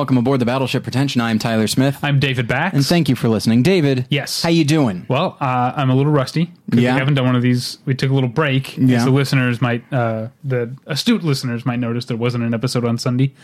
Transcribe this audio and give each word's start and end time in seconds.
welcome 0.00 0.16
aboard 0.16 0.40
the 0.40 0.46
Battleship 0.46 0.82
Pretension. 0.82 1.20
I'm 1.20 1.38
Tyler 1.38 1.66
Smith, 1.66 1.98
I'm 2.02 2.18
David 2.18 2.48
Bax. 2.48 2.74
and 2.74 2.86
thank 2.86 3.10
you 3.10 3.14
for 3.14 3.28
listening, 3.28 3.62
David. 3.62 4.06
Yes. 4.08 4.42
how 4.42 4.48
you 4.48 4.64
doing? 4.64 5.04
well, 5.10 5.36
uh, 5.42 5.74
I'm 5.76 5.90
a 5.90 5.94
little 5.94 6.10
rusty 6.10 6.50
because 6.64 6.82
Yeah. 6.82 6.94
we 6.94 7.00
haven't 7.00 7.16
done 7.16 7.26
one 7.26 7.36
of 7.36 7.42
these. 7.42 7.76
We 7.84 7.94
took 7.94 8.10
a 8.10 8.14
little 8.14 8.30
break. 8.30 8.78
Yeah. 8.78 9.04
the 9.04 9.10
listeners 9.10 9.60
might, 9.60 9.84
uh, 9.92 10.28
the 10.42 10.74
astute 10.86 11.22
listeners 11.22 11.66
might 11.66 11.80
notice 11.80 12.06
there 12.06 12.16
wasn't 12.16 12.44
an 12.44 12.54
episode 12.54 12.86
on 12.86 12.96
Sunday. 12.96 13.34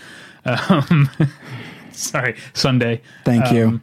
Um, 0.47 1.11
sorry, 1.93 2.37
Sunday. 2.55 3.03
Thank 3.27 3.53
you. 3.53 3.67
Um, 3.67 3.83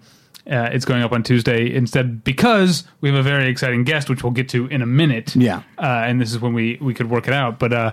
Uh, 0.49 0.69
it's 0.73 0.83
going 0.83 1.03
up 1.03 1.11
on 1.13 1.21
Tuesday 1.21 1.71
instead 1.73 2.23
because 2.23 2.85
we 3.01 3.09
have 3.09 3.17
a 3.19 3.23
very 3.23 3.47
exciting 3.49 3.83
guest, 3.83 4.09
which 4.09 4.23
we'll 4.23 4.31
get 4.33 4.49
to 4.49 4.65
in 4.67 4.81
a 4.81 4.85
minute. 4.85 5.35
Yeah. 5.35 5.61
Uh, 5.77 5.83
and 6.07 6.19
this 6.19 6.31
is 6.31 6.39
when 6.41 6.53
we, 6.53 6.79
we 6.81 6.93
could 6.95 7.09
work 7.09 7.27
it 7.27 7.33
out. 7.35 7.59
But 7.59 7.71
uh, 7.71 7.91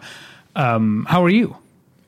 um, 0.56 1.06
how 1.08 1.22
are 1.22 1.28
you? 1.28 1.54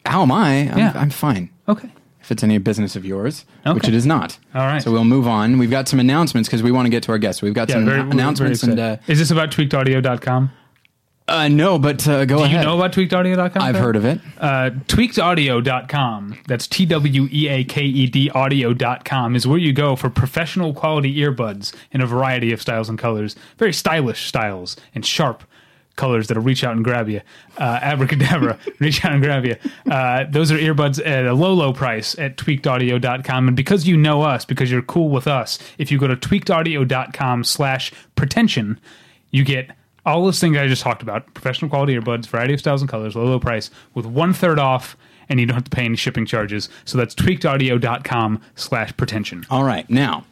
How 0.07 0.23
am 0.23 0.33
I? 0.33 0.71
I'm, 0.71 0.79
Yeah. 0.79 0.93
I'm 0.97 1.11
fine. 1.11 1.51
Okay. 1.69 1.91
If 2.23 2.31
it's 2.31 2.43
any 2.45 2.59
business 2.59 2.95
of 2.97 3.05
yours, 3.05 3.45
which 3.67 3.89
it 3.89 3.95
is 3.95 4.07
not. 4.07 4.39
All 4.55 4.63
right. 4.63 4.83
So 4.83 4.91
we'll 4.93 5.05
move 5.05 5.27
on. 5.27 5.59
We've 5.59 5.71
got 5.71 5.89
some 5.89 5.99
announcements 6.01 6.49
because 6.49 6.63
we 6.63 6.71
want 6.73 6.87
to 6.87 6.91
get 6.91 7.03
to 7.05 7.13
our 7.13 7.19
guests. 7.19 7.43
We've 7.43 7.53
got 7.55 7.69
Yeah, 7.69 7.75
some 7.77 7.85
very, 7.85 8.01
announcements 8.01 8.63
and 8.63 8.79
uh, 8.79 8.97
is 9.09 9.19
this 9.19 9.31
about 9.31 9.51
tweakedaudio.com? 9.51 10.51
uh, 11.29 11.49
no, 11.49 11.79
but 11.79 12.07
uh, 12.07 12.25
go 12.25 12.37
ahead. 12.37 12.51
Do 12.51 12.57
ahead. 12.57 12.61
you 12.65 12.67
know 12.71 12.77
about 12.77 12.93
tweakedaudio.com? 12.93 13.63
I've 13.63 13.77
heard 13.77 13.97
of 13.97 14.05
it. 14.05 14.21
uh, 14.39 14.71
tweakedaudio.com 14.87 16.39
that's 16.47 16.67
t-w-e-a-k-e-d 16.67 18.31
audio.com 18.31 19.37
is 19.37 19.47
where 19.47 19.59
you 19.59 19.73
go 19.73 19.97
for 19.97 20.11
professional 20.11 20.73
quality 20.75 21.17
earbuds 21.17 21.75
in 21.91 22.01
a 22.01 22.07
variety 22.07 22.53
of 22.53 22.61
styles 22.61 22.89
and 22.89 22.99
colors 22.99 23.37
very 23.59 23.73
stylish 23.73 24.27
styles 24.27 24.77
and 24.95 25.05
sharp 25.07 25.45
colors 25.97 26.29
that'll 26.29 26.43
reach 26.43 26.65
out 26.65 26.75
and 26.75 26.85
grab 26.85 27.09
you 27.09 27.21
uh, 27.59 27.79
abracadabra 27.83 28.59
reach 28.79 29.05
out 29.05 29.13
and 29.13 29.23
grab 29.23 29.45
you 29.45 29.57
uh, 29.91 30.25
those 30.31 30.51
are 30.51 30.59
earbuds 30.59 31.05
at 31.07 31.27
a 31.27 31.35
low 31.35 31.53
low 31.53 31.73
price 31.73 32.19
at 32.19 32.37
tweakedaudio.com 32.37 33.49
and 33.49 33.57
because 33.57 33.87
you 33.87 33.97
know 33.97 34.23
us 34.23 34.45
because 34.45 34.71
you're 34.71 34.83
cool 34.83 35.09
with 35.09 35.27
us 35.27 35.59
if 35.79 35.91
you 35.91 35.99
go 35.99 36.07
to 36.07 36.17
tweakedaudio.com 36.17 37.45
slash 37.45 37.93
pretension 38.17 38.79
you 39.31 39.45
get 39.45 39.71
all 40.05 40.25
those 40.25 40.41
things 40.41 40.57
I 40.57 40.67
just 40.67 40.83
talked 40.83 41.03
about 41.03 41.33
professional 41.35 41.69
quality 41.69 41.97
earbuds, 41.97 42.27
variety 42.27 42.55
of 42.55 42.61
styles 42.61 42.81
and 42.81 42.91
colors, 42.91 43.15
low, 43.15 43.25
low 43.25 43.41
price, 43.41 43.71
with 43.95 44.07
one 44.07 44.33
third 44.33 44.59
off, 44.59 44.97
and 45.29 45.39
you 45.39 45.47
don't 45.47 45.55
have 45.55 45.65
to 45.65 45.71
pay 45.71 45.85
any 45.85 45.97
shipping 45.97 46.27
charges. 46.27 46.69
So 46.85 46.99
that's 46.99 47.15
tweakedaudio.com 47.15 48.41
slash 48.57 48.97
pretension. 48.97 49.47
All 49.51 49.65
right, 49.65 49.89
now. 49.89 50.25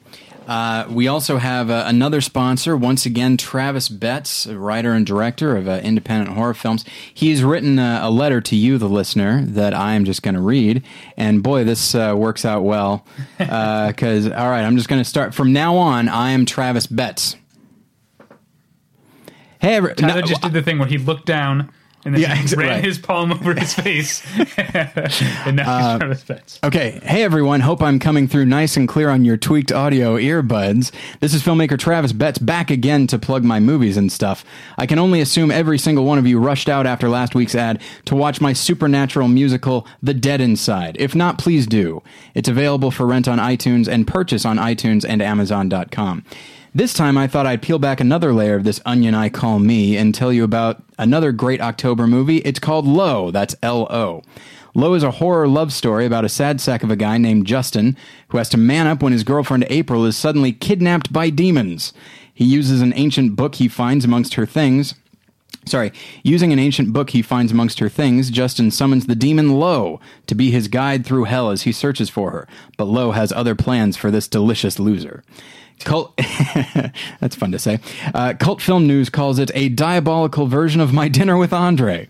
Uh, 0.47 0.85
we 0.91 1.07
also 1.07 1.37
have 1.37 1.71
uh, 1.71 1.85
another 1.87 2.21
sponsor, 2.21 2.77
once 2.77 3.07
again, 3.07 3.37
Travis 3.37 3.89
Betz, 3.89 4.47
a 4.47 4.59
writer 4.59 4.93
and 4.93 5.07
director 5.07 5.57
of 5.57 5.69
uh, 5.69 5.81
independent 5.85 6.37
horror 6.37 6.55
films. 6.55 6.85
He's 7.15 7.45
written 7.45 7.79
uh, 7.79 8.01
a 8.03 8.11
letter 8.11 8.41
to 8.41 8.57
you, 8.57 8.77
the 8.79 8.89
listener, 8.89 9.43
that 9.45 9.75
I 9.75 9.95
am 9.95 10.05
just 10.05 10.23
going 10.23 10.35
to 10.35 10.41
read. 10.41 10.83
And 11.17 11.43
boy, 11.43 11.65
this 11.65 11.95
uh, 11.95 12.15
works 12.17 12.45
out 12.45 12.63
well. 12.63 13.07
Because, 13.39 14.27
all 14.27 14.49
right, 14.49 14.63
I'm 14.65 14.77
just 14.77 14.89
going 14.89 15.01
to 15.01 15.09
start. 15.09 15.35
From 15.35 15.53
now 15.53 15.77
on, 15.77 16.09
I 16.09 16.31
am 16.31 16.47
Travis 16.47 16.87
Betz. 16.87 17.37
Hey, 19.61 19.75
every- 19.77 19.95
Tyler 19.95 20.21
no, 20.21 20.27
just 20.27 20.43
did 20.43 20.53
the 20.53 20.63
thing 20.63 20.79
where 20.79 20.89
he 20.89 20.99
looked 20.99 21.27
down 21.27 21.71
and 22.05 22.15
then 22.15 22.23
Yeah, 22.23 22.35
he 22.35 22.43
ex- 22.43 22.57
ran 22.57 22.69
right. 22.69 22.85
his 22.85 22.99
palm 22.99 23.33
over 23.33 23.55
his 23.55 23.75
face. 23.85 24.23
and 24.57 25.57
now 25.57 25.71
Uh, 25.71 25.91
he's 25.93 25.99
Travis 25.99 26.23
Betz. 26.25 26.59
Okay. 26.65 26.99
Hey, 27.03 27.23
everyone. 27.23 27.61
Hope 27.61 27.83
I'm 27.83 27.99
coming 27.99 28.27
through 28.29 28.47
nice 28.47 28.77
and 28.77 28.89
clear 28.89 29.11
on 29.11 29.25
your 29.25 29.37
tweaked 29.37 29.73
audio 29.73 30.17
earbuds. 30.17 30.93
This 31.21 31.35
is 31.35 31.43
filmmaker 31.43 31.79
Travis 31.79 32.13
Betz 32.13 32.39
back 32.39 32.71
again 32.71 33.07
to 33.09 33.19
plug 33.19 33.45
my 33.45 33.61
movies 33.61 33.97
and 33.97 34.11
stuff. 34.11 34.45
I 34.79 34.87
can 34.87 34.99
only 34.99 35.21
assume 35.21 35.51
every 35.51 35.79
single 35.79 36.05
one 36.05 36.19
of 36.19 36.27
you 36.27 36.39
rushed 36.39 36.69
out 36.69 36.87
after 36.87 37.09
last 37.09 37.35
week's 37.35 37.55
ad 37.55 37.81
to 38.07 38.15
watch 38.15 38.41
my 38.41 38.53
supernatural 38.53 39.29
musical, 39.29 39.87
The 40.03 40.15
Dead 40.15 40.41
Inside. 40.41 40.97
If 40.99 41.15
not, 41.15 41.39
please 41.39 41.67
do. 41.67 42.03
It's 42.35 42.49
available 42.49 42.91
for 42.91 43.07
rent 43.07 43.29
on 43.29 43.39
iTunes 43.39 43.89
and 43.89 44.07
purchase 44.07 44.45
on 44.45 44.57
iTunes 44.59 45.05
and 45.09 45.21
Amazon.com. 45.23 46.25
This 46.73 46.93
time 46.93 47.19
I 47.19 47.27
thought 47.27 47.47
I'd 47.47 47.63
peel 47.63 47.81
back 47.81 47.99
another 47.99 48.33
layer 48.33 48.55
of 48.55 48.63
this 48.63 48.81
onion 48.87 49.13
I 49.13 49.29
call 49.29 49.59
me 49.59 49.97
and 49.97 50.15
tell 50.15 50.33
you 50.33 50.45
about 50.45 50.81
another 50.99 51.33
great 51.33 51.61
October 51.61 52.07
movie. 52.07 52.37
It's 52.39 52.61
called 52.61 52.87
Lo. 52.87 53.33
That's 53.33 53.57
L 53.61 53.89
O. 53.91 54.23
Lo 54.73 54.95
is 54.95 55.03
a 55.03 55.11
horror 55.11 55.49
love 55.49 55.73
story 55.73 56.07
about 56.07 56.25
a 56.25 56.29
sad 56.29 56.61
sack 56.61 56.85
of 56.85 56.91
a 56.91 56.95
guy 56.97 57.19
named 57.19 57.45
Justin 57.45 57.97
who 58.29 58.39
has 58.39 58.49
to 58.51 58.57
man 58.57 58.87
up 58.87 59.03
when 59.03 59.13
his 59.13 59.25
girlfriend 59.25 59.67
April 59.69 60.05
is 60.05 60.17
suddenly 60.17 60.53
kidnapped 60.53 61.13
by 61.13 61.29
demons. 61.29 61.93
He 62.33 62.45
uses 62.45 62.83
an 62.83 62.93
ancient 62.95 63.35
book 63.35 63.57
he 63.57 63.67
finds 63.67 64.05
amongst 64.05 64.35
her 64.35 64.47
things. 64.47 64.95
Sorry, 65.67 65.93
using 66.23 66.53
an 66.53 66.61
ancient 66.61 66.93
book 66.93 67.11
he 67.11 67.21
finds 67.21 67.51
amongst 67.51 67.81
her 67.81 67.89
things, 67.89 68.31
Justin 68.31 68.71
summons 68.71 69.07
the 69.07 69.17
demon 69.17 69.59
Lo 69.59 70.01
to 70.29 70.37
be 70.37 70.53
his 70.53 70.69
guide 70.69 71.05
through 71.05 71.25
hell 71.25 71.51
as 71.51 71.63
he 71.63 71.73
searches 71.73 72.09
for 72.09 72.31
her. 72.31 72.47
But 72.77 72.85
Lo 72.85 73.11
has 73.11 73.33
other 73.33 73.57
plans 73.57 73.97
for 73.97 74.13
this 74.13 74.29
delicious 74.29 74.79
loser. 74.79 75.25
Cult, 75.85 76.17
that's 77.21 77.37
fun 77.37 77.53
to 77.53 77.59
say. 77.59 77.79
Uh, 78.15 78.35
Cult 78.39 78.61
Film 78.61 78.87
News 78.87 79.11
calls 79.11 79.39
it 79.39 79.51
a 79.55 79.69
diabolical 79.69 80.47
version 80.47 80.81
of 80.81 80.93
My 80.93 81.09
Dinner 81.09 81.37
with 81.37 81.53
Andre. 81.53 82.09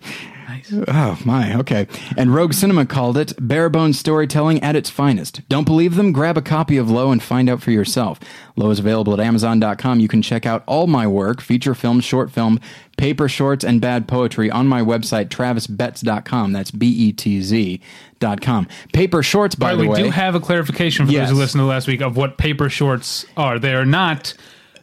Oh 0.87 1.19
my, 1.25 1.55
okay. 1.59 1.87
And 2.17 2.33
Rogue 2.33 2.53
Cinema 2.53 2.85
called 2.85 3.17
it 3.17 3.33
bare 3.39 3.69
bones 3.69 3.99
storytelling 3.99 4.61
at 4.63 4.75
its 4.75 4.89
finest. 4.89 5.47
Don't 5.49 5.65
believe 5.65 5.95
them? 5.95 6.11
Grab 6.11 6.37
a 6.37 6.41
copy 6.41 6.77
of 6.77 6.89
Lo 6.89 7.11
and 7.11 7.21
find 7.21 7.49
out 7.49 7.61
for 7.61 7.71
yourself. 7.71 8.19
Lo 8.55 8.69
is 8.69 8.79
available 8.79 9.13
at 9.13 9.19
Amazon.com. 9.19 9.99
You 9.99 10.07
can 10.07 10.21
check 10.21 10.45
out 10.45 10.63
all 10.67 10.87
my 10.87 11.07
work, 11.07 11.41
feature 11.41 11.73
film, 11.75 11.99
short 11.99 12.31
film, 12.31 12.59
paper 12.97 13.27
shorts, 13.27 13.63
and 13.65 13.81
bad 13.81 14.07
poetry 14.07 14.49
on 14.51 14.67
my 14.67 14.81
website, 14.81 15.29
travisbetz.com. 15.29 16.51
That's 16.53 16.71
B 16.71 16.87
E 16.87 17.11
T 17.11 17.41
Z 17.41 17.81
dot 18.19 18.41
com. 18.41 18.67
Paper 18.93 19.23
shorts, 19.23 19.55
by 19.55 19.71
By 19.71 19.75
the 19.75 19.87
way, 19.89 20.01
we 20.01 20.03
do 20.03 20.11
have 20.11 20.35
a 20.35 20.39
clarification 20.39 21.05
for 21.05 21.11
Yes. 21.11 21.29
those 21.29 21.35
who 21.37 21.41
listened 21.41 21.61
to 21.61 21.65
last 21.65 21.87
week 21.87 22.01
of 22.01 22.17
what 22.17 22.37
paper 22.37 22.69
shorts 22.69 23.25
are. 23.35 23.57
They 23.59 23.73
are 23.73 23.85
not 23.85 24.33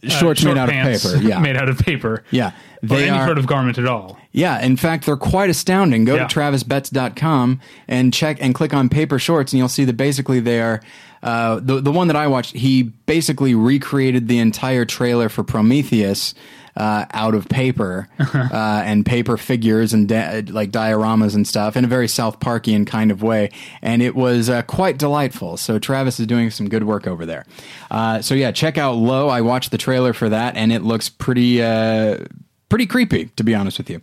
Shorts 0.03 0.41
short 0.41 0.54
made 0.54 0.60
out 0.60 0.69
of 0.69 0.72
pants 0.72 1.12
paper, 1.12 1.22
yeah. 1.28 1.38
made 1.38 1.56
out 1.56 1.69
of 1.69 1.78
paper. 1.78 2.25
yeah. 2.31 2.53
Or 2.88 2.97
any 2.97 3.10
are, 3.10 3.26
sort 3.26 3.38
of 3.38 3.47
garment 3.47 3.76
at 3.78 3.86
all. 3.86 4.16
Yeah, 4.31 4.64
in 4.64 4.76
fact, 4.76 5.06
they're 5.06 5.16
quite 5.16 5.50
astounding. 5.50 6.04
Go 6.04 6.14
Yeah. 6.14 6.28
to 6.28 6.34
travisbetz.com 6.38 7.60
and 7.88 8.12
check 8.14 8.38
and 8.41 8.54
click 8.54 8.72
on 8.72 8.88
paper 8.88 9.19
shorts, 9.19 9.53
and 9.53 9.59
you'll 9.59 9.69
see 9.69 9.84
that 9.84 9.97
basically 9.97 10.41
they 10.41 10.60
are. 10.60 10.81
Uh, 11.20 11.59
the 11.60 11.81
the 11.81 11.91
one 11.91 12.06
that 12.06 12.16
I 12.16 12.28
watched, 12.28 12.54
he 12.54 12.84
basically 12.84 13.53
recreated 13.54 14.28
the 14.28 14.38
entire 14.38 14.84
trailer 14.84 15.28
for 15.28 15.42
Prometheus 15.42 16.34
uh, 16.78 17.05
out 17.12 17.34
of 17.34 17.49
paper 17.49 18.09
uh, 18.19 18.83
and 18.84 19.05
paper 19.05 19.37
figures 19.37 19.93
and 19.93 20.09
da- 20.09 20.43
like 20.49 20.71
dioramas 20.71 21.34
and 21.34 21.47
stuff 21.47 21.77
in 21.77 21.84
a 21.84 21.89
very 21.89 22.09
South 22.09 22.41
Parkian 22.41 22.87
kind 22.87 23.11
of 23.11 23.22
way, 23.22 23.50
and 23.83 24.00
it 24.00 24.15
was 24.15 24.49
uh, 24.49 24.62
quite 24.62 24.97
delightful. 24.97 25.56
So 25.56 25.78
Travis 25.78 26.19
is 26.21 26.27
doing 26.27 26.50
some 26.50 26.69
good 26.69 26.84
work 26.84 27.06
over 27.06 27.27
there. 27.27 27.44
Uh, 27.91 28.22
so 28.22 28.34
yeah, 28.34 28.53
check 28.53 28.78
out 28.78 28.93
Lo. 28.93 29.28
I 29.28 29.41
watched 29.41 29.72
the 29.72 29.78
trailer 29.78 30.12
for 30.12 30.28
that, 30.28 30.56
and 30.56 30.72
it 30.72 30.83
looks 30.83 31.09
pretty. 31.09 31.62
Uh, 31.62 32.19
pretty 32.69 32.84
creepy, 32.84 33.27
to 33.37 33.43
be 33.43 33.55
honest 33.55 33.78
with 33.78 33.89
you. 33.89 33.99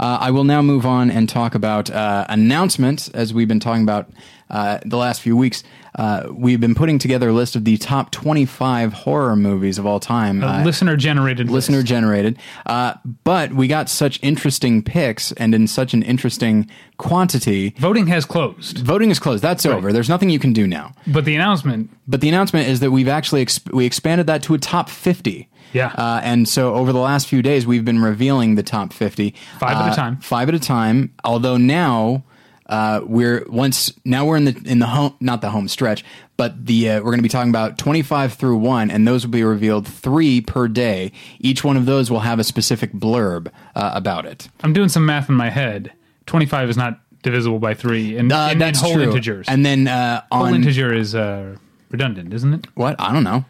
Uh, 0.00 0.16
I 0.20 0.30
will 0.30 0.44
now 0.44 0.62
move 0.62 0.86
on 0.86 1.10
and 1.10 1.28
talk 1.28 1.54
about 1.54 1.90
uh, 1.90 2.24
announcements, 2.30 3.10
as 3.10 3.34
we've 3.34 3.46
been 3.46 3.60
talking 3.60 3.82
about 3.82 4.08
uh, 4.50 4.78
the 4.84 4.96
last 4.96 5.20
few 5.20 5.36
weeks. 5.36 5.62
Uh, 5.96 6.28
we've 6.30 6.60
been 6.60 6.74
putting 6.74 6.98
together 6.98 7.30
a 7.30 7.32
list 7.32 7.56
of 7.56 7.64
the 7.64 7.76
top 7.78 8.10
25 8.10 8.92
horror 8.92 9.34
movies 9.34 9.78
of 9.78 9.86
all 9.86 9.98
time. 9.98 10.44
Uh, 10.44 10.62
listener 10.62 10.94
generated. 10.96 11.48
listener 11.50 11.82
generated. 11.82 12.38
Uh, 12.66 12.94
but 13.24 13.52
we 13.54 13.66
got 13.66 13.88
such 13.88 14.18
interesting 14.22 14.82
picks 14.82 15.32
and 15.32 15.54
in 15.54 15.66
such 15.66 15.94
an 15.94 16.02
interesting 16.02 16.68
quantity. 16.98 17.74
Voting 17.78 18.06
has 18.08 18.24
closed, 18.24 18.78
Voting 18.78 19.10
is 19.10 19.18
closed. 19.18 19.42
That's 19.42 19.64
over. 19.64 19.92
There's 19.92 20.08
nothing 20.08 20.28
you 20.30 20.38
can 20.38 20.52
do 20.52 20.66
now. 20.66 20.92
but 21.06 21.24
the 21.24 21.34
announcement 21.34 21.90
But 22.06 22.20
the 22.20 22.28
announcement 22.28 22.68
is 22.68 22.80
that 22.80 22.90
we've 22.90 23.08
actually 23.08 23.44
exp- 23.44 23.72
we 23.72 23.86
expanded 23.86 24.26
that 24.26 24.42
to 24.44 24.54
a 24.54 24.58
top 24.58 24.88
50. 24.90 25.48
Yeah. 25.72 25.88
Uh, 25.96 26.20
and 26.22 26.48
so 26.48 26.74
over 26.74 26.92
the 26.92 26.98
last 27.00 27.26
few 27.26 27.42
days, 27.42 27.66
we've 27.66 27.84
been 27.84 28.00
revealing 28.02 28.54
the 28.54 28.62
top 28.62 28.92
50. 28.92 29.34
Five 29.58 29.76
at 29.76 29.88
a 29.88 29.92
Uh, 29.92 29.94
time. 29.94 30.16
Five 30.18 30.48
at 30.48 30.54
a 30.54 30.60
time. 30.60 31.12
Although 31.24 31.56
now 31.56 32.22
uh, 32.68 33.00
we're 33.04 33.44
once 33.48 33.92
now 34.04 34.24
we're 34.24 34.36
in 34.36 34.44
the 34.44 34.62
in 34.64 34.78
the 34.78 34.86
home 34.86 35.14
not 35.20 35.40
the 35.40 35.50
home 35.50 35.68
stretch, 35.68 36.04
but 36.36 36.66
the 36.66 36.90
uh, 36.90 36.94
we're 36.98 37.10
going 37.10 37.18
to 37.18 37.22
be 37.22 37.28
talking 37.28 37.50
about 37.50 37.78
25 37.78 38.34
through 38.34 38.56
one, 38.58 38.90
and 38.90 39.06
those 39.06 39.24
will 39.24 39.32
be 39.32 39.44
revealed 39.44 39.86
three 39.86 40.40
per 40.40 40.68
day. 40.68 41.12
Each 41.38 41.62
one 41.62 41.76
of 41.76 41.86
those 41.86 42.10
will 42.10 42.20
have 42.20 42.38
a 42.38 42.44
specific 42.44 42.92
blurb 42.92 43.48
uh, 43.74 43.90
about 43.94 44.26
it. 44.26 44.48
I'm 44.62 44.72
doing 44.72 44.88
some 44.88 45.06
math 45.06 45.28
in 45.28 45.34
my 45.34 45.50
head. 45.50 45.92
25 46.26 46.70
is 46.70 46.76
not 46.76 47.00
divisible 47.22 47.58
by 47.58 47.74
three, 47.74 48.16
and, 48.16 48.32
Uh, 48.32 48.48
and, 48.50 48.60
that's 48.60 48.80
whole 48.80 48.94
true. 48.94 49.02
integers. 49.04 49.46
And 49.48 49.64
then 49.64 49.86
uh, 49.88 50.22
whole 50.32 50.46
integer 50.46 50.92
is 50.92 51.14
uh, 51.14 51.56
redundant, 51.90 52.32
isn't 52.34 52.52
it? 52.54 52.66
what 52.74 52.96
I 52.98 53.12
don't 53.12 53.24
know. 53.24 53.44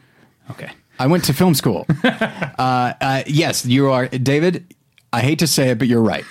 Okay. 0.50 0.70
I 0.98 1.06
went 1.08 1.24
to 1.24 1.32
film 1.34 1.54
school. 1.54 1.86
uh, 2.04 2.92
uh, 3.00 3.22
yes, 3.26 3.66
you 3.66 3.90
are, 3.90 4.08
David. 4.08 4.74
I 5.12 5.20
hate 5.20 5.38
to 5.40 5.46
say 5.46 5.70
it, 5.70 5.78
but 5.78 5.88
you're 5.88 6.02
right. 6.02 6.24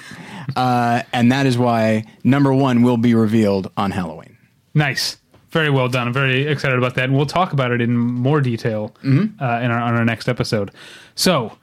Uh, 0.56 1.04
and 1.14 1.32
that 1.32 1.46
is 1.46 1.58
why 1.58 2.06
number 2.24 2.54
one 2.54 2.82
will 2.84 2.98
be 2.98 3.14
revealed 3.16 3.72
on 3.78 3.92
Halloween. 3.92 4.38
Nice. 4.74 5.18
Very 5.52 5.70
well 5.70 5.88
done. 5.88 6.08
I'm 6.08 6.14
very 6.14 6.48
excited 6.48 6.78
about 6.78 6.96
that, 6.96 7.06
and 7.06 7.16
we'll 7.16 7.26
talk 7.26 7.54
about 7.54 7.72
it 7.72 7.80
in 7.82 7.96
more 7.96 8.42
detail 8.42 8.94
Mm-hmm. 9.04 9.42
uh, 9.42 9.60
in 9.62 9.72
our, 9.72 9.80
on 9.80 9.96
our 9.96 10.04
next 10.06 10.28
episode. 10.28 10.72
So, 11.16 11.58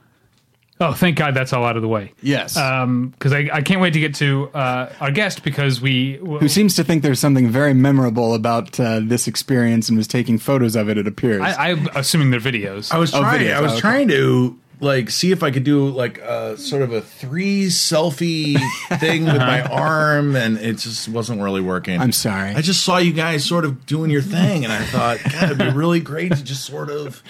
Oh, 0.81 0.93
thank 0.93 1.17
God 1.17 1.35
that's 1.35 1.53
all 1.53 1.65
out 1.65 1.77
of 1.77 1.83
the 1.83 1.87
way. 1.89 2.13
Yes. 2.23 2.55
Because 2.55 3.33
I, 3.33 3.49
I 3.53 3.63
can't 3.63 3.81
wait 3.81 3.93
to 3.93 4.01
get 4.01 4.17
to 4.17 4.49
uh, 4.53 4.93
our 5.01 5.13
guest 5.13 5.45
because 5.45 5.81
we. 5.81 6.15
Who 6.17 6.49
seems 6.49 6.75
to 6.75 6.83
think 6.83 7.05
there's 7.05 7.21
something 7.21 7.49
very 7.51 7.73
memorable 7.73 8.35
about 8.35 8.81
uh, 8.81 8.99
this 9.01 9.29
experience 9.29 9.89
and 9.89 9.97
was 9.97 10.09
taking 10.09 10.39
photos 10.39 10.75
of 10.75 10.89
it, 10.89 10.99
it 10.99 11.07
appears. 11.07 11.41
I, 11.43 11.71
I'm 11.71 11.89
assuming 11.95 12.31
they're 12.31 12.41
videos. 12.41 12.93
I 12.93 12.99
was 12.99 13.15
Oh, 13.15 13.21
trying. 13.21 13.43
videos. 13.43 13.55
I 13.55 13.61
was 13.61 13.71
Oh, 13.73 13.75
okay. 13.75 13.81
trying 13.81 14.09
to 14.09 14.59
like 14.83 15.09
see 15.11 15.31
if 15.31 15.43
I 15.43 15.51
could 15.51 15.65
do 15.65 15.89
like 15.89 16.19
a 16.19 16.59
sort 16.59 16.83
of 16.83 16.93
a 16.93 17.01
three 17.01 17.67
selfie 17.67 18.59
thing 19.01 19.25
with 19.25 19.37
my 19.39 19.63
arm, 19.63 20.35
and 20.37 20.59
it 20.59 20.79
just 20.79 21.09
wasn't 21.09 21.41
really 21.41 21.61
working. 21.61 22.01
I'm 22.01 22.13
sorry. 22.13 22.51
I 22.51 22.61
just 22.61 22.83
saw 22.83 22.99
you 22.99 23.13
guys 23.13 23.45
sort 23.45 23.65
of 23.65 23.87
doing 23.87 24.11
your 24.11 24.23
thing, 24.23 24.65
and 24.65 24.73
I 24.73 24.85
thought, 24.85 25.19
God, 25.33 25.45
it'd 25.45 25.59
be 25.59 25.71
really 25.71 26.01
great 26.01 26.33
to 26.37 26.43
just 26.43 26.65
sort 26.67 26.91
of 26.91 27.23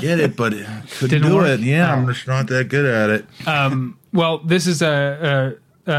get 0.00 0.18
it, 0.18 0.34
but 0.36 0.54
it 0.54 0.66
couldn't 0.92 1.20
Didn't 1.20 1.28
do 1.28 1.36
work? 1.36 1.46
it. 1.46 1.60
Yeah, 1.60 1.92
I'm 1.94 2.06
just 2.06 2.26
not 2.26 2.46
that 2.48 2.68
good 2.68 2.86
at 2.86 3.10
it. 3.10 3.26
Um, 3.46 3.98
well, 4.12 4.38
this 4.38 4.66
is 4.66 4.82
a. 4.82 5.56
a 5.60 5.63
a, 5.86 5.92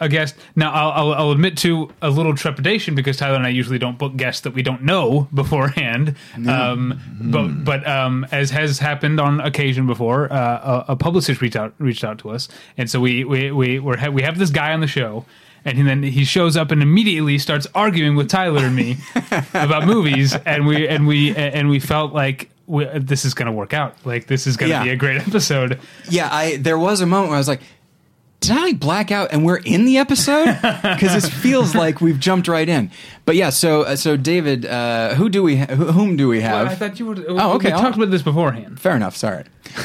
a, 0.00 0.04
a 0.04 0.08
guest. 0.08 0.34
Now, 0.54 0.72
I'll, 0.72 0.90
I'll, 0.90 1.14
I'll 1.14 1.30
admit 1.32 1.56
to 1.58 1.90
a 2.02 2.10
little 2.10 2.34
trepidation 2.34 2.94
because 2.94 3.16
Tyler 3.16 3.36
and 3.36 3.46
I 3.46 3.50
usually 3.50 3.78
don't 3.78 3.98
book 3.98 4.16
guests 4.16 4.42
that 4.42 4.52
we 4.54 4.62
don't 4.62 4.82
know 4.82 5.28
beforehand. 5.34 6.16
Um, 6.48 7.00
but 7.20 7.64
but 7.64 7.86
um, 7.86 8.26
as 8.32 8.50
has 8.50 8.78
happened 8.78 9.20
on 9.20 9.40
occasion 9.40 9.86
before, 9.86 10.32
uh, 10.32 10.84
a, 10.88 10.92
a 10.92 10.96
publicist 10.96 11.40
reached 11.40 11.56
out 11.56 11.74
reached 11.78 12.04
out 12.04 12.18
to 12.20 12.30
us, 12.30 12.48
and 12.78 12.88
so 12.90 13.00
we 13.00 13.24
we 13.24 13.50
we 13.50 13.78
we're, 13.78 13.96
ha- 13.96 14.08
we 14.10 14.22
have 14.22 14.38
this 14.38 14.50
guy 14.50 14.72
on 14.72 14.80
the 14.80 14.86
show. 14.86 15.24
And 15.64 15.84
then 15.88 16.04
he 16.04 16.24
shows 16.24 16.56
up 16.56 16.70
and 16.70 16.80
immediately 16.80 17.38
starts 17.38 17.66
arguing 17.74 18.14
with 18.14 18.28
Tyler 18.28 18.66
and 18.66 18.76
me 18.76 18.98
about 19.52 19.84
movies, 19.84 20.32
and 20.46 20.64
we 20.64 20.86
and 20.86 21.08
we 21.08 21.34
and 21.34 21.68
we 21.68 21.80
felt 21.80 22.12
like 22.12 22.50
we, 22.68 22.84
this 22.94 23.24
is 23.24 23.34
going 23.34 23.46
to 23.46 23.52
work 23.52 23.74
out. 23.74 23.96
Like 24.06 24.28
this 24.28 24.46
is 24.46 24.56
going 24.56 24.70
to 24.70 24.76
Yeah. 24.76 24.84
be 24.84 24.90
a 24.90 24.96
great 24.96 25.16
episode. 25.26 25.80
yeah, 26.08 26.28
I 26.32 26.56
there 26.58 26.78
was 26.78 27.00
a 27.00 27.06
moment 27.06 27.30
where 27.30 27.36
I 27.36 27.40
was 27.40 27.48
like, 27.48 27.62
did 28.46 28.56
I 28.56 28.72
black 28.72 29.10
out 29.10 29.32
and 29.32 29.44
we're 29.44 29.58
in 29.58 29.84
the 29.84 29.98
episode? 29.98 30.46
Because 30.96 31.12
this 31.14 31.28
feels 31.28 31.74
like 31.74 32.00
we've 32.00 32.18
jumped 32.18 32.48
right 32.48 32.68
in. 32.68 32.90
But 33.24 33.36
yeah, 33.36 33.50
so 33.50 33.82
uh, 33.82 33.96
so 33.96 34.16
David, 34.16 34.64
uh, 34.66 35.14
who 35.14 35.28
do 35.28 35.42
we 35.42 35.56
ha- 35.58 35.74
whom 35.74 36.16
do 36.16 36.28
we 36.28 36.40
have? 36.40 36.64
Well, 36.66 36.72
I 36.72 36.74
thought 36.76 36.98
you 36.98 37.06
would. 37.06 37.24
Oh, 37.28 37.52
okay, 37.54 37.68
We 37.68 37.72
I'll- 37.72 37.80
talked 37.82 37.96
about 37.96 38.10
this 38.10 38.22
beforehand. 38.22 38.80
Fair 38.80 38.96
enough. 38.96 39.16
Sorry. 39.16 39.44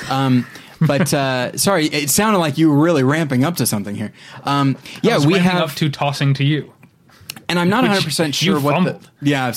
Um, 0.10 0.46
but 0.80 1.14
uh, 1.14 1.58
sorry, 1.58 1.86
it 1.88 2.10
sounded 2.10 2.40
like 2.40 2.58
you 2.58 2.70
were 2.72 2.78
really 2.84 3.04
ramping 3.04 3.44
up 3.44 3.56
to 3.58 3.66
something 3.66 3.96
here. 3.96 4.14
Um, 4.46 4.78
yeah, 5.04 5.18
I 5.18 5.26
we 5.26 5.38
have, 5.40 5.62
up 5.70 5.76
to 5.76 5.90
tossing 5.90 6.34
to 6.36 6.44
you. 6.44 6.72
and 7.50 7.60
I'm 7.60 7.70
not 7.70 7.84
100 7.84 8.04
percent 8.04 8.42
you 8.42 8.54
sure 8.54 8.60
what. 8.60 8.84
The, 8.84 9.00
yeah, 9.22 9.54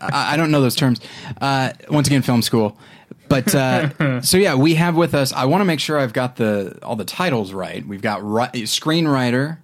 I, 0.00 0.34
I 0.34 0.36
don't 0.36 0.50
know 0.50 0.60
those 0.60 0.76
terms. 0.76 1.00
Uh, 1.40 1.72
once 1.88 2.08
again, 2.08 2.22
film 2.22 2.42
school. 2.42 2.76
But 3.30 3.54
uh, 3.54 4.20
so 4.22 4.36
yeah, 4.36 4.56
we 4.56 4.74
have 4.74 4.94
with 4.96 5.14
us. 5.14 5.32
I 5.32 5.46
want 5.46 5.62
to 5.62 5.64
make 5.64 5.80
sure 5.80 5.98
I've 5.98 6.12
got 6.12 6.36
the 6.36 6.78
all 6.82 6.96
the 6.96 7.04
titles 7.06 7.54
right. 7.54 7.86
We've 7.86 8.02
got 8.02 8.22
ri- 8.22 8.64
screenwriter, 8.66 9.56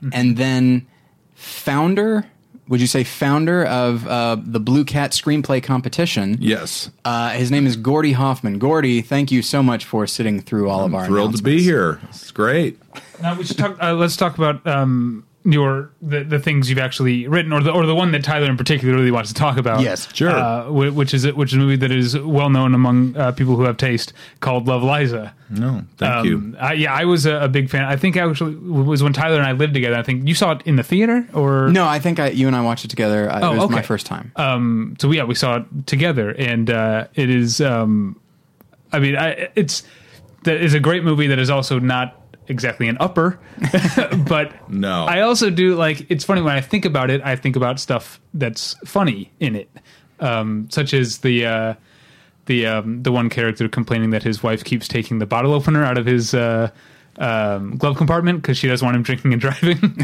Mm-hmm. 0.00 0.08
and 0.12 0.36
then 0.36 0.86
founder. 1.34 2.24
Would 2.68 2.80
you 2.82 2.86
say 2.86 3.02
founder 3.02 3.64
of 3.64 4.06
uh, 4.06 4.36
the 4.38 4.60
Blue 4.60 4.84
Cat 4.84 5.12
Screenplay 5.12 5.62
Competition? 5.62 6.36
Yes, 6.38 6.90
Uh, 7.04 7.30
his 7.30 7.50
name 7.50 7.66
is 7.66 7.76
Gordy 7.76 8.12
Hoffman. 8.12 8.58
Gordy, 8.58 9.00
thank 9.00 9.32
you 9.32 9.40
so 9.42 9.62
much 9.62 9.86
for 9.86 10.06
sitting 10.06 10.40
through 10.40 10.68
all 10.68 10.84
of 10.84 10.94
our. 10.94 11.06
thrilled 11.06 11.36
to 11.38 11.42
be 11.42 11.62
here. 11.62 11.98
It's 12.10 12.30
great. 12.30 12.78
Now 13.22 13.34
we 13.36 13.44
should 13.44 13.56
talk. 13.56 13.82
Uh, 13.82 13.94
let's 13.94 14.16
talk 14.16 14.36
about 14.36 14.64
um, 14.66 15.24
your 15.52 15.90
the, 16.02 16.24
the 16.24 16.38
things 16.38 16.68
you've 16.68 16.78
actually 16.78 17.26
written, 17.28 17.52
or 17.52 17.62
the 17.62 17.70
or 17.72 17.86
the 17.86 17.94
one 17.94 18.12
that 18.12 18.22
Tyler 18.24 18.46
in 18.50 18.56
particular 18.56 18.94
really 18.94 19.10
wants 19.10 19.28
to 19.32 19.34
talk 19.34 19.56
about. 19.56 19.80
Yes, 19.80 20.08
sure. 20.14 20.30
Uh, 20.30 20.70
which 20.70 21.14
is 21.14 21.26
which 21.32 21.50
is 21.52 21.54
a 21.54 21.58
movie 21.58 21.76
that 21.76 21.90
is 21.90 22.18
well 22.18 22.50
known 22.50 22.74
among 22.74 23.16
uh, 23.16 23.32
people 23.32 23.56
who 23.56 23.62
have 23.62 23.76
taste, 23.76 24.12
called 24.40 24.66
Love 24.68 24.82
Liza. 24.82 25.34
No, 25.50 25.82
thank 25.96 26.26
you. 26.26 26.36
Um, 26.36 26.56
I, 26.60 26.72
yeah, 26.74 26.92
I 26.92 27.04
was 27.06 27.24
a, 27.24 27.36
a 27.44 27.48
big 27.48 27.70
fan. 27.70 27.84
I 27.84 27.96
think 27.96 28.16
actually 28.16 28.52
it 28.52 28.60
was 28.60 29.02
when 29.02 29.12
Tyler 29.14 29.36
and 29.38 29.46
I 29.46 29.52
lived 29.52 29.72
together. 29.74 29.96
I 29.96 30.02
think 30.02 30.28
you 30.28 30.34
saw 30.34 30.52
it 30.52 30.62
in 30.66 30.76
the 30.76 30.82
theater, 30.82 31.26
or 31.32 31.68
No, 31.70 31.86
I 31.86 31.98
think 31.98 32.18
I, 32.18 32.28
you 32.28 32.46
and 32.46 32.54
I 32.54 32.60
watched 32.62 32.84
it 32.84 32.88
together. 32.88 33.30
Uh, 33.30 33.40
Oh, 33.42 33.54
it 33.54 33.58
was 33.58 33.70
my 33.70 33.82
first 33.82 34.04
time. 34.06 34.32
um 34.36 34.96
so 35.00 35.10
yeah 35.10 35.24
we 35.24 35.34
saw 35.34 35.56
it 35.56 35.86
together 35.86 36.30
and 36.30 36.68
uh 36.70 37.06
it 37.14 37.30
is 37.30 37.60
um 37.60 38.20
i 38.92 38.98
mean 38.98 39.16
I, 39.16 39.48
it's 39.54 39.82
that 40.44 40.60
is 40.60 40.74
a 40.74 40.80
great 40.80 41.02
movie 41.04 41.26
that 41.28 41.38
is 41.38 41.50
also 41.50 41.78
not 41.78 42.17
exactly 42.48 42.88
an 42.88 42.96
upper 43.00 43.38
but 44.28 44.68
No. 44.70 45.04
i 45.04 45.20
also 45.20 45.50
do 45.50 45.74
like 45.74 46.10
it's 46.10 46.24
funny 46.24 46.40
when 46.42 46.54
i 46.54 46.60
think 46.60 46.84
about 46.84 47.10
it 47.10 47.20
i 47.24 47.36
think 47.36 47.56
about 47.56 47.78
stuff 47.80 48.20
that's 48.34 48.74
funny 48.84 49.30
in 49.40 49.54
it 49.56 49.68
um 50.20 50.66
such 50.70 50.94
as 50.94 51.18
the 51.18 51.46
uh 51.46 51.74
the 52.46 52.66
um 52.66 53.02
the 53.02 53.12
one 53.12 53.28
character 53.28 53.68
complaining 53.68 54.10
that 54.10 54.22
his 54.22 54.42
wife 54.42 54.64
keeps 54.64 54.88
taking 54.88 55.18
the 55.18 55.26
bottle 55.26 55.52
opener 55.52 55.84
out 55.84 55.98
of 55.98 56.06
his 56.06 56.34
uh 56.34 56.70
um, 57.20 57.76
glove 57.76 57.96
compartment 57.96 58.40
because 58.42 58.56
she 58.56 58.68
doesn't 58.68 58.86
want 58.86 58.94
him 58.96 59.02
drinking 59.02 59.32
and 59.32 59.40
driving. 59.46 59.98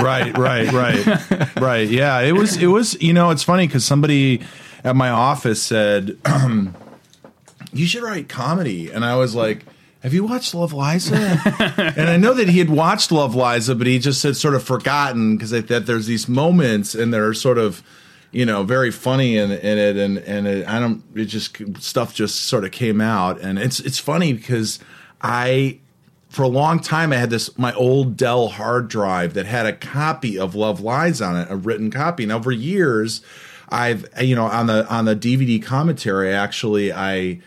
right, 0.00 0.34
right, 0.38 0.72
right, 0.72 1.56
right. 1.56 1.86
Yeah, 1.86 2.20
it 2.20 2.32
was. 2.32 2.56
It 2.56 2.68
was. 2.68 2.96
You 3.02 3.12
know, 3.12 3.28
it's 3.28 3.42
funny 3.42 3.66
because 3.66 3.84
somebody 3.84 4.40
at 4.82 4.96
my 4.96 5.10
office 5.10 5.62
said, 5.62 6.16
"You 7.74 7.86
should 7.86 8.02
write 8.02 8.30
comedy," 8.30 8.90
and 8.90 9.04
I 9.04 9.16
was 9.16 9.34
like. 9.34 9.64
Have 10.02 10.12
you 10.12 10.24
watched 10.24 10.54
Love 10.54 10.72
Liza? 10.72 11.16
and 11.96 12.08
I 12.08 12.16
know 12.16 12.34
that 12.34 12.48
he 12.48 12.58
had 12.58 12.70
watched 12.70 13.10
Love 13.10 13.34
Liza, 13.34 13.74
but 13.74 13.86
he 13.86 13.98
just 13.98 14.22
had 14.22 14.36
sort 14.36 14.54
of 14.54 14.62
forgotten 14.62 15.36
because 15.36 15.50
that 15.50 15.86
there's 15.86 16.06
these 16.06 16.28
moments 16.28 16.94
and 16.94 17.12
they're 17.12 17.34
sort 17.34 17.58
of, 17.58 17.82
you 18.30 18.44
know, 18.44 18.62
very 18.62 18.90
funny 18.90 19.36
in, 19.36 19.50
in 19.50 19.78
it, 19.78 19.96
and 19.96 20.18
and 20.18 20.46
it, 20.46 20.68
I 20.68 20.78
don't, 20.78 21.02
it 21.14 21.24
just 21.24 21.82
stuff 21.82 22.14
just 22.14 22.42
sort 22.42 22.64
of 22.64 22.72
came 22.72 23.00
out, 23.00 23.40
and 23.40 23.58
it's 23.58 23.80
it's 23.80 23.98
funny 23.98 24.32
because 24.34 24.78
I 25.22 25.80
for 26.28 26.42
a 26.42 26.48
long 26.48 26.80
time 26.80 27.12
I 27.12 27.16
had 27.16 27.30
this 27.30 27.56
my 27.56 27.72
old 27.72 28.16
Dell 28.16 28.48
hard 28.48 28.88
drive 28.88 29.34
that 29.34 29.46
had 29.46 29.64
a 29.64 29.72
copy 29.72 30.38
of 30.38 30.54
Love 30.54 30.82
Liza 30.82 31.24
on 31.24 31.36
it, 31.36 31.50
a 31.50 31.56
written 31.56 31.90
copy. 31.90 32.28
And 32.28 32.44
for 32.44 32.52
years, 32.52 33.22
I've 33.70 34.06
you 34.20 34.36
know 34.36 34.44
on 34.44 34.66
the 34.66 34.86
on 34.88 35.06
the 35.06 35.16
DVD 35.16 35.62
commentary, 35.62 36.34
actually 36.34 36.92
I 36.92 37.40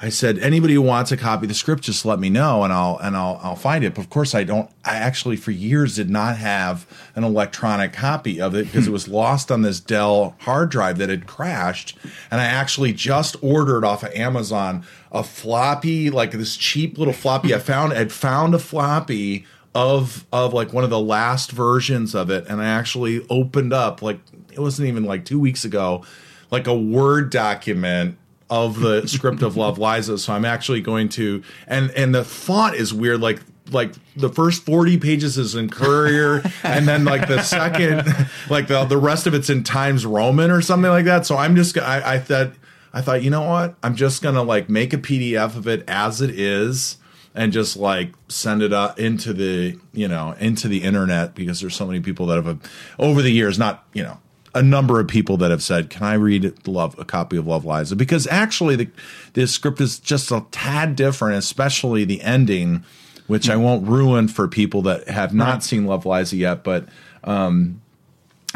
I 0.00 0.10
said 0.10 0.38
anybody 0.40 0.74
who 0.74 0.82
wants 0.82 1.10
a 1.10 1.16
copy 1.16 1.46
of 1.46 1.48
the 1.48 1.54
script, 1.54 1.82
just 1.82 2.04
let 2.04 2.18
me 2.18 2.28
know 2.28 2.64
and 2.64 2.72
I'll 2.72 2.98
and 2.98 3.16
I'll 3.16 3.40
I'll 3.42 3.56
find 3.56 3.82
it. 3.82 3.94
But 3.94 4.02
of 4.02 4.10
course, 4.10 4.34
I 4.34 4.44
don't. 4.44 4.70
I 4.84 4.96
actually 4.96 5.36
for 5.36 5.52
years 5.52 5.96
did 5.96 6.10
not 6.10 6.36
have 6.36 6.86
an 7.14 7.24
electronic 7.24 7.94
copy 7.94 8.38
of 8.38 8.54
it 8.54 8.66
because 8.66 8.86
it 8.86 8.90
hmm. 8.90 8.92
was 8.92 9.08
lost 9.08 9.50
on 9.50 9.62
this 9.62 9.80
Dell 9.80 10.36
hard 10.40 10.70
drive 10.70 10.98
that 10.98 11.08
had 11.08 11.26
crashed. 11.26 11.96
And 12.30 12.42
I 12.42 12.44
actually 12.44 12.92
just 12.92 13.36
ordered 13.42 13.84
off 13.84 14.02
of 14.02 14.12
Amazon 14.12 14.84
a 15.12 15.24
floppy, 15.24 16.10
like 16.10 16.32
this 16.32 16.58
cheap 16.58 16.98
little 16.98 17.14
floppy. 17.14 17.54
I 17.54 17.58
found 17.58 17.94
had 17.94 18.12
found 18.12 18.54
a 18.54 18.58
floppy 18.58 19.46
of 19.74 20.26
of 20.30 20.52
like 20.52 20.74
one 20.74 20.84
of 20.84 20.90
the 20.90 21.00
last 21.00 21.52
versions 21.52 22.14
of 22.14 22.28
it, 22.28 22.46
and 22.48 22.60
I 22.60 22.66
actually 22.66 23.26
opened 23.30 23.72
up 23.72 24.02
like 24.02 24.20
it 24.52 24.60
wasn't 24.60 24.88
even 24.88 25.04
like 25.04 25.24
two 25.24 25.40
weeks 25.40 25.64
ago, 25.64 26.04
like 26.50 26.66
a 26.66 26.76
Word 26.76 27.30
document 27.30 28.18
of 28.48 28.80
the 28.80 29.06
script 29.06 29.42
of 29.42 29.56
Love 29.56 29.78
Liza. 29.78 30.18
So 30.18 30.32
I'm 30.32 30.44
actually 30.44 30.80
going 30.80 31.08
to 31.10 31.42
and 31.66 31.90
and 31.92 32.14
the 32.14 32.24
font 32.24 32.76
is 32.76 32.92
weird, 32.94 33.20
like 33.20 33.40
like 33.72 33.92
the 34.14 34.28
first 34.28 34.64
40 34.64 34.98
pages 34.98 35.38
is 35.38 35.54
in 35.54 35.68
Courier 35.68 36.42
and 36.62 36.86
then 36.86 37.04
like 37.04 37.26
the 37.26 37.42
second 37.42 38.06
like 38.50 38.68
the 38.68 38.84
the 38.84 38.98
rest 38.98 39.26
of 39.26 39.34
it's 39.34 39.50
in 39.50 39.64
Times 39.64 40.06
Roman 40.06 40.50
or 40.50 40.60
something 40.60 40.90
like 40.90 41.04
that. 41.06 41.26
So 41.26 41.36
I'm 41.36 41.56
just 41.56 41.76
I, 41.78 42.14
I 42.14 42.18
thought 42.18 42.52
I 42.92 43.02
thought, 43.02 43.22
you 43.22 43.30
know 43.30 43.42
what? 43.42 43.74
I'm 43.82 43.96
just 43.96 44.22
gonna 44.22 44.42
like 44.42 44.68
make 44.68 44.92
a 44.92 44.98
PDF 44.98 45.56
of 45.56 45.66
it 45.66 45.84
as 45.88 46.20
it 46.20 46.30
is 46.30 46.98
and 47.34 47.52
just 47.52 47.76
like 47.76 48.12
send 48.28 48.62
it 48.62 48.72
up 48.72 48.98
into 48.98 49.32
the 49.32 49.78
you 49.92 50.08
know 50.08 50.34
into 50.40 50.68
the 50.68 50.82
internet 50.82 51.34
because 51.34 51.60
there's 51.60 51.76
so 51.76 51.86
many 51.86 52.00
people 52.00 52.26
that 52.26 52.42
have 52.42 52.58
over 52.98 53.22
the 53.22 53.30
years 53.30 53.58
not 53.58 53.84
you 53.92 54.02
know 54.02 54.18
a 54.56 54.62
number 54.62 54.98
of 54.98 55.06
people 55.06 55.36
that 55.36 55.50
have 55.50 55.62
said, 55.62 55.90
"Can 55.90 56.02
I 56.02 56.14
read 56.14 56.66
Love 56.66 56.98
a 56.98 57.04
copy 57.04 57.36
of 57.36 57.46
Love 57.46 57.66
Liza?" 57.66 57.94
Because 57.94 58.26
actually, 58.28 58.74
the 58.74 58.88
the 59.34 59.46
script 59.46 59.80
is 59.82 59.98
just 59.98 60.30
a 60.30 60.44
tad 60.50 60.96
different, 60.96 61.36
especially 61.36 62.04
the 62.04 62.22
ending, 62.22 62.82
which 63.26 63.50
I 63.50 63.56
won't 63.56 63.86
ruin 63.86 64.28
for 64.28 64.48
people 64.48 64.80
that 64.82 65.08
have 65.08 65.34
not 65.34 65.62
seen 65.62 65.84
Love 65.84 66.06
Liza 66.06 66.36
yet. 66.36 66.64
But 66.64 66.88
um, 67.22 67.82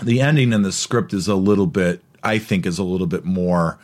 the 0.03 0.23
ending 0.23 0.55
in 0.55 0.63
the 0.63 0.73
script 0.73 1.13
is 1.13 1.29
a 1.29 1.35
little 1.35 1.67
bit, 1.67 2.03
I 2.25 2.39
think, 2.39 2.65
is 2.65 2.79
a 2.79 2.85
little 2.85 3.07
bit 3.07 3.25
more. 3.27 3.79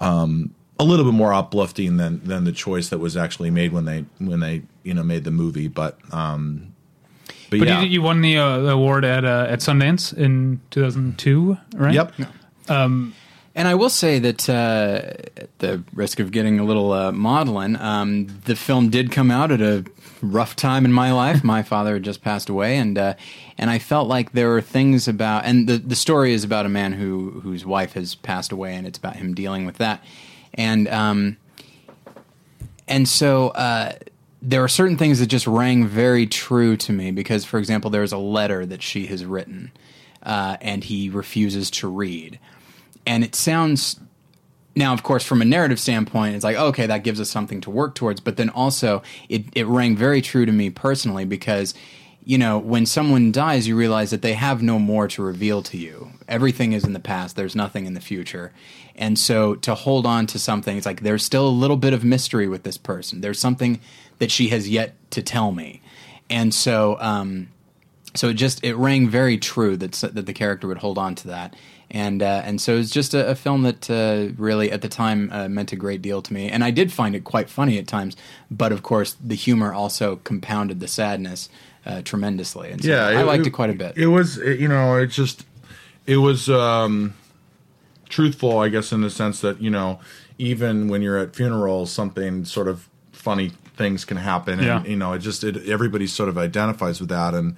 Um, 0.00 0.52
a 0.80 0.84
little 0.84 1.04
bit 1.04 1.14
more 1.14 1.32
uplifting 1.32 1.98
than 1.98 2.24
than 2.24 2.44
the 2.44 2.52
choice 2.52 2.88
that 2.88 2.98
was 2.98 3.16
actually 3.16 3.50
made 3.50 3.72
when 3.72 3.84
they 3.84 4.06
when 4.18 4.40
they 4.40 4.62
you 4.82 4.92
know 4.92 5.04
made 5.04 5.22
the 5.22 5.30
movie, 5.30 5.68
but 5.68 5.98
um, 6.12 6.74
but, 7.50 7.58
But 7.58 7.68
yeah, 7.68 7.80
you, 7.82 7.88
you 7.88 8.02
won 8.02 8.20
the, 8.20 8.36
uh, 8.36 8.58
the 8.60 8.70
award 8.70 9.04
at 9.04 9.24
uh, 9.24 9.46
at 9.48 9.60
Sundance 9.60 10.16
in 10.16 10.60
2002, 10.70 11.56
right? 11.74 11.94
yep, 11.94 12.12
And 13.52 13.66
I 13.66 13.74
will 13.74 13.90
say 13.90 14.20
that, 14.20 14.48
uh, 14.48 15.02
at 15.36 15.58
the 15.58 15.82
risk 15.92 16.20
of 16.20 16.30
getting 16.30 16.60
a 16.60 16.64
little 16.64 16.92
uh, 16.92 17.10
maudlin, 17.10 17.74
um, 17.76 18.28
the 18.44 18.54
film 18.54 18.90
did 18.90 19.10
come 19.10 19.30
out 19.30 19.50
at 19.50 19.60
a 19.60 19.84
rough 20.22 20.54
time 20.54 20.84
in 20.84 20.92
my 20.92 21.12
life. 21.12 21.42
my 21.42 21.62
father 21.74 21.94
had 21.94 22.04
just 22.04 22.22
passed 22.22 22.48
away, 22.48 22.76
and 22.76 22.96
uh, 22.96 23.14
and 23.58 23.68
I 23.68 23.80
felt 23.80 24.06
like 24.08 24.32
there 24.32 24.48
were 24.48 24.60
things 24.60 25.08
about, 25.08 25.44
and 25.44 25.68
the 25.68 25.78
the 25.78 25.96
story 25.96 26.32
is 26.32 26.44
about 26.44 26.64
a 26.64 26.68
man 26.68 26.92
who 26.92 27.40
whose 27.42 27.66
wife 27.66 27.94
has 27.94 28.14
passed 28.14 28.52
away, 28.52 28.76
and 28.76 28.86
it's 28.86 28.98
about 28.98 29.16
him 29.16 29.34
dealing 29.34 29.66
with 29.66 29.78
that, 29.78 30.02
and 30.54 30.86
um, 30.88 31.36
and 32.86 33.08
so 33.08 33.48
uh, 33.48 33.92
there 34.42 34.64
are 34.64 34.68
certain 34.68 34.96
things 34.96 35.20
that 35.20 35.26
just 35.26 35.46
rang 35.46 35.86
very 35.86 36.26
true 36.26 36.76
to 36.76 36.92
me 36.92 37.10
because, 37.10 37.44
for 37.44 37.58
example, 37.58 37.90
there's 37.90 38.12
a 38.12 38.18
letter 38.18 38.64
that 38.64 38.82
she 38.82 39.06
has 39.06 39.24
written 39.24 39.70
uh, 40.22 40.56
and 40.60 40.84
he 40.84 41.10
refuses 41.10 41.70
to 41.70 41.88
read. 41.88 42.38
And 43.06 43.22
it 43.24 43.34
sounds 43.34 44.00
now, 44.76 44.92
of 44.92 45.02
course, 45.02 45.24
from 45.24 45.42
a 45.42 45.44
narrative 45.44 45.80
standpoint, 45.80 46.36
it's 46.36 46.44
like, 46.44 46.56
okay, 46.56 46.86
that 46.86 47.02
gives 47.02 47.20
us 47.20 47.28
something 47.28 47.60
to 47.62 47.70
work 47.70 47.94
towards. 47.94 48.20
But 48.20 48.36
then 48.36 48.50
also, 48.50 49.02
it, 49.28 49.44
it 49.54 49.66
rang 49.66 49.96
very 49.96 50.22
true 50.22 50.46
to 50.46 50.52
me 50.52 50.70
personally 50.70 51.24
because, 51.24 51.74
you 52.24 52.38
know, 52.38 52.56
when 52.58 52.86
someone 52.86 53.32
dies, 53.32 53.66
you 53.66 53.76
realize 53.76 54.10
that 54.10 54.22
they 54.22 54.34
have 54.34 54.62
no 54.62 54.78
more 54.78 55.08
to 55.08 55.22
reveal 55.22 55.62
to 55.64 55.76
you. 55.76 56.12
Everything 56.28 56.72
is 56.72 56.84
in 56.84 56.92
the 56.92 57.00
past, 57.00 57.34
there's 57.34 57.56
nothing 57.56 57.84
in 57.84 57.94
the 57.94 58.00
future. 58.00 58.52
And 58.94 59.18
so 59.18 59.54
to 59.56 59.74
hold 59.74 60.06
on 60.06 60.26
to 60.28 60.38
something, 60.38 60.76
it's 60.76 60.86
like 60.86 61.00
there's 61.00 61.24
still 61.24 61.48
a 61.48 61.50
little 61.50 61.76
bit 61.76 61.92
of 61.92 62.04
mystery 62.04 62.46
with 62.46 62.62
this 62.62 62.78
person. 62.78 63.22
There's 63.22 63.40
something 63.40 63.80
that 64.20 64.30
she 64.30 64.48
has 64.48 64.68
yet 64.68 64.94
to 65.10 65.22
tell 65.22 65.50
me. 65.50 65.82
And 66.30 66.54
so, 66.54 66.96
um, 67.00 67.48
so 68.14 68.28
it 68.28 68.34
just 68.34 68.62
it 68.62 68.76
rang 68.76 69.08
very 69.08 69.36
true 69.36 69.76
that 69.76 69.92
that 69.92 70.26
the 70.26 70.32
character 70.32 70.68
would 70.68 70.78
hold 70.78 70.98
on 70.98 71.16
to 71.16 71.28
that, 71.28 71.56
and 71.90 72.22
uh, 72.22 72.42
and 72.44 72.60
so 72.60 72.76
it's 72.76 72.90
just 72.90 73.14
a, 73.14 73.28
a, 73.28 73.34
film 73.34 73.62
that 73.62 73.90
uh, 73.90 74.32
really 74.36 74.70
at 74.70 74.82
the 74.82 74.88
time 74.88 75.28
uh, 75.32 75.48
meant 75.48 75.72
a 75.72 75.76
great 75.76 76.02
deal 76.02 76.22
to 76.22 76.32
me, 76.32 76.48
and 76.48 76.62
I 76.62 76.70
did 76.70 76.92
find 76.92 77.14
it 77.14 77.24
quite 77.24 77.48
funny 77.48 77.78
at 77.78 77.86
times, 77.86 78.16
but 78.50 78.72
of 78.72 78.82
course 78.82 79.16
the 79.24 79.34
humor 79.34 79.72
also 79.72 80.16
compounded 80.16 80.80
the 80.80 80.88
sadness 80.88 81.48
uh, 81.86 82.02
tremendously, 82.02 82.70
and 82.70 82.82
so 82.82 82.90
yeah, 82.90 83.06
I 83.06 83.22
liked 83.22 83.46
it, 83.46 83.48
it 83.48 83.52
quite 83.52 83.70
a 83.70 83.74
bit. 83.74 83.96
It 83.96 84.08
was 84.08 84.36
you 84.36 84.68
know 84.68 84.96
it 84.96 85.08
just 85.08 85.44
it 86.06 86.16
was 86.16 86.48
um, 86.48 87.14
truthful, 88.08 88.58
I 88.58 88.68
guess, 88.68 88.92
in 88.92 89.00
the 89.00 89.10
sense 89.10 89.40
that 89.40 89.60
you 89.60 89.70
know 89.70 90.00
even 90.38 90.88
when 90.88 91.02
you're 91.02 91.18
at 91.18 91.36
funerals, 91.36 91.92
something 91.92 92.44
sort 92.44 92.66
of 92.66 92.88
funny 93.12 93.52
things 93.80 94.04
can 94.04 94.16
happen, 94.18 94.60
and 94.60 94.66
Yeah. 94.66 94.84
you 94.84 94.96
know 94.96 95.12
it 95.14 95.18
just 95.20 95.42
it, 95.42 95.66
everybody 95.68 96.06
sort 96.06 96.28
of 96.28 96.36
identifies 96.38 97.00
with 97.00 97.08
that, 97.08 97.34
and 97.34 97.56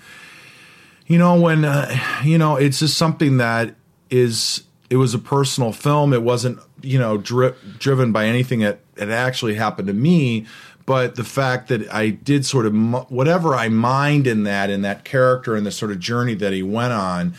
you 1.07 1.19
know 1.19 1.38
when 1.38 1.64
uh, 1.64 1.95
you 2.25 2.38
know 2.38 2.57
it's 2.57 2.79
just 2.79 2.97
something 2.97 3.37
that 3.38 3.75
is 4.11 4.62
it 4.88 4.97
was 4.97 5.14
a 5.14 5.19
personal 5.19 5.73
film. 5.73 6.12
It 6.14 6.23
wasn't 6.23 6.59
you 6.81 6.99
know 6.99 7.19
dri- 7.19 7.55
driven 7.79 8.12
by 8.12 8.26
anything 8.26 8.61
that 8.61 8.81
that 8.95 9.11
actually 9.11 9.55
happened 9.55 9.88
to 9.88 9.95
me. 9.95 10.47
But 10.85 11.14
the 11.14 11.25
fact 11.25 11.69
that 11.69 11.93
I 11.95 12.11
did 12.11 12.45
sort 12.45 12.67
of 12.67 12.75
whatever 13.11 13.55
I 13.55 13.69
mined 13.69 14.26
in 14.26 14.43
that 14.45 14.69
in 14.71 14.83
that 14.83 15.05
character 15.05 15.55
and 15.55 15.64
the 15.64 15.71
sort 15.71 15.93
of 15.93 15.99
journey 16.00 16.35
that 16.35 16.52
he 16.52 16.62
went 16.62 16.93
on 16.93 17.35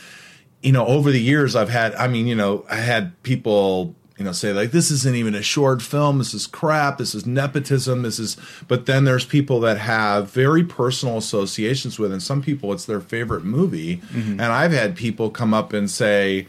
you 0.61 0.71
know 0.71 0.85
over 0.87 1.11
the 1.11 1.19
years 1.21 1.53
I've 1.53 1.69
had 1.69 1.93
I 1.95 2.07
mean 2.07 2.25
you 2.25 2.35
know 2.35 2.63
I 2.69 2.77
had 2.77 3.21
people 3.23 3.95
you 4.17 4.23
know 4.25 4.31
say 4.31 4.53
like 4.53 4.71
this 4.71 4.91
isn't 4.91 5.15
even 5.15 5.33
a 5.33 5.41
short 5.41 5.81
film 5.81 6.19
this 6.19 6.33
is 6.33 6.45
crap 6.45 6.99
this 6.99 7.15
is 7.15 7.25
nepotism 7.25 8.03
this 8.03 8.19
is 8.19 8.37
but 8.67 8.85
then 8.85 9.05
there's 9.05 9.25
people 9.25 9.59
that 9.59 9.79
have 9.79 10.29
very 10.29 10.63
personal 10.63 11.17
associations 11.17 11.97
with 11.97 12.11
and 12.11 12.21
some 12.21 12.41
people 12.41 12.71
it's 12.73 12.85
their 12.85 13.01
favorite 13.01 13.43
movie. 13.43 13.97
Mm-hmm. 13.97 14.31
And 14.31 14.41
I've 14.41 14.71
had 14.71 14.95
people 14.95 15.29
come 15.29 15.53
up 15.53 15.73
and 15.73 15.89
say 15.89 16.47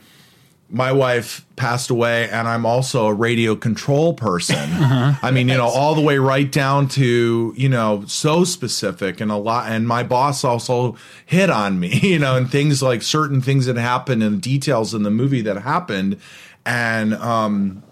my 0.70 0.90
wife 0.90 1.44
passed 1.56 1.90
away 1.90 2.28
and 2.30 2.48
I'm 2.48 2.64
also 2.64 3.06
a 3.06 3.14
radio 3.14 3.54
control 3.54 4.14
person. 4.14 4.56
Uh-huh. 4.84 5.14
I 5.22 5.30
mean, 5.30 5.48
you 5.48 5.56
know, 5.56 5.66
all 5.66 5.94
the 5.94 6.00
way 6.00 6.18
right 6.18 6.50
down 6.50 6.88
to, 6.88 7.54
you 7.56 7.68
know, 7.68 8.04
so 8.06 8.44
specific 8.44 9.20
and 9.20 9.30
a 9.30 9.36
lot 9.36 9.70
and 9.70 9.86
my 9.86 10.02
boss 10.02 10.44
also 10.44 10.96
hit 11.24 11.48
on 11.48 11.80
me, 11.80 11.98
you 12.02 12.18
know, 12.18 12.36
and 12.36 12.50
things 12.50 12.82
like 12.82 13.02
certain 13.02 13.40
things 13.40 13.66
that 13.66 13.76
happened 13.76 14.22
and 14.22 14.42
details 14.42 14.92
in 14.92 15.04
the 15.04 15.10
movie 15.10 15.42
that 15.42 15.62
happened 15.62 16.20
and 16.66 17.14
um 17.14 17.82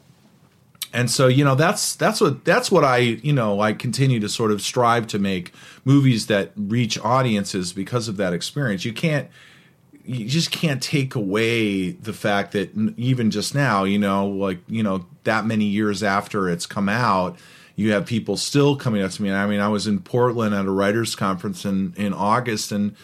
and 0.92 1.10
so 1.10 1.26
you 1.26 1.44
know 1.44 1.54
that's 1.54 1.94
that's 1.96 2.20
what 2.20 2.44
that's 2.44 2.70
what 2.70 2.84
I 2.84 2.98
you 2.98 3.32
know 3.32 3.60
I 3.60 3.72
continue 3.72 4.20
to 4.20 4.28
sort 4.28 4.50
of 4.50 4.60
strive 4.60 5.06
to 5.08 5.18
make 5.18 5.52
movies 5.84 6.26
that 6.26 6.52
reach 6.56 6.98
audiences 6.98 7.72
because 7.72 8.08
of 8.08 8.16
that 8.18 8.32
experience. 8.32 8.84
You 8.84 8.92
can't 8.92 9.28
you 10.04 10.26
just 10.26 10.50
can't 10.50 10.82
take 10.82 11.14
away 11.14 11.90
the 11.90 12.12
fact 12.12 12.52
that 12.52 12.76
even 12.96 13.30
just 13.30 13.54
now, 13.54 13.84
you 13.84 13.98
know, 13.98 14.26
like 14.28 14.58
you 14.68 14.82
know 14.82 15.06
that 15.24 15.46
many 15.46 15.64
years 15.64 16.02
after 16.02 16.48
it's 16.48 16.66
come 16.66 16.88
out, 16.88 17.38
you 17.76 17.92
have 17.92 18.06
people 18.06 18.36
still 18.36 18.76
coming 18.76 19.02
up 19.02 19.12
to 19.12 19.22
me. 19.22 19.28
And 19.28 19.38
I 19.38 19.46
mean, 19.46 19.60
I 19.60 19.68
was 19.68 19.86
in 19.86 20.00
Portland 20.00 20.54
at 20.54 20.66
a 20.66 20.70
writers' 20.70 21.14
conference 21.14 21.64
in 21.64 21.94
in 21.96 22.12
August, 22.12 22.72
and 22.72 22.96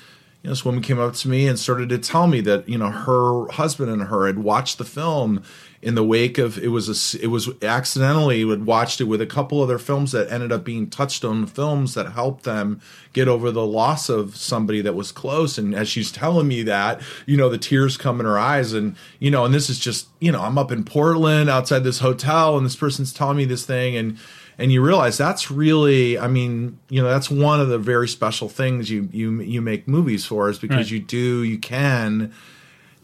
you 0.43 0.49
know, 0.49 0.53
this 0.53 0.65
woman 0.65 0.83
came 0.83 1.01
up 1.01 1.15
to 1.15 1.29
me 1.29 1.49
and 1.49 1.59
started 1.59 1.89
to 1.89 1.99
tell 1.99 2.29
me 2.29 2.41
that 2.43 2.69
you 2.69 2.79
know 2.79 2.91
her 2.91 3.49
husband 3.53 3.91
and 3.91 4.03
her 4.03 4.27
had 4.27 4.39
watched 4.39 4.79
the 4.79 4.85
film 4.85 5.43
in 5.83 5.95
the 5.95 6.05
wake 6.05 6.39
of 6.39 6.59
it 6.59 6.69
was 6.69 7.15
a, 7.15 7.23
it 7.23 7.29
was 7.29 7.51
accidentally 7.63 8.49
had 8.49 8.65
watched 8.67 9.01
it 9.01 9.05
with 9.05 9.21
a 9.21 9.27
couple 9.27 9.63
other 9.63 9.79
films 9.79 10.13
that 10.13 10.31
ended 10.31 10.53
up 10.53 10.65
being 10.65 10.89
touched 10.89 11.25
on 11.25 11.47
films 11.47 11.95
that 11.95 12.13
helped 12.13 12.45
them 12.45 12.81
get 13.13 13.29
over 13.29 13.51
the 13.51 13.67
loss 13.67 14.09
of 14.09 14.37
somebody 14.37 14.81
that 14.81 14.95
was 14.95 15.13
close. 15.13 15.59
And 15.59 15.75
as 15.75 15.89
she's 15.89 16.13
telling 16.13 16.47
me 16.47 16.63
that 16.63 17.01
you 17.27 17.37
know 17.37 17.49
the 17.49 17.59
tears 17.59 17.97
come 17.97 18.21
in 18.21 18.27
her 18.27 18.39
eyes 18.39 18.73
and 18.73 18.97
you 19.19 19.31
know 19.31 19.45
and 19.45 19.53
this 19.53 19.69
is 19.69 19.81
just 19.81 20.07
you 20.21 20.31
know 20.31 20.43
I'm 20.43 20.59
up 20.59 20.71
in 20.71 20.85
Portland 20.85 21.51
outside 21.51 21.85
this 21.85 21.99
hotel 21.99 22.57
and 22.57 22.65
this 22.65 22.77
person's 22.77 23.13
telling 23.13 23.37
me 23.37 23.45
this 23.45 23.67
thing 23.67 23.97
and 23.97 24.19
and 24.59 24.73
you 24.73 24.83
realize 24.83 25.17
that's 25.17 25.51
really 25.51 26.19
i 26.19 26.27
mean 26.29 26.79
you 26.89 27.01
know 27.03 27.09
that's 27.09 27.31
one 27.31 27.61
of 27.61 27.69
the 27.69 27.79
very 27.79 28.09
special 28.09 28.49
things 28.49 28.91
you 28.91 29.09
you 29.13 29.41
you 29.41 29.61
make 29.63 29.87
movies 29.89 30.25
for 30.27 30.49
is 30.51 30.59
because 30.59 30.77
Right. 30.77 30.91
you 30.91 31.01
do 31.01 31.43
you 31.43 31.59
can 31.59 32.33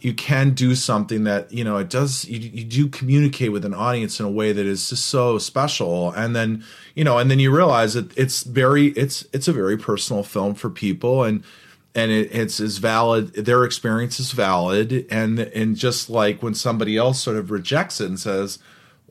you 0.00 0.12
can 0.12 0.50
do 0.50 0.74
something 0.74 1.24
that 1.24 1.50
you 1.52 1.64
know 1.64 1.78
it 1.78 1.88
does 1.88 2.26
you, 2.26 2.38
you 2.38 2.64
do 2.64 2.88
communicate 2.88 3.52
with 3.52 3.64
an 3.64 3.72
audience 3.72 4.20
in 4.20 4.26
a 4.26 4.30
way 4.30 4.52
that 4.52 4.66
is 4.66 4.90
just 4.90 5.06
so 5.06 5.38
special 5.38 6.10
and 6.12 6.34
then 6.36 6.62
you 6.94 7.04
know 7.04 7.18
and 7.18 7.30
then 7.30 7.38
you 7.38 7.50
realize 7.54 7.94
that 7.94 8.16
it's 8.18 8.42
very 8.42 8.88
it's 8.88 9.24
it's 9.32 9.48
a 9.48 9.52
very 9.52 9.76
personal 9.78 10.22
film 10.22 10.54
for 10.54 10.68
people 10.68 11.22
and 11.24 11.42
and 11.94 12.10
it, 12.10 12.34
it's 12.34 12.58
as 12.60 12.78
valid 12.78 13.32
their 13.34 13.64
experience 13.64 14.18
is 14.20 14.32
valid 14.32 15.06
and 15.10 15.38
and 15.38 15.76
just 15.76 16.10
like 16.10 16.42
when 16.42 16.52
somebody 16.52 16.96
else 16.98 17.22
sort 17.22 17.36
of 17.36 17.50
rejects 17.50 18.00
it 18.00 18.06
and 18.08 18.18
says 18.20 18.58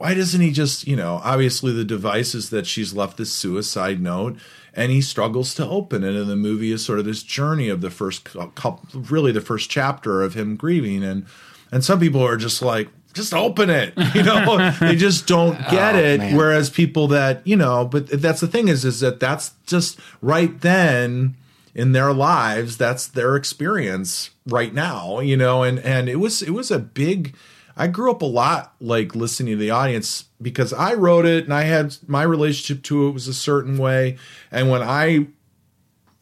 why 0.03 0.13
doesn't 0.13 0.41
he 0.41 0.51
just 0.51 0.85
you 0.87 0.95
know 0.95 1.21
obviously 1.23 1.71
the 1.71 1.85
device 1.85 2.35
is 2.35 2.49
that 2.49 2.67
she's 2.67 2.93
left 2.93 3.17
this 3.17 3.31
suicide 3.31 4.01
note 4.01 4.37
and 4.75 4.91
he 4.91 5.01
struggles 5.01 5.53
to 5.55 5.65
open 5.67 6.03
it. 6.03 6.15
And 6.15 6.27
the 6.27 6.35
movie 6.35 6.71
is 6.71 6.83
sort 6.83 6.97
of 6.99 7.05
this 7.05 7.21
journey 7.23 7.69
of 7.69 7.81
the 7.81 7.89
first 7.91 8.23
couple 8.25 8.81
really 8.93 9.31
the 9.31 9.39
first 9.41 9.69
chapter 9.69 10.21
of 10.23 10.33
him 10.33 10.55
grieving. 10.55 11.03
And 11.03 11.25
and 11.71 11.83
some 11.85 11.99
people 11.99 12.21
are 12.21 12.37
just 12.37 12.61
like 12.61 12.89
just 13.13 13.33
open 13.33 13.69
it 13.69 13.93
you 14.15 14.23
know 14.23 14.71
they 14.79 14.95
just 14.95 15.27
don't 15.27 15.57
get 15.69 15.95
Oh, 15.95 15.99
it. 15.99 16.17
man. 16.19 16.35
whereas 16.35 16.69
people 16.71 17.07
that 17.09 17.45
you 17.45 17.55
know 17.55 17.85
but 17.85 18.07
that's 18.07 18.41
the 18.41 18.47
thing 18.47 18.67
is 18.67 18.83
is 18.83 18.99
that 19.01 19.19
that's 19.19 19.51
just 19.67 19.99
right 20.21 20.59
then 20.61 21.35
in 21.75 21.91
their 21.91 22.11
lives 22.11 22.75
that's 22.77 23.05
their 23.07 23.35
experience 23.35 24.31
right 24.47 24.73
now 24.73 25.19
you 25.19 25.37
know 25.37 25.61
and 25.61 25.77
and 25.79 26.09
it 26.09 26.15
was 26.15 26.41
it 26.41 26.49
was 26.51 26.71
a 26.71 26.79
big 26.79 27.35
I 27.75 27.87
grew 27.87 28.11
up 28.11 28.21
a 28.21 28.25
lot 28.25 28.75
like 28.79 29.15
listening 29.15 29.53
to 29.53 29.57
the 29.57 29.71
audience 29.71 30.25
because 30.41 30.73
I 30.73 30.93
wrote 30.93 31.25
it 31.25 31.45
and 31.45 31.53
I 31.53 31.63
had 31.63 31.97
my 32.07 32.23
relationship 32.23 32.83
to 32.85 33.07
it 33.07 33.11
was 33.11 33.27
a 33.27 33.33
certain 33.33 33.77
way. 33.77 34.17
And 34.51 34.69
when 34.69 34.81
I 34.81 35.27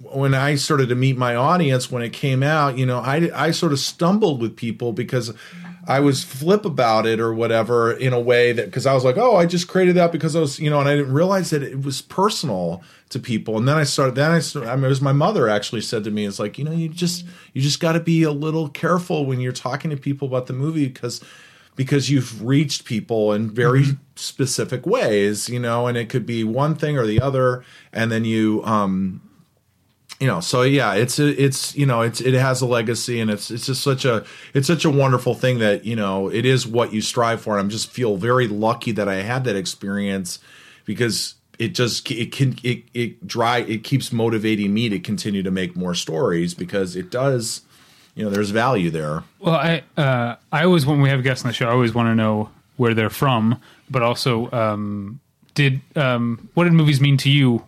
when 0.04 0.34
I 0.34 0.56
started 0.56 0.90
to 0.90 0.96
meet 0.96 1.18
my 1.18 1.36
audience 1.36 1.92
when 1.92 2.02
it 2.02 2.12
came 2.14 2.42
out, 2.42 2.78
you 2.78 2.86
know, 2.86 3.00
I 3.00 3.30
I 3.34 3.52
sort 3.52 3.74
of 3.74 3.80
stumbled 3.80 4.42
with 4.42 4.56
people 4.56 4.94
because 4.94 5.34
I 5.88 6.00
was 6.00 6.24
flip 6.24 6.64
about 6.64 7.08
it 7.08 7.20
or 7.20 7.34
whatever 7.34 7.92
in 7.92 8.14
a 8.14 8.20
way 8.20 8.52
that 8.54 8.66
because 8.66 8.86
I 8.86 8.94
was 8.94 9.04
like, 9.04 9.18
oh, 9.18 9.36
I 9.36 9.46
just 9.46 9.68
created 9.68 9.96
that 9.96 10.12
because 10.12 10.36
I 10.36 10.40
was, 10.40 10.60
you 10.60 10.70
know, 10.70 10.80
and 10.80 10.88
I 10.88 10.96
didn't 10.96 11.14
realize 11.14 11.50
that 11.50 11.64
it 11.64 11.84
was 11.84 12.02
personal 12.02 12.84
to 13.10 13.20
people. 13.20 13.58
And 13.58 13.68
then 13.68 13.78
I 13.78 13.84
started, 13.84 14.16
then 14.16 14.32
I, 14.32 14.40
started, 14.40 14.70
I 14.70 14.76
mean, 14.76 14.86
it 14.86 14.90
was 14.90 15.02
my 15.02 15.12
mother 15.12 15.50
actually 15.50 15.82
said 15.82 16.04
to 16.04 16.12
me, 16.12 16.26
it's 16.26 16.40
like, 16.40 16.58
you 16.58 16.64
know, 16.64 16.72
you 16.72 16.88
just 16.88 17.26
you 17.54 17.62
just 17.62 17.80
got 17.80 17.94
to 17.94 18.00
be 18.00 18.24
a 18.24 18.32
little 18.32 18.70
careful 18.70 19.26
when 19.26 19.40
you're 19.40 19.52
talking 19.52 19.90
to 19.90 19.98
people 19.98 20.28
about 20.28 20.46
the 20.46 20.54
movie 20.54 20.88
because 20.88 21.22
because 21.76 22.10
you've 22.10 22.44
reached 22.44 22.86
people 22.86 23.34
in 23.34 23.50
very 23.50 23.86
specific 24.16 24.86
ways, 24.86 25.50
you 25.50 25.60
know, 25.60 25.88
and 25.88 25.98
it 25.98 26.10
could 26.10 26.26
be 26.26 26.44
one 26.44 26.76
thing 26.76 26.98
or 26.98 27.08
the 27.08 27.20
other, 27.20 27.64
and 27.92 28.12
then 28.12 28.24
you 28.24 28.64
um 28.66 29.22
you 30.22 30.28
know 30.28 30.40
so 30.40 30.62
yeah 30.62 30.94
it's 30.94 31.20
it's 31.20 31.76
you 31.76 31.86
know 31.86 32.02
it's 32.02 32.22
it 32.22 32.36
has 32.36 32.62
a 32.62 32.66
legacy 32.66 33.20
and 33.20 33.32
it's 33.32 33.50
it's 33.50 33.66
just 33.66 33.82
such 33.82 34.06
a 34.06 34.24
it's 34.54 34.68
such 34.68 34.86
a 34.86 34.90
wonderful 34.90 35.34
thing 35.34 35.58
that 35.60 35.84
you 35.84 35.96
know 35.96 36.30
it 36.30 36.46
is 36.46 36.68
what 36.68 36.94
you 36.94 37.02
strive 37.02 37.42
for 37.42 37.54
and 37.54 37.60
i'm 37.60 37.70
just 37.70 37.90
feel 37.90 38.16
very 38.16 38.48
lucky 38.48 38.92
that 38.92 39.10
i 39.10 39.16
had 39.16 39.44
that 39.44 39.56
experience 39.56 40.38
because 40.86 41.34
it 41.58 41.74
just 41.76 42.10
it 42.12 42.32
can 42.32 42.56
it 42.64 42.84
it 42.94 43.28
dry 43.28 43.58
it 43.58 43.84
keeps 43.84 44.14
motivating 44.14 44.74
me 44.74 44.90
to 44.90 45.00
continue 45.00 45.42
to 45.42 45.52
make 45.52 45.76
more 45.76 45.96
stories 45.96 46.54
because 46.54 46.96
it 46.96 47.10
does 47.10 47.62
you 48.16 48.24
know 48.24 48.30
there's 48.30 48.52
value 48.52 48.92
there 48.92 49.24
Well, 49.40 49.56
I 49.56 49.84
uh, 49.98 50.36
I 50.52 50.66
always 50.66 50.86
when 50.86 51.02
we 51.02 51.10
have 51.10 51.24
guests 51.24 51.44
on 51.44 51.50
the 51.50 51.54
show, 51.54 51.68
I 51.68 51.72
always 51.72 51.94
want 51.94 52.08
to 52.10 52.16
know 52.16 52.50
where 52.78 52.94
they're 52.94 53.10
from, 53.10 53.60
but 53.90 54.02
also 54.02 54.52
um, 54.52 55.20
did 55.54 55.82
um, 55.96 56.50
what 56.54 56.66
did 56.66 56.74
movies 56.74 57.00
mean 57.00 57.18
to 57.18 57.30
you 57.30 57.64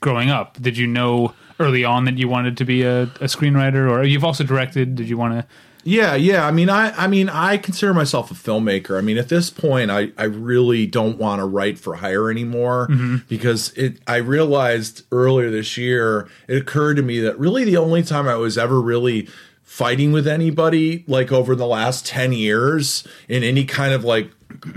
growing 0.00 0.30
up? 0.30 0.60
Did 0.60 0.76
you 0.76 0.86
know 0.86 1.34
early 1.58 1.84
on 1.84 2.04
that 2.04 2.18
you 2.18 2.28
wanted 2.28 2.56
to 2.58 2.64
be 2.64 2.82
a, 2.82 3.02
a 3.02 3.26
screenwriter, 3.26 3.90
or 3.90 4.04
you've 4.04 4.24
also 4.24 4.44
directed? 4.44 4.94
Did 4.94 5.08
you 5.08 5.16
want 5.16 5.34
to 5.34 5.46
Yeah, 5.84 6.14
yeah. 6.14 6.46
I 6.46 6.50
mean, 6.50 6.68
I, 6.68 6.90
I 6.92 7.06
mean, 7.06 7.28
I 7.28 7.56
consider 7.56 7.94
myself 7.94 8.30
a 8.30 8.34
filmmaker. 8.34 8.98
I 8.98 9.00
mean, 9.00 9.18
at 9.18 9.28
this 9.28 9.50
point, 9.50 9.90
I, 9.90 10.12
I 10.18 10.24
really 10.24 10.86
don't 10.86 11.18
want 11.18 11.40
to 11.40 11.44
write 11.44 11.78
for 11.78 11.94
hire 11.94 12.30
anymore 12.30 12.88
mm-hmm. 12.90 13.18
because 13.28 13.72
it. 13.74 14.00
I 14.06 14.16
realized 14.16 15.02
earlier 15.12 15.50
this 15.50 15.76
year, 15.76 16.28
it 16.48 16.56
occurred 16.56 16.96
to 16.96 17.02
me 17.02 17.20
that 17.20 17.38
really 17.38 17.64
the 17.64 17.76
only 17.76 18.02
time 18.02 18.26
I 18.28 18.34
was 18.34 18.58
ever 18.58 18.80
really 18.80 19.28
fighting 19.66 20.12
with 20.12 20.26
anybody, 20.26 21.04
like 21.06 21.30
over 21.30 21.54
the 21.54 21.66
last 21.66 22.06
ten 22.06 22.32
years, 22.32 23.06
in 23.28 23.42
any 23.42 23.66
kind 23.66 23.92
of 23.92 24.04
like 24.04 24.30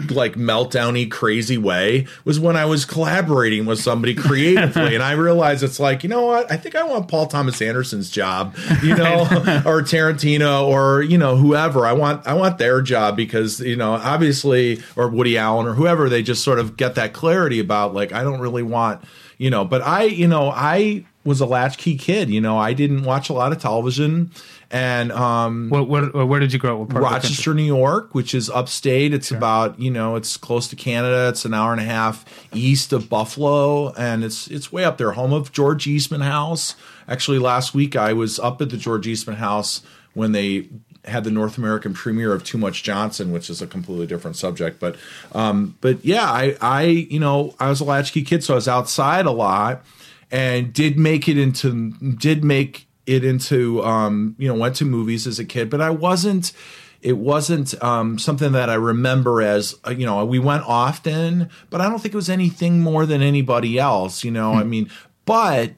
like 0.09 0.33
meltdowny 0.33 1.09
crazy 1.09 1.57
way 1.57 2.05
was 2.25 2.39
when 2.39 2.55
I 2.57 2.65
was 2.65 2.85
collaborating 2.85 3.65
with 3.65 3.79
somebody 3.79 4.13
creatively. 4.13 4.93
And 4.95 5.03
I 5.03 5.13
realized 5.13 5.63
it's 5.63 5.79
like 5.79 6.03
you 6.03 6.09
know 6.09 6.25
what? 6.25 6.51
I 6.51 6.57
think 6.57 6.75
I 6.75 6.83
want 6.83 7.07
Paul 7.07 7.27
Thomas 7.27 7.61
Anderson's 7.61 8.09
job 8.09 8.55
you 8.83 8.95
know 8.95 9.21
or 9.65 9.81
Tarantino 9.81 10.65
or 10.67 11.01
you 11.01 11.17
know 11.17 11.37
whoever. 11.37 11.85
I 11.85 11.93
want 11.93 12.25
I 12.27 12.33
want 12.33 12.57
their 12.57 12.81
job 12.81 13.15
because 13.15 13.59
you 13.59 13.75
know 13.75 13.93
obviously 13.93 14.81
or 14.95 15.07
Woody 15.07 15.37
Allen 15.37 15.67
or 15.67 15.73
whoever 15.73 16.09
they 16.09 16.23
just 16.23 16.43
sort 16.43 16.59
of 16.59 16.75
get 16.75 16.95
that 16.95 17.13
clarity 17.13 17.59
about 17.59 17.93
like 17.93 18.11
I 18.11 18.23
don't 18.23 18.41
really 18.41 18.63
want 18.63 19.01
you 19.37 19.49
know 19.49 19.63
but 19.63 19.81
I 19.81 20.03
you 20.03 20.27
know 20.27 20.49
I 20.49 21.05
was 21.23 21.41
a 21.41 21.45
latchkey 21.45 21.97
kid 21.97 22.29
you 22.29 22.41
know. 22.41 22.57
I 22.57 22.73
didn't 22.73 23.03
watch 23.03 23.29
a 23.29 23.33
lot 23.33 23.51
of 23.51 23.59
television 23.59 24.31
and 24.71 25.11
um 25.11 25.69
What, 25.69 25.87
what, 25.87 26.27
where 26.27 26.39
did 26.39 26.53
you 26.53 26.59
grow 26.59 26.73
up? 26.73 26.79
What 26.79 26.89
part 26.89 27.03
of 27.03 27.09
the 27.09 27.13
country? 27.13 27.29
Rochester, 27.29 27.53
New 27.53 27.63
York, 27.63 28.13
which 28.13 28.33
is 28.33 28.49
upstate. 28.49 29.13
It's 29.13 29.31
about 29.31 29.79
you 29.79 29.91
know 29.91 30.15
it's 30.15 30.37
close 30.37 30.67
to 30.69 30.75
Canada. 30.75 31.29
It's 31.29 31.45
an 31.45 31.53
hour 31.53 31.71
and 31.71 31.81
a 31.81 31.85
half 31.85 32.25
east 32.53 32.93
of 32.93 33.09
Buffalo, 33.09 33.93
and 33.93 34.23
it's 34.23 34.47
it's 34.47 34.71
way 34.71 34.83
up 34.83 34.97
there. 34.97 35.11
Home 35.11 35.33
of 35.33 35.51
George 35.51 35.87
Eastman 35.87 36.21
House. 36.21 36.75
Actually, 37.07 37.39
last 37.39 37.73
week 37.73 37.95
I 37.95 38.13
was 38.13 38.39
up 38.39 38.61
at 38.61 38.69
the 38.69 38.77
George 38.77 39.07
Eastman 39.07 39.37
House 39.37 39.81
when 40.13 40.31
they 40.33 40.67
had 41.05 41.23
the 41.23 41.31
North 41.31 41.57
American 41.57 41.93
premiere 41.93 42.33
of 42.33 42.43
Too 42.43 42.57
Much 42.57 42.83
Johnson, 42.83 43.31
which 43.31 43.49
is 43.49 43.61
a 43.61 43.67
completely 43.67 44.05
different 44.05 44.35
subject. 44.37 44.79
But 44.79 44.97
um, 45.31 45.77
but 45.81 46.03
yeah, 46.05 46.29
I 46.29 46.55
I 46.61 46.83
you 46.83 47.19
know 47.19 47.55
I 47.59 47.69
was 47.69 47.79
a 47.79 47.85
latchkey 47.85 48.23
kid, 48.23 48.43
so 48.43 48.53
I 48.53 48.55
was 48.55 48.67
outside 48.67 49.25
a 49.25 49.31
lot 49.31 49.83
and 50.31 50.73
did 50.73 50.97
make 50.99 51.27
it 51.27 51.37
into 51.37 51.91
did 51.91 52.43
make 52.43 52.87
it 53.09 53.25
into 53.25 53.83
um, 53.83 54.35
you 54.37 54.47
know 54.47 54.53
went 54.53 54.75
to 54.77 54.85
movies 54.85 55.25
as 55.25 55.39
a 55.39 55.45
kid, 55.45 55.69
but 55.69 55.81
I 55.81 55.89
wasn't. 55.89 56.53
It 57.01 57.17
wasn't 57.17 57.81
um, 57.81 58.19
something 58.19 58.51
that 58.51 58.69
I 58.69 58.73
remember 58.73 59.41
as 59.41 59.73
uh, 59.87 59.91
you 59.91 60.05
know 60.05 60.23
we 60.25 60.37
went 60.37 60.63
often, 60.67 61.49
but 61.69 61.79
I 61.79 61.89
don't 61.89 61.99
think 61.99 62.13
it 62.13 62.17
was 62.17 62.29
anything 62.29 62.81
more 62.81 63.05
than 63.05 63.21
anybody 63.21 63.79
else. 63.79 64.23
You 64.23 64.31
know, 64.31 64.53
I 64.53 64.63
mean, 64.63 64.91
but 65.25 65.73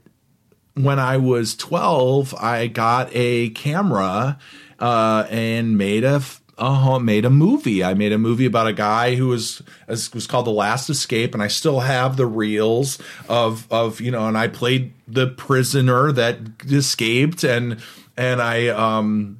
when 0.73 0.99
I 0.99 1.17
was 1.17 1.55
12, 1.55 2.33
I 2.35 2.67
got 2.67 3.09
a 3.13 3.49
camera 3.49 4.39
uh, 4.79 5.27
and 5.29 5.77
made 5.77 6.03
a 6.03 6.21
f- 6.61 6.87
uh, 6.87 6.99
made 6.99 7.25
a 7.25 7.29
movie. 7.29 7.83
I 7.83 7.93
made 7.93 8.11
a 8.11 8.17
movie 8.17 8.45
about 8.45 8.67
a 8.67 8.73
guy 8.73 9.15
who 9.15 9.27
was 9.27 9.61
as 9.87 10.13
was 10.13 10.27
called 10.27 10.45
The 10.45 10.51
Last 10.51 10.89
Escape, 10.89 11.33
and 11.33 11.41
I 11.41 11.47
still 11.47 11.81
have 11.81 12.17
the 12.17 12.25
reels 12.25 12.99
of 13.27 13.67
of 13.71 14.01
you 14.01 14.11
know, 14.11 14.27
and 14.27 14.37
I 14.37 14.47
played 14.47 14.93
the 15.07 15.27
prisoner 15.27 16.11
that 16.11 16.37
escaped, 16.65 17.43
and 17.43 17.81
and 18.17 18.41
I 18.41 18.67
um 18.67 19.37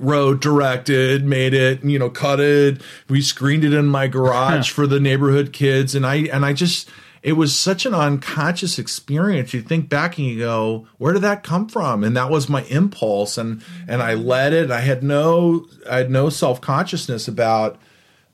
wrote, 0.00 0.40
directed, 0.40 1.24
made 1.24 1.54
it, 1.54 1.84
you 1.84 1.98
know, 1.98 2.10
cut 2.10 2.40
it. 2.40 2.80
We 3.08 3.22
screened 3.22 3.64
it 3.64 3.72
in 3.72 3.86
my 3.86 4.08
garage 4.08 4.70
for 4.72 4.86
the 4.86 5.00
neighborhood 5.00 5.52
kids, 5.52 5.94
and 5.94 6.06
I 6.06 6.16
and 6.32 6.44
I 6.44 6.52
just 6.52 6.88
it 7.24 7.32
was 7.32 7.58
such 7.58 7.86
an 7.86 7.94
unconscious 7.94 8.78
experience. 8.78 9.54
You 9.54 9.62
think 9.62 9.88
back 9.88 10.18
and 10.18 10.26
you 10.26 10.38
go, 10.38 10.86
where 10.98 11.14
did 11.14 11.22
that 11.22 11.42
come 11.42 11.66
from? 11.66 12.04
And 12.04 12.14
that 12.18 12.28
was 12.28 12.50
my 12.50 12.64
impulse, 12.64 13.38
and 13.38 13.62
and 13.88 14.02
I 14.02 14.12
led 14.12 14.52
it. 14.52 14.70
I 14.70 14.80
had 14.80 15.02
no 15.02 15.66
I 15.88 15.96
had 15.96 16.10
no 16.10 16.28
self 16.28 16.60
consciousness 16.60 17.26
about 17.26 17.80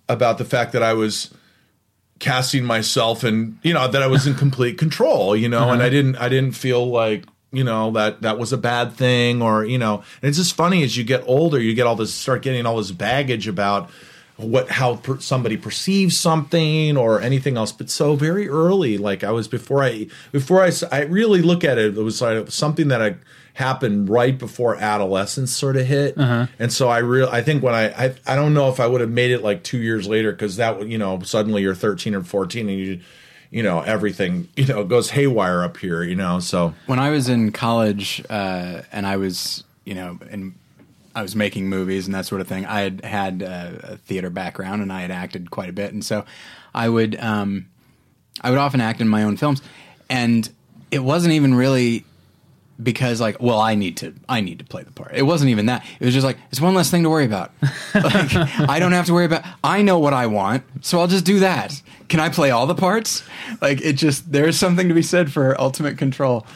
about 0.09 0.39
the 0.39 0.45
fact 0.45 0.73
that 0.73 0.83
I 0.83 0.93
was 0.93 1.33
casting 2.19 2.65
myself 2.65 3.23
and 3.23 3.59
you 3.63 3.73
know 3.73 3.87
that 3.87 4.03
I 4.03 4.09
was 4.09 4.27
in 4.27 4.35
complete 4.47 4.77
control, 4.77 5.37
you 5.37 5.49
know, 5.49 5.71
and 5.71 5.81
I 5.81 5.87
uh-huh. 5.87 5.91
didn't 5.91 6.17
I 6.17 6.29
didn't 6.29 6.53
feel 6.53 6.85
like 6.91 7.27
you 7.53 7.63
know 7.63 7.93
that 7.93 8.23
that 8.23 8.39
was 8.39 8.53
a 8.53 8.59
bad 8.59 8.95
thing 8.95 9.41
or 9.41 9.65
you 9.65 9.79
know 9.79 10.03
and 10.21 10.29
it's 10.29 10.39
just 10.39 10.55
funny 10.55 10.83
as 10.83 10.97
you 10.97 11.03
get 11.03 11.25
older 11.27 11.59
you 11.59 11.75
get 11.75 11.85
all 11.85 11.97
this 11.97 12.15
start 12.15 12.43
getting 12.43 12.65
all 12.65 12.77
this 12.77 12.93
baggage 12.93 13.49
about 13.49 13.91
what 14.43 14.69
how 14.71 14.97
per, 14.97 15.19
somebody 15.19 15.57
perceives 15.57 16.19
something 16.19 16.97
or 16.97 17.21
anything 17.21 17.57
else 17.57 17.73
but 17.73 17.89
so 17.91 18.17
very 18.17 18.49
early 18.49 18.99
like 18.99 19.25
i 19.25 19.31
was 19.31 19.49
before 19.49 19.83
i 19.83 20.07
before 20.33 20.63
i 20.63 20.71
i 20.93 21.01
really 21.03 21.43
look 21.43 21.65
at 21.65 21.79
it 21.79 21.97
it 21.97 22.03
was 22.03 22.21
like 22.21 22.51
something 22.51 22.89
that 22.89 23.01
i 23.03 23.15
happened 23.55 24.09
right 24.09 24.39
before 24.39 24.77
adolescence 24.77 25.51
sort 25.51 25.77
of 25.77 25.85
hit. 25.85 26.17
And 26.59 26.73
so 26.73 26.89
i 26.89 26.99
real 26.99 27.29
i 27.29 27.43
think 27.43 27.63
when 27.63 27.75
I, 27.75 28.07
I 28.07 28.15
i 28.27 28.37
don't 28.37 28.55
know 28.55 28.69
if 28.71 28.81
i 28.81 28.87
would 28.87 29.01
have 29.01 29.11
made 29.11 29.33
it 29.33 29.43
like 29.43 29.65
two 29.65 29.79
years 29.79 30.07
later 30.07 30.31
because 30.33 30.57
that 30.57 30.87
you 30.87 30.97
know 30.97 31.21
suddenly 31.21 31.61
you're 31.63 31.75
13 31.75 32.15
or 32.15 32.23
14 32.23 32.69
and 32.69 32.79
you 32.79 33.01
you 33.51 33.63
know 33.63 33.81
everything 33.81 34.49
you 34.57 34.67
know 34.67 34.85
goes 34.85 35.11
haywire 35.11 35.63
up 35.63 35.77
here 35.77 36.03
you 36.03 36.15
know 36.15 36.41
so. 36.41 36.75
When 36.87 36.99
I 36.99 37.11
was 37.11 37.29
in 37.29 37.53
college 37.53 38.23
uh, 38.29 38.83
and 38.93 39.07
I 39.07 39.17
was, 39.17 39.65
you 39.85 39.95
know, 39.95 40.19
and 40.31 40.55
I 41.15 41.23
was 41.23 41.35
making 41.35 41.69
movies 41.69 42.07
and 42.07 42.15
that 42.15 42.27
sort 42.27 42.41
of 42.41 42.49
thing, 42.49 42.67
I 42.67 42.81
had 42.81 43.05
had 43.05 43.43
uh, 43.43 43.71
a 43.83 43.97
theater 43.97 44.31
background 44.31 44.83
and 44.83 44.93
I 44.93 45.01
had 45.03 45.11
acted 45.11 45.51
quite 45.51 45.69
a 45.69 45.73
bit, 45.73 45.93
and 45.93 46.05
so 46.05 46.25
I 46.75 46.89
would, 46.89 47.19
um, 47.21 47.69
I 48.41 48.51
would 48.51 48.59
often 48.59 48.81
act 48.81 49.01
in 49.01 49.09
my 49.09 49.23
own 49.25 49.37
films, 49.37 49.61
and 50.09 50.49
it 50.91 51.01
wasn't 51.01 51.35
even 51.35 51.55
really 51.55 52.05
because 52.83 53.21
like 53.21 53.41
well 53.41 53.61
i 53.61 53.75
need 53.75 53.97
to 53.99 54.15
i 54.29 54.41
need 54.41 54.59
to 54.59 54.65
play 54.65 54.83
the 54.83 54.93
part. 54.93 55.13
It 55.15 55.23
wasn't 55.23 55.51
even 55.51 55.67
that. 55.67 55.85
It 55.99 56.05
was 56.05 56.15
just 56.15 56.25
like 56.25 56.39
it's 56.51 56.61
one 56.61 56.75
less 56.75 56.91
thing 56.91 57.03
to 57.03 57.11
worry 57.11 57.25
about. 57.25 57.53
Like 57.95 58.35
i 58.69 58.79
don't 58.79 58.93
have 58.93 59.07
to 59.07 59.13
worry 59.13 59.25
about 59.25 59.45
i 59.65 59.83
know 59.83 59.99
what 59.99 60.15
i 60.15 60.27
want 60.27 60.63
so 60.81 61.01
i'll 61.01 61.07
just 61.07 61.25
do 61.25 61.41
that. 61.41 61.83
Can 62.09 62.21
i 62.21 62.29
play 62.29 62.51
all 62.51 62.67
the 62.67 62.75
parts? 62.75 63.23
Like 63.61 63.81
it 63.83 63.95
just 63.95 64.33
there's 64.33 64.59
something 64.59 64.89
to 64.89 64.95
be 64.95 65.03
said 65.03 65.33
for 65.33 65.61
ultimate 65.61 65.99
control 65.99 66.47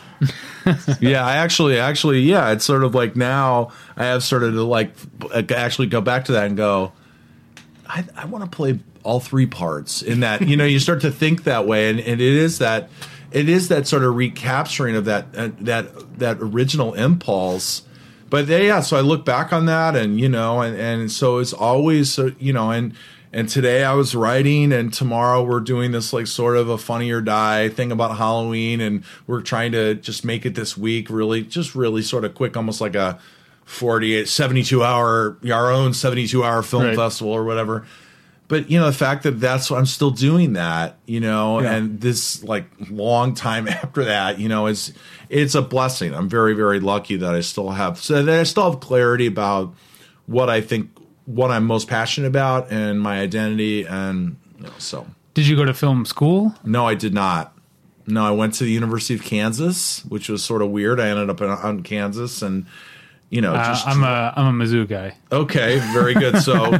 yeah, 1.00 1.24
I 1.24 1.36
actually, 1.36 1.78
actually, 1.78 2.20
yeah, 2.20 2.52
it's 2.52 2.64
sort 2.64 2.84
of 2.84 2.94
like 2.94 3.16
now 3.16 3.72
I 3.96 4.04
have 4.04 4.22
started 4.22 4.52
to 4.52 4.62
like 4.62 4.92
actually 5.50 5.88
go 5.88 6.00
back 6.00 6.26
to 6.26 6.32
that 6.32 6.46
and 6.46 6.56
go, 6.56 6.92
I, 7.86 8.04
I 8.16 8.26
want 8.26 8.44
to 8.44 8.50
play 8.50 8.80
all 9.02 9.20
three 9.20 9.46
parts 9.46 10.02
in 10.02 10.20
that, 10.20 10.42
you 10.42 10.56
know, 10.56 10.64
you 10.64 10.78
start 10.78 11.02
to 11.02 11.10
think 11.10 11.44
that 11.44 11.66
way. 11.66 11.90
And, 11.90 12.00
and 12.00 12.20
it 12.20 12.32
is 12.32 12.58
that, 12.58 12.88
it 13.30 13.48
is 13.48 13.68
that 13.68 13.86
sort 13.86 14.02
of 14.02 14.14
recapturing 14.14 14.96
of 14.96 15.04
that, 15.04 15.26
uh, 15.36 15.50
that, 15.60 16.18
that 16.18 16.38
original 16.40 16.94
impulse. 16.94 17.82
But 18.30 18.48
yeah, 18.48 18.80
so 18.80 18.96
I 18.96 19.00
look 19.00 19.24
back 19.24 19.52
on 19.52 19.66
that 19.66 19.94
and, 19.94 20.18
you 20.18 20.28
know, 20.28 20.62
and, 20.62 20.76
and 20.76 21.12
so 21.12 21.38
it's 21.38 21.52
always, 21.52 22.18
you 22.38 22.52
know, 22.52 22.70
and, 22.70 22.94
and 23.34 23.48
today 23.48 23.84
I 23.84 23.92
was 23.94 24.14
writing, 24.14 24.72
and 24.72 24.92
tomorrow 24.92 25.42
we're 25.42 25.60
doing 25.60 25.90
this 25.92 26.12
like 26.12 26.26
sort 26.28 26.56
of 26.56 26.68
a 26.68 26.78
funny 26.78 27.10
or 27.10 27.20
die 27.20 27.68
thing 27.68 27.90
about 27.92 28.16
Halloween, 28.16 28.80
and 28.80 29.02
we're 29.26 29.42
trying 29.42 29.72
to 29.72 29.94
just 29.96 30.24
make 30.24 30.46
it 30.46 30.54
this 30.54 30.78
week 30.78 31.10
really, 31.10 31.42
just 31.42 31.74
really 31.74 32.00
sort 32.00 32.24
of 32.24 32.34
quick, 32.34 32.56
almost 32.56 32.80
like 32.80 32.94
a 32.94 33.18
48, 33.64 34.28
72 34.28 34.84
hour, 34.84 35.36
our 35.52 35.72
own 35.72 35.92
72 35.94 36.44
hour 36.44 36.62
film 36.62 36.84
Right. 36.84 36.96
festival 36.96 37.32
or 37.32 37.44
whatever. 37.44 37.84
But 38.46 38.70
you 38.70 38.78
know 38.78 38.86
the 38.86 38.92
fact 38.92 39.22
that 39.22 39.40
that's 39.40 39.70
I'm 39.70 39.86
still 39.86 40.10
doing 40.10 40.52
that, 40.52 40.98
you 41.06 41.18
know, 41.18 41.60
Yeah. 41.60 41.72
and 41.76 42.00
this 42.00 42.44
like 42.44 42.66
long 42.90 43.34
time 43.34 43.66
after 43.82 44.04
that, 44.04 44.38
you 44.38 44.48
know, 44.48 44.66
is 44.66 44.92
it's 45.30 45.54
a 45.54 45.62
blessing. 45.62 46.14
I'm 46.14 46.28
very 46.28 46.52
very 46.54 46.78
lucky 46.78 47.16
that 47.16 47.34
I 47.34 47.40
still 47.40 47.70
have 47.70 47.98
so 47.98 48.22
that 48.22 48.40
I 48.40 48.42
still 48.44 48.70
have 48.70 48.80
clarity 48.80 49.26
about 49.26 49.74
what 50.26 50.50
I 50.50 50.60
think 50.60 50.90
what 51.26 51.50
I'm 51.50 51.64
most 51.66 51.88
passionate 51.88 52.26
about 52.28 52.70
and 52.70 53.00
my 53.00 53.20
identity 53.20 53.84
and 53.84 54.36
you 54.58 54.64
know, 54.64 54.72
so. 54.78 55.06
Did 55.34 55.46
you 55.48 55.56
go 55.56 55.64
to 55.64 55.74
film 55.74 56.04
school? 56.04 56.54
no 56.64 56.86
I 56.86 56.94
did 56.94 57.12
not. 57.14 57.52
No 58.06 58.24
I 58.24 58.30
went 58.30 58.54
to 58.54 58.64
the 58.64 58.70
University 58.70 59.14
of 59.14 59.22
Kansas 59.22 60.04
which 60.06 60.28
was 60.28 60.44
sort 60.44 60.62
of 60.62 60.70
weird. 60.70 61.00
I 61.00 61.08
ended 61.08 61.30
up 61.30 61.40
in, 61.40 61.48
on 61.50 61.82
Kansas 61.82 62.42
and 62.42 62.66
you 63.30 63.40
know 63.40 63.52
Uh, 63.54 63.76
I'm 63.86 64.02
a 64.04 64.32
I'm 64.36 64.60
a 64.60 64.64
Mizzou 64.64 64.86
guy. 64.86 65.16
okay 65.32 65.78
very 65.92 66.14
good. 66.14 66.38
So 66.42 66.70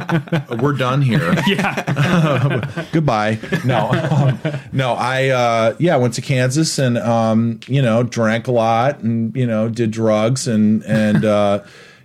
we're 0.61 0.73
done 0.77 1.01
here. 1.01 1.35
Yeah, 1.47 2.85
goodbye. 2.93 3.39
No 3.65 3.89
um, 3.91 4.39
no 4.71 4.93
I 4.93 5.29
uh 5.29 5.75
yeah 5.79 5.97
went 5.97 6.13
to 6.13 6.21
Kansas 6.21 6.77
and 6.79 6.97
um 6.99 7.59
you 7.67 7.81
know 7.81 8.03
drank 8.03 8.47
a 8.47 8.51
lot 8.51 8.99
and 8.99 9.35
you 9.35 9.47
know 9.47 9.67
did 9.67 9.91
drugs 9.91 10.47
and 10.47 10.83
and 10.85 11.25
uh 11.25 11.59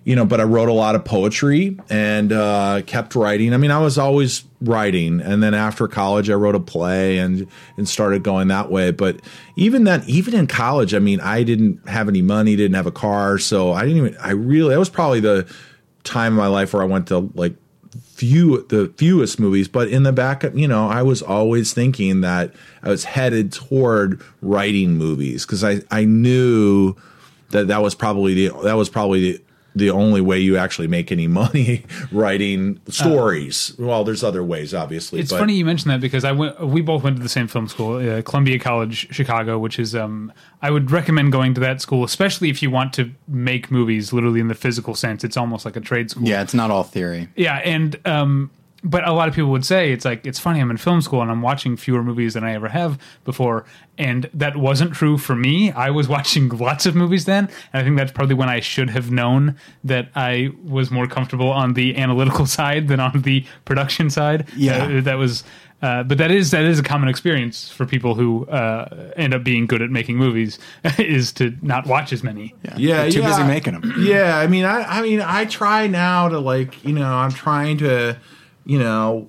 you 0.05 0.17
know 0.17 0.25
but 0.25 0.41
I 0.41 0.45
wrote 0.45 0.69
a 0.69 0.73
lot 0.73 0.95
of 0.95 1.05
poetry 1.05 1.79
and 1.89 2.33
uh 2.33 2.83
kept 2.87 3.15
writing. 3.15 3.53
I 3.53 3.57
mean 3.59 3.71
I 3.71 3.79
was 3.79 3.99
always 3.99 4.45
writing. 4.61 5.21
And 5.21 5.43
then 5.43 5.55
after 5.55 5.87
college 5.89 6.31
I 6.31 6.35
wrote 6.35 6.55
a 6.55 6.61
play 6.61 7.19
and 7.19 7.47
and 7.77 7.89
started 7.89 8.23
going 8.23 8.49
that 8.49 8.71
way. 8.71 8.91
But 8.93 9.21
even 9.57 9.85
then 9.85 10.03
even 10.07 10.35
in 10.35 10.47
college 10.47 10.95
I 10.95 10.99
mean 10.99 11.21
I 11.21 11.43
didn't 11.43 11.87
have 11.89 12.09
any 12.09 12.23
money 12.23 12.57
didn't 12.57 12.77
have 12.77 12.87
a 12.87 12.93
car. 12.93 13.39
So 13.39 13.73
I 13.73 13.83
didn't 13.83 13.99
even 13.99 14.17
I 14.19 14.31
really 14.31 14.71
that 14.71 14.79
was 14.79 14.91
probably 14.91 15.21
the 15.21 15.53
time 16.03 16.33
in 16.33 16.39
my 16.39 16.47
life 16.47 16.73
where 16.73 16.83
I 16.83 16.87
went 16.87 17.09
to 17.09 17.31
like 17.35 17.55
few 17.91 18.67
the 18.69 18.93
fewest 18.97 19.39
movies. 19.39 19.69
But 19.69 19.89
in 19.89 20.03
the 20.03 20.13
back 20.13 20.45
you 20.55 20.69
know 20.69 20.89
i 20.89 21.03
was 21.03 21.23
always 21.23 21.73
thinking 21.75 22.21
that 22.23 22.55
i 22.83 22.89
was 22.89 23.05
headed 23.05 23.53
toward 23.53 24.23
writing 24.41 24.97
movies 24.97 25.45
because 25.45 25.65
i 25.65 25.81
i 25.91 26.05
knew 26.05 26.95
that 27.51 27.69
that 27.69 27.83
was 27.83 27.95
probably 27.95 28.35
the 28.35 28.63
that 28.63 28.75
was 28.75 28.89
probably 28.89 29.21
the 29.21 29.43
the 29.75 29.91
only 29.91 30.21
way 30.21 30.39
you 30.39 30.57
actually 30.57 30.89
make 30.89 31.13
any 31.13 31.27
money 31.27 31.85
writing 32.13 32.81
stories. 32.89 33.75
well, 33.79 34.05
there's 34.05 34.25
other 34.25 34.43
ways, 34.43 34.75
obviously. 34.75 35.21
It's 35.21 35.31
but 35.31 35.39
funny 35.39 35.55
you 35.55 35.65
mentioned 35.65 35.91
that 35.91 36.01
because 36.01 36.25
I 36.25 36.33
went. 36.33 36.61
We 36.61 36.81
both 36.81 37.03
went 37.03 37.17
to 37.17 37.23
the 37.23 37.29
same 37.29 37.49
film 37.49 37.69
school, 37.69 37.97
uh, 37.97 38.23
Columbia 38.23 38.59
College, 38.59 39.13
Chicago, 39.15 39.59
which 39.59 39.79
is. 39.79 39.95
Um, 39.95 40.33
I 40.63 40.71
would 40.71 40.91
recommend 40.91 41.33
going 41.33 41.55
to 41.55 41.61
that 41.61 41.81
school, 41.81 42.05
especially 42.05 42.51
if 42.51 42.63
you 42.63 42.71
want 42.71 42.93
to 42.95 43.11
make 43.27 43.71
movies, 43.71 44.13
literally 44.13 44.41
in 44.41 44.49
the 44.49 44.55
physical 44.55 44.95
sense. 44.95 45.25
It's 45.25 45.37
almost 45.37 45.65
like 45.65 45.77
a 45.77 45.81
trade 45.81 46.11
school. 46.11 46.27
Yeah, 46.27 46.43
it's 46.43 46.55
not 46.55 46.71
all 46.71 46.83
theory. 46.85 47.29
Yeah, 47.35 47.57
and 47.57 47.97
um, 48.07 48.51
but 48.83 49.07
a 49.07 49.13
lot 49.13 49.29
of 49.29 49.35
people 49.35 49.51
would 49.51 49.65
say 49.65 49.93
it's 49.93 50.05
like 50.05 50.27
it's 50.27 50.39
funny. 50.39 50.61
I'm 50.61 50.71
in 50.71 50.77
film 50.77 51.01
school 51.01 51.23
and 51.23 51.31
I'm 51.31 51.43
watching 51.43 51.77
fewer 51.77 52.03
movies 52.03 52.35
than 52.35 52.45
I 52.45 52.55
ever 52.55 52.69
have 52.69 52.99
before, 53.25 53.65
and 53.99 54.29
that 54.35 54.57
wasn't 54.57 54.95
true 54.95 55.19
for 55.19 55.35
me. 55.35 55.73
I 55.73 55.91
was 55.91 56.09
watching 56.17 56.49
lots 56.49 56.87
of 56.87 56.95
movies 56.95 57.25
then, 57.25 57.49
and 57.73 57.83
I 57.83 57.85
think 57.85 57.97
that's 57.97 58.13
probably 58.13 58.35
when 58.35 58.49
I 58.49 58.61
should 58.61 58.91
have 58.91 59.11
known 59.11 59.57
that 59.85 60.09
I 60.15 60.51
was 60.65 60.91
more 60.91 61.07
comfortable 61.07 61.51
on 61.51 61.75
the 61.75 61.97
analytical 61.97 62.47
side 62.59 62.89
than 62.89 63.01
on 63.01 63.23
the 63.23 63.45
production 63.65 64.11
side. 64.11 64.49
Yeah. 64.57 64.85
Uh, 64.85 65.01
that 65.03 65.15
was. 65.15 65.45
Uh, 65.83 66.03
but 66.03 66.19
that 66.19 66.31
is 66.31 66.51
that 66.51 66.65
is 66.65 66.79
a 66.79 66.83
common 66.83 67.09
experience 67.09 67.71
for 67.71 67.87
people 67.87 68.15
who 68.15 68.45
uh, 68.49 69.13
end 69.17 69.33
up 69.33 69.43
being 69.43 69.67
good 69.67 69.81
at 69.81 69.89
making 69.89 70.15
movies 70.19 70.59
is 70.99 71.33
to 71.33 71.57
not 71.63 71.87
watch 71.87 72.13
as 72.13 72.23
many. 72.23 72.55
Yeah, 72.77 73.03
They're 73.03 73.13
too 73.13 73.21
yeah. 73.21 73.29
busy 73.29 73.45
making 73.45 73.81
them. 73.81 73.95
Yeah, 73.99 74.37
I 74.37 74.47
mean, 74.47 74.67
I, 74.67 74.83
I 74.83 75.01
mean, 75.01 75.23
I 75.23 75.47
try 75.47 75.87
now 75.87 76.29
to 76.29 76.39
like, 76.39 76.85
you 76.85 76.93
know, 76.93 77.07
I'm 77.07 77.33
trying 77.33 77.79
to, 77.79 78.19
you 78.65 78.79
know, 78.79 79.29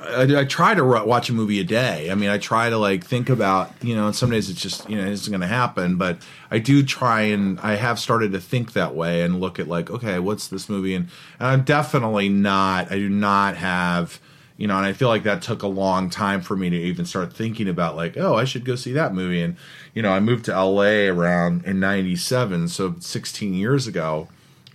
I, 0.00 0.40
I 0.40 0.44
try 0.44 0.74
to 0.74 0.84
watch 0.84 1.30
a 1.30 1.32
movie 1.32 1.60
a 1.60 1.64
day. 1.64 2.10
I 2.10 2.14
mean, 2.14 2.28
I 2.28 2.38
try 2.38 2.70
to 2.70 2.76
like 2.76 3.04
think 3.04 3.28
about, 3.28 3.72
you 3.82 3.94
know, 3.94 4.06
and 4.06 4.16
some 4.16 4.30
days 4.30 4.50
it's 4.50 4.60
just, 4.60 4.88
you 4.90 4.96
know, 4.96 5.04
it 5.04 5.12
isn't 5.12 5.30
going 5.30 5.40
to 5.40 5.46
happen. 5.46 5.96
But 5.96 6.18
I 6.50 6.58
do 6.58 6.82
try 6.82 7.22
and 7.22 7.58
I 7.60 7.76
have 7.76 7.98
started 8.00 8.32
to 8.32 8.40
think 8.40 8.72
that 8.72 8.94
way 8.94 9.22
and 9.22 9.40
look 9.40 9.58
at 9.58 9.68
like, 9.68 9.90
okay, 9.90 10.18
what's 10.18 10.48
this 10.48 10.68
movie? 10.68 10.94
And, 10.94 11.08
and 11.38 11.48
I'm 11.48 11.62
definitely 11.62 12.28
not. 12.28 12.90
I 12.90 12.96
do 12.96 13.08
not 13.08 13.56
have. 13.56 14.20
You 14.56 14.68
know, 14.68 14.76
and 14.76 14.86
I 14.86 14.92
feel 14.92 15.08
like 15.08 15.24
that 15.24 15.42
took 15.42 15.64
a 15.64 15.66
long 15.66 16.10
time 16.10 16.40
for 16.40 16.56
me 16.56 16.70
to 16.70 16.76
even 16.76 17.06
start 17.06 17.32
thinking 17.32 17.68
about 17.68 17.96
like, 17.96 18.16
oh, 18.16 18.36
I 18.36 18.44
should 18.44 18.64
go 18.64 18.76
see 18.76 18.92
that 18.92 19.12
movie. 19.12 19.42
And 19.42 19.56
you 19.94 20.02
know, 20.02 20.12
I 20.12 20.20
moved 20.20 20.44
to 20.44 20.52
LA 20.52 21.08
around 21.08 21.64
in 21.64 21.80
'97, 21.80 22.68
so 22.68 22.94
16 23.00 23.52
years 23.54 23.88
ago, 23.88 24.28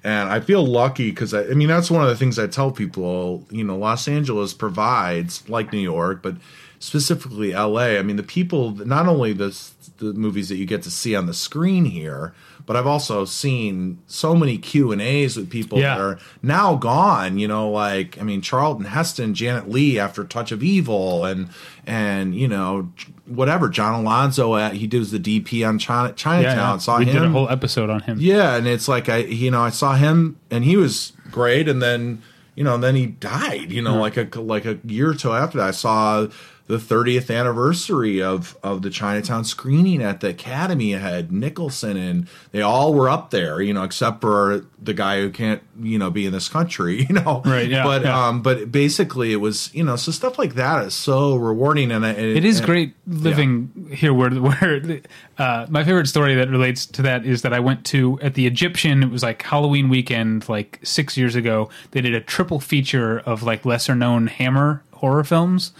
and 0.03 0.29
I 0.29 0.39
feel 0.39 0.65
lucky 0.65 1.09
because 1.09 1.33
I, 1.33 1.43
I 1.43 1.53
mean 1.53 1.67
that's 1.67 1.91
one 1.91 2.01
of 2.01 2.09
the 2.09 2.15
things 2.15 2.39
I 2.39 2.47
tell 2.47 2.71
people. 2.71 3.45
You 3.49 3.63
know, 3.63 3.77
Los 3.77 4.07
Angeles 4.07 4.53
provides 4.53 5.47
like 5.49 5.71
New 5.71 5.79
York, 5.79 6.21
but 6.21 6.35
specifically 6.79 7.53
LA. 7.53 7.97
I 7.97 8.01
mean, 8.01 8.15
the 8.15 8.23
people, 8.23 8.71
not 8.71 9.07
only 9.07 9.33
the 9.33 9.57
the 9.97 10.13
movies 10.13 10.49
that 10.49 10.55
you 10.55 10.65
get 10.65 10.83
to 10.83 10.91
see 10.91 11.15
on 11.15 11.25
the 11.25 11.33
screen 11.33 11.85
here, 11.85 12.33
but 12.69 12.75
I've 12.75 12.86
also 12.86 13.25
seen 13.25 13.97
so 14.05 14.36
many 14.36 14.60
Q 14.60 14.91
and 14.91 15.01
A's 15.01 15.36
with 15.36 15.49
people 15.49 15.79
Yeah. 15.79 15.95
that 15.95 16.01
are 16.03 16.19
now 16.43 16.75
gone. 16.75 17.39
You 17.39 17.47
know, 17.47 17.67
like 17.67 18.21
I 18.21 18.23
mean, 18.23 18.41
Charlton 18.41 18.86
Heston, 18.86 19.34
Janet 19.34 19.71
Leigh 19.71 19.97
after 19.97 20.23
Touch 20.23 20.51
of 20.51 20.62
Evil, 20.62 21.25
and 21.25 21.49
and 21.88 22.36
you 22.36 22.47
know 22.47 22.91
whatever 23.25 23.69
John 23.69 23.99
Alonzo. 24.01 24.55
At, 24.55 24.73
he 24.73 24.86
does 24.86 25.10
the 25.10 25.17
DP 25.17 25.67
on 25.67 25.79
China, 25.79 26.13
Chinatown. 26.13 26.79
Saw 26.79 26.99
we 26.99 27.05
him. 27.05 27.13
did 27.13 27.23
a 27.23 27.29
whole 27.29 27.49
episode 27.49 27.89
on 27.89 28.01
him. 28.01 28.19
Yeah, 28.21 28.55
and 28.55 28.67
it's 28.67 28.88
like 28.88 29.10
I, 29.10 29.17
you 29.17 29.49
know, 29.49 29.63
I 29.63 29.71
saw 29.71 29.95
him 29.95 30.38
and 30.51 30.63
he 30.63 30.77
was 30.77 31.13
great, 31.32 31.67
and 31.67 31.82
then 31.82 32.21
you 32.53 32.63
know, 32.63 32.75
and 32.75 32.84
then 32.84 32.93
he 32.93 33.08
died. 33.08 33.71
You 33.71 33.82
know, 33.82 33.93
hmm. 33.93 33.99
like 34.01 34.15
a 34.15 34.39
like 34.39 34.65
a 34.65 34.77
year 34.84 35.10
or 35.10 35.15
two 35.15 35.32
after 35.32 35.58
that, 35.58 35.69
I 35.69 35.71
saw 35.71 36.27
the 36.69 36.77
30th 36.77 37.36
anniversary 37.36 38.21
of 38.21 38.55
of 38.62 38.84
the 38.84 38.91
Chinatown 38.91 39.43
screening 39.43 40.03
at 40.03 40.19
the 40.19 40.29
Academy. 40.29 40.91
Had 40.91 41.32
Nicholson, 41.32 41.97
and 41.97 42.27
they 42.51 42.62
all 42.62 42.93
were 42.93 43.10
up 43.10 43.32
there. 43.32 43.60
You 43.60 43.73
know, 43.73 43.82
except 43.84 44.21
for 44.21 44.65
the 44.82 44.93
guy 44.93 45.19
who 45.19 45.32
can't, 45.32 45.63
you 45.82 45.97
know, 45.97 46.12
be 46.12 46.25
in 46.27 46.32
this 46.32 46.47
country. 46.47 47.05
You 47.10 47.15
know, 47.15 47.41
Right, 47.43 47.67
yeah, 47.67 47.84
But 47.84 48.03
yeah. 48.03 48.27
um, 48.27 48.43
but 48.43 48.71
basically, 48.71 49.34
it 49.34 49.38
was 49.38 49.73
you 49.73 49.84
know, 49.84 49.95
so 49.95 50.12
stuff 50.12 50.38
like 50.38 50.53
that 50.53 50.86
is 50.86 50.93
so 50.93 51.36
rewarding, 51.38 51.91
and, 51.91 52.05
and 52.05 52.17
It 52.19 52.45
is 52.45 52.58
and- 52.60 52.65
great 52.67 52.93
living 53.08 53.89
here 53.91 54.13
where 54.13 54.29
where 54.29 55.01
uh, 55.39 55.65
my 55.69 55.84
favorite 55.84 56.08
story 56.08 56.36
that 56.36 56.49
relates 56.49 56.86
to 56.86 57.01
that 57.01 57.25
is 57.25 57.41
that 57.41 57.51
I 57.51 57.60
went 57.60 57.84
to 57.88 58.19
at 58.21 58.36
the 58.36 58.45
Egyptian 58.45 59.01
it 59.01 59.10
was 59.10 59.23
like 59.23 59.41
Halloween 59.41 59.89
weekend 59.89 60.47
like 60.47 60.79
6 60.84 61.17
years 61.17 61.34
ago 61.36 61.69
they 61.91 62.01
did 62.01 62.13
a 62.13 62.21
triple 62.21 62.60
feature 62.60 63.17
of 63.21 63.41
like 63.41 63.65
lesser 63.65 63.95
known 63.95 64.27
Hammer 64.27 64.84
horror 64.93 65.23
films 65.23 65.71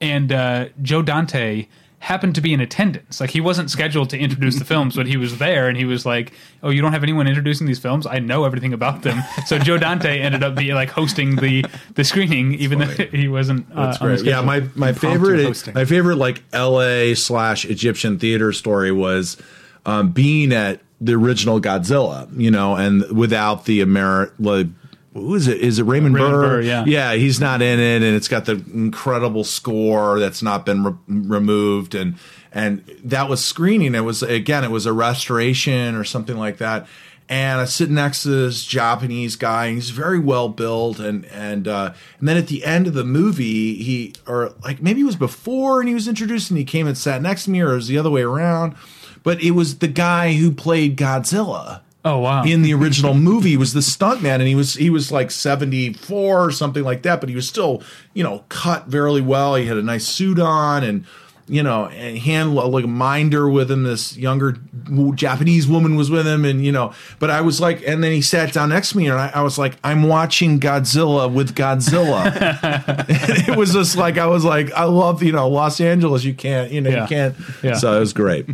and 0.00 0.32
uh, 0.32 0.66
Joe 0.82 1.02
Dante 1.02 1.66
happened 2.00 2.32
to 2.36 2.40
be 2.40 2.52
in 2.52 2.60
attendance 2.60 3.20
like 3.20 3.30
he 3.30 3.40
wasn't 3.40 3.68
scheduled 3.68 4.08
to 4.08 4.16
introduce 4.16 4.56
the 4.56 4.64
films 4.64 4.94
but 4.94 5.08
he 5.08 5.16
was 5.16 5.38
there 5.38 5.66
and 5.66 5.76
he 5.76 5.84
was 5.84 6.06
like 6.06 6.32
oh 6.62 6.70
you 6.70 6.80
don't 6.80 6.92
have 6.92 7.02
anyone 7.02 7.26
introducing 7.26 7.66
these 7.66 7.80
films 7.80 8.06
I 8.06 8.20
know 8.20 8.44
everything 8.44 8.72
about 8.72 9.02
them 9.02 9.20
so 9.46 9.58
Joe 9.58 9.78
Dante 9.78 10.20
ended 10.20 10.44
up 10.44 10.54
being 10.54 10.76
like 10.76 10.90
hosting 10.90 11.34
the 11.34 11.64
the 11.94 12.04
screening 12.04 12.54
even 12.54 12.78
though 12.78 12.86
he 12.86 13.26
wasn't 13.26 13.66
uh, 13.74 13.86
That's 13.86 13.98
on 14.00 14.10
the 14.10 14.16
great. 14.16 14.26
Yeah, 14.26 14.42
my 14.42 14.60
my 14.76 14.92
favorite 14.92 15.44
hosting. 15.44 15.74
my 15.74 15.84
favorite 15.84 16.16
like 16.16 16.44
L.A. 16.52 17.14
slash 17.16 17.64
Egyptian 17.64 18.16
theater 18.20 18.52
story 18.52 18.92
was 18.92 19.36
um, 19.84 20.12
being 20.12 20.52
at 20.52 20.80
the 21.00 21.14
original 21.14 21.60
Godzilla. 21.60 22.28
You 22.38 22.52
know, 22.52 22.76
and 22.76 23.10
without 23.10 23.64
the 23.64 23.80
Ameri 23.80 24.30
like. 24.38 24.68
Who 25.14 25.34
is 25.34 25.48
it? 25.48 25.60
Is 25.60 25.78
it 25.78 25.84
Raymond, 25.84 26.14
Raymond 26.14 26.34
Burr? 26.34 26.42
Burr, 26.42 26.60
yeah. 26.60 26.84
yeah, 26.86 27.14
he's 27.14 27.40
not 27.40 27.62
in 27.62 27.80
it, 27.80 28.02
and 28.02 28.16
it's 28.16 28.28
got 28.28 28.44
the 28.44 28.62
incredible 28.72 29.42
score 29.44 30.20
that's 30.20 30.42
not 30.42 30.66
been 30.66 30.84
re- 30.84 30.94
removed, 31.08 31.94
and 31.94 32.16
and 32.52 32.84
that 33.04 33.28
was 33.28 33.44
screening. 33.44 33.94
It 33.94 34.00
was 34.00 34.22
again, 34.22 34.64
it 34.64 34.70
was 34.70 34.86
a 34.86 34.92
restoration 34.92 35.94
or 35.94 36.04
something 36.04 36.36
like 36.36 36.58
that. 36.58 36.86
And 37.30 37.60
I 37.60 37.66
sit 37.66 37.90
next 37.90 38.22
to 38.22 38.30
this 38.30 38.64
Japanese 38.64 39.36
guy, 39.36 39.66
and 39.66 39.74
he's 39.74 39.90
very 39.90 40.18
well 40.18 40.48
built, 40.48 40.98
and 40.98 41.26
and 41.26 41.68
uh, 41.68 41.92
and 42.18 42.28
then 42.28 42.36
at 42.36 42.46
the 42.46 42.64
end 42.64 42.86
of 42.86 42.94
the 42.94 43.04
movie, 43.04 43.74
he 43.82 44.14
or 44.26 44.54
like 44.64 44.82
maybe 44.82 45.00
it 45.00 45.04
was 45.04 45.16
before, 45.16 45.80
and 45.80 45.88
he 45.88 45.94
was 45.94 46.08
introduced, 46.08 46.50
and 46.50 46.58
he 46.58 46.64
came 46.64 46.86
and 46.86 46.96
sat 46.96 47.20
next 47.20 47.44
to 47.44 47.50
me, 47.50 47.60
or 47.60 47.72
it 47.72 47.76
was 47.76 47.88
the 47.88 47.98
other 47.98 48.10
way 48.10 48.22
around, 48.22 48.74
but 49.22 49.42
it 49.42 49.50
was 49.50 49.78
the 49.78 49.88
guy 49.88 50.34
who 50.34 50.50
played 50.50 50.96
Godzilla 50.96 51.82
oh 52.08 52.18
wow. 52.18 52.42
in 52.44 52.62
the 52.62 52.72
original 52.74 53.14
movie. 53.14 53.56
Was 53.56 53.72
the 53.72 53.80
stuntman 53.80 54.34
and 54.40 54.48
he 54.48 54.54
was 54.54 54.74
he 54.74 54.90
was 54.90 55.10
like 55.12 55.30
74 55.30 56.44
or 56.44 56.50
something 56.50 56.84
like 56.84 57.02
that 57.02 57.20
but 57.20 57.28
he 57.28 57.34
was 57.34 57.48
still 57.48 57.82
you 58.14 58.22
know 58.24 58.44
cut 58.48 58.86
very 58.86 59.20
well. 59.20 59.54
He 59.54 59.66
had 59.66 59.76
a 59.76 59.82
nice 59.82 60.06
suit 60.06 60.38
on 60.38 60.82
and 60.84 61.04
you 61.50 61.62
know 61.62 61.86
and 61.86 62.18
hand 62.18 62.54
like 62.54 62.84
a 62.84 62.88
minder 62.88 63.48
with 63.48 63.70
him. 63.70 63.82
This 63.82 64.16
younger 64.16 64.56
japanese 65.14 65.66
woman 65.66 65.96
was 65.96 66.10
with 66.10 66.26
him 66.26 66.44
and 66.46 66.64
you 66.64 66.72
know 66.72 66.92
but 67.18 67.28
i 67.30 67.40
was 67.42 67.60
like 67.60 67.82
and 67.86 68.02
then 68.02 68.10
he 68.12 68.22
sat 68.22 68.52
down 68.54 68.70
next 68.70 68.90
to 68.90 68.96
me 68.96 69.06
and 69.06 69.18
i, 69.18 69.28
I 69.34 69.42
was 69.42 69.58
like 69.58 69.76
i'm 69.84 70.04
watching 70.04 70.58
godzilla 70.60 71.30
with 71.30 71.54
godzilla. 71.54 72.24
It 73.48 73.56
was 73.56 73.72
just 73.74 73.96
like 73.96 74.16
i 74.18 74.26
was 74.26 74.44
like 74.44 74.72
i 74.72 74.84
love 74.84 75.22
you 75.22 75.32
know 75.32 75.48
los 75.48 75.78
angeles. 75.80 76.24
You 76.24 76.32
can't 76.34 76.70
you 76.70 76.80
know 76.80 76.90
Yeah. 76.90 77.02
you 77.02 77.08
can't. 77.08 77.34
Yeah. 77.62 77.74
so 77.74 77.96
it 77.96 78.00
was 78.00 78.12
great 78.14 78.46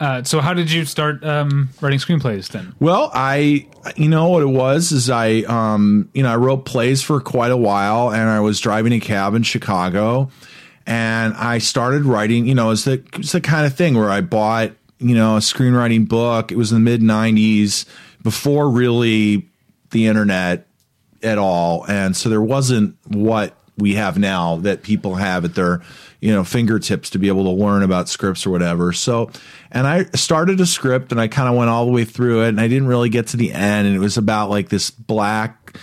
Uh, 0.00 0.22
so 0.22 0.40
how 0.40 0.54
did 0.54 0.70
you 0.70 0.84
start 0.84 1.24
um, 1.24 1.70
writing 1.80 1.98
screenplays 1.98 2.48
then? 2.48 2.74
Well, 2.78 3.10
I, 3.12 3.66
you 3.96 4.08
know 4.08 4.28
what 4.28 4.42
it 4.42 4.46
was 4.46 4.92
is 4.92 5.10
I, 5.10 5.40
um, 5.42 6.08
you 6.14 6.22
know, 6.22 6.30
I 6.30 6.36
wrote 6.36 6.64
plays 6.64 7.02
for 7.02 7.20
quite 7.20 7.50
a 7.50 7.56
while, 7.56 8.12
and 8.12 8.28
I 8.28 8.40
was 8.40 8.60
driving 8.60 8.92
a 8.92 9.00
cab 9.00 9.34
in 9.34 9.42
Chicago, 9.42 10.30
and 10.86 11.34
I 11.34 11.58
started 11.58 12.04
writing. 12.04 12.46
You 12.46 12.54
know, 12.54 12.70
it's 12.70 12.84
the 12.84 13.04
it's 13.14 13.32
the 13.32 13.40
kind 13.40 13.66
of 13.66 13.74
thing 13.74 13.94
where 13.94 14.10
I 14.10 14.20
bought, 14.20 14.72
you 14.98 15.16
know, 15.16 15.36
a 15.36 15.40
screenwriting 15.40 16.08
book. 16.08 16.52
It 16.52 16.56
was 16.56 16.70
in 16.70 16.84
the 16.84 16.90
mid 16.90 17.00
'90s, 17.00 17.84
before 18.22 18.70
really 18.70 19.48
the 19.90 20.06
internet 20.06 20.68
at 21.24 21.38
all, 21.38 21.84
and 21.88 22.16
so 22.16 22.28
there 22.28 22.42
wasn't 22.42 22.96
what 23.08 23.54
we 23.78 23.94
have 23.94 24.18
now 24.18 24.56
that 24.56 24.82
people 24.82 25.14
have 25.14 25.44
at 25.44 25.54
their 25.54 25.80
you 26.20 26.32
know 26.32 26.44
fingertips 26.44 27.10
to 27.10 27.18
be 27.18 27.28
able 27.28 27.44
to 27.44 27.50
learn 27.50 27.82
about 27.82 28.08
scripts 28.08 28.44
or 28.44 28.50
whatever 28.50 28.92
so 28.92 29.30
and 29.70 29.86
i 29.86 30.04
started 30.14 30.60
a 30.60 30.66
script 30.66 31.12
and 31.12 31.20
i 31.20 31.28
kind 31.28 31.48
of 31.48 31.54
went 31.54 31.70
all 31.70 31.86
the 31.86 31.92
way 31.92 32.04
through 32.04 32.42
it 32.44 32.48
and 32.48 32.60
i 32.60 32.68
didn't 32.68 32.88
really 32.88 33.08
get 33.08 33.26
to 33.28 33.36
the 33.36 33.52
end. 33.52 33.86
And 33.86 33.96
it 33.96 34.00
was 34.00 34.16
about 34.16 34.50
like 34.50 34.68
this 34.68 34.90
black 34.90 35.76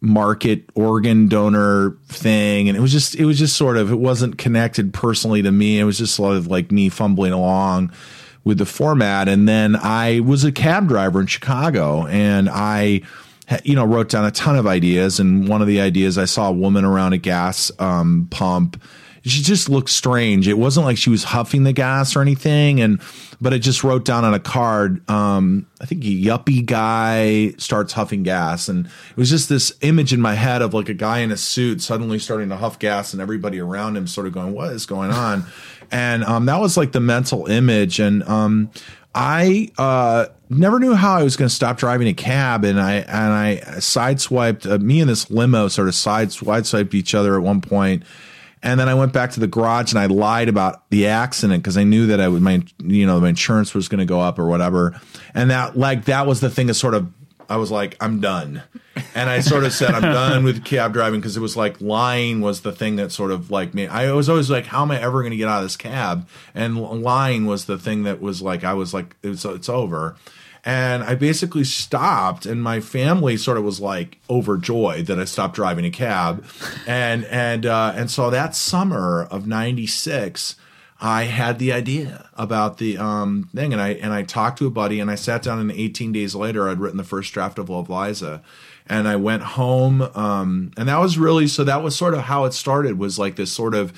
market 0.00 0.64
organ 0.74 1.28
donor 1.28 1.96
thing. 2.08 2.68
And 2.68 2.76
it 2.76 2.80
was 2.80 2.92
just 2.92 3.14
it 3.14 3.24
was 3.24 3.38
just 3.38 3.56
sort 3.56 3.76
of 3.76 3.92
it 3.92 3.98
wasn't 3.98 4.38
connected 4.38 4.92
personally 4.92 5.42
to 5.42 5.52
me. 5.52 5.78
It 5.78 5.84
was 5.84 5.98
just 5.98 6.14
sort 6.14 6.36
of 6.36 6.48
like 6.48 6.72
me 6.72 6.88
fumbling 6.88 7.32
along 7.32 7.92
with 8.44 8.58
the 8.58 8.66
format. 8.66 9.28
And 9.28 9.48
then 9.48 9.76
i 9.76 10.20
was 10.20 10.44
a 10.44 10.52
cab 10.52 10.88
driver 10.88 11.20
in 11.20 11.26
chicago 11.26 12.06
and 12.06 12.48
i 12.50 13.02
you 13.64 13.74
know 13.74 13.84
wrote 13.84 14.08
down 14.08 14.24
a 14.24 14.30
ton 14.30 14.56
of 14.56 14.66
ideas. 14.66 15.20
And 15.20 15.48
one 15.48 15.60
of 15.60 15.68
the 15.68 15.80
ideas 15.80 16.18
i 16.18 16.24
saw 16.24 16.48
a 16.48 16.52
woman 16.52 16.84
around 16.84 17.12
a 17.12 17.18
gas 17.18 17.70
um, 17.78 18.26
pump 18.30 18.82
she 19.24 19.42
just 19.42 19.68
looked 19.68 19.90
strange. 19.90 20.48
It 20.48 20.58
wasn't 20.58 20.86
like 20.86 20.98
she 20.98 21.10
was 21.10 21.24
huffing 21.24 21.64
the 21.64 21.72
gas 21.72 22.16
or 22.16 22.22
anything 22.22 22.80
and 22.80 23.00
but 23.40 23.52
it 23.52 23.58
just 23.58 23.82
wrote 23.82 24.04
down 24.04 24.24
on 24.24 24.34
a 24.34 24.38
card 24.38 25.08
um, 25.10 25.66
i 25.80 25.84
think 25.84 26.02
a 26.04 26.06
yuppie 26.06 26.64
guy 26.64 27.50
starts 27.58 27.92
huffing 27.92 28.22
gas 28.22 28.68
and 28.68 28.86
it 28.86 29.16
was 29.16 29.28
just 29.28 29.48
this 29.48 29.72
image 29.80 30.12
in 30.12 30.20
my 30.20 30.34
head 30.34 30.62
of 30.62 30.72
like 30.72 30.88
a 30.88 30.94
guy 30.94 31.18
in 31.18 31.32
a 31.32 31.36
suit 31.36 31.82
suddenly 31.82 32.18
starting 32.18 32.48
to 32.48 32.56
huff 32.56 32.78
gas 32.78 33.12
and 33.12 33.20
everybody 33.20 33.58
around 33.58 33.96
him 33.96 34.06
sort 34.06 34.26
of 34.26 34.32
going 34.32 34.52
what 34.52 34.72
is 34.72 34.86
going 34.86 35.10
on? 35.10 35.44
And 35.94 36.24
um, 36.24 36.46
that 36.46 36.58
was 36.58 36.78
like 36.78 36.92
the 36.92 37.00
mental 37.00 37.44
image 37.48 38.00
and 38.00 38.22
um, 38.22 38.70
i 39.14 39.70
uh, 39.76 40.24
never 40.48 40.78
knew 40.78 40.94
how 40.94 41.18
I 41.18 41.22
was 41.22 41.36
going 41.36 41.50
to 41.50 41.54
stop 41.54 41.76
driving 41.76 42.08
a 42.08 42.14
cab, 42.14 42.64
and 42.64 42.80
I 42.80 42.94
and 42.94 43.32
I 43.32 43.60
sideswiped 43.76 44.70
uh, 44.70 44.78
me 44.78 45.00
and 45.00 45.10
this 45.10 45.30
limo 45.30 45.68
sort 45.68 45.88
of 45.88 45.94
sideswiped 45.94 46.94
each 46.94 47.14
other 47.14 47.36
at 47.36 47.42
one 47.42 47.60
point, 47.60 48.04
and 48.62 48.78
then 48.78 48.88
I 48.88 48.94
went 48.94 49.12
back 49.12 49.32
to 49.32 49.40
the 49.40 49.46
garage 49.46 49.92
and 49.92 49.98
I 49.98 50.06
lied 50.06 50.48
about 50.48 50.88
the 50.90 51.08
accident 51.08 51.62
because 51.62 51.76
I 51.76 51.84
knew 51.84 52.06
that 52.06 52.20
I 52.20 52.28
would 52.28 52.42
my 52.42 52.62
you 52.82 53.06
know 53.06 53.20
my 53.20 53.30
insurance 53.30 53.74
was 53.74 53.88
going 53.88 53.98
to 53.98 54.04
go 54.04 54.20
up 54.20 54.38
or 54.38 54.46
whatever, 54.46 55.00
and 55.34 55.50
that 55.50 55.76
like 55.76 56.04
that 56.04 56.26
was 56.26 56.40
the 56.40 56.50
thing 56.50 56.68
that 56.68 56.74
sort 56.74 56.94
of 56.94 57.12
I 57.48 57.56
was 57.56 57.70
like 57.70 57.96
I'm 58.00 58.20
done, 58.20 58.62
and 59.14 59.28
I 59.28 59.40
sort 59.40 59.64
of 59.64 59.72
said 59.72 59.90
I'm 59.90 60.02
done 60.12 60.44
with 60.44 60.64
cab 60.64 60.92
driving 60.92 61.20
because 61.20 61.36
it 61.36 61.40
was 61.40 61.56
like 61.56 61.80
lying 61.80 62.40
was 62.40 62.60
the 62.60 62.72
thing 62.72 62.96
that 62.96 63.12
sort 63.12 63.32
of 63.32 63.50
like 63.50 63.74
me. 63.74 63.86
I 63.86 64.12
was 64.12 64.28
always 64.28 64.48
like, 64.48 64.66
how 64.66 64.82
am 64.82 64.90
I 64.90 65.00
ever 65.00 65.22
going 65.22 65.32
to 65.32 65.36
get 65.36 65.48
out 65.48 65.58
of 65.58 65.64
this 65.64 65.76
cab? 65.76 66.28
And 66.54 66.78
lying 67.02 67.46
was 67.46 67.64
the 67.64 67.78
thing 67.78 68.04
that 68.04 68.20
was 68.20 68.42
like 68.42 68.64
I 68.64 68.74
was 68.74 68.94
like 68.94 69.16
it's 69.22 69.44
it's 69.44 69.68
over 69.68 70.16
and 70.64 71.02
I 71.02 71.14
basically 71.16 71.64
stopped, 71.64 72.46
and 72.46 72.62
my 72.62 72.80
family 72.80 73.36
sort 73.36 73.58
of 73.58 73.64
was 73.64 73.80
like 73.80 74.18
overjoyed 74.30 75.06
that 75.06 75.18
I 75.18 75.24
stopped 75.24 75.56
driving 75.56 75.84
a 75.84 75.90
cab, 75.90 76.44
and 76.86 77.24
and 77.26 77.66
uh, 77.66 77.92
and 77.96 78.10
so 78.10 78.30
that 78.30 78.54
summer 78.54 79.24
of 79.30 79.46
'96. 79.46 80.56
I 81.04 81.24
had 81.24 81.58
the 81.58 81.72
idea 81.72 82.30
about 82.34 82.78
the 82.78 82.96
um, 82.96 83.50
thing, 83.52 83.72
and 83.72 83.82
I 83.82 83.94
and 83.94 84.12
I 84.12 84.22
talked 84.22 84.58
to 84.58 84.68
a 84.68 84.70
buddy, 84.70 85.00
and 85.00 85.10
I 85.10 85.16
sat 85.16 85.42
down, 85.42 85.58
and 85.58 85.72
18 85.72 86.12
days 86.12 86.36
later, 86.36 86.68
I'd 86.68 86.78
written 86.78 86.96
the 86.96 87.02
first 87.02 87.32
draft 87.34 87.58
of 87.58 87.68
Love 87.68 87.90
Liza, 87.90 88.40
and 88.86 89.08
I 89.08 89.16
went 89.16 89.42
home, 89.42 90.02
um, 90.02 90.70
and 90.76 90.88
that 90.88 91.00
was 91.00 91.18
really 91.18 91.48
so. 91.48 91.64
That 91.64 91.82
was 91.82 91.96
sort 91.96 92.14
of 92.14 92.20
how 92.20 92.44
it 92.44 92.52
started. 92.52 92.98
Was 92.98 93.18
like 93.18 93.34
this 93.34 93.52
sort 93.52 93.74
of 93.74 93.92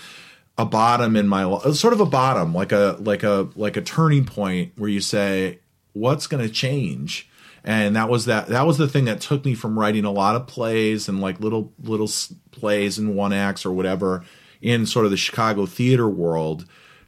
a 0.57 0.64
bottom 0.64 1.14
in 1.16 1.29
my 1.29 1.42
sort 1.72 1.92
of 1.92 2.00
a 2.00 2.07
bottom, 2.07 2.55
like 2.55 2.72
a 2.72 2.96
like 3.00 3.22
a 3.22 3.48
like 3.55 3.77
a 3.77 3.83
turning 3.83 4.24
point 4.24 4.72
where 4.77 4.88
you 4.88 5.03
say, 5.03 5.59
what's 5.95 6.27
going 6.27 6.47
to 6.47 6.53
change? 6.53 7.29
And 7.65 7.97
that 7.97 8.11
was 8.11 8.27
that 8.27 8.49
that 8.49 8.67
was 8.67 8.77
the 8.77 8.87
thing 8.87 9.07
that 9.07 9.23
took 9.23 9.45
me 9.45 9.55
from 9.55 9.79
writing 9.79 10.05
a 10.05 10.11
lot 10.11 10.37
of 10.37 10.47
plays 10.47 11.09
and 11.09 11.23
like 11.23 11.41
little 11.41 11.73
little 11.83 12.11
plays 12.51 12.99
and 12.99 13.17
one 13.17 13.33
acts 13.33 13.65
or 13.65 13.73
whatever 13.73 14.23
in 14.61 14.85
sort 14.85 15.07
of 15.07 15.11
the 15.11 15.17
Chicago 15.17 15.65
theater 15.65 16.07
world 16.07 16.67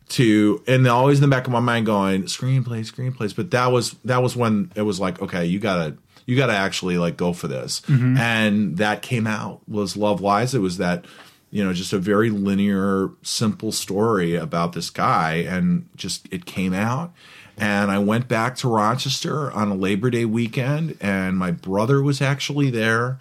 to 0.08 0.62
and 0.66 0.86
always 0.88 1.18
in 1.18 1.22
the 1.22 1.34
back 1.34 1.46
of 1.46 1.52
my 1.52 1.60
mind 1.60 1.84
going 1.84 2.22
screenplays 2.22 2.90
screenplays. 2.90 3.36
But 3.36 3.50
that 3.50 3.66
was 3.66 3.92
that 4.04 4.22
was 4.22 4.34
when 4.34 4.72
it 4.74 4.82
was 4.82 4.98
like 4.98 5.20
okay 5.20 5.44
you 5.44 5.58
gotta 5.58 5.96
you 6.24 6.36
gotta 6.36 6.54
actually 6.54 6.96
like 6.96 7.18
go 7.18 7.34
for 7.34 7.48
this. 7.48 7.82
Mm-hmm. 7.82 8.16
and 8.16 8.76
that 8.78 9.02
came 9.02 9.26
out 9.26 9.60
was 9.68 9.94
Love 9.94 10.22
Liza. 10.22 10.56
It 10.56 10.60
was 10.60 10.78
that 10.78 11.04
you 11.50 11.64
know 11.64 11.72
just 11.72 11.92
a 11.92 11.98
very 11.98 12.30
linear 12.30 13.10
simple 13.22 13.72
story 13.72 14.36
about 14.36 14.72
this 14.72 14.90
guy 14.90 15.34
and 15.34 15.88
just 15.96 16.28
it 16.30 16.46
came 16.46 16.72
out 16.72 17.12
and 17.58 17.90
I 17.90 17.98
went 17.98 18.28
back 18.28 18.56
to 18.56 18.68
Rochester 18.68 19.50
on 19.50 19.70
a 19.70 19.74
Labor 19.74 20.10
Day 20.10 20.24
weekend, 20.24 20.96
and 21.00 21.38
my 21.38 21.50
brother 21.50 22.02
was 22.02 22.20
actually 22.20 22.70
there. 22.70 23.18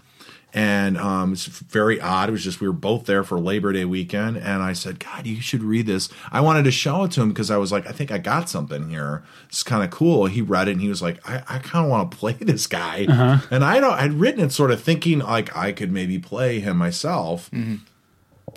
And 0.54 0.98
um, 0.98 1.34
it's 1.34 1.46
very 1.46 2.00
odd. 2.00 2.30
It 2.30 2.32
was 2.32 2.44
just 2.44 2.62
we 2.62 2.68
were 2.68 2.74
both 2.74 3.06
there 3.06 3.26
for 3.26 3.38
Labor 3.38 3.74
Day 3.74 3.84
weekend, 3.84 4.38
and 4.38 4.64
I 4.64 4.72
said, 4.72 5.00
"God, 5.00 5.28
you 5.28 5.42
should 5.42 5.62
read 5.62 5.86
this." 5.86 6.08
I 6.32 6.40
wanted 6.40 6.64
to 6.64 6.72
show 6.72 7.04
it 7.04 7.12
to 7.12 7.22
him 7.22 7.30
because 7.30 7.52
I 7.52 7.58
was 7.58 7.74
like, 7.74 7.86
"I 7.88 7.92
think 7.92 8.10
I 8.10 8.20
got 8.20 8.50
something 8.50 8.90
here. 8.90 9.24
It's 9.50 9.64
kind 9.64 9.84
of 9.84 9.90
cool." 9.90 10.28
He 10.28 10.42
read 10.42 10.70
it, 10.70 10.74
and 10.74 10.82
he 10.82 10.88
was 10.88 11.02
like, 11.02 11.20
"I, 11.30 11.40
I 11.40 11.60
kind 11.60 11.84
of 11.84 11.92
want 11.92 12.10
to 12.10 12.18
play 12.18 12.34
this 12.40 12.68
guy." 12.68 13.06
Uh-huh. 13.06 13.46
And 13.52 13.66
I 13.66 13.82
don't. 13.82 13.94
I'd 13.94 14.14
written 14.14 14.46
it 14.46 14.54
sort 14.54 14.72
of 14.72 14.82
thinking 14.82 15.20
like 15.20 15.56
I 15.58 15.74
could 15.74 15.92
maybe 15.92 16.20
play 16.20 16.62
him 16.62 16.78
myself, 16.78 17.52
mm-hmm. 17.52 17.76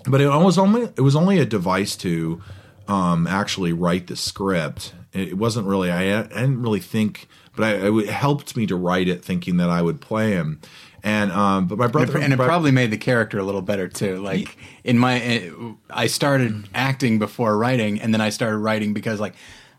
but 0.08 0.20
it 0.20 0.28
was 0.28 0.56
only 0.56 0.82
it 0.82 1.00
was 1.00 1.16
only 1.16 1.40
a 1.40 1.44
device 1.44 1.96
to 1.96 2.40
um, 2.86 3.26
actually 3.26 3.72
write 3.72 4.06
the 4.06 4.14
script 4.14 4.94
it 5.18 5.36
wasn't 5.38 5.66
really 5.66 5.90
I, 5.90 6.20
I 6.20 6.22
didn't 6.22 6.62
really 6.62 6.80
think, 6.80 7.28
but 7.56 7.64
I, 7.64 7.98
it 7.98 8.08
helped 8.08 8.56
me 8.56 8.66
to 8.66 8.76
write 8.76 9.08
it 9.08 9.24
thinking 9.24 9.56
that 9.58 9.70
I 9.70 9.82
would 9.82 10.00
play 10.00 10.32
him. 10.32 10.60
And 11.02 11.30
um, 11.32 11.66
but 11.68 11.78
my 11.78 11.86
brother 11.86 12.14
and 12.14 12.22
it, 12.22 12.24
and 12.24 12.32
it 12.34 12.44
probably 12.44 12.72
made 12.72 12.90
the 12.90 12.98
character 12.98 13.38
a 13.38 13.44
little 13.44 13.62
better 13.62 13.88
too. 13.88 14.18
Like 14.18 14.56
in 14.82 14.98
my, 14.98 15.42
I 15.90 16.08
started 16.08 16.68
acting 16.74 17.18
before 17.18 17.56
writing, 17.56 18.00
and 18.00 18.12
then 18.12 18.20
I 18.20 18.30
started 18.30 18.58
writing 18.58 18.92
because 18.94 19.20
like 19.20 19.34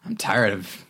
I'm 0.06 0.16
tired 0.16 0.54
of 0.54 0.86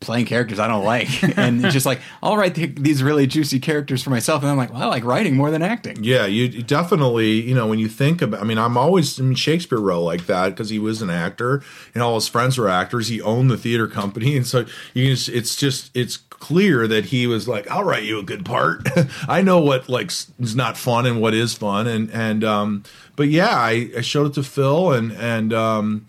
playing 0.00 0.26
characters 0.26 0.58
I 0.58 0.68
don't 0.68 0.84
like, 0.84 1.08
and 1.38 1.62
just 1.70 1.86
like 1.86 2.00
I'll 2.22 2.36
write 2.36 2.54
the, 2.54 2.66
these 2.66 3.02
really 3.02 3.26
juicy 3.26 3.58
characters 3.60 4.02
for 4.02 4.10
myself, 4.10 4.42
and 4.42 4.50
I'm 4.50 4.56
like, 4.56 4.72
well, 4.72 4.82
I 4.82 4.86
like 4.86 5.04
writing 5.04 5.36
more 5.36 5.50
than 5.50 5.62
acting. 5.62 6.02
Yeah, 6.02 6.26
you, 6.26 6.44
you 6.44 6.62
definitely, 6.62 7.40
you 7.40 7.54
know, 7.54 7.66
when 7.66 7.78
you 7.78 7.88
think 7.88 8.22
about, 8.22 8.40
I 8.40 8.44
mean, 8.44 8.58
I'm 8.58 8.76
always 8.76 9.18
I 9.18 9.22
mean, 9.22 9.34
Shakespeare 9.34 9.78
wrote 9.78 10.02
like 10.02 10.26
that 10.26 10.50
because 10.50 10.70
he 10.70 10.78
was 10.78 11.02
an 11.02 11.10
actor, 11.10 11.62
and 11.94 12.02
all 12.02 12.14
his 12.14 12.28
friends 12.28 12.58
were 12.58 12.68
actors. 12.68 13.08
He 13.08 13.20
owned 13.20 13.50
the 13.50 13.56
theater 13.56 13.86
company, 13.86 14.36
and 14.36 14.46
so 14.46 14.66
you 14.94 15.10
just, 15.10 15.28
it's 15.28 15.56
just 15.56 15.90
it's 15.94 16.16
clear 16.16 16.86
that 16.86 17.06
he 17.06 17.26
was 17.26 17.48
like, 17.48 17.68
I'll 17.70 17.84
write 17.84 18.04
you 18.04 18.18
a 18.18 18.22
good 18.22 18.44
part. 18.44 18.86
I 19.28 19.42
know 19.42 19.60
what 19.60 19.88
like 19.88 20.10
is 20.10 20.54
not 20.54 20.76
fun 20.76 21.06
and 21.06 21.20
what 21.20 21.34
is 21.34 21.54
fun, 21.54 21.86
and 21.86 22.10
and 22.10 22.44
um, 22.44 22.84
but 23.16 23.28
yeah, 23.28 23.56
I, 23.56 23.90
I 23.96 24.00
showed 24.02 24.26
it 24.26 24.34
to 24.34 24.42
Phil, 24.42 24.92
and 24.92 25.12
and 25.12 25.52
um 25.52 26.06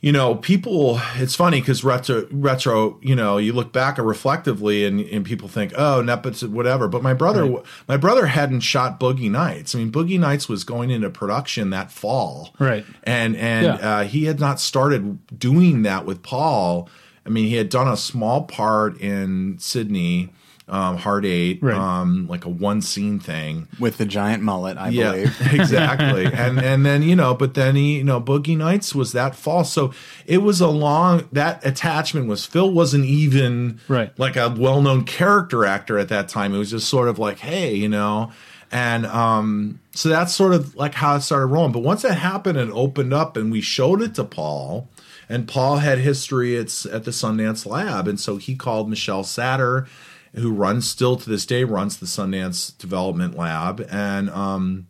you 0.00 0.12
know, 0.12 0.34
people, 0.34 0.98
it's 1.16 1.34
funny 1.34 1.60
because 1.60 1.84
retro, 1.84 2.26
retro, 2.30 2.98
you 3.02 3.14
know, 3.14 3.36
you 3.36 3.52
look 3.52 3.70
back 3.70 3.98
reflectively 3.98 4.86
and, 4.86 5.00
and 5.00 5.26
people 5.26 5.46
think, 5.46 5.74
oh, 5.76 6.00
nepotism, 6.00 6.54
whatever. 6.54 6.88
But 6.88 7.02
my 7.02 7.12
brother, 7.12 7.44
right. 7.44 7.64
my 7.86 7.98
brother 7.98 8.26
hadn't 8.26 8.60
shot 8.60 8.98
Boogie 8.98 9.30
Nights. 9.30 9.74
I 9.74 9.78
mean, 9.78 9.92
Boogie 9.92 10.18
Nights 10.18 10.48
was 10.48 10.64
going 10.64 10.90
into 10.90 11.10
production 11.10 11.68
that 11.70 11.92
fall. 11.92 12.54
Right. 12.58 12.86
And, 13.04 13.36
and, 13.36 13.66
yeah. 13.66 13.74
uh, 13.74 14.04
he 14.04 14.24
had 14.24 14.40
not 14.40 14.58
started 14.58 15.38
doing 15.38 15.82
that 15.82 16.06
with 16.06 16.22
Paul. 16.22 16.88
I 17.26 17.28
mean, 17.28 17.46
he 17.46 17.56
had 17.56 17.68
done 17.68 17.86
a 17.86 17.96
small 17.96 18.44
part 18.44 18.98
in 18.98 19.58
Sydney 19.58 20.32
um, 20.70 20.96
Hard 20.96 21.26
Eight, 21.26 21.58
right. 21.62 21.76
um, 21.76 22.26
like 22.28 22.44
a 22.44 22.48
one 22.48 22.80
scene 22.80 23.18
thing 23.18 23.66
with 23.80 23.98
the 23.98 24.06
giant 24.06 24.42
mullet. 24.42 24.78
I 24.78 24.90
yeah, 24.90 25.10
believe 25.10 25.36
exactly. 25.52 26.26
and 26.32 26.60
and 26.60 26.86
then 26.86 27.02
you 27.02 27.16
know, 27.16 27.34
but 27.34 27.54
then 27.54 27.74
he, 27.74 27.98
you 27.98 28.04
know, 28.04 28.20
Boogie 28.20 28.56
Nights 28.56 28.94
was 28.94 29.12
that 29.12 29.34
fall, 29.34 29.64
so 29.64 29.92
it 30.26 30.38
was 30.38 30.60
a 30.60 30.68
long. 30.68 31.28
That 31.32 31.64
attachment 31.66 32.28
was 32.28 32.46
Phil 32.46 32.70
wasn't 32.70 33.04
even 33.04 33.80
right 33.88 34.16
like 34.18 34.36
a 34.36 34.54
well 34.56 34.80
known 34.80 35.04
character 35.04 35.66
actor 35.66 35.98
at 35.98 36.08
that 36.08 36.28
time. 36.28 36.54
It 36.54 36.58
was 36.58 36.70
just 36.70 36.88
sort 36.88 37.08
of 37.08 37.18
like, 37.18 37.40
hey, 37.40 37.74
you 37.74 37.88
know. 37.88 38.30
And 38.72 39.04
um, 39.06 39.80
so 39.90 40.08
that's 40.08 40.32
sort 40.32 40.54
of 40.54 40.76
like 40.76 40.94
how 40.94 41.16
it 41.16 41.22
started 41.22 41.46
rolling. 41.46 41.72
But 41.72 41.82
once 41.82 42.02
that 42.02 42.14
happened 42.14 42.56
and 42.56 42.72
opened 42.72 43.12
up, 43.12 43.36
and 43.36 43.50
we 43.50 43.60
showed 43.60 44.00
it 44.00 44.14
to 44.14 44.22
Paul, 44.22 44.88
and 45.28 45.48
Paul 45.48 45.78
had 45.78 45.98
history 45.98 46.56
at, 46.56 46.86
at 46.86 47.02
the 47.02 47.10
Sundance 47.10 47.66
Lab, 47.66 48.06
and 48.06 48.20
so 48.20 48.36
he 48.36 48.54
called 48.54 48.88
Michelle 48.88 49.24
Satter 49.24 49.88
who 50.34 50.52
runs 50.52 50.88
still 50.88 51.16
to 51.16 51.28
this 51.28 51.46
day 51.46 51.64
runs 51.64 51.98
the 51.98 52.06
Sundance 52.06 52.76
Development 52.78 53.36
Lab, 53.36 53.86
and 53.90 54.30
um, 54.30 54.86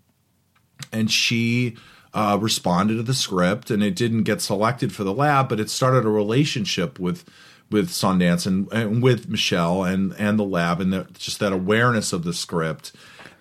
and 0.92 1.11
she 1.11 1.76
uh, 2.12 2.38
responded 2.40 2.96
to 2.96 3.03
the 3.03 3.14
script, 3.14 3.70
and 3.70 3.83
it 3.83 3.96
didn't 3.96 4.24
get 4.24 4.40
selected 4.40 4.92
for 4.92 5.05
the 5.05 5.14
lab, 5.14 5.48
but 5.48 5.61
it 5.61 5.70
started 5.70 6.05
a 6.05 6.11
relationship 6.11 6.98
with 6.98 7.24
with 7.70 7.88
Sundance 7.88 8.46
and, 8.46 8.70
and 8.72 9.03
with 9.03 9.29
Michelle 9.29 9.85
and 9.85 10.12
and 10.18 10.38
the 10.38 10.44
lab, 10.44 10.81
and 10.81 10.92
the, 10.92 11.07
just 11.14 11.38
that 11.40 11.53
awareness 11.53 12.12
of 12.12 12.24
the 12.24 12.35
script, 12.35 12.92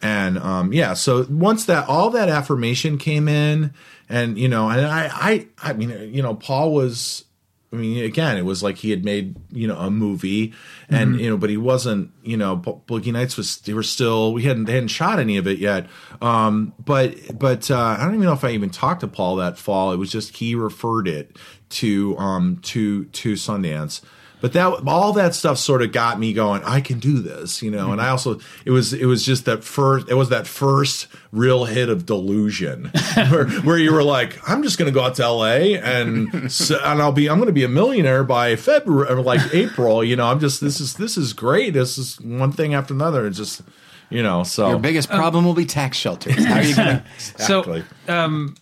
and 0.01 0.37
um, 0.37 0.71
yeah. 0.71 0.93
So 0.93 1.25
once 1.29 1.65
that 1.65 1.89
all 1.89 2.09
that 2.11 2.29
affirmation 2.29 2.97
came 2.97 3.27
in, 3.27 3.73
and 4.07 4.37
you 4.37 4.47
know, 4.47 4.69
and 4.69 4.85
I 4.85 5.09
I 5.11 5.47
I 5.61 5.73
mean, 5.73 6.13
you 6.13 6.21
know, 6.21 6.35
Paul 6.35 6.73
was 6.73 7.25
I 7.71 7.75
mean, 7.75 8.03
again, 8.03 8.37
it 8.37 8.45
was 8.45 8.63
like 8.63 8.77
he 8.77 8.89
had 8.89 9.05
made 9.05 9.35
you 9.51 9.67
know 9.67 9.77
a 9.77 9.91
movie, 9.91 10.53
and 10.89 11.11
mm-hmm. 11.11 11.19
you 11.19 11.29
know, 11.29 11.37
but 11.37 11.49
he 11.49 11.57
wasn't. 11.57 12.11
You 12.23 12.37
know, 12.37 12.57
Boogie 12.57 13.13
Nights 13.13 13.37
was 13.37 13.57
they 13.59 13.73
were 13.73 13.83
still 13.83 14.33
we 14.33 14.43
hadn't 14.43 14.65
they 14.65 14.73
hadn't 14.73 14.89
shot 14.89 15.19
any 15.19 15.37
of 15.37 15.47
it 15.47 15.59
yet. 15.59 15.87
Um, 16.21 16.73
but 16.83 17.37
but 17.37 17.69
uh, 17.69 17.77
I 17.77 18.03
don't 18.03 18.15
even 18.15 18.25
know 18.25 18.33
if 18.33 18.43
I 18.43 18.51
even 18.51 18.71
talked 18.71 19.01
to 19.01 19.07
Paul 19.07 19.35
that 19.37 19.57
fall. 19.57 19.91
It 19.91 19.97
was 19.97 20.11
just 20.11 20.37
he 20.37 20.55
referred 20.55 21.07
it 21.07 21.37
to 21.69 22.17
um 22.17 22.57
to 22.63 23.05
to 23.05 23.33
Sundance 23.33 24.01
but 24.41 24.53
that 24.53 24.81
all 24.87 25.13
that 25.13 25.35
stuff 25.35 25.57
sort 25.57 25.81
of 25.81 25.91
got 25.91 26.19
me 26.19 26.33
going 26.33 26.63
i 26.63 26.81
can 26.81 26.99
do 26.99 27.19
this 27.19 27.61
you 27.61 27.71
know 27.71 27.83
mm-hmm. 27.83 27.93
and 27.93 28.01
i 28.01 28.09
also 28.09 28.39
it 28.65 28.71
was 28.71 28.93
it 28.93 29.05
was 29.05 29.25
just 29.25 29.45
that 29.45 29.63
first 29.63 30.09
it 30.09 30.15
was 30.15 30.29
that 30.29 30.47
first 30.47 31.07
real 31.31 31.65
hit 31.65 31.89
of 31.89 32.05
delusion 32.05 32.85
where, 33.29 33.47
where 33.61 33.77
you 33.77 33.93
were 33.93 34.03
like 34.03 34.37
i'm 34.49 34.63
just 34.63 34.77
going 34.77 34.91
to 34.91 34.97
go 34.97 35.03
out 35.03 35.15
to 35.15 35.27
la 35.29 35.45
and 35.45 36.33
and 36.33 37.01
i'll 37.01 37.11
be 37.11 37.29
i'm 37.29 37.37
going 37.37 37.47
to 37.47 37.53
be 37.53 37.63
a 37.63 37.69
millionaire 37.69 38.23
by 38.23 38.55
february 38.55 39.09
or 39.09 39.21
like 39.21 39.41
april 39.53 40.03
you 40.03 40.15
know 40.15 40.27
i'm 40.27 40.39
just 40.39 40.61
this 40.61 40.79
is 40.79 40.95
this 40.95 41.17
is 41.17 41.33
great 41.33 41.73
this 41.73 41.97
is 41.97 42.19
one 42.21 42.51
thing 42.51 42.73
after 42.73 42.93
another 42.93 43.27
it's 43.27 43.37
just 43.37 43.61
you 44.09 44.23
know 44.23 44.43
so 44.43 44.69
your 44.69 44.79
biggest 44.79 45.09
problem 45.09 45.45
will 45.45 45.53
be 45.53 45.65
tax 45.65 45.97
shelters 45.97 46.43
how 46.45 46.55
are 46.55 46.63
you 46.63 46.75
going 46.75 46.87
to 46.97 47.03
exactly. 47.15 47.83
so 48.07 48.13
um 48.13 48.55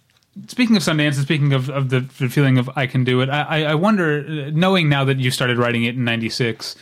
speaking 0.47 0.75
of 0.75 0.83
Sundance 0.83 1.15
and 1.15 1.23
speaking 1.23 1.53
of, 1.53 1.69
of 1.69 1.89
the, 1.89 2.01
feeling 2.01 2.57
of 2.57 2.69
I 2.75 2.87
can 2.87 3.03
do 3.03 3.21
it, 3.21 3.29
I, 3.29 3.65
I 3.65 3.75
wonder, 3.75 4.51
knowing 4.51 4.89
now 4.89 5.03
that 5.05 5.17
you 5.19 5.31
started 5.31 5.57
writing 5.57 5.83
it 5.83 5.95
in 5.95 6.03
'96, 6.03 6.75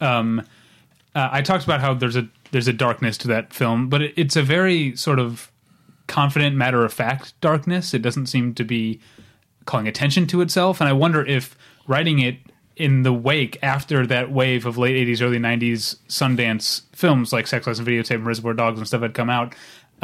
um, 0.00 0.40
uh, 1.14 1.28
I 1.30 1.42
talked 1.42 1.64
about 1.64 1.80
how 1.80 1.94
there's 1.94 2.16
a 2.16 2.28
there's 2.50 2.68
a 2.68 2.72
darkness 2.72 3.18
to 3.18 3.28
that 3.28 3.52
film, 3.52 3.88
but 3.88 4.02
it, 4.02 4.14
it's 4.16 4.36
a 4.36 4.42
very 4.42 4.96
sort 4.96 5.18
of 5.18 5.50
confident, 6.06 6.56
matter 6.56 6.84
of 6.84 6.92
fact 6.92 7.38
darkness. 7.40 7.94
It 7.94 8.02
doesn't 8.02 8.26
seem 8.26 8.54
to 8.54 8.64
be 8.64 9.00
calling 9.66 9.88
attention 9.88 10.26
to 10.28 10.40
itself, 10.40 10.80
and 10.80 10.88
I 10.88 10.92
wonder 10.92 11.24
if 11.24 11.56
writing 11.86 12.18
it 12.18 12.38
in 12.76 13.02
the 13.02 13.12
wake 13.12 13.56
after 13.62 14.06
that 14.06 14.32
wave 14.32 14.66
of 14.66 14.76
late 14.76 15.06
80s 15.06 15.22
early 15.22 15.38
90s 15.38 15.96
sundance 16.08 16.82
films 16.92 17.32
like 17.32 17.46
sex 17.46 17.68
lies 17.68 17.78
and 17.78 17.86
videotape 17.86 18.16
and 18.16 18.26
reservoir 18.26 18.52
dogs 18.52 18.78
and 18.78 18.88
stuff 18.88 19.02
had 19.02 19.14
come 19.14 19.30
out 19.30 19.54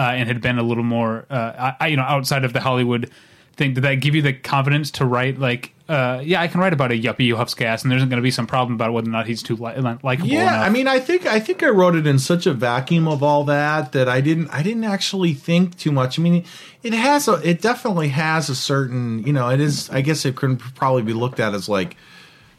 uh, 0.01 0.13
and 0.17 0.29
had 0.29 0.41
been 0.41 0.59
a 0.59 0.63
little 0.63 0.85
more 0.85 1.27
uh, 1.31 1.73
I, 1.81 1.89
you 1.89 1.97
know 1.97 2.03
outside 2.17 2.45
of 2.45 2.53
the 2.53 2.61
hollywood 2.61 3.11
thing 3.57 3.75
did 3.75 3.83
that 3.85 3.97
give 3.97 4.15
you 4.15 4.23
the 4.23 4.33
confidence 4.33 4.91
to 4.93 5.05
write 5.05 5.39
like 5.39 5.73
uh, 5.89 6.21
yeah 6.25 6.41
i 6.41 6.47
can 6.49 6.61
write 6.61 6.73
about 6.73 6.91
a 6.93 6.95
yuppie 6.95 7.29
who 7.29 7.37
huffs 7.37 7.55
gas 7.55 7.83
and 7.83 7.91
there 7.91 7.97
isn't 7.99 8.09
going 8.09 8.23
to 8.23 8.29
be 8.31 8.31
some 8.31 8.47
problem 8.47 8.75
about 8.75 8.93
whether 8.95 9.09
or 9.09 9.13
not 9.13 9.27
he's 9.27 9.43
too 9.43 9.57
li- 9.57 9.77
likable 10.03 10.29
Yeah, 10.29 10.43
enough. 10.55 10.67
I 10.67 10.71
mean, 10.71 10.87
I 10.87 11.01
think 11.01 11.27
I 11.27 11.41
think 11.41 11.63
I 11.63 11.69
wrote 11.69 11.97
it 11.97 12.07
in 12.07 12.19
such 12.21 12.47
a 12.47 12.55
vacuum 12.55 13.07
of 13.09 13.23
all 13.23 13.43
that 13.45 13.93
that 13.93 14.09
I 14.09 14.21
didn't 14.21 14.49
I 14.49 14.63
didn't 14.63 14.85
actually 14.85 15.35
think 15.35 15.77
too 15.77 15.91
much. 15.93 16.19
I 16.19 16.23
mean, 16.23 16.45
it 16.85 16.95
has 16.95 17.27
a 17.29 17.35
it 17.43 17.61
definitely 17.61 18.09
has 18.11 18.49
a 18.49 18.55
certain 18.55 19.25
you 19.27 19.33
know 19.33 19.51
it 19.51 19.61
is 19.61 19.91
I 19.91 20.01
guess 20.01 20.25
it 20.25 20.37
could 20.37 20.61
probably 20.77 21.03
be 21.03 21.13
looked 21.13 21.41
at 21.41 21.53
as 21.55 21.69
like 21.69 21.97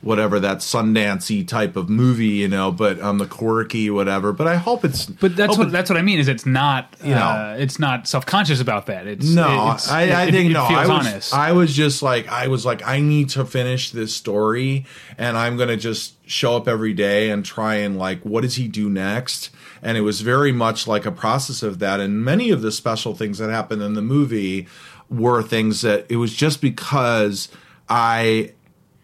whatever 0.02 0.40
that 0.40 0.58
Sundancey 0.58 1.48
type 1.48 1.76
of 1.76 1.88
movie, 1.90 2.28
you 2.28 2.48
know, 2.48 2.72
but 2.72 3.00
um 3.02 3.18
the 3.20 3.26
quirky 3.28 3.90
whatever. 3.90 4.34
But 4.34 4.48
I 4.48 4.56
hope 4.56 4.84
it's 4.84 5.06
But 5.06 5.36
that's 5.36 5.58
what 5.58 5.72
that's 5.72 5.90
what 5.90 5.98
I 5.98 6.02
mean. 6.02 6.20
Is 6.20 6.28
it's 6.28 6.46
not 6.46 6.96
No. 7.04 7.16
uh, 7.16 7.56
it's 7.60 7.78
not 7.80 8.08
self 8.08 8.26
conscious 8.26 8.60
about 8.60 8.88
that. 8.88 9.06
It's 9.08 9.28
No, 9.30 9.72
it's, 9.74 9.90
I, 9.90 10.04
it- 10.04 10.12
I 10.12 10.24
it- 10.26 10.32
think 10.32 10.50
it 10.50 10.54
no. 10.54 10.68
feels 10.68 10.80
I 10.80 10.88
was, 10.88 11.08
honest. 11.08 11.34
I 11.34 11.52
was 11.52 11.76
just 11.76 12.02
like, 12.02 12.28
I 12.28 12.48
was 12.48 12.66
like, 12.66 12.86
I 12.88 13.00
need 13.00 13.30
to 13.30 13.46
finish 13.46 13.92
this 13.92 14.14
story, 14.16 14.86
and 15.18 15.38
I'm 15.38 15.56
gonna 15.58 15.78
just 15.78 16.16
show 16.30 16.56
up 16.56 16.68
every 16.68 16.94
day 16.94 17.30
and 17.30 17.46
try 17.46 17.76
and 17.76 17.98
like, 17.98 18.22
what 18.24 18.42
does 18.42 18.56
he 18.56 18.68
do 18.68 18.90
next? 18.90 19.50
And 19.84 19.98
it 19.98 20.02
was 20.02 20.22
very 20.22 20.52
much 20.52 20.88
like 20.88 21.06
a 21.06 21.12
process 21.12 21.62
of 21.64 21.80
that. 21.80 22.00
And 22.00 22.24
many 22.24 22.52
of 22.52 22.62
the 22.62 22.72
special 22.72 23.14
things 23.16 23.38
that 23.40 23.50
happened 23.50 23.82
in 23.82 23.94
the 23.96 24.02
movie 24.02 24.68
were 25.10 25.42
things 25.44 25.82
that 25.82 26.06
it 26.10 26.16
was 26.18 26.34
just 26.34 26.62
because 26.62 27.50
I 27.90 28.54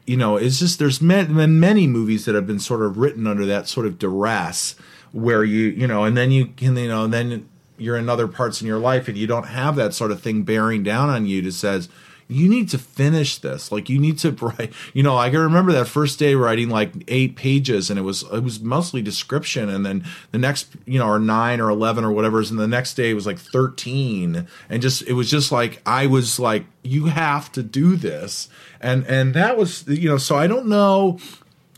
you 0.07 0.15
know, 0.15 0.37
it's 0.37 0.57
just 0.57 0.79
there's 0.79 1.01
many 1.01 1.85
movies 1.85 2.25
that 2.25 2.33
have 2.33 2.47
been 2.47 2.59
sort 2.59 2.81
of 2.81 2.97
written 2.97 3.27
under 3.27 3.45
that 3.45 3.67
sort 3.67 3.85
of 3.85 3.99
duress 3.99 4.75
where 5.11 5.43
you 5.43 5.65
you 5.67 5.85
know, 5.85 6.05
and 6.05 6.17
then 6.17 6.31
you 6.31 6.47
can 6.47 6.75
you 6.77 6.87
know, 6.87 7.03
and 7.03 7.13
then 7.13 7.47
you're 7.77 7.97
in 7.97 8.09
other 8.09 8.27
parts 8.27 8.61
in 8.61 8.67
your 8.67 8.79
life 8.79 9.07
and 9.07 9.17
you 9.17 9.27
don't 9.27 9.47
have 9.47 9.75
that 9.75 9.93
sort 9.93 10.11
of 10.11 10.21
thing 10.21 10.43
bearing 10.43 10.81
down 10.81 11.09
on 11.09 11.27
you 11.27 11.41
that 11.43 11.51
says 11.51 11.89
you 12.29 12.49
need 12.49 12.69
to 12.69 12.77
finish 12.77 13.37
this. 13.37 13.71
Like 13.71 13.89
you 13.89 13.99
need 13.99 14.19
to 14.19 14.31
write. 14.41 14.73
You 14.93 15.03
know, 15.03 15.17
I 15.17 15.29
can 15.29 15.39
remember 15.39 15.71
that 15.73 15.87
first 15.87 16.19
day 16.19 16.35
writing 16.35 16.69
like 16.69 16.91
eight 17.07 17.35
pages, 17.35 17.89
and 17.89 17.97
it 17.97 18.03
was 18.03 18.23
it 18.23 18.43
was 18.43 18.59
mostly 18.59 19.01
description, 19.01 19.69
and 19.69 19.85
then 19.85 20.05
the 20.31 20.37
next 20.37 20.67
you 20.85 20.99
know 20.99 21.07
or 21.07 21.19
nine 21.19 21.59
or 21.61 21.69
eleven 21.69 22.03
or 22.03 22.11
whatever, 22.11 22.39
and 22.39 22.59
the 22.59 22.67
next 22.67 22.95
day 22.95 23.11
it 23.11 23.15
was 23.15 23.25
like 23.25 23.39
thirteen, 23.39 24.47
and 24.69 24.81
just 24.81 25.03
it 25.03 25.13
was 25.13 25.29
just 25.29 25.51
like 25.51 25.81
I 25.85 26.07
was 26.07 26.39
like 26.39 26.65
you 26.83 27.05
have 27.05 27.51
to 27.53 27.63
do 27.63 27.95
this, 27.95 28.49
and 28.81 29.05
and 29.05 29.33
that 29.33 29.57
was 29.57 29.87
you 29.87 30.09
know 30.09 30.17
so 30.17 30.35
I 30.35 30.47
don't 30.47 30.67
know. 30.67 31.19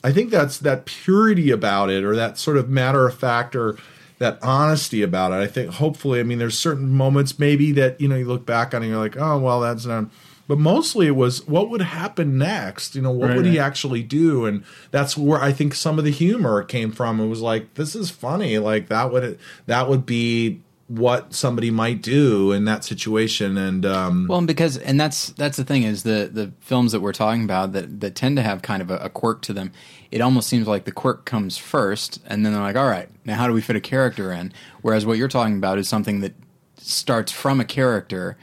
I 0.01 0.13
think 0.13 0.29
that's 0.29 0.59
that 0.59 0.85
purity 0.85 1.51
about 1.51 1.89
it, 1.89 2.03
or 2.03 2.15
that 2.15 2.38
sort 2.38 2.57
of 2.57 2.69
matter 2.69 3.05
of 3.05 3.17
fact, 3.17 3.55
or 3.55 3.77
that 4.19 4.38
honesty 4.41 5.01
about 5.01 5.31
it. 5.31 5.35
I 5.35 5.47
think 5.47 5.73
hopefully, 5.73 6.19
I 6.19 6.23
mean, 6.23 6.39
there's 6.39 6.57
certain 6.57 6.89
moments 6.89 7.39
maybe 7.39 7.71
that 7.73 7.99
you 7.99 8.07
know 8.07 8.15
you 8.15 8.25
look 8.25 8.45
back 8.45 8.73
on 8.73 8.81
and 8.81 8.91
you're 8.91 8.99
like, 8.99 9.17
oh 9.17 9.38
well, 9.38 9.59
that's 9.59 9.85
not. 9.85 10.05
But 10.49 10.57
mostly 10.57 11.05
it 11.05 11.15
was 11.15 11.47
what 11.47 11.69
would 11.69 11.83
happen 11.83 12.39
next. 12.39 12.95
You 12.95 13.03
know, 13.03 13.12
what 13.12 13.29
Right, 13.29 13.38
would 13.38 13.45
he 13.45 13.59
actually 13.59 14.01
do? 14.01 14.47
And 14.47 14.63
that's 14.89 15.15
where 15.15 15.39
I 15.39 15.51
think 15.53 15.75
some 15.75 15.99
of 15.99 16.05
the 16.05 16.12
humor 16.12 16.63
came 16.63 16.91
from. 16.91 17.19
It 17.19 17.27
was 17.27 17.39
like 17.39 17.75
this 17.75 17.95
is 17.95 18.09
funny. 18.09 18.57
Like 18.57 18.89
that 18.89 19.12
would 19.12 19.38
that 19.67 19.88
would 19.88 20.07
be 20.07 20.62
what 20.88 21.35
somebody 21.35 21.69
might 21.69 22.01
do 22.01 22.51
in 22.51 22.65
that 22.65 22.83
situation. 22.83 23.59
And 23.59 23.85
um, 23.85 24.25
Well, 24.27 24.39
and 24.39 24.47
because 24.47 24.75
and 24.75 24.99
that's 24.99 25.27
that's 25.27 25.55
the 25.55 25.63
thing 25.63 25.83
is 25.83 26.01
the 26.01 26.31
the 26.33 26.51
films 26.62 26.93
that 26.93 27.01
we're 27.01 27.13
talking 27.13 27.43
about 27.43 27.73
that 27.73 27.99
that 27.99 28.15
tend 28.15 28.35
to 28.38 28.41
have 28.41 28.63
kind 28.63 28.81
of 28.81 28.89
a, 28.89 28.97
a 28.97 29.09
quirk 29.09 29.43
to 29.43 29.53
them. 29.53 29.71
It 30.09 30.19
almost 30.19 30.49
seems 30.49 30.67
like 30.67 30.85
the 30.85 30.91
quirk 30.91 31.25
comes 31.25 31.57
first, 31.57 32.19
and 32.25 32.43
then 32.43 32.53
they're 32.53 32.62
like, 32.63 32.75
"All 32.75 32.89
right, 32.89 33.07
now 33.23 33.35
how 33.35 33.45
do 33.45 33.53
we 33.53 33.62
fit 33.62 33.75
a 33.75 33.81
character 33.81 34.31
in?" 34.31 34.51
Whereas 34.81 35.05
what 35.05 35.19
you're 35.19 35.27
talking 35.27 35.57
about 35.57 35.77
is 35.77 35.88
something 35.88 36.21
that 36.21 36.33
starts 36.77 37.31
from 37.31 37.59
a 37.59 37.65
character, 37.65 38.35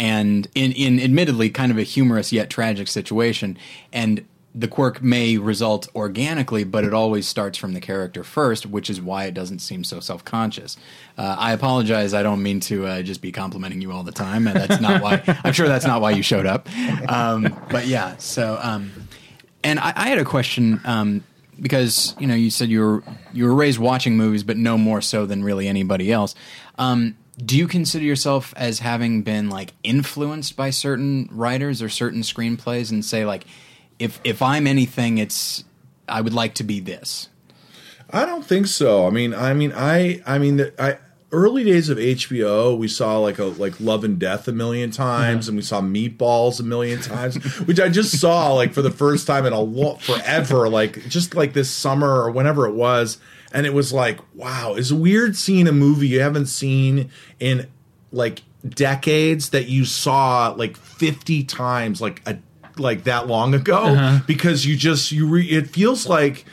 and 0.00 0.48
in 0.54 0.72
in 0.72 0.98
admittedly 0.98 1.50
kind 1.50 1.70
of 1.70 1.76
a 1.76 1.82
humorous 1.82 2.32
yet 2.32 2.48
tragic 2.48 2.88
situation, 2.88 3.58
and 3.92 4.24
the 4.54 4.66
quirk 4.66 5.00
may 5.02 5.36
result 5.36 5.88
organically, 5.94 6.64
but 6.64 6.82
it 6.84 6.92
always 6.92 7.28
starts 7.28 7.56
from 7.56 7.74
the 7.74 7.80
character 7.80 8.24
first, 8.24 8.66
which 8.66 8.90
is 8.90 9.00
why 9.00 9.26
it 9.26 9.34
doesn't 9.34 9.60
seem 9.60 9.84
so 9.84 10.00
self 10.00 10.24
conscious. 10.24 10.78
Uh, 11.18 11.36
I 11.38 11.52
apologize. 11.52 12.14
I 12.14 12.22
don't 12.22 12.42
mean 12.42 12.60
to 12.60 12.86
uh, 12.86 13.02
just 13.02 13.20
be 13.20 13.30
complimenting 13.30 13.82
you 13.82 13.92
all 13.92 14.02
the 14.02 14.10
time. 14.10 14.48
and 14.48 14.56
That's 14.56 14.80
not 14.80 15.02
why. 15.02 15.22
I'm 15.44 15.52
sure 15.52 15.68
that's 15.68 15.86
not 15.86 16.00
why 16.00 16.12
you 16.12 16.22
showed 16.22 16.46
up. 16.46 16.66
Um, 17.08 17.54
but 17.70 17.86
yeah. 17.86 18.16
So, 18.16 18.58
um, 18.60 18.90
and 19.62 19.78
I, 19.78 19.92
I 19.94 20.08
had 20.08 20.18
a 20.18 20.24
question 20.24 20.80
um, 20.84 21.22
because 21.60 22.16
you 22.18 22.26
know 22.26 22.34
you 22.34 22.50
said 22.50 22.70
you 22.70 22.80
were 22.80 23.04
you 23.34 23.44
were 23.44 23.54
raised 23.54 23.78
watching 23.78 24.16
movies, 24.16 24.44
but 24.44 24.56
no 24.56 24.78
more 24.78 25.02
so 25.02 25.26
than 25.26 25.44
really 25.44 25.68
anybody 25.68 26.10
else. 26.10 26.34
Do 27.44 27.56
you 27.56 27.66
consider 27.66 28.04
yourself 28.04 28.52
as 28.56 28.80
having 28.80 29.22
been 29.22 29.48
like 29.48 29.72
influenced 29.82 30.56
by 30.56 30.70
certain 30.70 31.28
writers 31.32 31.80
or 31.80 31.88
certain 31.88 32.20
screenplays, 32.22 32.90
and 32.90 33.04
say 33.04 33.24
like, 33.24 33.44
if 33.98 34.20
if 34.24 34.42
I'm 34.42 34.66
anything, 34.66 35.18
it's 35.18 35.64
I 36.08 36.20
would 36.20 36.34
like 36.34 36.54
to 36.54 36.64
be 36.64 36.80
this. 36.80 37.28
I 38.12 38.26
don't 38.26 38.44
think 38.44 38.66
so. 38.66 39.06
I 39.06 39.10
mean, 39.10 39.32
I 39.32 39.54
mean, 39.54 39.72
I, 39.72 40.20
I 40.26 40.38
mean, 40.38 40.56
the, 40.56 40.82
I 40.82 40.98
early 41.32 41.62
days 41.62 41.88
of 41.88 41.98
HBO, 41.98 42.76
we 42.76 42.88
saw 42.88 43.18
like 43.18 43.38
a 43.38 43.44
like 43.44 43.78
Love 43.80 44.04
and 44.04 44.18
Death 44.18 44.48
a 44.48 44.52
million 44.52 44.90
times, 44.90 45.46
uh-huh. 45.46 45.50
and 45.50 45.56
we 45.56 45.62
saw 45.62 45.80
Meatballs 45.80 46.60
a 46.60 46.62
million 46.62 47.00
times, 47.00 47.36
which 47.66 47.80
I 47.80 47.88
just 47.88 48.18
saw 48.18 48.52
like 48.52 48.72
for 48.72 48.82
the 48.82 48.90
first 48.90 49.26
time 49.26 49.46
in 49.46 49.52
a 49.52 49.60
lo- 49.60 49.96
forever, 49.96 50.68
like 50.68 51.08
just 51.08 51.34
like 51.34 51.52
this 51.52 51.70
summer 51.70 52.22
or 52.22 52.30
whenever 52.30 52.66
it 52.66 52.74
was, 52.74 53.18
and 53.52 53.66
it 53.66 53.74
was 53.74 53.92
like, 53.92 54.20
wow, 54.34 54.74
it's 54.74 54.92
weird 54.92 55.36
seeing 55.36 55.66
a 55.66 55.72
movie 55.72 56.08
you 56.08 56.20
haven't 56.20 56.46
seen 56.46 57.10
in 57.38 57.68
like 58.12 58.42
decades 58.68 59.50
that 59.50 59.68
you 59.68 59.84
saw 59.84 60.48
like 60.56 60.76
50 60.76 61.44
times 61.44 62.00
like 62.00 62.22
a 62.26 62.38
like 62.76 63.04
that 63.04 63.26
long 63.26 63.54
ago 63.54 63.78
uh-huh. 63.78 64.20
because 64.26 64.66
you 64.66 64.76
just 64.76 65.12
you 65.12 65.26
re, 65.26 65.44
it 65.46 65.68
feels 65.68 66.06
like 66.06 66.44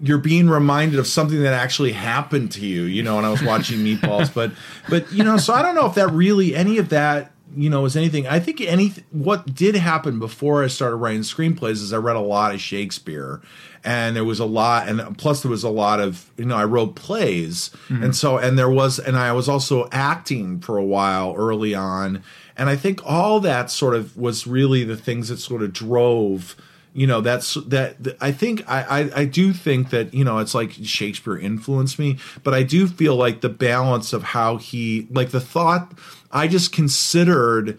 you're 0.00 0.18
being 0.18 0.48
reminded 0.48 0.98
of 0.98 1.06
something 1.06 1.42
that 1.42 1.54
actually 1.54 1.92
happened 1.92 2.52
to 2.52 2.64
you 2.64 2.82
you 2.82 3.02
know 3.02 3.16
when 3.16 3.24
i 3.24 3.28
was 3.28 3.42
watching 3.42 3.78
meatballs. 3.84 4.32
But 4.32 4.52
but 4.88 5.12
you 5.12 5.24
know 5.24 5.36
so 5.36 5.52
i 5.52 5.62
don't 5.62 5.74
know 5.74 5.86
if 5.86 5.94
that 5.94 6.10
really 6.10 6.54
any 6.54 6.78
of 6.78 6.90
that 6.90 7.32
you 7.56 7.70
know 7.70 7.84
is 7.84 7.96
anything 7.96 8.26
i 8.26 8.38
think 8.38 8.60
any 8.60 8.92
what 9.10 9.54
did 9.54 9.74
happen 9.74 10.18
before 10.18 10.62
i 10.62 10.66
started 10.66 10.96
writing 10.96 11.22
screenplays 11.22 11.82
is 11.82 11.92
i 11.92 11.96
read 11.96 12.16
a 12.16 12.20
lot 12.20 12.54
of 12.54 12.60
shakespeare 12.60 13.40
and 13.84 14.16
there 14.16 14.24
was 14.24 14.40
a 14.40 14.44
lot 14.44 14.88
and 14.88 15.16
plus 15.18 15.42
there 15.42 15.50
was 15.50 15.62
a 15.62 15.68
lot 15.68 16.00
of 16.00 16.30
you 16.36 16.44
know 16.44 16.56
i 16.56 16.64
wrote 16.64 16.94
plays. 16.94 17.70
Mm-hmm. 17.88 18.04
And 18.04 18.16
so 18.16 18.38
and 18.38 18.58
there 18.58 18.70
was 18.70 18.98
and 18.98 19.16
i 19.16 19.32
was 19.32 19.48
also 19.48 19.88
acting 19.92 20.60
for 20.60 20.76
a 20.76 20.84
while 20.84 21.34
early 21.36 21.74
on. 21.74 22.22
And 22.56 22.68
i 22.68 22.76
think 22.76 23.00
all 23.04 23.40
that 23.40 23.70
sort 23.70 23.94
of 23.94 24.16
was 24.16 24.46
really 24.46 24.84
the 24.84 24.96
things 24.96 25.28
that 25.28 25.38
sort 25.38 25.62
of 25.62 25.72
drove 25.72 26.56
you 26.92 27.06
know 27.06 27.20
that's 27.20 27.54
that 27.66 27.96
i 28.20 28.32
think 28.32 28.62
I, 28.68 28.82
I 28.82 29.20
i 29.20 29.24
do 29.24 29.52
think 29.52 29.90
that 29.90 30.12
you 30.14 30.24
know 30.24 30.38
it's 30.38 30.54
like 30.54 30.72
shakespeare 30.82 31.38
influenced 31.38 31.98
me 31.98 32.18
but 32.42 32.54
i 32.54 32.62
do 32.62 32.86
feel 32.86 33.16
like 33.16 33.40
the 33.40 33.48
balance 33.48 34.12
of 34.12 34.22
how 34.22 34.56
he 34.56 35.06
like 35.10 35.30
the 35.30 35.40
thought 35.40 35.92
i 36.32 36.48
just 36.48 36.72
considered 36.72 37.78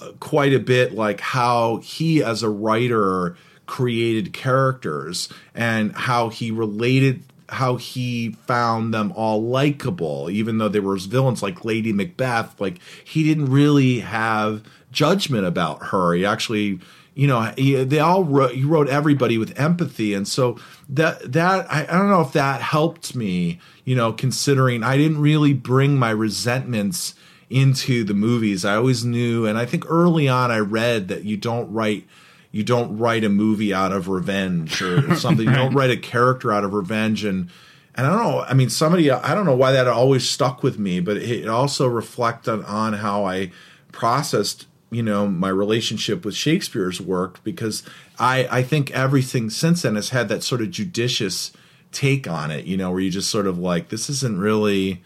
uh, 0.00 0.12
quite 0.20 0.52
a 0.52 0.58
bit 0.58 0.92
like 0.92 1.20
how 1.20 1.78
he 1.78 2.22
as 2.22 2.42
a 2.42 2.48
writer 2.50 3.36
created 3.66 4.32
characters 4.32 5.28
and 5.54 5.94
how 5.94 6.28
he 6.28 6.50
related 6.50 7.22
how 7.48 7.76
he 7.76 8.30
found 8.46 8.92
them 8.94 9.12
all 9.14 9.42
likable 9.42 10.28
even 10.30 10.58
though 10.58 10.68
there 10.68 10.82
was 10.82 11.06
villains 11.06 11.42
like 11.42 11.64
lady 11.64 11.92
macbeth 11.92 12.60
like 12.60 12.78
he 13.04 13.22
didn't 13.22 13.46
really 13.46 14.00
have 14.00 14.62
judgment 14.92 15.46
about 15.46 15.86
her. 15.86 16.14
He 16.14 16.24
actually 16.24 16.78
you 17.14 17.26
know 17.26 17.52
they 17.56 17.98
all 17.98 18.24
wrote 18.24 18.52
he 18.52 18.64
wrote 18.64 18.88
everybody 18.88 19.38
with 19.38 19.58
empathy 19.58 20.14
and 20.14 20.26
so 20.26 20.58
that 20.88 21.32
that 21.32 21.70
I, 21.70 21.82
I 21.82 21.98
don't 21.98 22.08
know 22.08 22.22
if 22.22 22.32
that 22.32 22.60
helped 22.60 23.14
me 23.14 23.60
you 23.84 23.94
know 23.94 24.12
considering 24.12 24.82
i 24.82 24.96
didn't 24.96 25.20
really 25.20 25.52
bring 25.52 25.98
my 25.98 26.10
resentments 26.10 27.14
into 27.50 28.02
the 28.04 28.14
movies 28.14 28.64
i 28.64 28.76
always 28.76 29.04
knew 29.04 29.46
and 29.46 29.58
i 29.58 29.66
think 29.66 29.84
early 29.88 30.28
on 30.28 30.50
i 30.50 30.58
read 30.58 31.08
that 31.08 31.24
you 31.24 31.36
don't 31.36 31.70
write 31.72 32.06
you 32.50 32.62
don't 32.62 32.96
write 32.98 33.24
a 33.24 33.28
movie 33.28 33.74
out 33.74 33.92
of 33.92 34.08
revenge 34.08 34.80
or 34.80 35.14
something 35.16 35.46
you 35.46 35.54
don't 35.54 35.74
write 35.74 35.90
a 35.90 35.96
character 35.96 36.52
out 36.52 36.64
of 36.64 36.72
revenge 36.72 37.24
and 37.24 37.50
and 37.94 38.06
I 38.06 38.10
don't 38.10 38.22
know. 38.22 38.40
I 38.40 38.54
mean, 38.54 38.70
somebody. 38.70 39.10
I 39.10 39.34
don't 39.34 39.44
know 39.44 39.54
why 39.54 39.72
that 39.72 39.86
always 39.86 40.28
stuck 40.28 40.62
with 40.62 40.78
me, 40.78 41.00
but 41.00 41.18
it 41.18 41.46
also 41.46 41.86
reflected 41.86 42.64
on 42.64 42.94
how 42.94 43.26
I 43.26 43.52
processed, 43.92 44.66
you 44.92 45.02
know, 45.02 45.26
my 45.26 45.48
relationship 45.48 46.24
with 46.24 46.36
Shakespeare's 46.36 47.00
work 47.00 47.42
because 47.42 47.82
I 48.18 48.46
I 48.50 48.62
think 48.62 48.90
everything 48.92 49.50
since 49.50 49.82
then 49.82 49.96
has 49.96 50.10
had 50.10 50.28
that 50.28 50.42
sort 50.42 50.60
of 50.60 50.70
judicious 50.70 51.52
take 51.90 52.28
on 52.28 52.50
it. 52.50 52.66
You 52.66 52.76
know, 52.76 52.90
where 52.90 53.00
you 53.00 53.10
just 53.10 53.30
sort 53.30 53.46
of 53.46 53.58
like 53.58 53.88
this 53.88 54.08
isn't 54.08 54.38
really. 54.38 55.02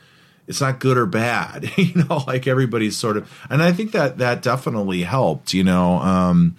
It's 0.48 0.60
not 0.60 0.78
good 0.78 0.96
or 0.96 1.06
bad, 1.06 1.72
you 1.76 2.04
know. 2.04 2.22
Like 2.26 2.46
everybody's 2.46 2.96
sort 2.96 3.16
of, 3.16 3.28
and 3.50 3.62
I 3.62 3.72
think 3.72 3.92
that 3.92 4.18
that 4.18 4.42
definitely 4.42 5.02
helped, 5.02 5.52
you 5.54 5.64
know. 5.64 5.98
Um, 5.98 6.56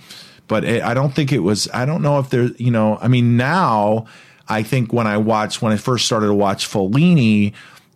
but 0.47 0.63
it, 0.63 0.83
I 0.83 0.93
don't 0.93 1.13
think 1.13 1.31
it 1.31 1.39
was. 1.39 1.69
I 1.73 1.85
don't 1.85 2.01
know 2.01 2.19
if 2.19 2.29
there. 2.29 2.45
You 2.57 2.71
know, 2.71 2.97
I 3.01 3.07
mean, 3.07 3.37
now 3.37 4.05
I 4.47 4.63
think 4.63 4.93
when 4.93 5.07
I 5.07 5.17
watched 5.17 5.61
when 5.61 5.73
I 5.73 5.77
first 5.77 6.05
started 6.05 6.27
to 6.27 6.33
watch 6.33 6.67
Fellini, 6.67 7.53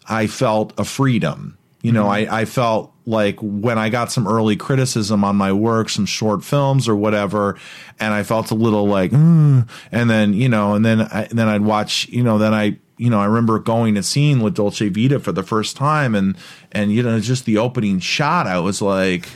I 0.07 0.27
felt 0.27 0.73
a 0.77 0.85
freedom. 0.85 1.57
You 1.83 1.91
know, 1.91 2.07
I, 2.07 2.41
I 2.41 2.45
felt 2.45 2.93
like 3.05 3.39
when 3.41 3.77
I 3.79 3.89
got 3.89 4.11
some 4.11 4.27
early 4.27 4.55
criticism 4.55 5.23
on 5.23 5.35
my 5.35 5.51
work, 5.51 5.89
some 5.89 6.05
short 6.05 6.43
films 6.43 6.87
or 6.87 6.95
whatever, 6.95 7.57
and 7.99 8.13
I 8.13 8.23
felt 8.23 8.51
a 8.51 8.55
little 8.55 8.87
like, 8.87 9.11
mm, 9.11 9.67
and 9.91 10.09
then 10.09 10.33
you 10.33 10.47
know, 10.47 10.75
and 10.75 10.85
then 10.85 11.01
I, 11.01 11.23
and 11.23 11.39
then 11.39 11.47
I'd 11.47 11.61
watch, 11.61 12.07
you 12.09 12.23
know, 12.23 12.37
then 12.37 12.53
I 12.53 12.77
you 12.97 13.09
know, 13.09 13.19
I 13.19 13.25
remember 13.25 13.57
going 13.57 13.97
and 13.97 14.05
seeing 14.05 14.41
La 14.41 14.49
Dolce 14.49 14.87
Vita 14.89 15.19
for 15.19 15.31
the 15.31 15.41
first 15.41 15.75
time, 15.75 16.13
and 16.13 16.37
and 16.71 16.91
you 16.91 17.01
know, 17.01 17.19
just 17.19 17.45
the 17.45 17.57
opening 17.57 17.99
shot, 17.99 18.45
I 18.45 18.59
was 18.59 18.79
like, 18.79 19.27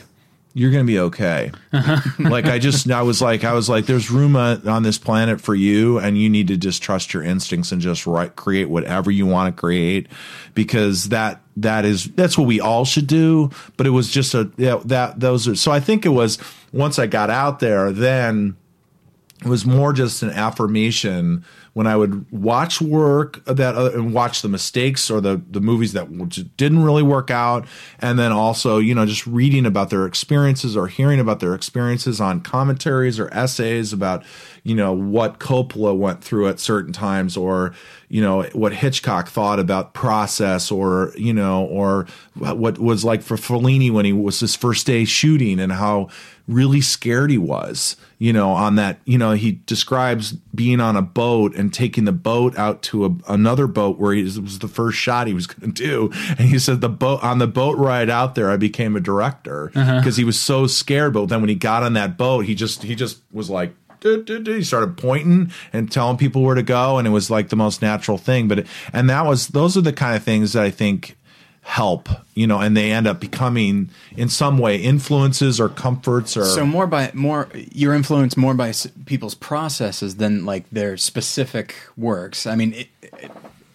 "You're 0.56 0.70
gonna 0.70 0.84
be 0.84 0.98
okay." 0.98 1.52
Uh-huh. 1.70 2.00
like 2.30 2.46
I 2.46 2.58
just, 2.58 2.90
I 2.90 3.02
was 3.02 3.20
like, 3.20 3.44
I 3.44 3.52
was 3.52 3.68
like, 3.68 3.84
"There's 3.84 4.10
room 4.10 4.36
on 4.36 4.82
this 4.82 4.96
planet 4.96 5.38
for 5.38 5.54
you, 5.54 5.98
and 5.98 6.16
you 6.16 6.30
need 6.30 6.48
to 6.48 6.56
just 6.56 6.82
trust 6.82 7.12
your 7.12 7.22
instincts 7.22 7.72
and 7.72 7.82
just 7.82 8.06
write, 8.06 8.36
create 8.36 8.70
whatever 8.70 9.10
you 9.10 9.26
want 9.26 9.54
to 9.54 9.60
create, 9.60 10.06
because 10.54 11.10
that 11.10 11.42
that 11.58 11.84
is 11.84 12.04
that's 12.04 12.38
what 12.38 12.46
we 12.46 12.58
all 12.58 12.86
should 12.86 13.06
do." 13.06 13.50
But 13.76 13.86
it 13.86 13.90
was 13.90 14.10
just 14.10 14.32
a 14.32 14.50
yeah, 14.56 14.80
that 14.86 15.20
those 15.20 15.46
are 15.46 15.56
so. 15.56 15.70
I 15.72 15.80
think 15.80 16.06
it 16.06 16.10
was 16.10 16.38
once 16.72 16.98
I 16.98 17.06
got 17.06 17.28
out 17.28 17.60
there, 17.60 17.92
then 17.92 18.56
it 19.44 19.48
was 19.48 19.66
more 19.66 19.92
just 19.92 20.22
an 20.22 20.30
affirmation 20.30 21.44
when 21.76 21.86
I 21.86 21.94
would 21.94 22.24
watch 22.32 22.80
work 22.80 23.44
that 23.44 23.76
uh, 23.76 23.90
and 23.90 24.14
watch 24.14 24.40
the 24.40 24.48
mistakes 24.48 25.10
or 25.10 25.20
the 25.20 25.42
the 25.50 25.60
movies 25.60 25.92
that 25.92 26.08
didn't 26.56 26.82
really 26.82 27.02
work 27.02 27.30
out, 27.30 27.66
and 27.98 28.18
then 28.18 28.32
also 28.32 28.78
you 28.78 28.94
know 28.94 29.04
just 29.04 29.26
reading 29.26 29.66
about 29.66 29.90
their 29.90 30.06
experiences 30.06 30.74
or 30.74 30.88
hearing 30.88 31.20
about 31.20 31.40
their 31.40 31.54
experiences 31.54 32.18
on 32.18 32.40
commentaries 32.40 33.20
or 33.20 33.28
essays 33.30 33.92
about 33.92 34.24
you 34.66 34.74
know 34.74 34.92
what 34.92 35.38
Coppola 35.38 35.96
went 35.96 36.24
through 36.24 36.48
at 36.48 36.58
certain 36.58 36.92
times 36.92 37.36
or 37.36 37.72
you 38.08 38.20
know 38.20 38.42
what 38.52 38.72
Hitchcock 38.72 39.28
thought 39.28 39.60
about 39.60 39.94
process 39.94 40.72
or 40.72 41.12
you 41.16 41.32
know 41.32 41.64
or 41.66 42.06
what 42.34 42.78
was 42.78 43.04
like 43.04 43.22
for 43.22 43.36
Fellini 43.36 43.92
when 43.92 44.04
he 44.04 44.12
was 44.12 44.40
his 44.40 44.56
first 44.56 44.84
day 44.84 45.04
shooting 45.04 45.60
and 45.60 45.72
how 45.72 46.08
really 46.48 46.80
scared 46.80 47.30
he 47.30 47.38
was 47.38 47.96
you 48.18 48.32
know 48.32 48.50
on 48.50 48.74
that 48.74 48.98
you 49.04 49.18
know 49.18 49.32
he 49.32 49.52
describes 49.66 50.32
being 50.54 50.80
on 50.80 50.96
a 50.96 51.02
boat 51.02 51.54
and 51.54 51.72
taking 51.72 52.04
the 52.04 52.12
boat 52.12 52.56
out 52.58 52.82
to 52.82 53.04
a, 53.04 53.32
another 53.32 53.66
boat 53.66 53.98
where 53.98 54.14
he, 54.14 54.20
it 54.20 54.38
was 54.38 54.58
the 54.58 54.68
first 54.68 54.98
shot 54.98 55.28
he 55.28 55.34
was 55.34 55.46
going 55.46 55.72
to 55.72 55.82
do 55.82 56.10
and 56.30 56.48
he 56.48 56.58
said 56.58 56.80
the 56.80 56.88
boat 56.88 57.22
on 57.22 57.38
the 57.38 57.46
boat 57.46 57.76
ride 57.78 58.10
out 58.10 58.34
there 58.34 58.50
I 58.50 58.56
became 58.56 58.96
a 58.96 59.00
director 59.00 59.68
because 59.68 59.88
uh-huh. 59.88 60.10
he 60.10 60.24
was 60.24 60.40
so 60.40 60.66
scared 60.66 61.12
but 61.12 61.26
then 61.26 61.40
when 61.40 61.48
he 61.48 61.54
got 61.54 61.84
on 61.84 61.92
that 61.92 62.16
boat 62.16 62.46
he 62.46 62.54
just 62.56 62.82
he 62.82 62.96
just 62.96 63.20
was 63.32 63.48
like 63.48 63.72
he 64.26 64.62
started 64.62 64.96
pointing 64.96 65.50
and 65.72 65.90
telling 65.90 66.16
people 66.16 66.42
where 66.42 66.54
to 66.54 66.62
go 66.62 66.98
and 66.98 67.06
it 67.06 67.10
was 67.10 67.30
like 67.30 67.48
the 67.48 67.56
most 67.56 67.82
natural 67.82 68.18
thing 68.18 68.48
but 68.48 68.66
and 68.92 69.10
that 69.10 69.26
was 69.26 69.48
those 69.48 69.76
are 69.76 69.82
the 69.82 69.92
kind 69.92 70.16
of 70.16 70.22
things 70.22 70.52
that 70.52 70.62
i 70.62 70.70
think 70.70 71.16
help 71.66 72.08
you 72.36 72.46
know 72.46 72.60
and 72.60 72.76
they 72.76 72.92
end 72.92 73.08
up 73.08 73.18
becoming 73.18 73.90
in 74.16 74.28
some 74.28 74.56
way 74.56 74.76
influences 74.76 75.58
or 75.58 75.68
comforts 75.68 76.36
or 76.36 76.44
so 76.44 76.64
more 76.64 76.86
by 76.86 77.10
more 77.12 77.48
you're 77.72 77.92
influenced 77.92 78.36
more 78.36 78.54
by 78.54 78.72
people's 79.04 79.34
processes 79.34 80.14
than 80.16 80.46
like 80.46 80.70
their 80.70 80.96
specific 80.96 81.74
works. 81.96 82.46
I 82.46 82.54
mean 82.54 82.72
it, 82.72 82.88
it, 83.02 83.32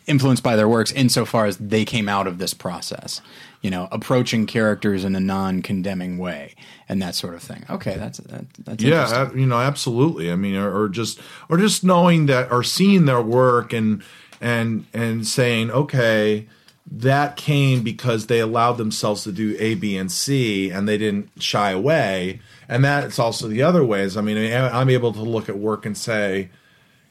influenced 0.07 0.41
by 0.41 0.55
their 0.55 0.69
works 0.69 0.93
insofar 0.93 1.45
as 1.45 1.57
they 1.57 1.83
came 1.83 2.07
out 2.07 2.27
of 2.27 2.37
this 2.37 2.53
process 2.53 3.21
you 3.61 3.69
know 3.69 3.87
approaching 3.91 4.45
characters 4.45 5.03
in 5.03 5.15
a 5.15 5.19
non-condemning 5.19 6.17
way 6.17 6.55
and 6.89 7.01
that 7.01 7.15
sort 7.15 7.33
of 7.33 7.41
thing 7.41 7.63
okay 7.69 7.95
that's 7.95 8.17
that, 8.19 8.45
that's 8.59 8.83
yeah 8.83 9.31
you 9.33 9.45
know 9.45 9.59
absolutely 9.59 10.31
i 10.31 10.35
mean 10.35 10.55
or, 10.55 10.83
or 10.83 10.89
just 10.89 11.19
or 11.49 11.57
just 11.57 11.83
knowing 11.83 12.25
that 12.25 12.51
or 12.51 12.63
seeing 12.63 13.05
their 13.05 13.21
work 13.21 13.73
and 13.73 14.03
and 14.39 14.85
and 14.93 15.27
saying 15.27 15.71
okay 15.71 16.47
that 16.91 17.37
came 17.37 17.83
because 17.83 18.27
they 18.27 18.39
allowed 18.39 18.73
themselves 18.73 19.23
to 19.23 19.31
do 19.31 19.55
A, 19.59 19.75
B, 19.75 19.95
and 19.95 20.11
C, 20.11 20.69
and 20.69 20.89
they 20.89 20.97
didn't 20.97 21.29
shy 21.41 21.71
away. 21.71 22.41
And 22.67 22.83
that's 22.83 23.17
also 23.17 23.47
the 23.47 23.61
other 23.61 23.85
ways. 23.85 24.17
I 24.17 24.21
mean, 24.21 24.53
I'm 24.53 24.89
able 24.89 25.13
to 25.13 25.21
look 25.21 25.47
at 25.47 25.57
work 25.57 25.85
and 25.85 25.97
say, 25.97 26.49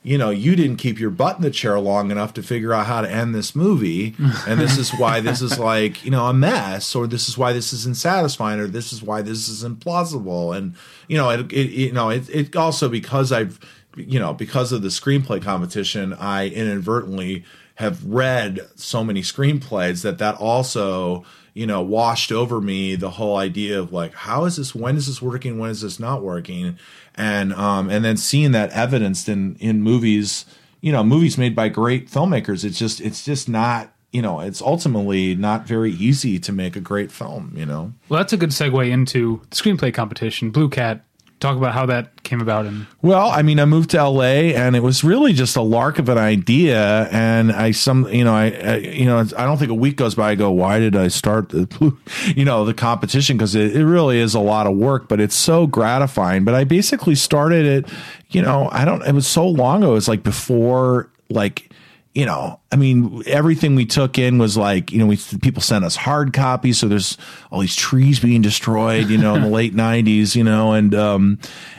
you 0.02 0.16
know, 0.16 0.30
you 0.30 0.56
didn't 0.56 0.78
keep 0.78 0.98
your 0.98 1.10
butt 1.10 1.36
in 1.36 1.42
the 1.42 1.50
chair 1.50 1.78
long 1.78 2.10
enough 2.10 2.32
to 2.34 2.42
figure 2.42 2.72
out 2.72 2.86
how 2.86 3.02
to 3.02 3.10
end 3.10 3.34
this 3.34 3.54
movie, 3.54 4.14
and 4.46 4.58
this 4.58 4.78
is 4.78 4.90
why 4.92 5.20
this 5.20 5.42
is 5.42 5.58
like, 5.70 6.02
you 6.04 6.10
know, 6.10 6.26
a 6.26 6.32
mess, 6.32 6.94
or 6.94 7.06
this 7.06 7.28
is 7.28 7.36
why 7.36 7.52
this 7.52 7.72
is 7.72 7.84
unsatisfying, 7.84 8.58
or 8.60 8.66
this 8.66 8.92
is 8.92 9.02
why 9.02 9.20
this 9.20 9.48
is 9.48 9.62
implausible, 9.62 10.56
and 10.56 10.74
you 11.06 11.18
know, 11.18 11.28
it, 11.28 11.52
it 11.52 11.70
you 11.70 11.92
know, 11.92 12.08
it, 12.08 12.28
it 12.30 12.56
also 12.56 12.88
because 12.88 13.30
I've, 13.30 13.60
you 13.94 14.18
know, 14.18 14.32
because 14.32 14.72
of 14.72 14.80
the 14.80 14.88
screenplay 14.88 15.42
competition, 15.42 16.14
I 16.14 16.48
inadvertently 16.48 17.44
have 17.74 18.04
read 18.04 18.60
so 18.76 19.04
many 19.04 19.20
screenplays 19.20 20.02
that 20.02 20.18
that 20.18 20.36
also 20.36 21.24
you 21.54 21.66
know 21.66 21.80
washed 21.80 22.32
over 22.32 22.60
me 22.60 22.94
the 22.96 23.10
whole 23.10 23.36
idea 23.36 23.78
of 23.78 23.92
like 23.92 24.14
how 24.14 24.44
is 24.44 24.56
this 24.56 24.74
when 24.74 24.96
is 24.96 25.06
this 25.06 25.20
working 25.22 25.58
when 25.58 25.70
is 25.70 25.82
this 25.82 26.00
not 26.00 26.22
working? 26.22 26.78
And 27.14 27.52
um 27.54 27.90
and 27.90 28.04
then 28.04 28.16
seeing 28.16 28.52
that 28.52 28.70
evidenced 28.70 29.28
in 29.28 29.56
in 29.56 29.82
movies 29.82 30.44
you 30.80 30.92
know 30.92 31.02
movies 31.02 31.36
made 31.36 31.54
by 31.54 31.68
great 31.68 32.10
filmmakers 32.10 32.64
it's 32.64 32.78
just 32.78 33.00
it's 33.00 33.24
just 33.24 33.48
not 33.48 33.92
you 34.12 34.22
know 34.22 34.40
it's 34.40 34.62
ultimately 34.62 35.34
not 35.34 35.66
very 35.66 35.92
easy 35.92 36.38
to 36.38 36.52
make 36.52 36.76
a 36.76 36.80
great 36.80 37.12
film 37.12 37.52
you 37.54 37.66
know? 37.66 37.92
Well 38.08 38.18
that's 38.18 38.32
a 38.32 38.36
good 38.36 38.50
segue 38.50 38.90
into 38.90 39.42
the 39.50 39.56
screenplay 39.56 39.92
competition. 39.92 40.50
Blue 40.50 40.68
cat 40.68 41.04
talk 41.40 41.56
about 41.56 41.72
how 41.72 41.86
that 41.86 42.22
came 42.22 42.40
about 42.40 42.66
and 42.66 42.86
well 43.00 43.30
i 43.30 43.40
mean 43.40 43.58
i 43.58 43.64
moved 43.64 43.90
to 43.90 44.08
la 44.08 44.22
and 44.22 44.76
it 44.76 44.82
was 44.82 45.02
really 45.02 45.32
just 45.32 45.56
a 45.56 45.62
lark 45.62 45.98
of 45.98 46.08
an 46.10 46.18
idea 46.18 47.08
and 47.10 47.50
i 47.50 47.70
some 47.70 48.06
you 48.12 48.22
know 48.22 48.34
i, 48.34 48.50
I 48.50 48.76
you 48.76 49.06
know 49.06 49.18
i 49.18 49.44
don't 49.46 49.56
think 49.56 49.70
a 49.70 49.74
week 49.74 49.96
goes 49.96 50.14
by 50.14 50.32
i 50.32 50.34
go 50.34 50.50
why 50.50 50.78
did 50.78 50.94
i 50.94 51.08
start 51.08 51.48
the 51.48 51.96
you 52.36 52.44
know 52.44 52.64
the 52.64 52.74
competition? 52.74 53.36
Because 53.36 53.54
it, 53.54 53.74
it 53.74 53.86
really 53.86 54.18
is 54.18 54.34
a 54.34 54.40
lot 54.40 54.66
of 54.66 54.76
work 54.76 55.08
but 55.08 55.18
it's 55.18 55.34
so 55.34 55.66
gratifying. 55.66 56.44
But 56.44 56.54
i 56.54 56.64
basically 56.64 57.14
started 57.14 57.64
it 57.64 57.92
you 58.28 58.42
know 58.42 58.68
i 58.70 58.84
don't 58.84 59.02
it 59.02 59.14
was 59.14 59.26
so 59.26 59.48
long 59.48 59.82
ago 59.82 59.92
it 59.92 59.94
was 59.94 60.08
like 60.08 60.22
before 60.22 61.08
like 61.30 61.69
you 62.12 62.26
know, 62.26 62.58
I 62.72 62.76
mean, 62.76 63.22
everything 63.26 63.76
we 63.76 63.86
took 63.86 64.18
in 64.18 64.38
was 64.38 64.56
like, 64.56 64.90
you 64.90 64.98
know, 64.98 65.06
we 65.06 65.16
people 65.42 65.62
sent 65.62 65.84
us 65.84 65.94
hard 65.94 66.32
copies, 66.32 66.78
so 66.78 66.88
there's 66.88 67.16
all 67.52 67.60
these 67.60 67.76
trees 67.76 68.18
being 68.18 68.42
destroyed, 68.42 69.08
you 69.08 69.16
know, 69.16 69.36
in 69.36 69.42
the 69.42 69.48
late 69.60 69.76
'90s, 69.76 70.34
you 70.34 70.42
know, 70.42 70.72
and 70.72 70.92
um, 70.92 71.38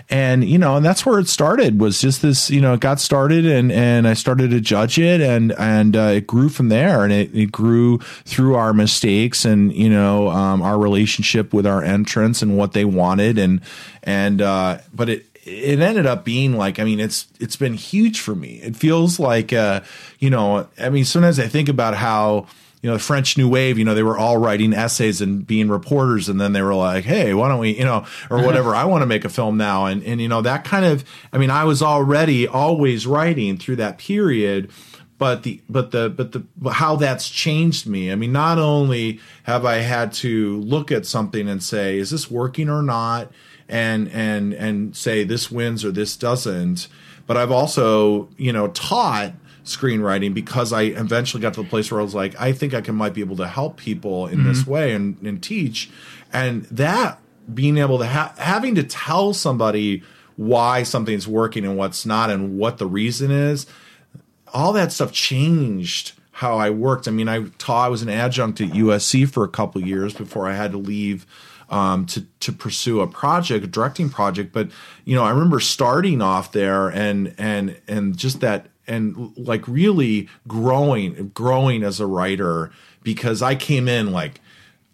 and 0.09 0.45
you 0.45 0.57
know, 0.57 0.77
and 0.77 0.85
that's 0.85 1.05
where 1.05 1.19
it 1.19 1.27
started. 1.27 1.81
Was 1.81 1.99
just 1.99 2.21
this, 2.21 2.49
you 2.49 2.61
know, 2.61 2.73
it 2.73 2.79
got 2.79 3.01
started, 3.01 3.45
and 3.45 3.73
and 3.73 4.07
I 4.07 4.13
started 4.13 4.51
to 4.51 4.61
judge 4.61 4.97
it, 4.97 5.19
and 5.19 5.51
and 5.57 5.97
uh, 5.97 6.13
it 6.15 6.27
grew 6.27 6.47
from 6.47 6.69
there, 6.69 7.03
and 7.03 7.11
it, 7.11 7.35
it 7.35 7.51
grew 7.51 7.97
through 8.23 8.55
our 8.55 8.73
mistakes, 8.73 9.43
and 9.43 9.73
you 9.73 9.89
know, 9.89 10.29
um, 10.29 10.61
our 10.61 10.79
relationship 10.79 11.53
with 11.53 11.67
our 11.67 11.83
entrants 11.83 12.41
and 12.41 12.57
what 12.57 12.71
they 12.71 12.85
wanted, 12.85 13.37
and 13.37 13.59
and 14.01 14.41
uh, 14.41 14.77
but 14.93 15.09
it 15.09 15.25
it 15.43 15.79
ended 15.79 16.05
up 16.05 16.23
being 16.23 16.53
like 16.53 16.79
I 16.79 16.83
mean 16.83 16.99
it's 16.99 17.27
it's 17.39 17.55
been 17.55 17.73
huge 17.73 18.19
for 18.19 18.35
me. 18.35 18.59
It 18.61 18.75
feels 18.75 19.19
like 19.19 19.53
uh, 19.53 19.81
you 20.19 20.29
know 20.29 20.67
I 20.79 20.89
mean 20.89 21.05
sometimes 21.05 21.39
I 21.39 21.47
think 21.47 21.69
about 21.69 21.95
how 21.95 22.47
you 22.81 22.89
know 22.89 22.95
the 22.95 23.03
French 23.03 23.37
New 23.37 23.49
Wave 23.49 23.77
you 23.77 23.85
know 23.85 23.95
they 23.95 24.03
were 24.03 24.17
all 24.17 24.37
writing 24.37 24.73
essays 24.73 25.21
and 25.21 25.45
being 25.45 25.69
reporters 25.69 26.29
and 26.29 26.39
then 26.39 26.53
they 26.53 26.61
were 26.61 26.75
like 26.75 27.03
hey 27.03 27.33
why 27.33 27.47
don't 27.47 27.59
we 27.59 27.77
you 27.77 27.85
know 27.85 28.05
or 28.29 28.43
whatever 28.43 28.75
I 28.75 28.85
want 28.85 29.01
to 29.01 29.07
make 29.07 29.25
a 29.25 29.29
film 29.29 29.57
now 29.57 29.85
and 29.85 30.03
and 30.03 30.21
you 30.21 30.27
know 30.27 30.41
that 30.41 30.63
kind 30.63 30.85
of 30.85 31.03
I 31.33 31.37
mean 31.37 31.49
I 31.49 31.63
was 31.63 31.81
already 31.81 32.47
always 32.47 33.07
writing 33.07 33.57
through 33.57 33.77
that 33.77 33.97
period 33.97 34.71
but 35.17 35.43
the 35.43 35.61
but 35.69 35.91
the 35.91 36.09
but 36.09 36.31
the 36.31 36.71
how 36.71 36.95
that's 36.95 37.29
changed 37.29 37.85
me. 37.85 38.11
I 38.11 38.15
mean 38.15 38.31
not 38.31 38.57
only 38.57 39.19
have 39.43 39.65
i 39.65 39.75
had 39.75 40.13
to 40.13 40.59
look 40.61 40.91
at 40.91 41.05
something 41.05 41.47
and 41.47 41.61
say 41.61 41.97
is 41.97 42.09
this 42.09 42.31
working 42.31 42.69
or 42.69 42.81
not 42.81 43.31
and 43.71 44.09
and 44.09 44.53
and 44.53 44.95
say 44.95 45.23
this 45.23 45.49
wins 45.49 45.83
or 45.83 45.91
this 45.91 46.15
doesn't. 46.15 46.87
But 47.25 47.37
I've 47.37 47.51
also 47.51 48.29
you 48.37 48.53
know 48.53 48.67
taught 48.67 49.33
screenwriting 49.63 50.33
because 50.33 50.73
I 50.73 50.83
eventually 50.83 51.41
got 51.41 51.53
to 51.55 51.63
the 51.63 51.69
place 51.69 51.89
where 51.89 52.01
I 52.01 52.03
was 52.03 52.15
like, 52.15 52.39
I 52.39 52.51
think 52.51 52.73
I 52.73 52.81
can 52.81 52.95
might 52.95 53.13
be 53.13 53.21
able 53.21 53.37
to 53.37 53.47
help 53.47 53.77
people 53.77 54.27
in 54.27 54.39
mm-hmm. 54.39 54.47
this 54.47 54.67
way 54.67 54.93
and, 54.93 55.17
and 55.21 55.41
teach, 55.41 55.89
and 56.33 56.63
that 56.65 57.19
being 57.51 57.77
able 57.77 57.97
to 57.99 58.07
ha- 58.07 58.33
having 58.37 58.75
to 58.75 58.83
tell 58.83 59.33
somebody 59.33 60.03
why 60.35 60.83
something's 60.83 61.27
working 61.27 61.65
and 61.65 61.77
what's 61.77 62.05
not 62.05 62.29
and 62.29 62.57
what 62.57 62.77
the 62.77 62.87
reason 62.87 63.31
is, 63.31 63.65
all 64.53 64.73
that 64.73 64.91
stuff 64.91 65.11
changed 65.11 66.13
how 66.31 66.57
I 66.57 66.71
worked. 66.71 67.07
I 67.07 67.11
mean, 67.11 67.29
I 67.29 67.43
taught 67.59 67.85
I 67.85 67.89
was 67.89 68.01
an 68.01 68.09
adjunct 68.09 68.61
at 68.61 68.69
USC 68.69 69.29
for 69.29 69.43
a 69.43 69.47
couple 69.47 69.81
years 69.81 70.13
before 70.13 70.47
I 70.47 70.55
had 70.55 70.71
to 70.71 70.77
leave 70.77 71.27
um, 71.71 72.05
to 72.07 72.21
to 72.41 72.51
pursue 72.51 72.99
a 73.01 73.07
project, 73.07 73.63
a 73.63 73.67
directing 73.67 74.09
project. 74.09 74.53
But 74.53 74.69
you 75.05 75.15
know, 75.15 75.23
I 75.23 75.31
remember 75.31 75.59
starting 75.59 76.21
off 76.21 76.51
there 76.51 76.89
and 76.89 77.33
and 77.37 77.79
and 77.87 78.15
just 78.15 78.41
that 78.41 78.67
and 78.87 79.35
like 79.37 79.67
really 79.67 80.29
growing 80.47 81.31
growing 81.33 81.83
as 81.83 81.99
a 81.99 82.05
writer 82.05 82.71
because 83.01 83.41
I 83.41 83.55
came 83.55 83.87
in 83.87 84.11
like 84.11 84.41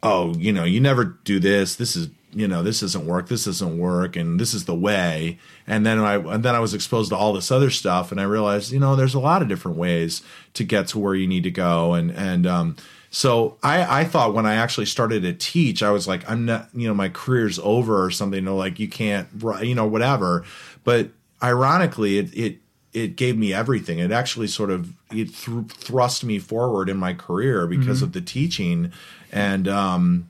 oh, 0.04 0.34
you 0.36 0.54
know, 0.54 0.64
you 0.64 0.80
never 0.80 1.04
do 1.04 1.40
this. 1.40 1.76
This 1.76 1.96
is 1.96 2.10
you 2.34 2.48
know 2.48 2.62
this 2.62 2.82
doesn't 2.82 3.08
work 3.08 3.30
this 3.30 3.46
doesn't 3.46 3.78
work 3.78 4.16
and 4.16 4.40
this 4.40 4.54
is 4.54 4.66
the 4.66 4.76
way 4.76 5.40
and 5.66 5.86
then 5.86 5.98
i 5.98 6.16
and 6.16 6.44
then 6.44 6.54
i 6.54 6.60
was 6.60 6.74
exposed 6.74 7.10
to 7.10 7.16
all 7.16 7.32
this 7.32 7.52
other 7.52 7.70
stuff 7.70 8.12
and 8.12 8.20
i 8.20 8.24
realized 8.24 8.72
you 8.72 8.80
know 8.80 8.98
there's 8.98 9.14
a 9.14 9.20
lot 9.20 9.42
of 9.42 9.48
different 9.48 9.78
ways 9.78 10.22
to 10.54 10.66
get 10.66 10.88
to 10.88 11.00
where 11.00 11.16
you 11.16 11.26
need 11.26 11.44
to 11.44 11.50
go 11.50 11.94
and 11.94 12.12
and 12.12 12.46
um 12.46 12.76
so 13.18 13.58
I, 13.64 14.02
I 14.02 14.04
thought 14.04 14.36
when 14.36 14.46
I 14.46 14.58
actually 14.58 14.86
started 14.86 15.24
to 15.24 15.34
teach, 15.34 15.82
I 15.82 15.90
was 15.90 16.08
like, 16.08 16.30
I'm 16.30 16.46
not, 16.46 16.70
you 16.72 16.88
know, 16.88 16.94
my 16.94 17.10
career's 17.10 17.58
over 17.58 18.04
or 18.04 18.12
something. 18.12 18.38
You 18.38 18.46
know, 18.46 18.56
like 18.56 18.78
you 18.78 18.88
can't, 18.88 19.28
you 19.64 19.74
know, 19.74 19.88
whatever. 19.88 20.46
But 20.84 21.10
ironically, 21.42 22.20
it 22.20 22.38
it 22.38 22.58
it 22.94 23.16
gave 23.16 23.36
me 23.36 23.52
everything. 23.52 23.98
It 23.98 24.12
actually 24.12 24.46
sort 24.46 24.70
of 24.70 24.94
it 25.10 25.34
th- 25.34 25.66
thrust 25.68 26.24
me 26.24 26.38
forward 26.38 26.90
in 26.90 26.98
my 26.98 27.16
career 27.16 27.66
because 27.66 27.98
mm-hmm. 27.98 28.04
of 28.04 28.14
the 28.14 28.22
teaching, 28.22 28.92
and 29.32 29.68
um, 29.68 30.30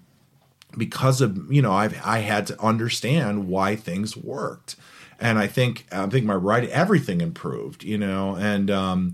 because 0.78 1.20
of 1.20 1.52
you 1.52 1.62
know 1.62 1.74
I 1.74 1.90
I 2.06 2.20
had 2.20 2.48
to 2.48 2.62
understand 2.62 3.50
why 3.50 3.76
things 3.76 4.16
worked, 4.16 4.78
and 5.20 5.38
I 5.38 5.48
think 5.48 5.88
I 5.92 6.06
think 6.06 6.26
my 6.26 6.36
writing 6.36 6.70
everything 6.70 7.20
improved. 7.20 7.84
You 7.84 7.98
know, 7.98 8.38
and 8.38 8.72
um, 8.72 9.14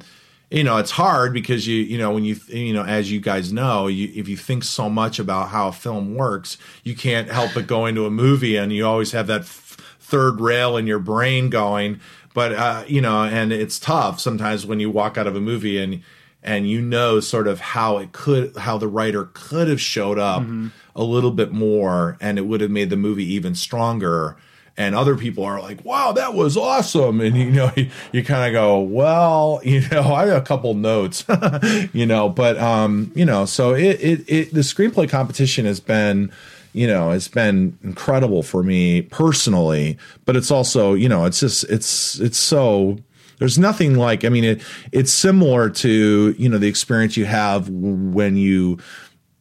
you 0.54 0.64
know 0.64 0.78
it's 0.78 0.92
hard 0.92 1.34
because 1.34 1.68
you 1.68 1.78
you 1.78 1.98
know 1.98 2.12
when 2.12 2.24
you 2.24 2.40
you 2.48 2.74
know 2.74 2.84
as 2.84 3.12
you 3.12 3.20
guys 3.20 3.52
know 3.52 3.88
you, 3.88 4.10
if 4.14 4.30
you 4.30 4.38
think 4.38 4.64
so 4.64 4.88
much 4.88 5.18
about 5.18 5.50
how 5.50 5.70
a 5.70 5.72
film 5.72 6.16
works 6.16 6.58
you 6.84 6.96
can't 6.96 7.30
help 7.30 7.52
but 7.56 7.66
go 7.66 7.88
into 7.88 8.06
a 8.06 8.12
movie 8.12 8.56
and 8.56 8.72
you 8.72 8.86
always 8.86 9.12
have 9.12 9.28
that 9.28 9.42
f- 9.42 9.78
third 10.00 10.40
rail 10.40 10.78
in 10.78 10.86
your 10.86 11.00
brain 11.00 11.50
going 11.50 12.00
but 12.36 12.54
uh, 12.54 12.84
you 12.88 13.02
know 13.02 13.24
and 13.24 13.52
it's 13.52 13.80
tough 13.80 14.20
sometimes 14.20 14.66
when 14.66 14.80
you 14.80 14.90
walk 14.92 15.18
out 15.18 15.28
of 15.28 15.36
a 15.36 15.42
movie 15.42 15.82
and 15.82 16.04
and 16.44 16.70
you 16.70 16.80
know 16.82 17.20
sort 17.20 17.48
of 17.48 17.60
how 17.60 17.98
it 17.98 18.12
could 18.12 18.56
how 18.58 18.78
the 18.78 18.88
writer 18.88 19.30
could 19.34 19.68
have 19.68 19.82
showed 19.82 20.20
up 20.20 20.44
mm-hmm. 20.44 20.68
a 20.96 21.04
little 21.04 21.32
bit 21.32 21.52
more 21.52 22.16
and 22.22 22.38
it 22.38 22.44
would 22.44 22.62
have 22.62 22.72
made 22.72 22.92
the 22.92 22.98
movie 22.98 23.26
even 23.26 23.56
stronger 23.56 24.38
and 24.78 24.96
other 24.96 25.16
people 25.16 25.44
are 25.44 25.62
like, 25.62 25.84
"Wow, 25.86 26.14
that 26.14 26.34
was 26.34 26.58
awesome," 26.58 27.22
and 27.22 27.38
you 27.38 27.52
know, 27.52 27.72
you, 27.78 27.90
you 28.12 28.24
kind 28.24 28.48
of 28.48 28.60
go, 28.60 28.80
"Well, 28.80 29.62
you 29.64 29.82
know, 29.90 30.14
I 30.14 30.28
have 30.28 30.38
a 30.38 30.46
couple 30.46 30.74
notes, 30.74 31.26
you 31.94 32.06
know," 32.06 32.30
but 32.30 32.58
um, 32.58 33.12
you 33.16 33.26
know, 33.26 33.46
so 33.46 33.74
it, 33.74 34.02
it 34.02 34.24
it 34.28 34.54
the 34.54 34.62
screenplay 34.62 35.10
competition 35.10 35.66
has 35.66 35.80
been 35.80 36.32
you 36.74 36.88
know 36.88 37.12
it's 37.12 37.28
been 37.28 37.78
incredible 37.84 38.42
for 38.42 38.64
me 38.64 39.04
personally 39.04 39.96
but 40.26 40.36
it's 40.36 40.50
also 40.50 40.96
you 40.96 41.08
know 41.08 41.26
it's 41.26 41.40
just 41.40 41.64
it's 41.66 42.20
it's 42.20 42.38
so 42.38 42.98
there's 43.38 43.60
nothing 43.60 43.96
like 43.96 44.26
i 44.26 44.30
mean 44.30 44.44
it 44.44 44.62
it's 44.92 45.12
similar 45.12 45.70
to 45.70 46.34
you 46.38 46.50
know 46.50 46.58
the 46.58 46.68
experience 46.68 47.16
you 47.16 47.26
have 47.26 47.70
when 47.70 48.36
you 48.36 48.78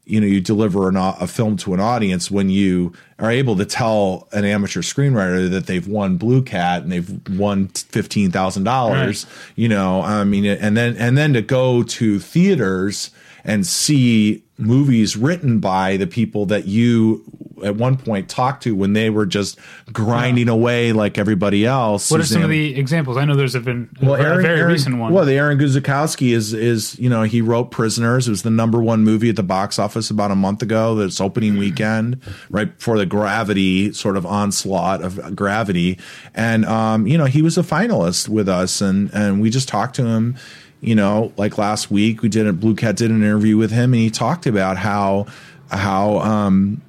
you 0.05 0.20
know 0.20 0.26
you 0.26 0.40
deliver 0.40 0.88
an, 0.88 0.96
a 0.96 1.26
film 1.26 1.57
to 1.57 1.74
an 1.74 1.80
audience 1.80 2.30
when 2.30 2.50
you 2.50 2.92
are 3.18 3.30
able 3.30 3.57
to 3.57 3.64
tell 3.64 4.28
an 4.32 4.44
amateur 4.44 4.80
screenwriter 4.80 5.48
that 5.50 5.66
they've 5.66 5.86
won 5.86 6.16
Blue 6.16 6.42
Cat 6.42 6.82
and 6.82 6.90
they've 6.90 7.38
won 7.38 7.68
fifteen 7.68 8.30
thousand 8.30 8.64
right. 8.64 8.72
dollars. 8.72 9.26
You 9.55 9.68
know, 9.68 10.03
I 10.03 10.24
mean, 10.24 10.44
and 10.44 10.76
then 10.76 10.96
and 10.96 11.16
then 11.16 11.32
to 11.34 11.42
go 11.42 11.82
to 11.82 12.18
theaters 12.18 13.11
and 13.44 13.66
see 13.66 14.42
movies 14.59 15.16
written 15.16 15.59
by 15.59 15.96
the 15.96 16.07
people 16.07 16.46
that 16.46 16.66
you 16.66 17.24
at 17.62 17.76
one 17.76 17.96
point 17.96 18.28
talked 18.28 18.62
to 18.64 18.74
when 18.74 18.92
they 18.92 19.10
were 19.10 19.26
just 19.26 19.58
grinding 19.92 20.46
yeah. 20.46 20.52
away 20.52 20.92
like 20.92 21.18
everybody 21.18 21.64
else. 21.66 22.10
What 22.10 22.20
Suzanne. 22.20 22.38
are 22.38 22.40
some 22.40 22.44
of 22.44 22.50
the 22.50 22.78
examples? 22.78 23.16
I 23.16 23.24
know 23.24 23.34
there's 23.34 23.56
been 23.56 23.88
well, 24.00 24.14
a, 24.14 24.20
Aaron, 24.20 24.38
a 24.38 24.42
very 24.42 24.60
Aaron, 24.60 24.72
recent 24.72 24.98
one. 24.98 25.12
Well, 25.12 25.24
the 25.24 25.34
Aaron 25.34 25.58
Guzikowski 25.58 26.32
is 26.32 26.52
is 26.52 26.98
you 26.98 27.08
know 27.08 27.22
he 27.22 27.40
wrote 27.40 27.70
Prisoners. 27.70 28.28
It 28.28 28.30
was 28.30 28.42
the 28.42 28.50
number 28.50 28.82
one 28.82 29.04
movie 29.04 29.28
at 29.28 29.36
the 29.36 29.42
box 29.42 29.78
office 29.78 30.10
about 30.10 30.30
a 30.30 30.36
month 30.36 30.62
ago. 30.62 30.94
That's 30.94 31.20
opening 31.20 31.58
weekend, 31.58 32.20
right 32.50 32.76
before 32.76 32.98
the 32.98 33.06
Gravity 33.06 33.92
sort 33.92 34.16
of 34.16 34.26
onslaught 34.26 35.02
of 35.02 35.36
Gravity, 35.36 35.98
and 36.34 36.64
um, 36.64 37.06
you 37.06 37.18
know 37.18 37.26
he 37.26 37.42
was 37.42 37.58
a 37.58 37.62
finalist 37.62 38.28
with 38.28 38.48
us, 38.48 38.80
and 38.80 39.12
and 39.12 39.40
we 39.40 39.50
just 39.50 39.68
talked 39.68 39.96
to 39.96 40.04
him 40.04 40.36
you 40.82 40.96
know, 40.96 41.32
like 41.36 41.58
last 41.58 41.90
week 41.92 42.22
we 42.22 42.28
did 42.28 42.46
a 42.46 42.52
Blue 42.52 42.74
Cat 42.74 42.96
did 42.96 43.10
an 43.10 43.22
interview 43.22 43.56
with 43.56 43.70
him 43.70 43.94
and 43.94 44.02
he 44.02 44.10
talked 44.10 44.46
about 44.46 44.76
how 44.76 45.26
how 45.70 46.18
um 46.18 46.82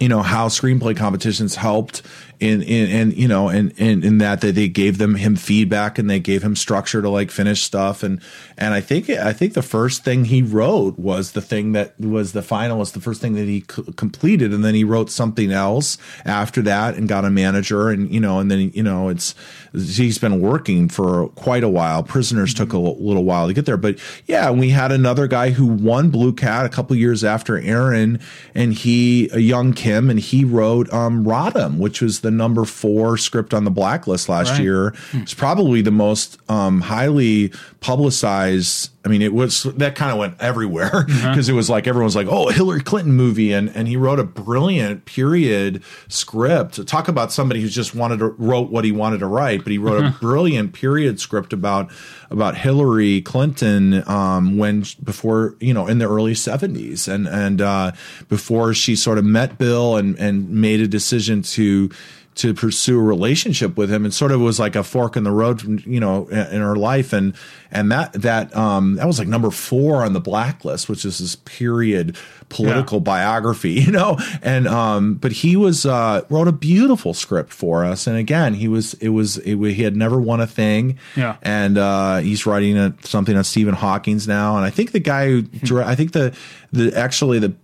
you 0.00 0.08
know 0.08 0.22
how 0.22 0.48
screenplay 0.48 0.96
competitions 0.96 1.54
helped 1.54 2.02
in 2.40 2.62
in 2.62 2.90
and 2.90 3.16
you 3.16 3.28
know 3.28 3.48
and 3.48 3.72
in, 3.72 4.02
in, 4.02 4.04
in 4.04 4.18
that 4.18 4.40
that 4.40 4.54
they 4.54 4.68
gave 4.68 4.98
them 4.98 5.14
him 5.14 5.36
feedback 5.36 5.98
and 5.98 6.08
they 6.08 6.20
gave 6.20 6.42
him 6.42 6.56
structure 6.56 7.02
to 7.02 7.08
like 7.08 7.30
finish 7.30 7.62
stuff. 7.62 8.02
And 8.02 8.20
and 8.56 8.74
I 8.74 8.80
think 8.80 9.10
I 9.10 9.32
think 9.32 9.54
the 9.54 9.62
first 9.62 10.04
thing 10.04 10.26
he 10.26 10.42
wrote 10.42 10.98
was 10.98 11.32
the 11.32 11.40
thing 11.40 11.72
that 11.72 11.98
was 12.00 12.32
the 12.32 12.40
finalist 12.40 12.92
the 12.92 13.00
first 13.00 13.20
thing 13.20 13.34
that 13.34 13.44
he 13.46 13.64
c- 13.70 13.92
completed. 13.96 14.52
And 14.52 14.64
then 14.64 14.74
he 14.74 14.84
wrote 14.84 15.10
something 15.10 15.52
else 15.52 15.98
after 16.24 16.62
that 16.62 16.94
and 16.94 17.08
got 17.08 17.24
a 17.24 17.30
manager 17.30 17.90
and 17.90 18.10
you 18.10 18.20
know 18.20 18.38
and 18.38 18.50
then 18.50 18.70
you 18.74 18.82
know 18.82 19.08
it's 19.08 19.34
he's 19.72 20.18
been 20.18 20.40
working 20.40 20.88
for 20.88 21.28
quite 21.30 21.64
a 21.64 21.68
while. 21.68 22.02
Prisoners 22.02 22.54
mm-hmm. 22.54 22.64
took 22.64 22.72
a 22.72 22.78
little 22.78 23.24
while 23.24 23.46
to 23.46 23.52
get 23.52 23.66
there. 23.66 23.76
But 23.76 23.98
yeah 24.26 24.50
we 24.50 24.70
had 24.70 24.92
another 24.92 25.26
guy 25.26 25.50
who 25.50 25.66
won 25.66 26.10
blue 26.10 26.32
cat 26.32 26.66
a 26.66 26.68
couple 26.68 26.96
years 26.96 27.24
after 27.24 27.58
aaron 27.58 28.20
and 28.54 28.74
he 28.74 29.28
a 29.32 29.38
young 29.38 29.72
kim 29.72 30.10
and 30.10 30.20
he 30.20 30.44
wrote 30.44 30.92
um 30.92 31.24
rodham 31.24 31.78
which 31.78 32.00
was 32.00 32.20
the 32.24 32.30
number 32.30 32.64
four 32.64 33.16
script 33.16 33.54
on 33.54 33.64
the 33.64 33.70
blacklist 33.70 34.28
last 34.28 34.52
right. 34.52 34.62
year. 34.62 34.94
Hmm. 35.12 35.18
It's 35.18 35.34
probably 35.34 35.82
the 35.82 35.92
most 35.92 36.38
um, 36.50 36.80
highly 36.80 37.52
publicized. 37.80 38.90
I 39.04 39.08
mean, 39.08 39.20
it 39.20 39.34
was 39.34 39.64
that 39.64 39.96
kind 39.96 40.10
of 40.10 40.18
went 40.18 40.36
everywhere 40.40 41.04
because 41.06 41.24
uh-huh. 41.24 41.52
it 41.52 41.52
was 41.52 41.68
like 41.68 41.86
everyone's 41.86 42.16
like, 42.16 42.26
"Oh, 42.26 42.48
Hillary 42.48 42.80
Clinton 42.80 43.12
movie," 43.12 43.52
and 43.52 43.68
and 43.76 43.86
he 43.86 43.98
wrote 43.98 44.18
a 44.18 44.24
brilliant 44.24 45.04
period 45.04 45.82
script. 46.08 46.86
Talk 46.86 47.08
about 47.08 47.30
somebody 47.30 47.60
who's 47.60 47.74
just 47.74 47.94
wanted 47.94 48.20
to 48.20 48.28
wrote 48.28 48.70
what 48.70 48.84
he 48.84 48.92
wanted 48.92 49.18
to 49.18 49.26
write, 49.26 49.62
but 49.62 49.72
he 49.72 49.78
wrote 49.78 50.02
uh-huh. 50.02 50.16
a 50.16 50.20
brilliant 50.20 50.72
period 50.72 51.20
script 51.20 51.52
about 51.52 51.90
about 52.30 52.56
Hillary 52.56 53.20
Clinton 53.20 54.08
um, 54.08 54.56
when 54.56 54.84
before 55.02 55.54
you 55.60 55.74
know 55.74 55.86
in 55.86 55.98
the 55.98 56.08
early 56.08 56.34
seventies 56.34 57.06
and 57.06 57.28
and 57.28 57.60
uh, 57.60 57.92
before 58.30 58.72
she 58.72 58.96
sort 58.96 59.18
of 59.18 59.24
met 59.26 59.58
Bill 59.58 59.96
and 59.96 60.18
and 60.18 60.48
made 60.48 60.80
a 60.80 60.88
decision 60.88 61.42
to 61.42 61.90
to 62.36 62.52
pursue 62.52 62.98
a 62.98 63.02
relationship 63.02 63.76
with 63.76 63.90
him 63.90 64.04
and 64.04 64.12
sort 64.12 64.32
of 64.32 64.40
was 64.40 64.58
like 64.58 64.74
a 64.74 64.82
fork 64.82 65.16
in 65.16 65.22
the 65.22 65.30
road 65.30 65.84
you 65.86 66.00
know 66.00 66.26
in 66.26 66.60
her 66.60 66.76
life. 66.76 67.12
And 67.12 67.34
and 67.70 67.92
that 67.92 68.12
that 68.14 68.54
um 68.56 68.96
that 68.96 69.06
was 69.06 69.18
like 69.18 69.28
number 69.28 69.50
four 69.50 70.04
on 70.04 70.12
the 70.12 70.20
blacklist 70.20 70.88
which 70.88 71.04
is 71.04 71.18
this 71.18 71.36
period 71.36 72.16
political 72.48 72.98
yeah. 72.98 73.04
biography 73.04 73.70
you 73.80 73.92
know? 73.92 74.18
And 74.42 74.66
um 74.66 75.14
but 75.14 75.32
he 75.32 75.56
was 75.56 75.86
uh 75.86 76.22
wrote 76.28 76.48
a 76.48 76.52
beautiful 76.52 77.14
script 77.14 77.52
for 77.52 77.84
us. 77.84 78.06
And 78.06 78.16
again 78.16 78.54
he 78.54 78.66
was 78.66 78.94
it 78.94 79.10
was 79.10 79.38
it, 79.38 79.56
he 79.56 79.82
had 79.82 79.96
never 79.96 80.20
won 80.20 80.40
a 80.40 80.46
thing. 80.46 80.98
Yeah. 81.16 81.36
And 81.42 81.78
uh 81.78 82.18
he's 82.18 82.46
writing 82.46 82.76
a, 82.76 82.94
something 83.02 83.36
on 83.36 83.44
Stephen 83.44 83.74
Hawking's 83.74 84.26
now. 84.26 84.56
And 84.56 84.64
I 84.64 84.70
think 84.70 84.90
the 84.92 85.00
guy 85.00 85.28
who 85.28 85.42
hmm. 85.42 85.76
I 85.78 85.94
think 85.94 86.12
the 86.12 86.36
the 86.72 86.96
actually 86.96 87.38
the 87.38 87.54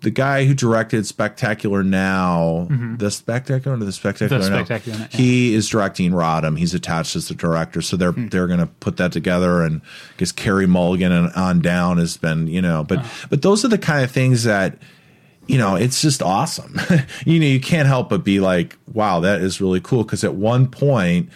the 0.00 0.10
guy 0.10 0.44
who 0.44 0.54
directed 0.54 1.06
Spectacular 1.06 1.82
Now, 1.82 2.66
mm-hmm. 2.70 2.96
the 2.96 3.10
Spectacular 3.10 3.76
the 3.76 3.92
Spectacular, 3.92 4.42
the 4.42 4.46
Spectacular 4.46 4.98
Now, 4.98 5.08
he 5.10 5.54
is 5.54 5.68
directing 5.68 6.12
Rodham. 6.12 6.58
He's 6.58 6.74
attached 6.74 7.16
as 7.16 7.28
the 7.28 7.34
director, 7.34 7.80
so 7.82 7.96
they're 7.96 8.12
mm. 8.12 8.30
they're 8.30 8.46
going 8.46 8.60
to 8.60 8.66
put 8.66 8.98
that 8.98 9.12
together. 9.12 9.62
And 9.62 9.80
I 9.82 10.18
guess 10.18 10.32
Carey 10.32 10.66
Mulligan 10.66 11.12
and 11.12 11.32
on 11.34 11.60
down 11.60 11.98
has 11.98 12.16
been, 12.16 12.46
you 12.46 12.62
know, 12.62 12.84
but 12.84 13.00
oh. 13.00 13.10
but 13.30 13.42
those 13.42 13.64
are 13.64 13.68
the 13.68 13.78
kind 13.78 14.04
of 14.04 14.10
things 14.10 14.44
that 14.44 14.78
you 15.46 15.58
know, 15.58 15.76
it's 15.76 16.02
just 16.02 16.22
awesome. 16.22 16.76
you 17.24 17.38
know, 17.38 17.46
you 17.46 17.60
can't 17.60 17.86
help 17.86 18.08
but 18.08 18.24
be 18.24 18.40
like, 18.40 18.76
wow, 18.92 19.20
that 19.20 19.40
is 19.40 19.60
really 19.60 19.80
cool. 19.80 20.02
Because 20.02 20.24
at 20.24 20.34
one 20.34 20.68
point, 20.68 21.30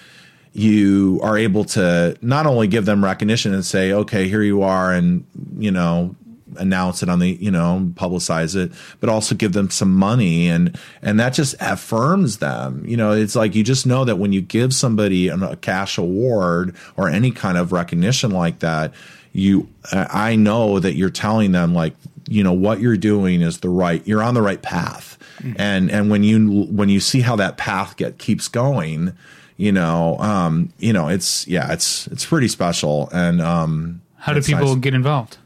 you 0.53 1.21
are 1.23 1.39
able 1.39 1.65
to 1.65 2.17
not 2.21 2.47
only 2.47 2.67
give 2.67 2.85
them 2.85 3.05
recognition 3.05 3.55
and 3.55 3.65
say, 3.65 3.93
okay, 3.93 4.29
here 4.29 4.43
you 4.43 4.63
are, 4.63 4.93
and 4.93 5.25
you 5.57 5.71
know, 5.71 6.15
announce 6.57 7.03
it 7.03 7.09
on 7.09 7.19
the 7.19 7.31
you 7.41 7.51
know 7.51 7.91
publicize 7.95 8.57
it 8.57 8.73
but 9.01 9.09
also 9.09 9.35
give 9.35 9.53
them 9.53 9.71
some 9.71 9.95
money. 9.95 10.49
And 10.49 10.79
and 11.03 11.19
that 11.21 11.35
just 11.35 11.55
affirms 11.61 12.39
them. 12.39 12.85
You 12.87 12.97
know 12.97 13.13
it's 13.13 13.37
like 13.37 13.55
you 13.55 13.65
just 13.65 13.87
know 13.87 14.05
that 14.05 14.17
when 14.17 14.33
you 14.33 14.41
give 14.41 14.75
somebody 14.75 15.29
a 15.29 15.57
cash 15.57 15.99
award 15.99 16.77
or 16.97 17.09
any 17.09 17.31
kind 17.31 17.59
of 17.59 17.73
recognition 17.73 18.31
like 18.31 18.61
that 18.61 18.93
you 19.33 19.69
i 19.93 20.35
know 20.35 20.81
that 20.81 20.95
you're 20.95 21.09
telling 21.09 21.53
them 21.53 21.73
like 21.73 21.95
you 22.29 22.43
know 22.45 22.53
what 22.53 22.81
you're 22.81 22.97
doing 22.97 23.43
is 23.43 23.61
the 23.61 23.69
right 23.69 24.07
you're 24.07 24.23
on 24.23 24.35
the 24.35 24.43
right 24.43 24.63
path. 24.63 25.19
Mm-hmm. 25.39 25.53
and 25.57 25.91
and 25.91 26.11
when 26.11 26.23
you 26.23 26.65
when 26.67 26.89
you 26.89 27.01
see 27.01 27.21
how 27.21 27.37
that 27.37 27.57
path 27.57 27.97
get 27.97 28.19
keeps 28.19 28.47
going 28.49 29.13
you 29.57 29.73
know 29.73 30.17
um 30.19 30.73
you 30.79 30.93
know 30.93 31.09
it's 31.09 31.47
yeah 31.47 31.73
it's 31.73 32.07
it's 32.09 32.25
pretty 32.25 32.49
special. 32.49 33.09
And 33.13 33.41
um 33.41 34.01
how 34.17 34.33
do 34.33 34.43
people 34.43 34.75
nice. 34.75 34.77
get 34.77 34.95
involved 34.95 35.39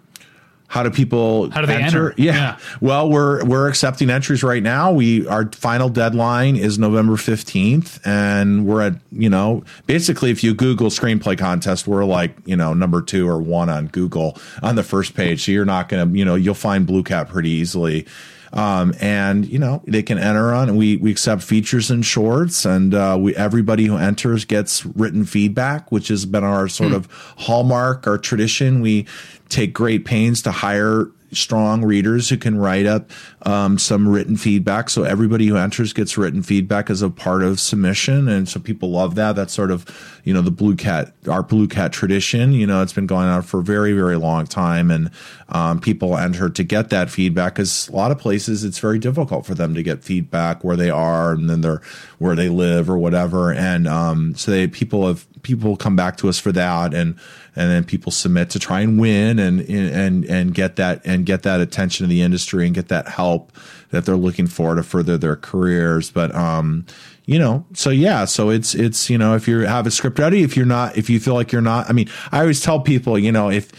how 0.68 0.82
do 0.82 0.90
people 0.90 1.50
how 1.50 1.60
do 1.60 1.66
they 1.66 1.74
enter? 1.74 2.10
enter? 2.10 2.14
Yeah. 2.16 2.32
yeah. 2.32 2.58
Well, 2.80 3.08
we're 3.08 3.44
we're 3.44 3.68
accepting 3.68 4.10
entries 4.10 4.42
right 4.42 4.62
now. 4.62 4.92
We 4.92 5.26
our 5.28 5.50
final 5.52 5.88
deadline 5.88 6.56
is 6.56 6.78
November 6.78 7.14
15th 7.14 8.00
and 8.04 8.66
we're 8.66 8.82
at, 8.82 8.94
you 9.12 9.30
know, 9.30 9.62
basically 9.86 10.30
if 10.30 10.42
you 10.42 10.54
Google 10.54 10.88
screenplay 10.88 11.38
contest, 11.38 11.86
we're 11.86 12.04
like, 12.04 12.36
you 12.44 12.56
know, 12.56 12.74
number 12.74 13.02
2 13.02 13.28
or 13.28 13.40
1 13.40 13.68
on 13.68 13.86
Google 13.88 14.36
on 14.62 14.74
the 14.74 14.82
first 14.82 15.14
page. 15.14 15.44
So 15.44 15.52
you're 15.52 15.64
not 15.64 15.88
going 15.88 16.10
to, 16.10 16.18
you 16.18 16.24
know, 16.24 16.34
you'll 16.34 16.54
find 16.54 16.86
Blue 16.86 17.02
Cat 17.02 17.28
pretty 17.28 17.50
easily. 17.50 18.06
Um, 18.54 18.94
and 19.00 19.46
you 19.46 19.58
know 19.58 19.82
they 19.84 20.02
can 20.04 20.16
enter 20.16 20.54
on, 20.54 20.68
and 20.68 20.78
we 20.78 20.96
we 20.96 21.10
accept 21.10 21.42
features 21.42 21.90
and 21.90 22.06
shorts, 22.06 22.64
and 22.64 22.94
uh, 22.94 23.18
we 23.20 23.34
everybody 23.34 23.86
who 23.86 23.96
enters 23.96 24.44
gets 24.44 24.86
written 24.86 25.24
feedback, 25.24 25.90
which 25.90 26.06
has 26.06 26.24
been 26.24 26.44
our 26.44 26.68
sort 26.68 26.92
of 26.92 27.08
hallmark, 27.36 28.06
our 28.06 28.16
tradition. 28.16 28.80
We 28.80 29.06
take 29.48 29.72
great 29.72 30.04
pains 30.04 30.40
to 30.42 30.52
hire 30.52 31.10
strong 31.36 31.84
readers 31.84 32.28
who 32.28 32.36
can 32.36 32.58
write 32.58 32.86
up 32.86 33.10
um, 33.42 33.78
some 33.78 34.08
written 34.08 34.36
feedback. 34.36 34.90
So 34.90 35.04
everybody 35.04 35.46
who 35.46 35.56
enters 35.56 35.92
gets 35.92 36.16
written 36.16 36.42
feedback 36.42 36.90
as 36.90 37.02
a 37.02 37.10
part 37.10 37.42
of 37.42 37.60
submission, 37.60 38.28
and 38.28 38.48
so 38.48 38.60
people 38.60 38.90
love 38.90 39.14
that. 39.16 39.36
That's 39.36 39.52
sort 39.52 39.70
of 39.70 39.84
you 40.24 40.32
know 40.32 40.42
the 40.42 40.50
blue 40.50 40.76
cat, 40.76 41.12
our 41.28 41.42
blue 41.42 41.68
cat 41.68 41.92
tradition. 41.92 42.52
You 42.52 42.66
know, 42.66 42.82
it's 42.82 42.92
been 42.92 43.06
going 43.06 43.26
on 43.26 43.42
for 43.42 43.60
a 43.60 43.64
very 43.64 43.92
very 43.92 44.16
long 44.16 44.46
time, 44.46 44.90
and 44.90 45.10
um, 45.48 45.80
people 45.80 46.16
enter 46.16 46.48
to 46.48 46.64
get 46.64 46.90
that 46.90 47.10
feedback 47.10 47.54
because 47.54 47.88
a 47.88 47.96
lot 47.96 48.10
of 48.10 48.18
places 48.18 48.64
it's 48.64 48.78
very 48.78 48.98
difficult 48.98 49.46
for 49.46 49.54
them 49.54 49.74
to 49.74 49.82
get 49.82 50.02
feedback 50.02 50.64
where 50.64 50.76
they 50.76 50.90
are 50.90 51.32
and 51.32 51.50
then 51.50 51.60
they're 51.60 51.82
where 52.18 52.34
they 52.34 52.48
live 52.48 52.88
or 52.88 52.98
whatever, 52.98 53.52
and 53.52 53.86
um, 53.86 54.34
so 54.34 54.50
they 54.50 54.66
people 54.66 55.06
have 55.06 55.26
people 55.42 55.76
come 55.76 55.94
back 55.94 56.16
to 56.16 56.28
us 56.28 56.38
for 56.38 56.52
that 56.52 56.94
and 56.94 57.18
and 57.56 57.70
then 57.70 57.84
people 57.84 58.12
submit 58.12 58.50
to 58.50 58.58
try 58.58 58.80
and 58.80 59.00
win 59.00 59.38
and 59.38 59.60
and 59.60 60.24
and 60.24 60.54
get 60.54 60.76
that 60.76 61.00
and 61.04 61.26
get 61.26 61.42
that 61.42 61.60
attention 61.60 62.04
in 62.04 62.10
the 62.10 62.22
industry 62.22 62.66
and 62.66 62.74
get 62.74 62.88
that 62.88 63.08
help 63.08 63.52
that 63.90 64.04
they're 64.04 64.16
looking 64.16 64.46
for 64.46 64.74
to 64.74 64.82
further 64.82 65.16
their 65.16 65.36
careers. 65.36 66.10
But 66.10 66.34
um 66.34 66.86
you 67.26 67.38
know 67.38 67.64
so 67.72 67.90
yeah 67.90 68.24
so 68.24 68.50
it's 68.50 68.74
it's 68.74 69.08
you 69.08 69.16
know 69.16 69.34
if 69.34 69.48
you 69.48 69.60
have 69.60 69.86
a 69.86 69.90
script 69.90 70.18
ready 70.18 70.42
if 70.42 70.56
you're 70.56 70.66
not 70.66 70.96
if 70.96 71.08
you 71.08 71.18
feel 71.18 71.34
like 71.34 71.52
you're 71.52 71.62
not 71.62 71.88
i 71.88 71.92
mean 71.92 72.08
i 72.32 72.40
always 72.40 72.60
tell 72.60 72.80
people 72.80 73.18
you 73.18 73.32
know 73.32 73.50
if 73.50 73.70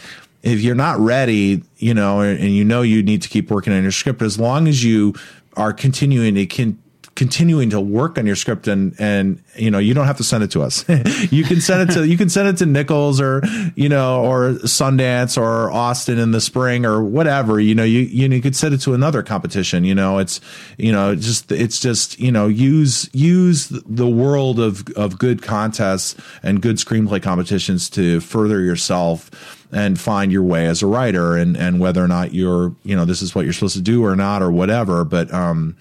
if 0.42 0.60
you're 0.60 0.74
not 0.74 0.98
ready 0.98 1.62
you 1.76 1.94
know 1.94 2.20
and, 2.20 2.40
and 2.40 2.50
you 2.50 2.64
know 2.64 2.82
you 2.82 3.02
need 3.02 3.22
to 3.22 3.28
keep 3.28 3.50
working 3.50 3.72
on 3.72 3.82
your 3.82 3.92
script 3.92 4.20
as 4.20 4.38
long 4.38 4.66
as 4.66 4.82
you 4.82 5.14
are 5.56 5.72
continuing 5.72 6.34
to 6.34 6.44
can 6.46 6.76
continuing 7.16 7.70
to 7.70 7.80
work 7.80 8.18
on 8.18 8.26
your 8.26 8.36
script 8.36 8.68
and 8.68 8.94
and 9.00 9.42
you 9.56 9.70
know 9.70 9.78
you 9.78 9.94
don't 9.94 10.06
have 10.06 10.18
to 10.18 10.24
send 10.24 10.44
it 10.44 10.50
to 10.52 10.62
us. 10.62 10.84
You 11.30 11.44
can 11.44 11.60
send 11.60 11.90
it 11.90 11.94
to 11.94 12.06
you 12.06 12.16
can 12.16 12.28
send 12.28 12.48
it 12.48 12.58
to 12.58 12.66
Nicholls 12.66 13.20
or 13.20 13.42
you 13.74 13.88
know 13.88 14.22
or 14.24 14.50
sundance 14.64 15.40
or 15.40 15.70
austin 15.72 16.18
in 16.18 16.30
the 16.30 16.40
spring 16.40 16.84
or 16.84 17.02
whatever. 17.02 17.58
You 17.58 17.74
know 17.74 17.84
you 17.84 18.00
you, 18.00 18.28
you 18.28 18.42
could 18.42 18.54
send 18.54 18.74
it 18.74 18.78
to 18.82 18.94
another 18.94 19.22
competition. 19.22 19.84
You 19.84 19.94
know 19.94 20.18
it's 20.18 20.40
you 20.76 20.92
know 20.92 21.14
just 21.16 21.50
it's 21.50 21.80
just 21.80 22.20
you 22.20 22.30
know 22.30 22.46
use 22.46 23.08
use 23.12 23.68
the 23.68 24.06
world 24.06 24.60
of 24.60 24.86
of 24.90 25.18
good 25.18 25.42
contests 25.42 26.14
and 26.42 26.60
good 26.60 26.76
screenplay 26.76 27.22
competitions 27.22 27.88
to 27.90 28.20
further 28.20 28.60
yourself 28.60 29.30
and 29.72 29.98
find 29.98 30.30
your 30.30 30.42
way 30.42 30.66
as 30.66 30.82
a 30.82 30.86
writer 30.86 31.36
and 31.36 31.56
and 31.56 31.80
whether 31.80 32.04
or 32.04 32.08
not 32.08 32.34
you're 32.34 32.74
you 32.84 32.94
know 32.94 33.06
this 33.06 33.22
is 33.22 33.34
what 33.34 33.44
you're 33.44 33.54
supposed 33.54 33.76
to 33.76 33.82
do 33.82 34.04
or 34.04 34.14
not 34.14 34.42
or 34.42 34.50
whatever. 34.50 35.04
But 35.04 35.32
um 35.32 35.76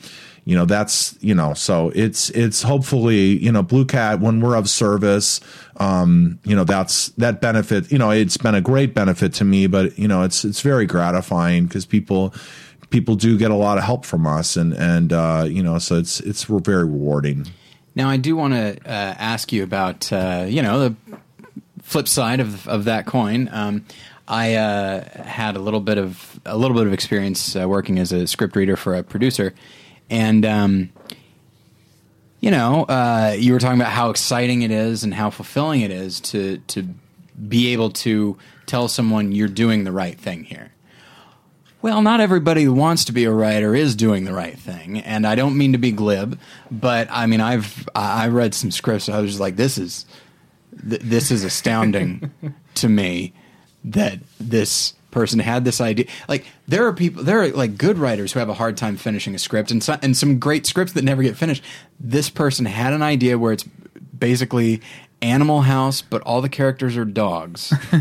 you 0.46 0.56
know 0.56 0.66
that's 0.66 1.18
you 1.22 1.36
know 1.36 1.54
so 1.54 1.92
it's 1.96 2.30
it's 2.30 2.62
hopefully 2.62 3.38
you 3.44 3.52
know 3.52 3.62
blue 3.62 3.84
cat 3.84 4.20
when 4.20 4.40
we're 4.40 4.56
of 4.56 4.70
service 4.70 5.42
um 5.78 6.40
you 6.44 6.56
know 6.56 6.64
that's 6.64 7.10
that 7.10 7.42
benefit 7.42 7.92
you 7.92 7.98
know 7.98 8.12
it's 8.12 8.38
been 8.38 8.56
a 8.56 8.62
great 8.62 8.94
benefit 8.94 9.34
to 9.34 9.44
me 9.44 9.68
but 9.68 9.98
you 10.00 10.08
know 10.08 10.22
it's 10.22 10.46
it's 10.46 10.62
very 10.62 10.86
gratifying 10.86 11.66
because 11.66 11.86
people 11.86 12.34
people 12.92 13.16
do 13.16 13.38
get 13.38 13.52
a 13.52 13.56
lot 13.56 13.78
of 13.78 13.84
help 13.84 14.06
from 14.06 14.26
us 14.26 14.56
and 14.56 14.74
and 14.74 15.12
uh 15.12 15.46
you 15.48 15.64
know 15.64 15.78
so 15.80 15.98
it's 15.98 16.20
it's 16.22 16.44
very 16.44 16.86
rewarding. 16.86 17.46
Now 17.96 18.10
i 18.10 18.18
do 18.18 18.36
want 18.36 18.54
to 18.54 18.78
uh, 18.86 19.16
ask 19.18 19.52
you 19.52 19.64
about 19.64 20.12
uh, 20.14 20.46
you 20.48 20.62
know 20.62 20.80
the 20.80 20.96
flip 21.82 22.08
side 22.08 22.40
of 22.40 22.68
of 22.68 22.86
that 22.86 23.06
coin. 23.06 23.50
Um 23.52 23.86
I 24.28 24.56
uh, 24.56 25.24
had 25.24 25.56
a 25.56 25.60
little 25.60 25.82
bit 25.82 26.00
of 26.00 26.40
a 26.46 26.58
little 26.58 26.76
bit 26.76 26.88
of 26.88 26.94
experience 26.94 27.56
uh, 27.56 27.68
working 27.70 28.00
as 28.00 28.12
a 28.12 28.26
script 28.26 28.56
reader 28.56 28.76
for 28.76 28.96
a 28.96 29.04
producer, 29.04 29.54
and 30.10 30.46
um, 30.46 30.90
you 32.40 32.52
know, 32.52 32.84
uh, 32.84 33.36
you 33.38 33.54
were 33.54 33.60
talking 33.60 33.80
about 33.80 33.92
how 33.92 34.10
exciting 34.10 34.62
it 34.62 34.72
is 34.72 35.04
and 35.04 35.14
how 35.14 35.30
fulfilling 35.30 35.82
it 35.82 35.92
is 35.92 36.20
to 36.22 36.58
to 36.68 36.88
be 37.50 37.74
able 37.74 37.90
to 37.90 38.38
tell 38.66 38.88
someone 38.88 39.32
you're 39.32 39.48
doing 39.48 39.84
the 39.84 39.92
right 39.92 40.18
thing 40.18 40.44
here. 40.44 40.72
Well, 41.82 42.02
not 42.02 42.20
everybody 42.20 42.64
who 42.64 42.74
wants 42.74 43.06
to 43.06 43.12
be 43.12 43.26
a 43.26 43.32
writer 43.32 43.76
is 43.76 43.96
doing 43.96 44.26
the 44.26 44.34
right 44.34 44.58
thing, 44.58 45.00
and 45.00 45.26
I 45.28 45.36
don't 45.36 45.58
mean 45.58 45.74
to 45.74 45.78
be 45.78 45.92
glib, 45.92 46.40
but 46.72 47.08
I 47.12 47.26
mean 47.26 47.42
I've 47.42 47.88
I 47.94 48.28
read 48.28 48.54
some 48.54 48.72
scripts. 48.72 49.10
I 49.10 49.20
was 49.20 49.32
just 49.32 49.42
like, 49.42 49.56
this 49.56 49.78
is 49.78 50.06
th- 50.88 51.02
this 51.02 51.32
is 51.32 51.44
astounding 51.44 52.32
to 52.76 52.90
me 52.90 53.34
that 53.84 54.20
this 54.40 54.94
person 55.16 55.40
had 55.40 55.64
this 55.64 55.80
idea. 55.80 56.06
Like 56.28 56.46
there 56.68 56.86
are 56.86 56.92
people, 56.94 57.24
there 57.24 57.42
are 57.42 57.48
like 57.52 57.78
good 57.78 57.98
writers 57.98 58.34
who 58.34 58.40
have 58.40 58.50
a 58.50 58.54
hard 58.54 58.76
time 58.76 58.98
finishing 58.98 59.34
a 59.34 59.40
script, 59.40 59.72
and 59.72 59.82
some, 59.82 59.98
and 60.04 60.16
some 60.16 60.40
great 60.40 60.66
scripts 60.68 60.92
that 60.92 61.06
never 61.06 61.24
get 61.24 61.38
finished. 61.38 61.64
This 62.02 62.30
person 62.30 62.66
had 62.66 62.92
an 62.92 63.02
idea 63.02 63.40
where 63.40 63.54
it's 63.54 63.64
basically 63.64 64.82
Animal 65.22 65.62
House, 65.62 66.02
but 66.02 66.22
all 66.24 66.42
the 66.42 66.50
characters 66.50 66.98
are 66.98 67.06
dogs. 67.06 67.70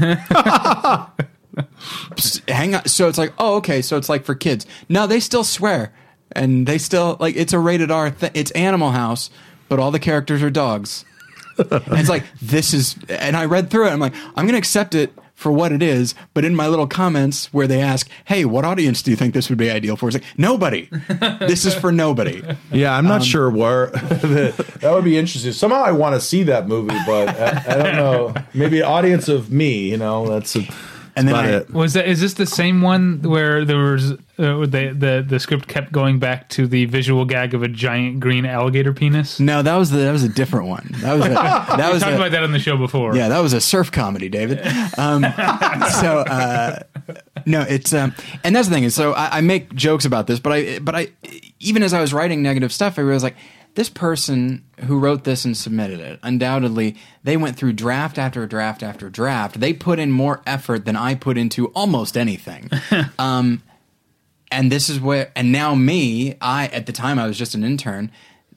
Hang 2.48 2.74
on, 2.74 2.84
so 2.88 3.06
it's 3.08 3.18
like, 3.18 3.32
oh, 3.38 3.54
okay, 3.58 3.80
so 3.80 3.96
it's 3.96 4.08
like 4.08 4.24
for 4.24 4.34
kids. 4.34 4.66
No, 4.88 5.06
they 5.06 5.20
still 5.20 5.44
swear, 5.44 5.94
and 6.32 6.66
they 6.66 6.78
still 6.78 7.16
like 7.20 7.36
it's 7.36 7.52
a 7.52 7.60
rated 7.60 7.92
R. 7.92 8.10
Th- 8.10 8.32
it's 8.34 8.50
Animal 8.50 8.90
House, 8.90 9.30
but 9.68 9.78
all 9.78 9.92
the 9.92 10.00
characters 10.00 10.42
are 10.42 10.50
dogs. 10.50 11.04
and 11.58 11.82
it's 11.90 12.08
like 12.08 12.24
this 12.42 12.74
is, 12.74 12.96
and 13.08 13.36
I 13.36 13.44
read 13.44 13.70
through 13.70 13.86
it. 13.86 13.90
I'm 13.90 14.00
like, 14.00 14.14
I'm 14.34 14.46
gonna 14.46 14.58
accept 14.58 14.96
it 14.96 15.16
for 15.34 15.52
what 15.52 15.72
it 15.72 15.82
is, 15.82 16.14
but 16.32 16.44
in 16.44 16.54
my 16.54 16.68
little 16.68 16.86
comments 16.86 17.52
where 17.52 17.66
they 17.66 17.80
ask, 17.80 18.08
"Hey, 18.24 18.44
what 18.44 18.64
audience 18.64 19.02
do 19.02 19.10
you 19.10 19.16
think 19.16 19.34
this 19.34 19.48
would 19.48 19.58
be 19.58 19.70
ideal 19.70 19.96
for?" 19.96 20.08
It's 20.08 20.16
like 20.16 20.24
nobody. 20.36 20.88
this 21.40 21.64
is 21.64 21.74
for 21.74 21.92
nobody. 21.92 22.42
Yeah, 22.72 22.96
I'm 22.96 23.04
not 23.04 23.20
um, 23.20 23.26
sure 23.26 23.50
where 23.50 23.86
that 23.90 24.90
would 24.92 25.04
be 25.04 25.16
interesting. 25.16 25.52
Somehow 25.52 25.82
I 25.82 25.92
want 25.92 26.14
to 26.14 26.20
see 26.20 26.44
that 26.44 26.66
movie, 26.66 26.96
but 27.06 27.28
I, 27.28 27.64
I 27.68 27.82
don't 27.82 27.96
know. 27.96 28.34
Maybe 28.52 28.80
an 28.80 28.86
audience 28.86 29.28
of 29.28 29.52
me, 29.52 29.90
you 29.90 29.96
know. 29.96 30.26
That's. 30.26 30.56
A, 30.56 30.68
and 31.14 31.28
then 31.28 31.34
I, 31.34 31.72
was 31.72 31.92
that 31.92 32.08
is 32.08 32.20
this 32.20 32.34
the 32.34 32.46
same 32.46 32.82
one 32.82 33.22
where 33.22 33.64
there 33.64 33.78
was 33.78 34.14
uh, 34.38 34.66
the 34.66 34.94
the 34.96 35.24
the 35.26 35.38
script 35.38 35.68
kept 35.68 35.92
going 35.92 36.18
back 36.18 36.48
to 36.50 36.66
the 36.66 36.86
visual 36.86 37.24
gag 37.24 37.54
of 37.54 37.62
a 37.62 37.68
giant 37.68 38.20
green 38.20 38.44
alligator 38.44 38.92
penis? 38.92 39.38
No, 39.38 39.62
that 39.62 39.76
was 39.76 39.90
the, 39.90 39.98
that 39.98 40.12
was 40.12 40.24
a 40.24 40.28
different 40.28 40.68
one. 40.68 40.88
That 40.96 41.14
was 41.14 41.26
a, 41.26 41.28
that 41.76 41.92
was 41.92 42.02
talked 42.02 42.14
a, 42.14 42.16
about 42.16 42.32
that 42.32 42.42
on 42.42 42.52
the 42.52 42.58
show 42.58 42.76
before. 42.76 43.16
Yeah, 43.16 43.28
that 43.28 43.40
was 43.40 43.52
a 43.52 43.60
surf 43.60 43.92
comedy, 43.92 44.28
David. 44.28 44.60
Um, 44.98 45.22
so 46.00 46.18
uh, 46.18 46.80
no, 47.46 47.62
it's 47.62 47.92
um, 47.92 48.14
and 48.42 48.56
that's 48.56 48.68
the 48.68 48.74
thing 48.74 48.84
is 48.84 48.94
so 48.94 49.12
I, 49.12 49.38
I 49.38 49.40
make 49.40 49.74
jokes 49.74 50.04
about 50.04 50.26
this, 50.26 50.40
but 50.40 50.52
I 50.52 50.78
but 50.80 50.94
I 50.94 51.08
even 51.60 51.82
as 51.82 51.92
I 51.92 52.00
was 52.00 52.12
writing 52.12 52.42
negative 52.42 52.72
stuff, 52.72 52.98
I 52.98 53.02
realized 53.02 53.24
like 53.24 53.36
this 53.74 53.88
person 53.88 54.64
who 54.84 54.98
wrote 54.98 55.24
this 55.24 55.44
and 55.44 55.56
submitted 55.56 56.00
it, 56.00 56.20
undoubtedly, 56.22 56.96
they 57.24 57.36
went 57.36 57.56
through 57.56 57.72
draft 57.72 58.18
after 58.18 58.46
draft 58.46 58.82
after 58.82 59.10
draft. 59.10 59.58
They 59.60 59.72
put 59.72 59.98
in 59.98 60.12
more 60.12 60.42
effort 60.46 60.84
than 60.84 60.96
I 60.96 61.14
put 61.14 61.36
into 61.36 61.68
almost 61.68 62.16
anything. 62.16 62.70
um, 63.18 63.62
and 64.50 64.70
this 64.70 64.88
is 64.88 65.00
where, 65.00 65.32
and 65.34 65.52
now 65.52 65.74
me, 65.74 66.36
I, 66.40 66.68
at 66.68 66.86
the 66.86 66.92
time 66.92 67.18
I 67.18 67.26
was 67.26 67.36
just 67.36 67.54
an 67.54 67.64
intern, 67.64 68.10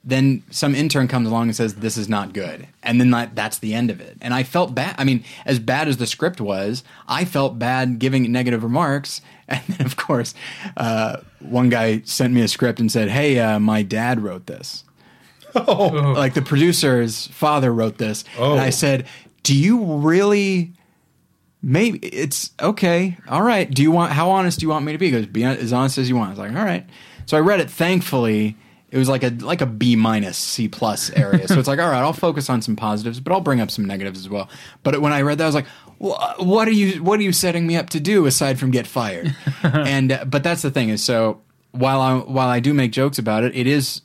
then 0.03 0.41
some 0.49 0.73
intern 0.73 1.09
comes 1.09 1.27
along 1.27 1.43
and 1.43 1.55
says, 1.55 1.75
This 1.75 1.97
is 1.97 2.07
not 2.07 2.33
good. 2.33 2.67
And 2.81 2.99
then 2.99 3.11
that, 3.11 3.35
that's 3.35 3.57
the 3.59 3.73
end 3.73 3.91
of 3.91 3.99
it. 3.99 4.17
And 4.21 4.33
I 4.33 4.43
felt 4.43 4.73
bad. 4.73 4.95
I 4.97 5.03
mean, 5.03 5.25
as 5.45 5.59
bad 5.59 5.89
as 5.89 5.97
the 5.97 6.07
script 6.07 6.39
was, 6.39 6.83
I 7.09 7.25
felt 7.25 7.59
bad 7.59 7.99
giving 7.99 8.31
negative 8.31 8.63
remarks. 8.63 9.21
And 9.49 9.63
then, 9.69 9.85
of 9.85 9.95
course, 9.95 10.35
uh, 10.75 11.21
one 11.39 11.69
guy 11.69 12.01
sent 12.03 12.33
me 12.33 12.41
a 12.41 12.49
script 12.49 12.81
and 12.81 12.91
said, 12.91 13.07
Hey, 13.07 13.39
uh, 13.39 13.59
my 13.59 13.81
dad 13.81 14.21
wrote 14.21 14.45
this. 14.45 14.83
Oh. 15.55 15.87
Like 16.17 16.33
the 16.33 16.41
producer's 16.41 17.27
father 17.27 17.73
wrote 17.73 17.97
this. 17.97 18.25
Oh. 18.37 18.51
And 18.51 18.59
I 18.59 18.67
oh. 18.67 18.71
said, 18.71 19.07
Do 19.43 19.55
you 19.55 19.85
really 19.85 20.73
maybe 21.61 21.99
it's 21.99 22.51
okay. 22.61 23.17
All 23.27 23.41
right. 23.41 23.69
Do 23.69 23.81
you 23.81 23.91
want 23.91 24.11
how 24.11 24.29
honest 24.29 24.59
do 24.59 24.65
you 24.65 24.69
want 24.69 24.85
me 24.85 24.91
to 24.91 24.97
be? 24.97 25.07
He 25.07 25.11
goes, 25.11 25.25
be 25.25 25.43
as 25.43 25.73
honest 25.73 25.97
as 25.97 26.09
you 26.09 26.15
want. 26.15 26.27
I 26.27 26.31
was 26.31 26.39
like, 26.39 26.51
all 26.51 26.65
right. 26.65 26.85
So 27.25 27.37
I 27.37 27.41
read 27.41 27.59
it 27.59 27.69
thankfully. 27.69 28.55
It 28.89 28.97
was 28.97 29.09
like 29.09 29.23
a 29.23 29.29
like 29.29 29.61
a 29.61 29.65
B 29.65 29.95
minus 29.95 30.37
C 30.37 30.67
plus 30.67 31.09
area. 31.11 31.47
so 31.47 31.59
it's 31.59 31.67
like, 31.67 31.79
all 31.79 31.89
right, 31.89 31.99
I'll 31.99 32.13
focus 32.13 32.49
on 32.49 32.61
some 32.61 32.75
positives, 32.75 33.19
but 33.19 33.33
I'll 33.33 33.41
bring 33.41 33.59
up 33.59 33.69
some 33.69 33.85
negatives 33.85 34.19
as 34.19 34.29
well. 34.29 34.49
But 34.83 35.01
when 35.01 35.11
I 35.11 35.21
read 35.21 35.39
that, 35.39 35.43
I 35.43 35.47
was 35.47 35.55
like, 35.55 35.67
what 35.97 36.67
are 36.67 36.71
you 36.71 37.03
what 37.03 37.19
are 37.19 37.23
you 37.23 37.33
setting 37.33 37.67
me 37.67 37.75
up 37.75 37.89
to 37.91 37.99
do 37.99 38.25
aside 38.25 38.59
from 38.59 38.71
get 38.71 38.87
fired? 38.87 39.35
and 39.63 40.11
uh, 40.11 40.25
but 40.25 40.43
that's 40.43 40.61
the 40.61 40.71
thing 40.71 40.89
is 40.89 41.03
so 41.03 41.41
while 41.71 42.01
I 42.01 42.17
while 42.17 42.47
I 42.47 42.59
do 42.59 42.73
make 42.73 42.91
jokes 42.91 43.19
about 43.19 43.43
it, 43.43 43.55
it 43.55 43.67
is 43.67 44.01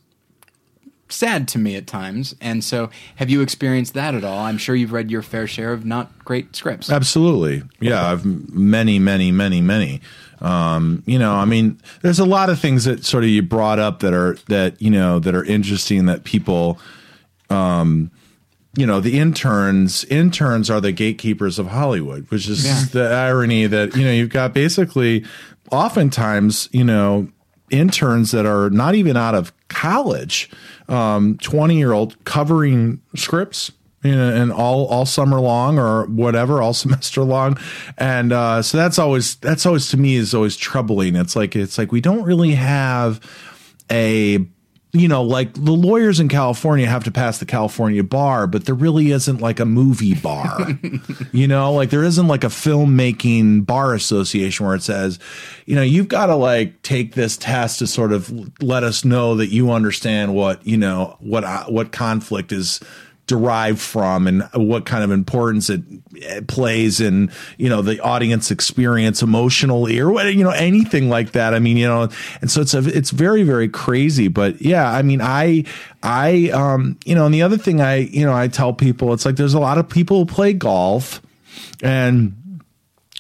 sad 1.13 1.49
to 1.49 1.59
me 1.59 1.77
at 1.77 1.87
times. 1.87 2.35
And 2.41 2.65
so, 2.65 2.91
have 3.17 3.31
you 3.31 3.41
experienced 3.41 3.95
that 3.95 4.15
at 4.15 4.25
all? 4.25 4.41
I'm 4.41 4.59
sure 4.59 4.75
you've 4.75 4.93
read 4.93 5.11
your 5.11 5.23
fair 5.23 5.47
share 5.47 5.73
of 5.73 5.85
not 5.85 6.11
great 6.25 6.55
scripts. 6.57 6.91
Absolutely. 6.91 7.63
Yeah, 7.81 8.11
I've 8.11 8.25
many, 8.25 8.99
many, 8.99 9.33
many, 9.33 9.61
many. 9.61 10.01
Um, 10.41 11.03
you 11.07 11.19
know, 11.19 11.35
I 11.35 11.45
mean, 11.45 11.81
there's 12.03 12.19
a 12.19 12.25
lot 12.25 12.51
of 12.51 12.59
things 12.59 12.85
that 12.85 13.05
sort 13.05 13.25
of 13.25 13.31
you 13.31 13.43
brought 13.43 13.79
up 13.79 14.01
that 14.01 14.13
are 14.13 14.37
that 14.49 14.81
you 14.81 14.91
know 14.91 15.19
that 15.19 15.35
are 15.35 15.45
interesting 15.45 16.07
that 16.07 16.25
people. 16.25 16.79
Um, 17.51 18.11
you 18.75 18.87
know 18.87 19.01
the 19.01 19.19
interns 19.19 20.03
interns 20.05 20.71
are 20.71 20.81
the 20.81 20.93
gatekeepers 20.93 21.59
of 21.59 21.67
hollywood 21.67 22.27
which 22.31 22.49
is 22.49 22.65
yeah. 22.65 22.85
the 22.93 23.15
irony 23.15 23.67
that 23.67 23.95
you 23.95 24.03
know 24.03 24.11
you've 24.11 24.31
got 24.31 24.55
basically 24.55 25.27
oftentimes 25.71 26.71
you 26.73 26.83
know 26.83 27.29
interns 27.73 28.31
that 28.31 28.47
are 28.47 28.71
not 28.71 28.95
even 28.95 29.17
out 29.17 29.35
of 29.35 29.53
college, 29.69 30.51
um, 30.93 31.39
20 31.39 31.77
year 31.77 31.93
old 31.93 32.23
covering 32.25 33.01
scripts 33.17 33.73
and 34.05 34.53
all 34.53 34.87
all 34.87 35.07
summer 35.07 35.41
long 35.41 35.79
or 35.79 36.07
whatever, 36.07 36.61
all 36.61 36.75
semester 36.75 37.23
long, 37.23 37.57
and 37.97 38.33
uh, 38.33 38.63
so 38.63 38.77
that's 38.77 38.99
always 38.99 39.37
that's 39.37 39.65
always 39.65 39.89
to 39.89 39.97
me 39.97 40.17
is 40.17 40.35
always 40.35 40.57
troubling. 40.57 41.17
It's 41.17 41.37
like 41.37 41.57
it's 41.57 41.79
like 41.79 41.93
we 41.93 42.01
don't 42.01 42.25
really 42.25 42.53
have 42.53 43.21
a 43.91 44.47
you 44.95 45.09
know, 45.09 45.23
like 45.23 45.55
the 45.55 45.73
lawyers 45.73 46.21
in 46.21 46.29
California 46.29 46.87
have 46.87 47.05
to 47.05 47.11
pass 47.11 47.39
the 47.39 47.47
California 47.47 48.05
bar, 48.05 48.47
but 48.47 48.67
there 48.67 48.75
really 48.75 49.11
isn't 49.11 49.41
like 49.41 49.59
a 49.59 49.65
movie 49.65 50.15
bar. 50.15 50.69
you 51.33 51.49
know, 51.49 51.73
like 51.73 51.89
there 51.89 52.05
isn't 52.05 52.29
like 52.29 52.45
a 52.45 52.49
filmmaking 52.49 53.65
bar 53.65 53.95
association 53.95 54.67
where 54.67 54.75
it 54.75 54.83
says, 54.83 55.19
you 55.65 55.75
know, 55.75 55.83
you've 55.83 56.09
got 56.09 56.27
to 56.27 56.37
like 56.37 56.83
take 56.83 57.15
this 57.15 57.39
test 57.39 57.79
to 57.79 57.87
sort 57.87 58.13
of 58.13 58.31
let 58.63 58.85
us 58.85 59.03
know 59.03 59.35
that 59.37 59.49
you 59.49 59.71
understand 59.73 60.35
what, 60.35 60.67
you 60.67 60.77
know, 60.77 61.17
what 61.21 61.43
uh, 61.43 61.65
what 61.65 61.91
conflict 61.91 62.53
is 62.53 62.79
derived 63.27 63.81
from 63.81 64.27
and 64.27 64.49
what 64.55 64.85
kind 64.85 65.05
of 65.05 65.11
importance 65.11 65.71
it, 65.71 65.83
it, 66.13 66.49
plays 66.49 67.01
in 67.01 67.31
you 67.57 67.69
know 67.69 67.81
the 67.81 68.01
audience 68.01 68.51
experience 68.51 69.23
emotionally 69.23 70.01
or 70.01 70.13
you 70.29 70.43
know 70.45 70.51
anything 70.51 71.09
like 71.09 71.33
that. 71.33 71.55
I 71.55 71.59
mean 71.59 71.77
you 71.77 71.87
know 71.87 72.09
and 72.41 72.51
so 72.51 72.61
it's 72.61 72.75
a 72.75 72.81
it's 72.81 73.11
very 73.11 73.43
very 73.43 73.69
crazy. 73.69 74.29
But 74.29 74.61
yeah 74.61 74.91
i 74.91 75.03
mean 75.03 75.21
i 75.21 75.65
i 76.03 76.51
um 76.51 76.99
you 77.05 77.15
know 77.15 77.27
and 77.27 77.35
the 77.35 77.43
other 77.43 77.57
thing 77.57 77.81
i 77.81 77.97
you 77.97 78.25
know 78.25 78.35
i 78.35 78.49
tell 78.49 78.73
people 78.73 79.13
it's 79.13 79.25
like 79.25 79.37
there's 79.37 79.55
a 79.55 79.61
lot 79.61 79.79
of 79.79 79.89
people 79.89 80.19
who 80.19 80.27
play 80.27 80.53
golf 80.53 81.23
and 81.83 82.42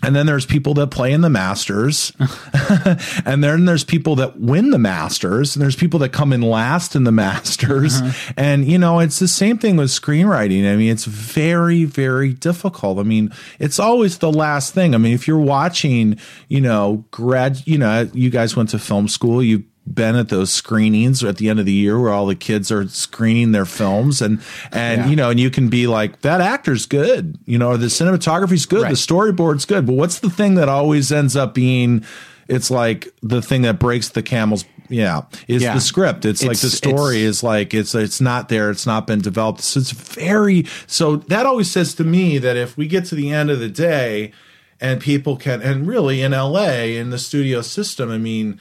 and 0.02 0.16
then 0.16 0.26
there's 0.26 0.44
people 0.44 0.74
that 0.74 0.88
play 0.88 1.12
in 1.12 1.20
the 1.20 1.30
Masters. 1.30 2.12
and 3.24 3.42
then 3.42 3.64
there's 3.64 3.84
people 3.84 4.16
that 4.16 4.38
win 4.38 4.70
the 4.70 4.78
Masters. 4.78 5.54
And 5.54 5.62
there's 5.62 5.76
people 5.76 6.00
that 6.00 6.10
come 6.10 6.32
in 6.32 6.42
last 6.42 6.96
in 6.96 7.04
the 7.04 7.12
Masters. 7.12 8.00
Uh-huh. 8.00 8.32
And, 8.36 8.66
you 8.66 8.78
know, 8.78 8.98
it's 8.98 9.20
the 9.20 9.28
same 9.28 9.58
thing 9.58 9.76
with 9.76 9.90
screenwriting. 9.90 10.70
I 10.70 10.76
mean, 10.76 10.90
it's 10.90 11.04
very, 11.04 11.84
very 11.84 12.32
difficult. 12.32 12.98
I 12.98 13.04
mean, 13.04 13.32
it's 13.60 13.78
always 13.78 14.18
the 14.18 14.32
last 14.32 14.74
thing. 14.74 14.94
I 14.94 14.98
mean, 14.98 15.14
if 15.14 15.28
you're 15.28 15.38
watching, 15.38 16.18
you 16.48 16.60
know, 16.60 17.04
grad, 17.12 17.64
you 17.66 17.78
know, 17.78 18.10
you 18.12 18.30
guys 18.30 18.56
went 18.56 18.70
to 18.70 18.78
film 18.78 19.06
school, 19.06 19.42
you 19.42 19.64
been 19.94 20.16
at 20.16 20.28
those 20.28 20.52
screenings 20.52 21.22
at 21.24 21.36
the 21.36 21.48
end 21.48 21.60
of 21.60 21.66
the 21.66 21.72
year 21.72 21.98
where 21.98 22.12
all 22.12 22.26
the 22.26 22.34
kids 22.34 22.70
are 22.70 22.88
screening 22.88 23.52
their 23.52 23.64
films. 23.64 24.22
And 24.22 24.40
and 24.70 25.02
yeah. 25.02 25.08
you 25.08 25.16
know 25.16 25.30
and 25.30 25.40
you 25.40 25.50
can 25.50 25.68
be 25.68 25.86
like 25.86 26.22
that 26.22 26.40
actor's 26.40 26.86
good. 26.86 27.38
You 27.44 27.58
know 27.58 27.76
the 27.76 27.86
cinematography's 27.86 28.66
good. 28.66 28.82
Right. 28.82 28.90
the 28.90 28.96
storyboard's 28.96 29.64
good. 29.64 29.86
But 29.86 29.94
what's 29.94 30.20
the 30.20 30.30
thing 30.30 30.54
that 30.54 30.68
always 30.68 31.12
ends 31.12 31.36
up 31.36 31.54
being 31.54 32.04
it's 32.48 32.70
like 32.70 33.08
the 33.22 33.40
thing 33.40 33.62
that 33.62 33.78
breaks 33.78 34.10
the 34.10 34.22
camel's 34.22 34.64
yeah 34.88 35.22
is 35.48 35.62
yeah. 35.62 35.74
the 35.74 35.80
script. 35.80 36.24
It's, 36.24 36.42
it's, 36.42 36.48
like 36.48 36.58
the 36.58 36.70
story 36.70 37.22
is 37.22 37.42
like 37.42 37.72
it's 37.72 37.94
it's 37.94 38.20
not 38.20 38.48
there. 38.48 38.70
It's 38.70 38.86
not 38.86 39.06
been 39.06 39.20
developed. 39.20 39.60
So 39.60 39.80
it's 39.80 39.90
very 39.90 40.66
so 40.86 41.16
that 41.16 41.46
always 41.46 41.70
says 41.70 41.94
to 41.94 42.04
me 42.04 42.38
that 42.38 42.56
if 42.56 42.76
we 42.76 42.86
get 42.86 43.06
to 43.06 43.14
the 43.14 43.30
end 43.30 43.50
of 43.50 43.58
the 43.58 43.68
day 43.68 44.32
and 44.80 45.00
people 45.00 45.36
can 45.36 45.62
and 45.62 45.86
really 45.86 46.22
in 46.22 46.32
LA 46.32 46.82
in 46.98 47.10
the 47.10 47.18
studio 47.18 47.62
system 47.62 48.10
I 48.10 48.18
mean 48.18 48.60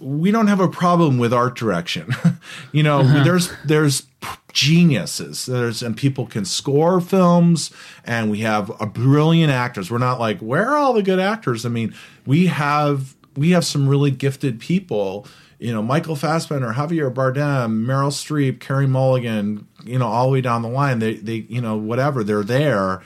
we 0.00 0.30
don't 0.30 0.46
have 0.46 0.60
a 0.60 0.68
problem 0.68 1.18
with 1.18 1.32
art 1.32 1.56
direction. 1.56 2.14
you 2.72 2.82
know, 2.82 3.00
uh-huh. 3.00 3.22
there's 3.22 3.52
there's 3.64 4.06
geniuses. 4.52 5.46
There's 5.46 5.82
and 5.82 5.96
people 5.96 6.26
can 6.26 6.44
score 6.44 7.00
films, 7.00 7.70
and 8.04 8.30
we 8.30 8.38
have 8.40 8.70
a 8.80 8.86
brilliant 8.86 9.52
actors. 9.52 9.90
We're 9.90 9.98
not 9.98 10.18
like 10.18 10.40
where 10.40 10.70
are 10.70 10.76
all 10.76 10.94
the 10.94 11.02
good 11.02 11.20
actors? 11.20 11.66
I 11.66 11.68
mean, 11.68 11.94
we 12.26 12.46
have 12.46 13.14
we 13.36 13.50
have 13.50 13.64
some 13.64 13.88
really 13.88 14.10
gifted 14.10 14.58
people. 14.58 15.26
You 15.58 15.74
know, 15.74 15.82
Michael 15.82 16.16
Fassbender, 16.16 16.72
Javier 16.72 17.12
Bardem, 17.12 17.84
Meryl 17.84 18.10
Streep, 18.10 18.60
Carey 18.60 18.86
Mulligan. 18.86 19.66
You 19.84 19.98
know, 19.98 20.08
all 20.08 20.26
the 20.26 20.32
way 20.32 20.40
down 20.40 20.62
the 20.62 20.68
line. 20.68 20.98
They 20.98 21.14
they 21.14 21.46
you 21.48 21.60
know 21.60 21.76
whatever 21.76 22.24
they're 22.24 22.42
there 22.42 23.02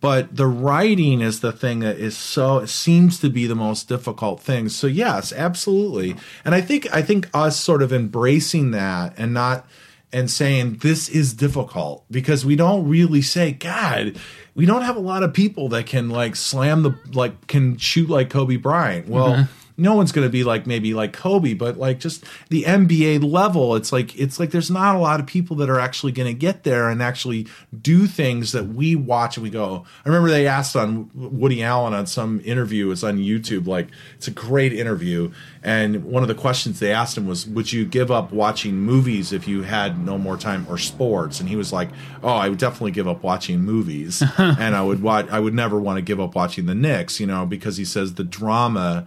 but 0.00 0.36
the 0.36 0.46
writing 0.46 1.20
is 1.20 1.40
the 1.40 1.52
thing 1.52 1.80
that 1.80 1.98
is 1.98 2.16
so 2.16 2.58
it 2.58 2.68
seems 2.68 3.18
to 3.20 3.30
be 3.30 3.46
the 3.46 3.54
most 3.54 3.88
difficult 3.88 4.40
thing. 4.40 4.68
So 4.68 4.86
yes 4.86 5.32
absolutely. 5.32 6.16
And 6.44 6.54
i 6.54 6.60
think 6.60 6.92
i 6.94 7.02
think 7.02 7.28
us 7.34 7.58
sort 7.58 7.82
of 7.82 7.92
embracing 7.92 8.70
that 8.72 9.14
and 9.16 9.34
not 9.34 9.66
and 10.12 10.30
saying 10.30 10.78
this 10.82 11.08
is 11.08 11.34
difficult 11.34 12.04
because 12.10 12.46
we 12.46 12.54
don't 12.56 12.88
really 12.88 13.20
say 13.20 13.50
god 13.52 14.16
we 14.54 14.64
don't 14.64 14.82
have 14.82 14.96
a 14.96 15.00
lot 15.00 15.22
of 15.22 15.34
people 15.34 15.68
that 15.70 15.86
can 15.86 16.08
like 16.08 16.36
slam 16.36 16.82
the 16.82 16.98
like 17.12 17.46
can 17.46 17.76
shoot 17.76 18.08
like 18.08 18.30
kobe 18.30 18.56
bryant. 18.56 19.08
Well 19.08 19.32
mm-hmm 19.32 19.65
no 19.78 19.94
one's 19.94 20.12
going 20.12 20.26
to 20.26 20.32
be 20.32 20.42
like 20.42 20.66
maybe 20.66 20.94
like 20.94 21.12
Kobe, 21.12 21.54
but 21.54 21.76
like 21.76 22.00
just 22.00 22.24
the 22.48 22.62
NBA 22.64 23.22
level, 23.30 23.76
it's 23.76 23.92
like 23.92 24.18
it's 24.18 24.40
like 24.40 24.50
there's 24.50 24.70
not 24.70 24.96
a 24.96 24.98
lot 24.98 25.20
of 25.20 25.26
people 25.26 25.56
that 25.56 25.68
are 25.68 25.78
actually 25.78 26.12
going 26.12 26.28
to 26.28 26.38
get 26.38 26.62
there 26.64 26.88
and 26.88 27.02
actually 27.02 27.46
do 27.78 28.06
things 28.06 28.52
that 28.52 28.68
we 28.68 28.96
watch 28.96 29.36
and 29.36 29.44
we 29.44 29.50
go. 29.50 29.84
I 30.04 30.08
remember 30.08 30.30
they 30.30 30.46
asked 30.46 30.76
on 30.76 31.10
Woody 31.14 31.62
Allen 31.62 31.92
on 31.92 32.06
some 32.06 32.40
interview, 32.44 32.90
it's 32.90 33.02
on 33.02 33.18
YouTube, 33.18 33.66
like 33.66 33.88
it's 34.16 34.28
a 34.28 34.30
great 34.30 34.72
interview, 34.72 35.30
and 35.62 36.04
one 36.04 36.22
of 36.22 36.28
the 36.28 36.34
questions 36.34 36.80
they 36.80 36.92
asked 36.92 37.16
him 37.16 37.26
was, 37.26 37.46
"Would 37.46 37.72
you 37.72 37.84
give 37.84 38.10
up 38.10 38.32
watching 38.32 38.76
movies 38.76 39.32
if 39.32 39.46
you 39.46 39.62
had 39.62 40.04
no 40.04 40.16
more 40.16 40.38
time 40.38 40.66
or 40.70 40.78
sports?" 40.78 41.38
And 41.38 41.48
he 41.48 41.56
was 41.56 41.72
like, 41.72 41.90
"Oh, 42.22 42.28
I 42.28 42.48
would 42.48 42.58
definitely 42.58 42.92
give 42.92 43.08
up 43.08 43.22
watching 43.22 43.60
movies, 43.60 44.22
and 44.38 44.74
I 44.74 44.82
would 44.82 45.02
watch. 45.02 45.28
I 45.30 45.40
would 45.40 45.54
never 45.54 45.78
want 45.78 45.98
to 45.98 46.02
give 46.02 46.20
up 46.20 46.34
watching 46.34 46.64
the 46.64 46.74
Knicks, 46.74 47.20
you 47.20 47.26
know, 47.26 47.44
because 47.44 47.76
he 47.76 47.84
says 47.84 48.14
the 48.14 48.24
drama." 48.24 49.06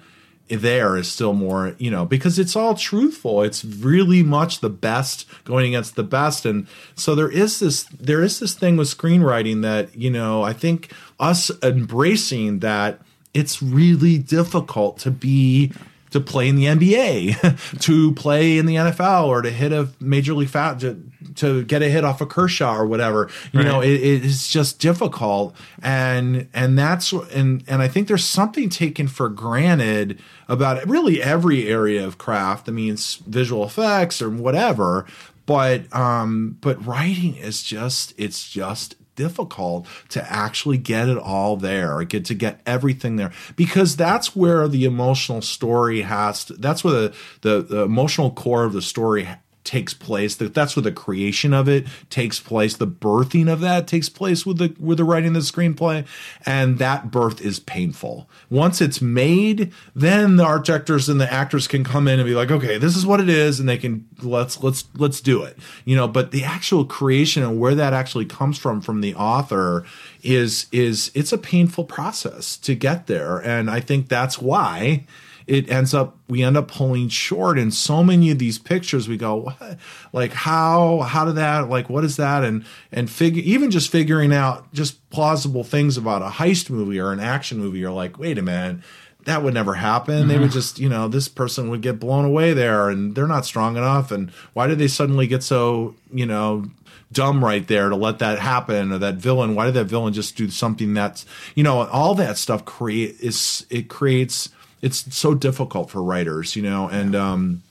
There 0.50 0.98
is 0.98 1.10
still 1.12 1.34
more, 1.34 1.76
you 1.78 1.92
know, 1.92 2.06
because 2.06 2.40
it's 2.40 2.56
all 2.56 2.76
truthful. 2.76 3.44
It's 3.44 3.64
really 3.64 4.24
much 4.24 4.60
the 4.60 4.70
best 4.70 5.28
going 5.46 5.68
against 5.68 5.96
the 5.96 6.04
best. 6.04 6.46
And 6.46 6.68
so 6.96 7.16
there 7.16 7.30
is 7.30 7.60
this 7.60 7.84
there 7.86 8.24
is 8.24 8.40
this 8.40 8.56
thing 8.56 8.76
with 8.76 8.88
screenwriting 8.88 9.62
that, 9.62 9.96
you 9.96 10.10
know, 10.10 10.42
I 10.42 10.54
think 10.54 10.92
us 11.20 11.52
embracing 11.62 12.60
that 12.60 13.00
it's 13.34 13.62
really 13.62 14.18
difficult 14.18 14.98
to 15.00 15.12
be 15.12 15.72
to 16.12 16.20
play 16.20 16.48
in 16.48 16.56
the 16.56 16.66
NBA, 16.66 17.80
to 17.82 18.12
play 18.14 18.58
in 18.58 18.66
the 18.66 18.76
NFL, 18.76 19.28
or 19.28 19.42
to 19.42 19.52
hit 19.52 19.72
a 19.72 19.90
major 20.00 20.34
league 20.34 20.50
foul, 20.50 20.76
to, 20.78 21.02
to 21.36 21.64
get 21.66 21.82
a 21.82 21.90
hit 21.90 22.04
off 22.04 22.22
a 22.22 22.24
of 22.24 22.30
Kershaw 22.30 22.76
or 22.76 22.86
whatever. 22.86 23.30
You 23.52 23.60
right. 23.60 23.68
know, 23.68 23.82
it, 23.82 23.94
it's 23.94 24.50
just 24.50 24.80
difficult, 24.80 25.56
and 25.82 26.48
and 26.54 26.78
that's 26.78 27.12
and 27.12 27.64
and 27.68 27.82
I 27.82 27.88
think 27.88 28.08
there's 28.08 28.26
something 28.26 28.70
taken 28.70 29.08
for 29.08 29.30
granted 29.30 30.20
about 30.48 30.86
really 30.88 31.22
every 31.22 31.68
area 31.68 32.06
of 32.06 32.18
craft. 32.18 32.68
I 32.68 32.72
mean, 32.72 32.98
visual 33.28 33.64
effects 33.64 34.22
or 34.22 34.30
whatever, 34.30 35.06
but 35.46 35.94
um, 35.96 36.58
but 36.62 36.84
writing 36.86 37.36
is 37.36 37.64
just 37.64 38.14
it's 38.18 38.50
just 38.50 38.96
difficult 39.20 39.86
to 40.08 40.32
actually 40.32 40.78
get 40.78 41.10
it 41.10 41.18
all 41.18 41.58
there, 41.58 42.02
get 42.06 42.24
to 42.24 42.34
get 42.34 42.62
everything 42.66 43.18
there, 43.18 43.34
because 43.58 43.98
that's 43.98 44.34
where 44.34 44.70
the 44.70 44.86
emotional 44.86 45.42
story 45.42 46.04
has 46.04 46.46
to, 46.46 46.54
that's 46.54 46.86
where 46.86 46.94
the, 46.94 47.16
the, 47.42 47.62
the 47.62 47.82
emotional 47.82 48.32
core 48.32 48.64
of 48.64 48.72
the 48.72 48.82
story 48.82 49.28
takes 49.64 49.94
place. 49.94 50.36
That 50.36 50.54
that's 50.54 50.76
where 50.76 50.84
the 50.84 50.92
creation 50.92 51.54
of 51.54 51.68
it 51.68 51.86
takes 52.10 52.40
place. 52.40 52.76
The 52.76 52.88
birthing 52.88 53.52
of 53.52 53.60
that 53.62 53.88
takes 53.88 54.10
place 54.10 54.46
with 54.46 54.58
the 54.58 54.76
with 54.80 54.98
the 54.98 55.04
writing 55.04 55.34
the 55.34 55.40
screenplay, 55.40 56.06
and 56.46 56.80
that 56.80 57.12
birth 57.12 57.42
is 57.42 57.60
painful. 57.60 58.30
Once 58.50 58.82
it's 58.82 59.02
made, 59.02 59.72
then 59.96 60.38
the 60.38 60.44
art 60.44 60.66
directors 60.66 61.10
and 61.10 61.20
the 61.20 61.32
actors 61.32 61.68
can 61.68 61.84
come 61.84 62.08
in 62.08 62.20
and 62.20 62.28
be 62.28 62.36
like, 62.36 62.52
okay, 62.52 62.78
this 62.78 62.96
is 62.96 63.06
what 63.06 63.20
it 63.20 63.30
is, 63.30 63.60
and 63.60 63.68
they 63.68 63.78
can 63.78 64.08
let's 64.22 64.62
let's 64.64 64.86
let's 64.98 65.22
do 65.22 65.44
it. 65.44 65.58
You 65.86 65.96
know, 65.96 66.08
but 66.08 66.32
the 66.32 66.44
actual 66.44 66.86
creation 66.86 67.44
and 67.44 67.60
where 67.60 67.76
that 67.76 67.94
actually 67.94 68.26
comes 68.26 68.58
from 68.58 68.82
from 68.82 69.02
the 69.02 69.16
author 69.16 69.86
is 70.24 70.68
is 70.72 71.12
it's 71.14 71.32
a 71.32 71.38
painful 71.38 71.86
process 71.86 72.58
to 72.58 72.76
get 72.76 73.08
there, 73.08 73.38
and 73.38 73.70
I 73.70 73.80
think 73.80 74.10
that's 74.10 74.40
why 74.40 75.06
it 75.50 75.70
ends 75.70 75.94
up 75.94 76.18
we 76.28 76.44
end 76.44 76.56
up 76.56 76.68
pulling 76.68 77.10
short 77.10 77.58
in 77.58 77.72
so 77.72 78.04
many 78.04 78.30
of 78.30 78.38
these 78.38 78.60
pictures 78.60 79.10
we 79.10 79.18
go 79.18 79.36
what 79.36 79.78
like 80.14 80.32
how 80.32 81.00
how 81.00 81.26
did 81.26 81.36
that 81.36 81.68
like 81.70 81.90
what 81.90 82.04
is 82.04 82.18
that 82.18 82.44
and 82.44 82.64
and 82.92 83.10
figure 83.10 83.42
even 83.44 83.72
just 83.72 83.92
figuring 83.92 84.32
out 84.32 84.72
just 84.74 85.10
plausible 85.10 85.64
things 85.64 85.98
about 85.98 86.22
a 86.22 86.28
heist 86.28 86.70
movie 86.70 87.00
or 87.00 87.12
an 87.12 87.20
action 87.20 87.58
movie 87.58 87.80
you're 87.80 87.92
like 87.92 88.20
wait 88.20 88.38
a 88.38 88.42
minute 88.42 88.80
that 89.26 89.44
would 89.44 89.54
never 89.54 89.74
happen. 89.74 90.22
Mm-hmm. 90.22 90.28
They 90.28 90.40
would 90.40 90.46
mm-hmm. 90.46 90.54
just, 90.54 90.80
you 90.80 90.88
know, 90.88 91.08
this 91.08 91.28
person 91.28 91.70
would 91.70 91.82
get 91.82 92.00
blown 92.00 92.26
away 92.26 92.54
there 92.54 92.90
and 92.90 93.14
they're 93.14 93.28
not 93.28 93.46
strong 93.46 93.76
enough. 93.76 94.12
And 94.12 94.32
why 94.54 94.66
did 94.66 94.80
they 94.80 94.88
suddenly 94.88 95.28
get 95.28 95.44
so, 95.44 95.94
you 96.12 96.26
know, 96.26 96.66
dumb 97.12 97.44
right 97.44 97.68
there 97.68 97.90
to 97.90 97.96
let 97.96 98.20
that 98.20 98.40
happen 98.40 98.94
or 98.94 98.98
that 98.98 99.16
villain? 99.16 99.56
Why 99.56 99.66
did 99.66 99.74
that 99.74 99.86
villain 99.86 100.14
just 100.14 100.38
do 100.38 100.50
something 100.50 100.94
that's, 100.94 101.26
you 101.54 101.64
know, 101.64 101.86
all 101.88 102.16
that 102.16 102.38
stuff 102.38 102.64
create 102.64 103.18
is, 103.20 103.66
it 103.70 103.90
creates 103.90 104.50
it's 104.82 105.16
so 105.16 105.34
difficult 105.34 105.90
for 105.90 106.02
writers, 106.02 106.56
you 106.56 106.62
know, 106.62 106.88
and 106.88 107.16
um, 107.16 107.64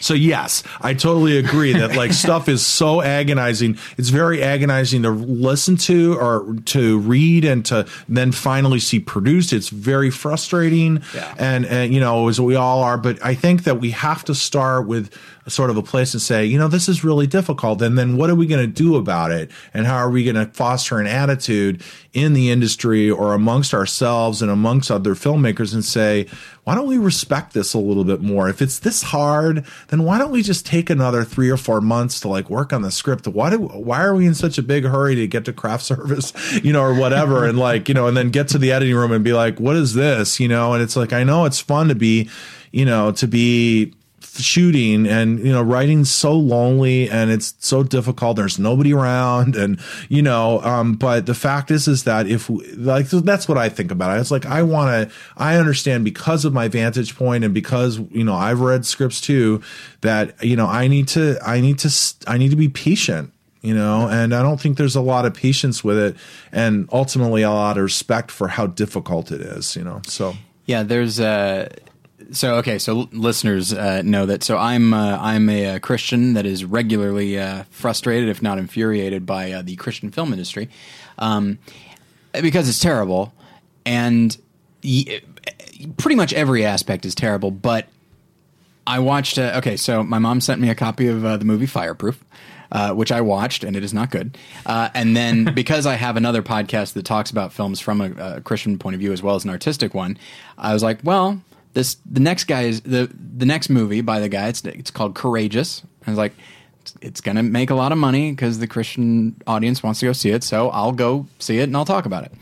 So 0.00 0.14
yes, 0.14 0.62
I 0.80 0.94
totally 0.94 1.38
agree 1.38 1.72
that 1.72 1.96
like 1.96 2.12
stuff 2.26 2.48
is 2.48 2.64
so 2.64 3.00
agonizing. 3.02 3.78
It's 3.96 4.08
very 4.08 4.42
agonizing 4.42 5.02
to 5.02 5.10
listen 5.10 5.76
to 5.78 6.16
or 6.18 6.56
to 6.66 6.98
read 6.98 7.44
and 7.44 7.64
to 7.66 7.86
then 8.08 8.32
finally 8.32 8.80
see 8.80 9.00
produced. 9.00 9.52
It's 9.52 9.68
very 9.68 10.10
frustrating. 10.10 11.02
Yeah. 11.14 11.34
And 11.38 11.66
and 11.66 11.94
you 11.94 12.00
know, 12.00 12.28
as 12.28 12.40
we 12.40 12.56
all 12.56 12.82
are, 12.82 12.98
but 12.98 13.24
I 13.24 13.34
think 13.34 13.64
that 13.64 13.80
we 13.80 13.90
have 13.90 14.24
to 14.24 14.34
start 14.34 14.86
with 14.86 15.12
sort 15.48 15.70
of 15.70 15.76
a 15.76 15.82
place 15.82 16.12
to 16.12 16.20
say, 16.20 16.44
you 16.44 16.58
know, 16.58 16.68
this 16.68 16.88
is 16.88 17.02
really 17.02 17.26
difficult. 17.26 17.82
And 17.82 17.98
then 17.98 18.16
what 18.16 18.30
are 18.30 18.34
we 18.34 18.46
going 18.46 18.64
to 18.64 18.72
do 18.72 18.96
about 18.96 19.30
it? 19.30 19.50
And 19.74 19.86
how 19.86 19.96
are 19.96 20.10
we 20.10 20.22
going 20.22 20.36
to 20.36 20.46
foster 20.46 20.98
an 21.00 21.06
attitude 21.06 21.82
in 22.12 22.34
the 22.34 22.50
industry 22.50 23.10
or 23.10 23.34
amongst 23.34 23.74
ourselves 23.74 24.42
and 24.42 24.50
amongst 24.50 24.90
other 24.90 25.14
filmmakers 25.14 25.74
and 25.74 25.84
say, 25.84 26.26
why 26.64 26.74
don't 26.74 26.86
we 26.86 26.98
respect 26.98 27.54
this 27.54 27.74
a 27.74 27.78
little 27.78 28.04
bit 28.04 28.20
more? 28.20 28.48
If 28.48 28.60
it's 28.60 28.78
this 28.78 29.02
hard, 29.02 29.64
then 29.88 30.04
why 30.04 30.18
don't 30.18 30.30
we 30.30 30.42
just 30.42 30.66
take 30.66 30.90
another 30.90 31.24
three 31.24 31.50
or 31.50 31.56
four 31.56 31.80
months 31.80 32.20
to 32.20 32.28
like 32.28 32.50
work 32.50 32.72
on 32.72 32.82
the 32.82 32.90
script? 32.90 33.26
Why 33.26 33.50
do, 33.50 33.58
why 33.58 34.02
are 34.02 34.14
we 34.14 34.26
in 34.26 34.34
such 34.34 34.58
a 34.58 34.62
big 34.62 34.84
hurry 34.84 35.14
to 35.16 35.26
get 35.26 35.44
to 35.46 35.52
craft 35.52 35.84
service, 35.84 36.32
you 36.62 36.72
know, 36.72 36.82
or 36.82 36.94
whatever? 36.94 37.48
and 37.48 37.58
like, 37.58 37.88
you 37.88 37.94
know, 37.94 38.06
and 38.06 38.16
then 38.16 38.30
get 38.30 38.48
to 38.48 38.58
the 38.58 38.72
editing 38.72 38.94
room 38.94 39.12
and 39.12 39.24
be 39.24 39.32
like, 39.32 39.58
what 39.58 39.76
is 39.76 39.94
this? 39.94 40.38
You 40.38 40.48
know, 40.48 40.74
and 40.74 40.82
it's 40.82 40.96
like, 40.96 41.12
I 41.12 41.24
know 41.24 41.44
it's 41.44 41.60
fun 41.60 41.88
to 41.88 41.94
be, 41.94 42.28
you 42.70 42.84
know, 42.84 43.12
to 43.12 43.26
be 43.26 43.94
shooting 44.42 45.06
and 45.06 45.38
you 45.38 45.52
know 45.52 45.62
writing 45.62 46.04
so 46.04 46.32
lonely 46.32 47.08
and 47.10 47.30
it's 47.30 47.54
so 47.58 47.82
difficult. 47.82 48.36
There's 48.36 48.58
nobody 48.58 48.92
around 48.92 49.56
and 49.56 49.80
you 50.08 50.22
know 50.22 50.60
um 50.62 50.94
but 50.94 51.26
the 51.26 51.34
fact 51.34 51.70
is 51.70 51.88
is 51.88 52.04
that 52.04 52.26
if 52.26 52.50
like 52.76 53.08
that's 53.08 53.48
what 53.48 53.58
i 53.58 53.68
think 53.68 53.90
about 53.90 54.16
it. 54.16 54.20
It's 54.20 54.30
like 54.30 54.46
i 54.46 54.62
want 54.62 55.10
to 55.10 55.14
i 55.36 55.56
understand 55.56 56.04
because 56.04 56.44
of 56.44 56.52
my 56.52 56.68
vantage 56.68 57.16
point 57.16 57.44
and 57.44 57.52
because 57.52 57.98
you 58.10 58.24
know 58.24 58.34
i've 58.34 58.60
read 58.60 58.84
scripts 58.86 59.20
too 59.20 59.60
that 60.00 60.42
you 60.42 60.56
know 60.56 60.66
i 60.66 60.88
need 60.88 61.08
to 61.08 61.38
i 61.44 61.60
need 61.60 61.78
to 61.80 61.90
i 62.26 62.38
need 62.38 62.50
to 62.50 62.56
be 62.56 62.68
patient 62.68 63.32
you 63.62 63.74
know 63.74 64.08
and 64.08 64.34
i 64.34 64.42
don't 64.42 64.60
think 64.60 64.76
there's 64.76 64.96
a 64.96 65.00
lot 65.00 65.24
of 65.24 65.34
patience 65.34 65.82
with 65.82 65.98
it 65.98 66.16
and 66.52 66.88
ultimately 66.92 67.42
a 67.42 67.50
lot 67.50 67.76
of 67.76 67.82
respect 67.82 68.30
for 68.30 68.48
how 68.48 68.66
difficult 68.66 69.30
it 69.32 69.40
is 69.40 69.76
you 69.76 69.84
know 69.84 70.00
so. 70.06 70.34
Yeah, 70.68 70.82
there's 70.82 71.18
uh 71.18 71.70
so 72.30 72.56
okay, 72.56 72.78
so 72.78 73.08
listeners 73.12 73.72
uh, 73.72 74.02
know 74.02 74.26
that. 74.26 74.42
So 74.42 74.56
I'm 74.56 74.92
uh, 74.92 75.18
I'm 75.20 75.48
a, 75.48 75.76
uh 75.76 75.78
Christian 75.78 76.34
that 76.34 76.46
is 76.46 76.64
regularly 76.64 77.38
uh, 77.38 77.64
frustrated, 77.70 78.28
if 78.28 78.42
not 78.42 78.58
infuriated, 78.58 79.26
by 79.26 79.52
uh, 79.52 79.62
the 79.62 79.76
Christian 79.76 80.10
film 80.10 80.32
industry, 80.32 80.68
um, 81.18 81.58
because 82.32 82.68
it's 82.68 82.80
terrible, 82.80 83.32
and 83.86 84.36
y- 84.84 85.20
pretty 85.96 86.16
much 86.16 86.32
every 86.32 86.64
aspect 86.64 87.04
is 87.04 87.14
terrible. 87.14 87.50
But 87.50 87.88
I 88.86 88.98
watched. 88.98 89.38
Uh, 89.38 89.54
okay, 89.56 89.76
so 89.76 90.02
my 90.02 90.18
mom 90.18 90.40
sent 90.40 90.60
me 90.60 90.70
a 90.70 90.74
copy 90.74 91.08
of 91.08 91.24
uh, 91.24 91.36
the 91.36 91.44
movie 91.44 91.66
Fireproof, 91.66 92.22
uh, 92.72 92.92
which 92.92 93.10
I 93.10 93.20
watched, 93.20 93.64
and 93.64 93.76
it 93.76 93.84
is 93.84 93.94
not 93.94 94.10
good. 94.10 94.36
Uh, 94.66 94.90
and 94.94 95.16
then 95.16 95.44
because 95.54 95.86
I 95.86 95.94
have 95.94 96.16
another 96.16 96.42
podcast 96.42 96.92
that 96.94 97.04
talks 97.04 97.30
about 97.30 97.52
films 97.52 97.80
from 97.80 98.00
a, 98.00 98.36
a 98.36 98.40
Christian 98.40 98.78
point 98.78 98.94
of 98.94 99.00
view 99.00 99.12
as 99.12 99.22
well 99.22 99.34
as 99.34 99.44
an 99.44 99.50
artistic 99.50 99.94
one, 99.94 100.18
I 100.56 100.74
was 100.74 100.82
like, 100.82 100.98
well, 101.02 101.40
this 101.74 101.96
the 102.10 102.20
next 102.20 102.44
guy 102.44 102.62
is 102.62 102.80
the 102.82 103.10
the 103.36 103.46
next 103.46 103.68
movie 103.68 104.00
by 104.00 104.20
the 104.20 104.28
guy. 104.28 104.48
It's 104.48 104.64
it's 104.64 104.90
called 104.90 105.14
Courageous. 105.14 105.82
I 106.06 106.10
was 106.10 106.18
like. 106.18 106.32
It's, 106.80 106.94
it's 107.02 107.20
going 107.20 107.36
to 107.36 107.42
make 107.42 107.70
a 107.70 107.74
lot 107.74 107.90
of 107.90 107.98
money 107.98 108.30
because 108.30 108.60
the 108.60 108.68
Christian 108.68 109.34
audience 109.48 109.82
wants 109.82 110.00
to 110.00 110.06
go 110.06 110.12
see 110.12 110.30
it. 110.30 110.44
So 110.44 110.70
I'll 110.70 110.92
go 110.92 111.26
see 111.38 111.58
it 111.58 111.64
and 111.64 111.76
I'll 111.76 111.84
talk 111.84 112.06
about 112.06 112.24
it. 112.24 112.32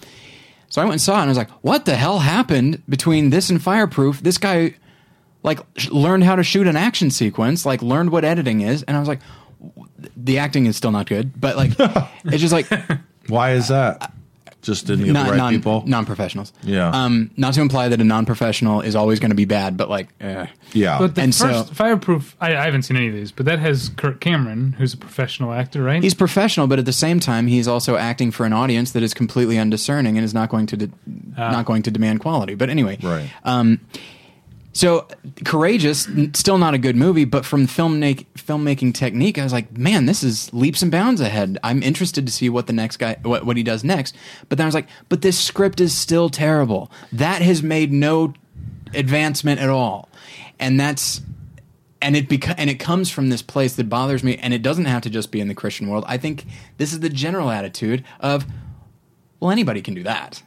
So 0.69 0.83
I 0.83 0.85
went 0.85 0.93
and 0.93 1.01
saw 1.01 1.19
it 1.19 1.23
and 1.23 1.25
I 1.25 1.29
was 1.31 1.39
like, 1.39 1.51
what 1.63 1.85
the 1.85 1.97
hell 1.97 2.19
happened 2.19 2.83
between 2.89 3.31
this 3.31 3.51
and 3.51 3.61
Fireproof? 3.63 4.21
This 4.21 4.39
guy 4.39 4.75
like 5.43 5.61
sh- 5.77 5.91
learned 5.91 6.25
how 6.25 6.37
to 6.37 6.43
shoot 6.43 6.67
an 6.67 6.77
action 6.77 7.11
sequence, 7.11 7.65
like 7.65 7.81
learned 7.81 8.11
what 8.11 8.25
editing 8.25 8.61
is, 8.61 8.83
and 8.83 8.97
I 8.97 9.01
was 9.01 9.09
like, 9.09 9.21
the 10.17 10.39
acting 10.39 10.67
is 10.67 10.77
still 10.77 10.91
not 10.91 11.07
good, 11.07 11.41
but 11.41 11.57
like 11.57 11.71
it's 12.25 12.43
just 12.43 12.53
like 12.53 12.67
why 13.29 13.53
is 13.53 13.69
that 13.69 14.13
just 14.63 14.87
didn't 14.87 15.05
get 15.05 15.13
non, 15.13 15.27
the 15.27 15.31
right 15.33 15.39
non, 15.39 15.53
people 15.53 15.85
non-professionals. 15.87 16.53
Yeah. 16.63 16.89
Um, 16.91 17.31
not 17.37 17.55
to 17.55 17.61
imply 17.61 17.89
that 17.89 18.01
a 18.01 18.05
non-professional 18.05 18.81
is 18.81 18.97
always 18.97 19.21
going 19.21 19.31
to 19.31 19.37
be 19.37 19.45
bad, 19.45 19.77
but 19.77 19.89
like, 19.89 20.09
eh. 20.21 20.47
yeah 20.73 20.99
But 20.99 21.15
the 21.15 21.23
And 21.23 21.35
first 21.35 21.69
so- 21.69 21.75
Fireproof, 21.75 22.35
I, 22.41 22.57
I 22.57 22.65
haven't 22.65 22.83
seen 22.83 22.97
any 22.97 23.09
of 23.09 23.15
these, 23.15 23.31
but 23.31 23.47
that 23.47 23.59
has 23.61 23.91
Kirk 23.97 24.21
Cameron, 24.21 24.73
who's 24.73 24.93
a 24.95 24.97
professional 24.97 25.53
actor, 25.53 25.83
right? 25.83 26.03
he's 26.03 26.15
professional, 26.15 26.67
but 26.67 26.79
at 26.81 26.85
the 26.85 26.93
same 26.93 27.21
time, 27.21 27.47
he's 27.47 27.69
also 27.69 27.97
acting 27.97 28.31
for 28.33 28.45
an 28.45 28.53
audience 28.53 28.91
that 28.93 29.03
is 29.05 29.15
completely 29.15 29.57
undiscerning 29.59 30.17
and 30.17 30.25
is 30.25 30.35
not 30.35 30.49
going 30.49 30.67
to 30.67 30.77
de- 30.77 30.91
not 31.37 31.65
going 31.65 31.83
to 31.83 31.91
demand 31.91 32.21
quality. 32.21 32.55
But 32.55 32.69
anyway, 32.71 32.99
Right. 33.03 33.31
Um, 33.45 33.81
so 34.77 35.09
courageous, 35.47 36.07
still 36.35 36.59
not 36.59 36.75
a 36.75 36.79
good 36.79 36.97
movie, 36.97 37.25
but 37.25 37.47
from 37.47 37.67
film 37.67 37.99
filmmaking 38.03 38.93
technique, 38.93 39.39
I 39.39 39.43
was 39.43 39.53
like, 39.53 39.75
man, 39.75 40.05
this 40.05 40.23
is 40.23 40.53
leaps 40.53 40.83
and 40.83 40.93
bounds 40.93 41.23
ahead. 41.23 41.57
I'm 41.63 41.83
interested 41.83 42.27
to 42.27 42.33
see 42.33 42.51
what 42.51 42.67
the 42.67 42.75
next 42.75 42.99
guy, 42.99 43.17
what, 43.23 43.47
what 43.47 43.57
he 43.57 43.63
does 43.63 43.83
next. 43.83 44.15
But 44.51 44.59
then 44.59 44.67
I 44.67 44.69
was 44.69 44.75
like, 44.75 44.89
but 45.09 45.23
this 45.23 45.39
script 45.39 45.81
is 45.81 45.97
still 45.97 46.29
terrible. 46.29 46.91
That 47.11 47.41
has 47.41 47.63
made 47.63 47.91
no 47.91 48.35
advancement 48.93 49.61
at 49.61 49.71
all, 49.71 50.11
and 50.61 50.79
that's 50.79 51.23
and 52.03 52.15
it 52.15 52.29
beca- 52.29 52.57
and 52.59 52.69
it 52.69 52.79
comes 52.79 53.11
from 53.11 53.31
this 53.31 53.41
place 53.41 53.77
that 53.77 53.89
bothers 53.89 54.23
me, 54.23 54.37
and 54.37 54.53
it 54.53 54.61
doesn't 54.61 54.85
have 54.85 55.01
to 55.03 55.11
just 55.11 55.33
be 55.33 55.41
in 55.41 55.49
the 55.49 55.55
Christian 55.55 55.89
world. 55.89 56.05
I 56.07 56.19
think 56.19 56.45
this 56.77 56.93
is 56.93 57.01
the 57.01 57.09
general 57.09 57.51
attitude 57.51 58.05
of, 58.21 58.45
well, 59.41 59.51
anybody 59.51 59.81
can 59.81 59.95
do 59.95 60.03
that. 60.03 60.43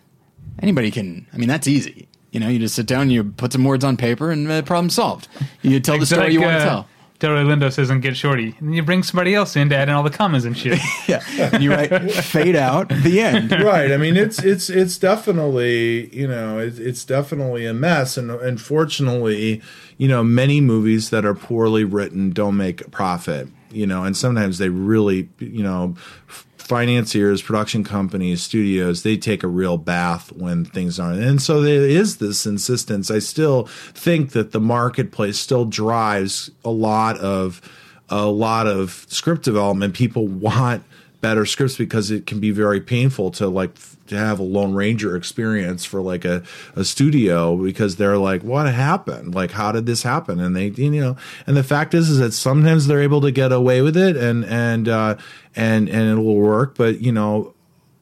Anybody 0.62 0.92
can. 0.92 1.26
I 1.34 1.38
mean, 1.38 1.50
that's 1.50 1.68
easy. 1.68 2.09
You 2.32 2.40
know, 2.40 2.48
you 2.48 2.60
just 2.60 2.76
sit 2.76 2.86
down, 2.86 3.10
you 3.10 3.24
put 3.24 3.52
some 3.54 3.64
words 3.64 3.84
on 3.84 3.98
paper, 3.98 4.32
and 4.32 4.50
uh, 4.50 4.62
problem 4.62 4.90
solved. 4.90 5.28
You 5.62 5.80
tell 5.80 5.98
the 5.98 6.06
story 6.06 6.24
like, 6.24 6.34
you 6.34 6.42
want 6.42 6.54
to 6.54 6.60
uh, 6.60 6.66
tell. 6.66 6.88
Delroy 7.20 7.44
Lindo 7.46 7.72
says 7.72 7.90
in 7.90 8.00
Get 8.00 8.16
Shorty, 8.16 8.56
and 8.60 8.74
you 8.74 8.82
bring 8.82 9.04
somebody 9.04 9.36
else 9.36 9.58
in 9.58 9.68
to 9.70 9.76
add 9.76 9.90
in 9.90 9.96
all 9.96 10.04
the 10.04 10.10
commas 10.10 10.46
and 10.46 10.58
shit. 10.58 10.80
Yeah, 11.08 11.24
and 11.38 11.64
you 11.64 11.72
write 11.72 11.90
fade 12.12 12.56
out 12.56 12.90
the 12.90 13.20
end. 13.20 13.52
right. 13.64 13.92
I 13.92 13.98
mean, 13.98 14.16
it's 14.16 14.42
it's 14.44 14.70
it's 14.70 14.98
definitely 14.98 16.16
you 16.16 16.28
know 16.28 16.60
it's 16.60 16.78
it's 16.78 17.04
definitely 17.04 17.66
a 17.66 17.74
mess, 17.74 18.16
and 18.16 18.30
unfortunately, 18.32 19.62
you 19.98 20.08
know, 20.08 20.24
many 20.24 20.62
movies 20.62 21.10
that 21.10 21.26
are 21.26 21.34
poorly 21.34 21.84
written 21.84 22.30
don't 22.30 22.56
make 22.56 22.82
a 22.82 22.90
profit. 22.90 23.50
You 23.72 23.86
know, 23.86 24.04
and 24.04 24.16
sometimes 24.16 24.58
they 24.58 24.70
really, 24.70 25.30
you 25.40 25.64
know, 25.64 25.96
f- 26.28 26.48
financiers, 26.70 27.42
production 27.42 27.84
companies, 27.84 28.44
studios, 28.44 29.02
they 29.02 29.18
take 29.18 29.42
a 29.42 29.48
real 29.48 29.76
bath 29.76 30.32
when 30.34 30.64
things 30.64 31.00
aren't. 31.00 31.20
And 31.20 31.42
so 31.42 31.62
there 31.62 31.82
is 31.82 32.18
this 32.18 32.46
insistence. 32.46 33.10
I 33.10 33.18
still 33.18 33.64
think 33.96 34.34
that 34.34 34.52
the 34.52 34.60
marketplace 34.60 35.40
still 35.40 35.66
drives 35.66 36.52
a 36.64 36.70
lot 36.70 37.18
of 37.18 37.60
a 38.08 38.28
lot 38.28 38.68
of 38.68 39.06
script 39.10 39.44
development. 39.44 39.96
People 39.96 40.28
want 40.28 40.84
better 41.22 41.46
scripts 41.46 41.78
because 41.78 42.12
it 42.12 42.26
can 42.26 42.40
be 42.40 42.52
very 42.52 42.80
painful 42.80 43.32
to 43.32 43.48
like 43.48 43.72
to 44.08 44.18
have 44.18 44.40
a 44.40 44.44
lone 44.44 44.74
ranger 44.74 45.16
experience 45.16 45.86
for 45.86 46.02
like 46.02 46.26
a, 46.26 46.42
a 46.76 46.84
studio 46.84 47.58
because 47.58 47.98
they're 47.98 48.18
like 48.18 48.42
what 48.44 48.72
happened? 48.74 49.36
Like 49.36 49.52
how 49.52 49.72
did 49.72 49.86
this 49.86 50.04
happen? 50.04 50.40
And 50.40 50.56
they 50.56 50.68
you 50.68 51.02
know 51.02 51.18
and 51.46 51.58
the 51.58 51.64
fact 51.64 51.94
is 51.94 52.10
is 52.10 52.20
that 52.20 52.32
sometimes 52.32 52.88
they're 52.88 53.02
able 53.02 53.22
to 53.22 53.32
get 53.32 53.52
away 53.52 53.82
with 53.82 53.98
it 53.98 54.16
and 54.16 54.46
and 54.46 54.88
uh 54.88 55.18
and 55.56 55.90
and 55.90 56.20
it 56.20 56.22
will 56.22 56.38
work. 56.38 56.76
But 56.76 57.02
you 57.02 57.12
know 57.12 57.54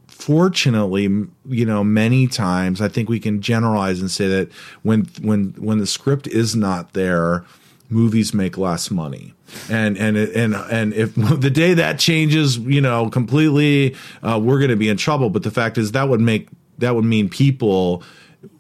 fortunately 0.08 1.04
you 1.46 1.66
know 1.66 1.84
many 1.84 2.28
times 2.28 2.82
i 2.82 2.88
think 2.88 3.08
we 3.08 3.20
can 3.20 3.40
generalize 3.40 4.02
and 4.02 4.10
say 4.10 4.28
that 4.28 4.52
when 4.82 5.06
when 5.22 5.54
when 5.60 5.78
the 5.78 5.86
script 5.86 6.26
is 6.26 6.56
not 6.56 6.94
there 6.94 7.46
movies 7.90 8.34
make 8.34 8.58
less 8.58 8.92
money. 8.92 9.34
And 9.70 9.98
and 9.98 10.18
and 10.18 10.56
and 10.56 10.94
if 10.94 11.16
the 11.16 11.50
day 11.50 11.74
that 11.74 12.00
changes 12.00 12.58
you 12.58 12.82
know 12.82 13.10
completely 13.10 13.96
uh, 14.22 14.40
we're 14.42 14.60
going 14.60 14.72
to 14.72 14.76
be 14.76 14.90
in 14.90 14.98
trouble. 14.98 15.30
But 15.30 15.44
the 15.44 15.52
fact 15.52 15.78
is 15.78 15.94
that 15.94 16.10
would 16.10 16.22
make 16.22 16.50
that 16.78 16.96
would 16.96 17.06
mean 17.06 17.30
people 17.30 18.04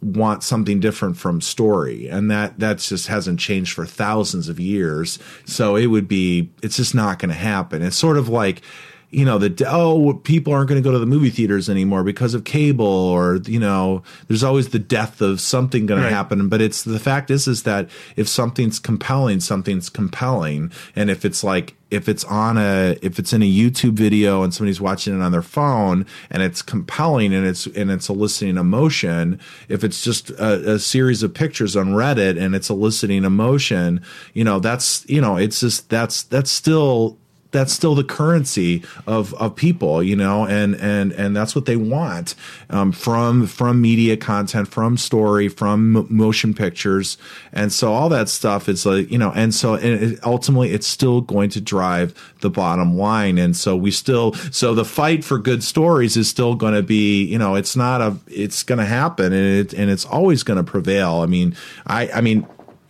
want 0.01 0.43
something 0.43 0.79
different 0.79 1.17
from 1.17 1.41
story. 1.41 2.07
And 2.07 2.31
that 2.31 2.59
that 2.59 2.79
just 2.79 3.07
hasn't 3.07 3.39
changed 3.39 3.73
for 3.73 3.85
thousands 3.85 4.49
of 4.49 4.59
years. 4.59 5.19
So 5.45 5.75
it 5.75 5.87
would 5.87 6.07
be 6.07 6.51
it's 6.61 6.77
just 6.77 6.95
not 6.95 7.19
going 7.19 7.29
to 7.29 7.35
happen. 7.35 7.81
It's 7.81 7.95
sort 7.95 8.17
of 8.17 8.29
like 8.29 8.61
you 9.09 9.23
know 9.23 9.37
the 9.37 9.65
oh 9.69 10.13
people 10.23 10.51
aren't 10.51 10.67
going 10.67 10.81
to 10.81 10.85
go 10.87 10.91
to 10.91 10.99
the 10.99 11.05
movie 11.05 11.29
theaters 11.29 11.69
anymore 11.69 12.03
because 12.03 12.33
of 12.33 12.43
cable 12.43 12.85
or 12.85 13.37
you 13.45 13.59
know 13.59 14.03
there's 14.27 14.43
always 14.43 14.69
the 14.69 14.79
death 14.79 15.21
of 15.21 15.39
something 15.39 15.85
going 15.85 16.01
Right. 16.01 16.09
to 16.09 16.15
happen 16.15 16.49
but 16.49 16.61
it's 16.61 16.83
the 16.83 16.99
fact 16.99 17.31
is 17.31 17.47
is 17.47 17.63
that 17.63 17.89
if 18.17 18.27
something's 18.27 18.79
compelling 18.79 19.39
something's 19.39 19.89
compelling 19.89 20.71
and 20.95 21.09
if 21.09 21.23
it's 21.23 21.43
like 21.43 21.75
if 21.89 22.09
it's 22.09 22.25
on 22.25 22.57
a 22.57 22.97
if 23.01 23.17
it's 23.17 23.31
in 23.31 23.41
a 23.41 23.49
YouTube 23.49 23.93
video 23.93 24.43
and 24.43 24.53
somebody's 24.53 24.81
watching 24.81 25.17
it 25.17 25.23
on 25.23 25.31
their 25.31 25.41
phone 25.41 26.05
and 26.29 26.43
it's 26.43 26.61
compelling 26.61 27.33
and 27.33 27.47
it's 27.47 27.65
and 27.67 27.89
it's 27.89 28.09
eliciting 28.09 28.57
emotion 28.57 29.39
if 29.69 29.85
it's 29.85 30.03
just 30.03 30.31
a, 30.31 30.73
a 30.73 30.79
series 30.79 31.23
of 31.23 31.33
pictures 31.33 31.77
on 31.77 31.93
Reddit 31.93 32.37
and 32.37 32.53
it's 32.55 32.69
eliciting 32.69 33.23
emotion 33.23 34.01
you 34.33 34.43
know 34.43 34.59
that's 34.59 35.09
you 35.09 35.21
know 35.21 35.37
it's 35.37 35.61
just 35.61 35.89
that's 35.89 36.23
that's 36.23 36.51
still 36.51 37.17
that's 37.51 37.73
still 37.73 37.95
the 37.95 38.03
currency 38.03 38.83
of 39.05 39.33
of 39.35 39.55
people, 39.55 40.03
you 40.03 40.15
know, 40.15 40.45
and 40.45 40.75
and 40.75 41.11
and 41.13 41.35
that's 41.35 41.55
what 41.55 41.65
they 41.65 41.75
want 41.75 42.35
um, 42.69 42.91
from 42.91 43.47
from 43.47 43.81
media 43.81 44.17
content, 44.17 44.67
from 44.67 44.97
story, 44.97 45.47
from 45.47 46.07
motion 46.09 46.53
pictures, 46.53 47.17
and 47.53 47.71
so 47.71 47.93
all 47.93 48.09
that 48.09 48.29
stuff 48.29 48.67
is 48.67 48.85
like 48.85 49.09
you 49.11 49.17
know, 49.17 49.31
and 49.35 49.53
so 49.53 49.75
and 49.75 50.03
it, 50.03 50.19
ultimately 50.23 50.71
it's 50.71 50.87
still 50.87 51.21
going 51.21 51.49
to 51.49 51.61
drive 51.61 52.13
the 52.41 52.49
bottom 52.49 52.97
line, 52.97 53.37
and 53.37 53.55
so 53.55 53.75
we 53.75 53.91
still 53.91 54.33
so 54.51 54.73
the 54.73 54.85
fight 54.85 55.23
for 55.23 55.37
good 55.37 55.63
stories 55.63 56.17
is 56.17 56.29
still 56.29 56.55
going 56.55 56.73
to 56.73 56.83
be 56.83 57.23
you 57.23 57.37
know 57.37 57.55
it's 57.55 57.75
not 57.75 58.01
a 58.01 58.17
it's 58.27 58.63
going 58.63 58.79
to 58.79 58.85
happen 58.85 59.33
and 59.33 59.59
it 59.59 59.73
and 59.73 59.89
it's 59.89 60.05
always 60.05 60.43
going 60.43 60.57
to 60.57 60.63
prevail. 60.63 61.21
I 61.21 61.25
mean, 61.25 61.55
I 61.85 62.09
I 62.09 62.21
mean 62.21 62.47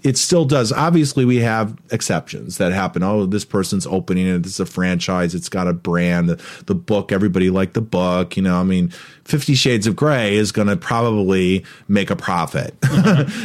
it 0.07 0.17
still 0.17 0.45
does. 0.45 0.71
Obviously, 0.71 1.25
we 1.25 1.37
have 1.37 1.77
exceptions 1.91 2.57
that 2.59 2.71
happen. 2.71 3.03
Oh, 3.03 3.25
this 3.25 3.43
person's 3.45 3.85
opening 3.85 4.25
it. 4.27 4.43
This 4.43 4.53
is 4.53 4.59
a 4.61 4.65
franchise. 4.65 5.35
It's 5.35 5.49
got 5.49 5.67
a 5.67 5.73
brand. 5.73 6.29
The, 6.29 6.41
the 6.65 6.75
book, 6.75 7.11
everybody 7.11 7.49
liked 7.49 7.73
the 7.73 7.81
book. 7.81 8.37
You 8.37 8.43
know, 8.43 8.55
I 8.59 8.63
mean, 8.63 8.89
Fifty 9.25 9.53
Shades 9.53 9.85
of 9.87 9.95
Grey 9.95 10.35
is 10.35 10.51
going 10.51 10.69
to 10.69 10.77
probably 10.77 11.65
make 11.87 12.09
a 12.09 12.15
profit. 12.15 12.75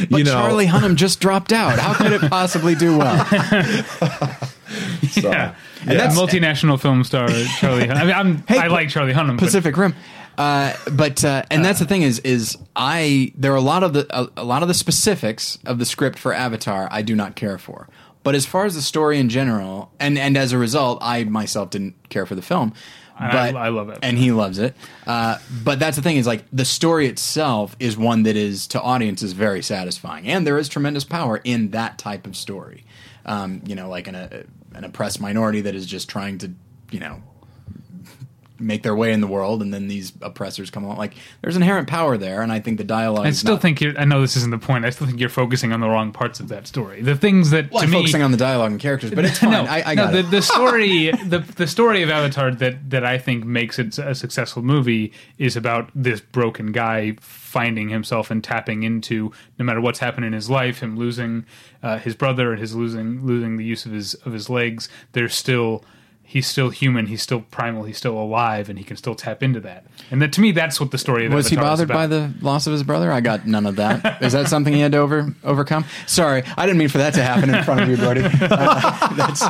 But 0.09 0.17
you 0.17 0.23
know, 0.23 0.31
Charlie 0.33 0.67
Hunnam 0.67 0.95
just 0.95 1.19
dropped 1.19 1.51
out. 1.51 1.79
How 1.79 1.93
could 1.93 2.11
it 2.13 2.29
possibly 2.29 2.75
do 2.75 2.97
well? 2.97 3.25
so, 5.11 5.29
yeah. 5.29 5.55
And 5.81 5.99
that's- 5.99 6.17
multinational 6.17 6.79
film 6.79 7.03
star 7.03 7.27
Charlie. 7.59 7.87
Hunnam. 7.87 7.95
I 7.95 8.03
mean, 8.05 8.13
I'm, 8.13 8.37
Hey, 8.47 8.57
I 8.59 8.67
like 8.67 8.89
Charlie 8.89 9.13
Hunnam. 9.13 9.37
but- 9.37 9.45
Pacific 9.45 9.75
Rim. 9.75 9.95
Uh, 10.37 10.73
but 10.91 11.23
uh, 11.23 11.43
and 11.51 11.63
that's 11.63 11.79
the 11.79 11.85
thing 11.85 12.01
is 12.01 12.19
is 12.19 12.57
I 12.75 13.31
there 13.35 13.51
are 13.53 13.57
a 13.57 13.61
lot 13.61 13.83
of 13.83 13.93
the 13.93 14.05
a, 14.09 14.27
a 14.37 14.43
lot 14.43 14.61
of 14.61 14.67
the 14.67 14.73
specifics 14.73 15.59
of 15.65 15.79
the 15.79 15.85
script 15.85 16.17
for 16.19 16.33
Avatar 16.33 16.87
I 16.91 17.01
do 17.01 17.15
not 17.15 17.35
care 17.35 17.57
for. 17.57 17.87
But 18.23 18.35
as 18.35 18.45
far 18.45 18.65
as 18.65 18.73
the 18.73 18.81
story 18.81 19.19
in 19.19 19.27
general, 19.29 19.91
and 19.99 20.17
and 20.17 20.37
as 20.37 20.53
a 20.53 20.57
result, 20.57 20.99
I 21.01 21.25
myself 21.25 21.69
didn't 21.71 22.09
care 22.09 22.25
for 22.25 22.35
the 22.35 22.41
film. 22.41 22.73
I- 23.19 23.31
But 23.51 23.55
I 23.57 23.67
love 23.67 23.89
it. 23.89 23.99
and 24.01 24.17
he 24.17 24.31
loves 24.31 24.57
it. 24.57 24.75
Uh, 25.05 25.37
but 25.63 25.77
that's 25.77 25.97
the 25.97 26.01
thing 26.01 26.17
is 26.17 26.25
like 26.25 26.45
the 26.51 26.65
story 26.65 27.05
itself 27.07 27.75
is 27.79 27.95
one 27.95 28.23
that 28.23 28.35
is 28.35 28.65
to 28.67 28.81
audiences 28.81 29.33
very 29.33 29.61
satisfying, 29.61 30.27
and 30.27 30.47
there 30.47 30.57
is 30.57 30.67
tremendous 30.67 31.03
power 31.03 31.39
in 31.43 31.71
that 31.71 31.97
type 31.99 32.25
of 32.25 32.35
story. 32.35 32.85
Um, 33.25 33.61
you 33.67 33.75
know, 33.75 33.87
like 33.89 34.07
an 34.07 34.15
a, 34.15 34.43
an 34.73 34.83
oppressed 34.83 35.21
minority 35.21 35.61
that 35.61 35.75
is 35.75 35.85
just 35.85 36.09
trying 36.09 36.39
to 36.39 36.51
you 36.91 36.99
know 37.01 37.21
make 38.63 38.83
their 38.83 38.95
way 38.95 39.11
in 39.13 39.21
the 39.21 39.27
world, 39.27 39.61
and 39.61 39.73
then 39.73 39.87
these 39.87 40.13
oppressors 40.21 40.69
come 40.69 40.83
along. 40.83 40.97
Like 40.97 41.13
there's 41.41 41.55
inherent 41.55 41.87
power 41.87 42.17
there, 42.17 42.41
and 42.41 42.51
I 42.51 42.59
think 42.59 42.77
the 42.77 42.83
dialogue. 42.83 43.25
I 43.25 43.31
still 43.31 43.53
not- 43.55 43.61
think 43.61 43.81
you're. 43.81 43.97
I 43.99 44.05
know 44.05 44.21
this 44.21 44.35
isn't 44.37 44.51
the 44.51 44.57
point. 44.57 44.85
I 44.85 44.89
still 44.89 45.07
think 45.07 45.19
you're 45.19 45.29
focusing 45.29 45.71
on 45.73 45.79
the 45.79 45.89
wrong 45.89 46.11
parts 46.11 46.39
of 46.39 46.47
that 46.49 46.67
story. 46.67 47.01
The 47.01 47.15
things 47.15 47.51
that 47.51 47.71
well, 47.71 47.81
to 47.81 47.85
I'm 47.85 47.91
me, 47.91 47.97
focusing 47.99 48.21
on 48.21 48.31
the 48.31 48.37
dialogue 48.37 48.71
and 48.71 48.79
characters, 48.79 49.11
but 49.11 49.25
it's 49.25 49.37
fine. 49.39 49.51
no, 49.51 49.63
I, 49.65 49.91
I 49.91 49.95
no, 49.95 50.05
got 50.05 50.11
the, 50.13 50.19
it. 50.19 50.31
the 50.31 50.41
story, 50.41 51.11
the 51.25 51.39
the 51.39 51.67
story 51.67 52.01
of 52.01 52.09
Avatar 52.09 52.51
that 52.51 52.89
that 52.89 53.05
I 53.05 53.17
think 53.17 53.45
makes 53.45 53.79
it 53.79 53.97
a 53.97 54.15
successful 54.15 54.61
movie 54.63 55.13
is 55.37 55.55
about 55.55 55.89
this 55.93 56.21
broken 56.21 56.71
guy 56.71 57.15
finding 57.19 57.89
himself 57.89 58.31
and 58.31 58.43
tapping 58.43 58.83
into 58.83 59.31
no 59.59 59.65
matter 59.65 59.79
what's 59.79 59.99
happened 59.99 60.25
in 60.25 60.33
his 60.33 60.49
life, 60.49 60.79
him 60.79 60.97
losing 60.97 61.45
uh, 61.83 61.99
his 61.99 62.15
brother 62.15 62.51
and 62.51 62.59
his 62.59 62.75
losing 62.75 63.25
losing 63.25 63.57
the 63.57 63.63
use 63.63 63.85
of 63.85 63.91
his 63.91 64.13
of 64.25 64.33
his 64.33 64.49
legs. 64.49 64.89
There's 65.11 65.35
still 65.35 65.83
he's 66.25 66.47
still 66.47 66.69
human, 66.69 67.05
he's 67.07 67.21
still 67.21 67.41
primal, 67.51 67.83
he's 67.83 67.97
still 67.97 68.17
alive, 68.17 68.69
and 68.69 68.79
he 68.79 68.83
can 68.83 68.97
still 68.97 69.13
tap 69.13 69.43
into 69.43 69.59
that. 69.59 69.85
And 70.09 70.21
that 70.21 70.33
to 70.33 70.41
me, 70.41 70.51
that's 70.51 70.79
what 70.79 70.89
the 70.91 70.97
story 70.97 71.25
of 71.27 71.33
Was 71.33 71.49
he 71.49 71.55
bothered 71.55 71.89
is 71.89 71.91
about. 71.91 71.93
by 71.93 72.07
the 72.07 72.33
loss 72.41 72.65
of 72.65 72.73
his 72.73 72.81
brother? 72.83 73.11
I 73.11 73.21
got 73.21 73.45
none 73.47 73.65
of 73.65 73.75
that. 73.75 74.21
Is 74.21 74.33
that 74.33 74.47
something 74.47 74.73
he 74.73 74.79
had 74.79 74.91
to 74.93 74.97
over 74.99 75.33
overcome? 75.43 75.85
Sorry, 76.07 76.43
I 76.57 76.65
didn't 76.65 76.79
mean 76.79 76.89
for 76.89 76.97
that 76.99 77.13
to 77.15 77.23
happen 77.23 77.53
in 77.53 77.63
front 77.63 77.81
of 77.81 77.89
you, 77.89 77.97
Brody. 77.97 78.21
Uh, 78.41 79.13
that's 79.15 79.47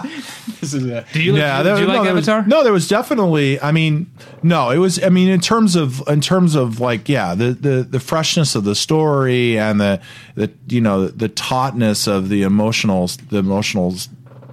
this 0.59 0.73
is 0.73 0.85
a, 0.85 1.05
Do 1.13 1.21
you, 1.21 1.35
yeah, 1.35 1.57
do 1.59 1.63
there- 1.65 1.79
you 1.79 1.85
like 1.87 1.97
no, 1.97 2.03
there 2.05 2.13
was- 2.13 2.27
Avatar? 2.29 2.47
no, 2.47 2.63
there 2.63 2.73
was 2.73 2.87
definitely. 2.87 3.59
I 3.61 3.71
mean, 3.71 4.09
no, 4.43 4.69
it 4.69 4.77
was. 4.77 5.01
I 5.03 5.09
mean, 5.09 5.29
in 5.29 5.39
terms 5.39 5.75
of 5.75 6.01
in 6.07 6.21
terms 6.21 6.55
of 6.55 6.79
like, 6.79 7.07
yeah, 7.09 7.35
the 7.35 7.51
the 7.53 7.83
the 7.89 7.99
freshness 7.99 8.55
of 8.55 8.63
the 8.63 8.75
story 8.75 9.57
and 9.57 9.79
the 9.79 10.01
the 10.35 10.51
you 10.67 10.81
know 10.81 11.07
the 11.07 11.29
tautness 11.29 12.07
of 12.07 12.29
the 12.29 12.43
emotional 12.43 13.07
the 13.29 13.37
emotional 13.37 13.95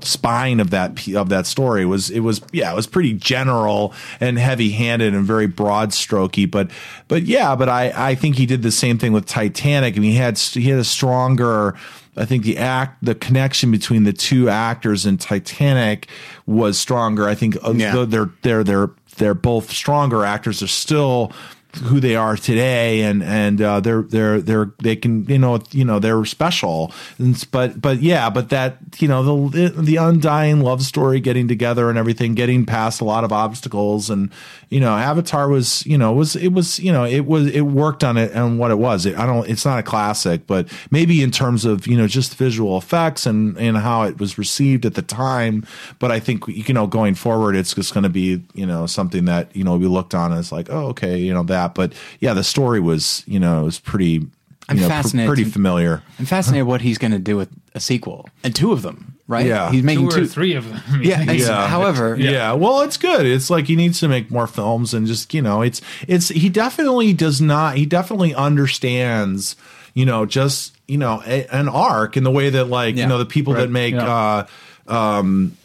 spine 0.04 0.60
of 0.60 0.70
that 0.70 1.06
of 1.08 1.28
that 1.28 1.46
story 1.46 1.84
was 1.84 2.10
it 2.10 2.20
was 2.20 2.40
yeah 2.52 2.72
it 2.72 2.76
was 2.76 2.86
pretty 2.86 3.12
general 3.12 3.92
and 4.20 4.38
heavy 4.38 4.70
handed 4.70 5.14
and 5.14 5.24
very 5.24 5.46
broad 5.46 5.90
strokey 5.90 6.50
but 6.50 6.70
but 7.08 7.22
yeah 7.24 7.54
but 7.56 7.68
I 7.68 7.92
I 8.10 8.14
think 8.14 8.36
he 8.36 8.46
did 8.46 8.62
the 8.62 8.70
same 8.72 8.98
thing 8.98 9.12
with 9.12 9.26
Titanic 9.26 9.96
I 9.96 10.00
mean 10.00 10.10
he 10.12 10.16
had 10.16 10.38
he 10.38 10.68
had 10.70 10.78
a 10.78 10.84
stronger 10.84 11.74
I 12.16 12.24
think 12.24 12.42
the 12.42 12.58
act, 12.58 13.02
the 13.04 13.14
connection 13.14 13.70
between 13.70 14.02
the 14.02 14.12
two 14.12 14.48
actors 14.48 15.06
in 15.06 15.16
Titanic 15.16 16.08
was 16.44 16.76
stronger. 16.76 17.28
I 17.28 17.36
think 17.36 17.56
uh, 17.64 17.72
Yeah. 17.72 17.92
though 17.92 18.04
they're 18.04 18.30
they're 18.42 18.64
they're 18.64 18.90
they're 19.16 19.34
both 19.34 19.70
stronger 19.70 20.24
actors. 20.24 20.58
They're 20.58 20.68
still 20.68 21.32
who 21.76 22.00
they 22.00 22.16
are 22.16 22.36
today, 22.36 23.02
and 23.02 23.22
and 23.22 23.60
uh, 23.60 23.80
they're 23.80 24.02
they're 24.02 24.40
they're 24.40 24.72
they 24.82 24.96
can 24.96 25.24
you 25.26 25.38
know 25.38 25.60
you 25.70 25.84
know 25.84 25.98
they're 25.98 26.24
special. 26.24 26.92
And, 27.18 27.42
but 27.50 27.80
but 27.80 28.00
yeah, 28.02 28.30
but 28.30 28.50
that 28.50 28.78
you 28.98 29.08
know 29.08 29.48
the 29.48 29.68
the 29.70 29.96
undying 29.96 30.60
love 30.60 30.82
story, 30.82 31.20
getting 31.20 31.48
together 31.48 31.88
and 31.88 31.98
everything, 31.98 32.34
getting 32.34 32.66
past 32.66 33.00
a 33.00 33.04
lot 33.04 33.24
of 33.24 33.32
obstacles, 33.32 34.10
and 34.10 34.30
you 34.70 34.78
know 34.78 34.96
Avatar 34.96 35.48
was 35.48 35.84
you 35.84 35.98
know 35.98 36.12
was 36.12 36.36
it 36.36 36.52
was 36.52 36.78
you 36.78 36.92
know 36.92 37.04
it 37.04 37.26
was 37.26 37.48
it 37.48 37.62
worked 37.62 38.04
on 38.04 38.16
it 38.16 38.30
and 38.32 38.58
what 38.58 38.70
it 38.70 38.78
was. 38.78 39.04
It, 39.04 39.18
I 39.18 39.26
don't. 39.26 39.48
It's 39.48 39.64
not 39.64 39.80
a 39.80 39.82
classic, 39.82 40.46
but 40.46 40.68
maybe 40.92 41.22
in 41.22 41.32
terms 41.32 41.64
of 41.64 41.88
you 41.88 41.96
know 41.96 42.06
just 42.06 42.36
visual 42.36 42.78
effects 42.78 43.26
and 43.26 43.58
and 43.58 43.76
how 43.76 44.04
it 44.04 44.20
was 44.20 44.38
received 44.38 44.86
at 44.86 44.94
the 44.94 45.02
time. 45.02 45.66
But 45.98 46.12
I 46.12 46.20
think 46.20 46.46
you 46.46 46.72
know 46.72 46.86
going 46.86 47.16
forward, 47.16 47.56
it's 47.56 47.74
just 47.74 47.92
going 47.92 48.04
to 48.04 48.08
be 48.08 48.42
you 48.54 48.64
know 48.64 48.86
something 48.86 49.24
that 49.24 49.54
you 49.54 49.64
know 49.64 49.76
we 49.76 49.86
looked 49.86 50.14
on 50.14 50.32
as 50.32 50.52
like 50.52 50.68
oh 50.70 50.86
okay 50.88 51.18
you 51.18 51.34
know 51.34 51.42
that. 51.44 51.74
But 51.74 51.92
yeah, 52.20 52.32
the 52.32 52.44
story 52.44 52.78
was 52.80 53.24
you 53.26 53.40
know 53.40 53.62
it 53.62 53.64
was 53.64 53.80
pretty. 53.80 54.26
I'm 54.68 54.76
you 54.76 54.82
know, 54.82 54.88
pr- 54.88 54.94
fascinated 54.94 55.28
pretty 55.28 55.44
familiar. 55.44 56.00
I'm 56.20 56.26
fascinated 56.26 56.68
what 56.68 56.80
he's 56.80 56.96
going 56.96 57.10
to 57.10 57.18
do 57.18 57.36
with 57.36 57.50
a 57.74 57.80
sequel 57.80 58.28
and 58.44 58.54
two 58.54 58.70
of 58.70 58.82
them. 58.82 59.09
Right? 59.30 59.46
Yeah. 59.46 59.70
he's 59.70 59.84
making 59.84 60.08
Two 60.10 60.16
or 60.16 60.18
two. 60.20 60.26
three 60.26 60.54
of 60.54 60.68
them. 60.68 60.80
Yeah, 61.02 61.22
it's- 61.22 61.40
Yeah. 61.48 61.66
However, 61.68 62.16
yeah. 62.18 62.52
well 62.54 62.80
it's 62.80 62.96
good 62.96 63.24
it's 63.24 63.48
like 63.48 63.66
he 63.66 63.76
needs 63.76 64.00
to 64.00 64.08
make 64.08 64.30
more 64.30 64.46
films 64.48 64.92
and 64.92 65.06
just 65.06 65.32
you 65.32 65.40
know 65.40 65.62
it's 65.62 65.80
it's 66.08 66.28
he 66.28 66.48
definitely 66.48 67.12
does 67.12 67.40
not 67.40 67.76
he 67.76 67.86
definitely 67.86 68.34
understands 68.34 69.54
you 69.94 70.04
know 70.04 70.26
just 70.26 70.76
you 70.88 70.98
know 70.98 71.22
a, 71.26 71.46
an 71.54 71.68
arc 71.68 72.16
in 72.16 72.24
the 72.24 72.30
way 72.30 72.50
that 72.50 72.64
like 72.64 72.96
Yeah. 72.96 73.04
you 73.04 73.08
know 73.08 73.18
the 73.18 73.26
people 73.26 73.54
that 73.54 73.70
make 73.70 73.94
Yeah. 73.94 74.44
uh 74.88 74.92
um 74.92 75.56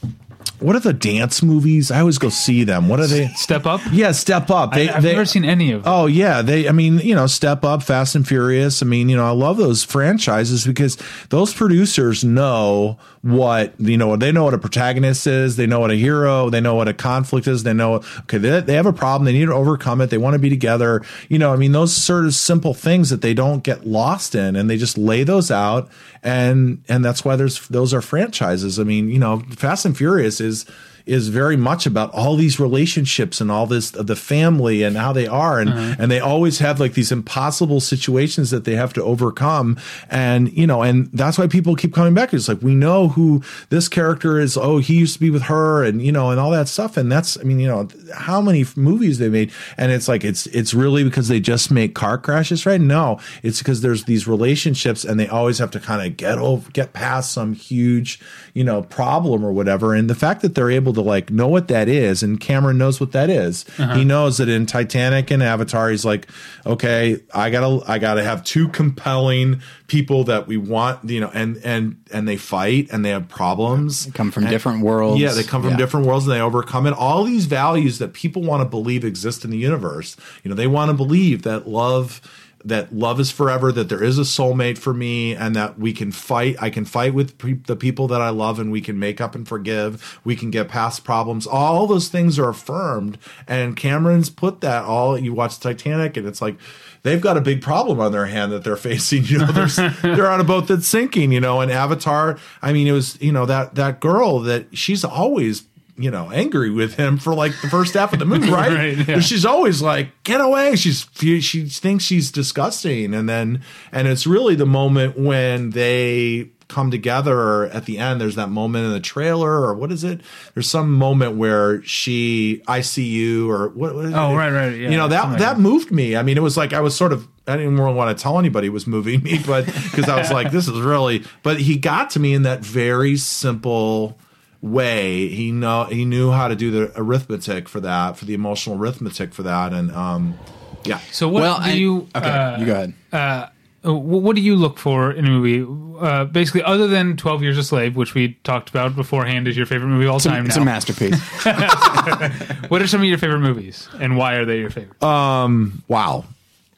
what 0.60 0.76
are 0.76 0.80
the 0.80 0.94
dance 0.94 1.44
movies 1.44 1.92
i 1.92 2.00
always 2.00 2.18
go 2.18 2.30
see 2.30 2.64
them 2.64 2.88
what 2.88 3.00
are 3.00 3.08
they 3.08 3.28
Step 3.36 3.66
up. 3.66 3.82
yeah 3.92 4.12
step 4.14 4.50
up 4.50 4.74
they, 4.74 4.88
I, 4.88 4.94
have 4.94 5.04
they 5.04 5.12
never 5.12 5.26
seen 5.26 5.44
any 5.44 5.72
of 5.74 5.84
them. 5.84 5.92
Oh 5.94 6.06
yeah, 6.06 6.42
they. 6.42 6.68
I 6.70 6.72
mean, 6.72 7.00
you 7.00 7.14
know, 7.14 7.28
Step 7.28 7.64
Up, 7.66 7.84
Fast 7.84 8.16
and 8.16 8.26
Furious. 8.28 8.82
I 8.82 8.86
mean, 8.86 9.10
you 9.10 9.16
know, 9.18 9.26
I 9.26 9.32
love 9.32 9.58
those 9.58 9.84
franchises 9.84 10.66
because 10.66 10.98
those 11.30 11.54
producers 11.54 12.24
know 12.24 12.98
what 13.26 13.74
you 13.80 13.98
know. 13.98 14.16
They 14.16 14.32
know 14.32 14.44
what 14.44 14.54
a 14.54 14.60
protagonist 14.60 15.26
is. 15.26 15.56
They 15.56 15.66
know 15.66 15.80
what 15.80 15.90
a 15.90 15.96
hero. 15.96 16.52
They 16.52 16.62
know 16.62 16.76
what 16.76 16.88
a 16.88 16.94
conflict 16.94 17.48
is. 17.48 17.64
They 17.64 17.74
know 17.74 17.96
okay, 18.20 18.38
they, 18.38 18.62
they 18.62 18.76
have 18.76 18.86
a 18.86 18.94
problem. 18.94 19.26
They 19.26 19.34
need 19.34 19.48
to 19.48 19.54
overcome 19.54 20.00
it. 20.00 20.12
They 20.12 20.20
want 20.20 20.36
to 20.36 20.40
be 20.40 20.52
together. 20.52 21.02
You 21.28 21.40
know, 21.40 21.52
I 21.52 21.56
mean, 21.56 21.72
those 21.72 21.92
sort 21.92 22.26
of 22.26 22.36
simple 22.36 22.76
things 22.76 23.10
that 23.10 23.24
they 23.24 23.34
don't 23.34 23.64
get 23.64 23.88
lost 23.88 24.36
in, 24.36 24.56
and 24.56 24.70
they 24.70 24.78
just 24.78 24.96
lay 24.96 25.24
those 25.24 25.50
out, 25.50 25.90
and 26.22 26.84
and 26.88 27.04
that's 27.04 27.26
why 27.26 27.36
there's 27.36 27.68
those 27.68 27.96
are 27.96 28.02
franchises. 28.02 28.80
I 28.80 28.84
mean, 28.84 29.10
you 29.10 29.18
know, 29.18 29.40
Fast 29.58 29.86
and 29.86 29.98
Furious 29.98 30.40
is 30.40 30.68
is 31.06 31.28
very 31.28 31.56
much 31.56 31.86
about 31.86 32.12
all 32.12 32.36
these 32.36 32.60
relationships 32.60 33.40
and 33.40 33.52
all 33.52 33.68
this 33.68 33.92
the 33.92 34.16
family 34.16 34.82
and 34.84 34.98
how 34.98 35.14
they 35.14 35.28
are. 35.28 35.60
And 35.60 35.70
uh-huh. 35.70 35.96
and 36.00 36.12
they 36.12 36.20
always 36.20 36.60
have 36.60 36.80
like 36.80 36.94
these 36.94 37.12
impossible 37.12 37.80
situations 37.80 38.50
that 38.52 38.66
they 38.66 38.76
have 38.76 38.94
to 38.94 39.04
overcome. 39.04 39.78
And 40.10 40.52
you 40.54 40.66
know 40.66 40.82
and 40.82 41.10
that's 41.14 41.38
why 41.38 41.48
people 41.48 41.76
keep 41.76 41.94
coming 41.94 42.14
back. 42.14 42.34
It's 42.34 42.48
like 42.48 42.62
we 42.62 42.76
know 42.76 43.10
who 43.10 43.44
this 43.70 43.88
character 43.88 44.40
is. 44.40 44.58
Oh 44.58 44.80
he 44.80 44.96
used 44.96 45.14
to 45.14 45.20
be 45.20 45.30
with 45.30 45.44
her 45.44 45.84
and 45.84 46.02
you 46.02 46.12
know 46.12 46.32
and 46.32 46.40
all 46.40 46.52
that 46.52 46.68
stuff. 46.68 46.98
And 46.98 47.12
that's 47.12 47.38
i 47.40 47.44
mean 47.44 47.60
you 47.60 47.68
know 47.68 47.88
how 48.14 48.42
many 48.42 48.66
movies 48.76 49.20
they 49.20 49.30
made. 49.30 49.52
And 49.78 49.92
it's 49.92 50.08
like 50.08 50.24
it's 50.24 50.48
it's 50.48 50.74
really 50.74 51.04
because 51.04 51.28
they 51.28 51.40
just 51.40 51.70
make 51.70 51.94
car 51.94 52.18
crashes 52.18 52.66
right? 52.66 52.82
No 52.82 53.20
it's 53.44 53.60
because 53.60 53.82
there's 53.82 54.06
these 54.06 54.28
relationships 54.28 55.06
and 55.06 55.20
they 55.20 55.28
always 55.28 55.60
have 55.60 55.72
to 55.72 55.80
kind 55.80 56.06
of 56.06 56.18
get 56.18 56.40
over 56.40 56.70
get 56.72 56.94
past 56.94 57.32
some 57.32 57.54
huge 57.54 58.20
you 58.54 58.64
know 58.64 58.82
problem 58.82 59.46
or 59.46 59.52
whatever. 59.52 59.94
And 59.94 60.10
the 60.10 60.16
fact 60.16 60.42
that 60.42 60.56
they're 60.56 60.72
able 60.72 60.95
to 60.96 61.02
like 61.02 61.30
know 61.30 61.48
what 61.48 61.68
that 61.68 61.88
is 61.88 62.24
and 62.24 62.40
Cameron 62.40 62.78
knows 62.78 63.00
what 63.00 63.12
that 63.12 63.30
is. 63.30 63.66
Uh-huh. 63.78 63.96
he 63.96 64.04
knows 64.04 64.38
that 64.38 64.50
in 64.50 64.66
Titanic 64.66 65.30
and 65.32 65.44
Avatar 65.44 65.90
he's 65.90 66.04
like 66.06 66.28
okay 66.66 67.20
I 67.34 67.50
got 67.50 67.62
to 67.62 67.90
I 67.92 68.00
got 68.00 68.16
to 68.16 68.24
have 68.24 68.44
two 68.44 68.68
compelling 68.70 69.62
people 69.88 70.24
that 70.26 70.48
we 70.48 70.58
want 70.58 71.08
you 71.10 71.20
know 71.20 71.30
and 71.34 71.58
and 71.64 71.98
and 72.12 72.28
they 72.28 72.38
fight 72.38 72.88
and 72.92 73.06
they 73.06 73.10
have 73.12 73.28
problems 73.30 74.10
come 74.14 74.32
from 74.32 74.44
And- 74.44 74.52
different 74.52 74.82
worlds. 74.82 75.22
yeah, 75.22 75.32
they 75.34 75.44
come 75.44 75.62
from 75.62 75.72
Yeah. 75.72 75.78
different 75.78 76.06
worlds 76.08 76.26
and 76.26 76.34
they 76.36 76.42
overcome 76.42 76.88
it. 76.88 76.94
All 76.94 77.24
these 77.24 77.46
values 77.46 78.00
that 78.00 78.14
people 78.14 78.42
want 78.42 78.62
to 78.62 78.66
believe 78.70 79.04
exist 79.04 79.44
in 79.46 79.52
the 79.52 79.58
universe. 79.58 80.16
You 80.44 80.50
know, 80.50 80.56
they 80.56 80.68
want 80.68 80.90
to 80.90 80.94
believe 80.98 81.44
that 81.44 81.68
love 81.68 82.22
that 82.66 82.94
love 82.94 83.20
is 83.20 83.32
forever, 83.32 83.72
that 83.72 83.90
there 83.90 84.04
is 84.04 84.18
a 84.18 84.24
soulmate 84.24 84.78
for 84.78 84.94
me, 84.94 85.36
and 85.36 85.56
that 85.56 85.80
we 85.80 85.94
can 85.94 86.12
fight. 86.12 86.56
I 86.60 86.70
can 86.70 86.84
fight 86.84 87.14
with 87.14 87.38
pe- 87.38 87.54
the 87.54 87.76
people 87.76 88.08
that 88.08 88.22
I 88.22 88.30
love, 88.30 88.60
and 88.60 88.72
we 88.72 88.82
can 88.82 89.00
make 89.00 89.22
up 89.22 89.36
and 89.36 89.48
forgive. 89.48 90.20
We 90.24 90.36
can 90.36 90.52
get 90.52 90.68
past 90.68 91.04
problems. 91.04 91.46
All 91.46 91.88
those 91.88 92.08
things 92.08 92.40
are 92.40 92.50
affirmed, 92.50 93.18
and 93.48 93.78
Cameron's 93.78 94.30
put 94.30 94.62
that 94.62 94.84
all. 94.84 95.18
You 95.18 95.34
watch 95.34 95.60
Titanic, 95.60 96.18
and 96.18 96.28
it's 96.28 96.42
like 96.42 96.58
they've 97.04 97.22
got 97.22 97.38
a 97.38 97.42
big 97.42 97.62
problem 97.62 98.00
on 98.00 98.12
their 98.12 98.26
hand 98.26 98.52
that 98.52 98.64
they're 98.64 98.76
facing. 98.76 99.24
You 99.26 99.40
know, 99.40 99.52
they're, 99.52 99.90
they're 100.02 100.32
on 100.32 100.42
a 100.42 100.46
boat 100.46 100.68
that's 100.68 100.88
sinking. 100.88 101.32
You 101.32 101.40
know, 101.40 101.62
and 101.62 101.72
Avatar. 101.72 102.38
I 102.62 102.74
mean, 102.74 102.88
it 102.88 102.94
was 102.94 103.22
you 103.22 103.32
know 103.32 103.46
that 103.46 103.76
that 103.76 104.00
girl 104.00 104.40
that 104.42 104.76
she's 104.76 105.06
always 105.06 105.68
you 105.98 106.12
know 106.12 106.30
angry 106.32 106.70
with 106.70 106.96
him 106.96 107.18
for 107.18 107.34
like 107.34 107.54
the 107.62 107.70
first 107.70 107.94
half 107.94 108.14
of 108.14 108.20
the 108.20 108.26
movie, 108.26 108.50
right? 108.52 108.72
Right, 108.98 109.08
yeah. 109.08 109.20
She's 109.20 109.46
always 109.46 109.82
like, 109.82 110.10
"Get 110.24 110.42
away!" 110.42 110.76
She's 110.76 111.08
she 111.20 111.68
thinks 111.68 112.04
she's 112.04 112.32
disgusting, 112.32 113.14
and 113.14 113.28
then 113.30 113.62
and 113.92 114.08
it's 114.08 114.28
really 114.28 114.56
the 114.56 114.66
moment 114.66 115.18
when 115.18 115.72
they 115.72 116.50
come 116.68 116.90
together 116.90 117.66
at 117.66 117.86
the 117.86 118.00
end. 118.00 118.20
There's 118.20 118.36
that 118.36 118.50
moment 118.50 118.86
in 118.88 118.92
the 118.92 119.00
trailer, 119.00 119.62
or 119.68 119.74
what 119.76 119.92
is 119.92 120.04
it? 120.04 120.22
There's 120.56 120.68
some 120.70 120.92
moment 120.92 121.38
where 121.38 121.84
she, 121.84 122.64
I 122.68 122.82
see 122.82 123.06
you, 123.06 123.52
or 123.52 123.70
what? 123.70 123.94
what 123.94 124.06
is 124.06 124.14
Oh, 124.16 124.32
it? 124.32 124.36
right, 124.36 124.52
right, 124.52 124.76
yeah, 124.76 124.90
you 124.90 124.98
know 124.98 125.08
that 125.08 125.30
that 125.34 125.40
that. 125.40 125.60
moved 125.60 125.92
me. 125.92 126.16
I 126.16 126.24
mean, 126.24 126.38
it 126.38 126.42
was 126.44 126.58
like 126.58 126.74
I 126.74 126.80
was 126.82 126.96
sort 126.96 127.14
of. 127.14 127.28
I 127.48 127.56
didn't 127.58 127.78
really 127.78 127.94
want 127.94 128.18
to 128.18 128.20
tell 128.22 128.40
anybody 128.40 128.66
it 128.68 128.72
was 128.72 128.88
moving 128.88 129.22
me, 129.22 129.38
but 129.46 129.68
because 129.68 130.10
I 130.10 130.18
was 130.18 130.32
like, 130.32 130.52
this 130.52 130.68
is 130.68 130.80
really. 130.82 131.24
But 131.44 131.60
he 131.60 131.78
got 131.78 132.10
to 132.12 132.20
me 132.20 132.34
in 132.34 132.42
that 132.42 132.62
very 132.66 133.18
simple 133.18 134.18
way. 134.66 135.28
He 135.30 135.52
know 135.52 135.86
he 135.86 136.04
knew 136.06 136.32
how 136.32 136.48
to 136.48 136.56
do 136.56 136.72
the 136.72 136.92
arithmetic 136.96 137.70
for 137.70 137.80
that, 137.82 138.18
for 138.18 138.26
the 138.26 138.34
emotional 138.34 138.78
arithmetic 138.78 139.34
for 139.34 139.44
that, 139.44 139.72
and 139.74 139.92
um, 139.92 140.38
yeah. 140.84 141.00
So 141.12 141.30
what 141.30 141.42
well, 141.44 141.58
do 141.58 141.64
I- 141.64 141.72
you? 141.74 142.08
okay, 142.16 142.30
uh, 142.30 142.60
you 142.60 142.66
go 142.66 142.74
ahead. 142.74 142.94
uh, 143.14 143.48
what 143.84 144.36
do 144.36 144.42
you 144.42 144.56
look 144.56 144.80
for 144.80 145.12
in 145.12 145.26
a 145.26 145.30
movie? 145.30 145.64
Uh, 146.00 146.26
basically, 146.26 146.64
other 146.64 146.88
than 146.88 147.16
Twelve 147.18 147.44
Years 147.44 147.58
a 147.58 147.64
Slave, 147.64 147.96
which 147.96 148.14
we 148.16 148.34
talked 148.44 148.70
about 148.70 148.96
beforehand, 148.96 149.48
is 149.48 149.56
your 149.56 149.66
favorite 149.68 149.88
movie 149.90 150.06
of 150.06 150.12
all 150.12 150.20
time. 150.20 150.46
it's 150.48 150.56
now, 150.56 150.64
a 150.64 150.66
masterpiece. 150.66 151.22
what 152.70 152.82
are 152.82 152.88
some 152.88 153.02
of 153.02 153.06
your 153.08 153.18
favorite 153.20 153.40
movies, 153.40 153.88
and 154.00 154.18
why 154.18 154.34
are 154.36 154.46
they 154.46 154.58
your 154.60 154.70
favorite? 154.72 155.02
Um, 155.04 155.84
Wow. 155.88 156.26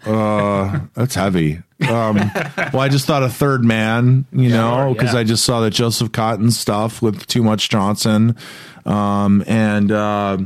Uh, 0.05 0.81
that's 0.93 1.15
heavy. 1.15 1.61
Um, 1.81 2.15
well, 2.73 2.79
I 2.79 2.89
just 2.89 3.05
thought 3.05 3.23
a 3.23 3.29
third 3.29 3.63
man, 3.63 4.25
you 4.31 4.49
know, 4.49 4.93
because 4.93 5.13
yeah. 5.13 5.19
I 5.19 5.23
just 5.23 5.43
saw 5.43 5.61
the 5.61 5.69
Joseph 5.69 6.11
Cotten 6.11 6.51
stuff 6.51 7.01
with 7.01 7.27
Too 7.27 7.43
Much 7.43 7.69
Johnson. 7.69 8.35
Um, 8.85 9.43
and, 9.47 9.91
uh, 9.91 10.37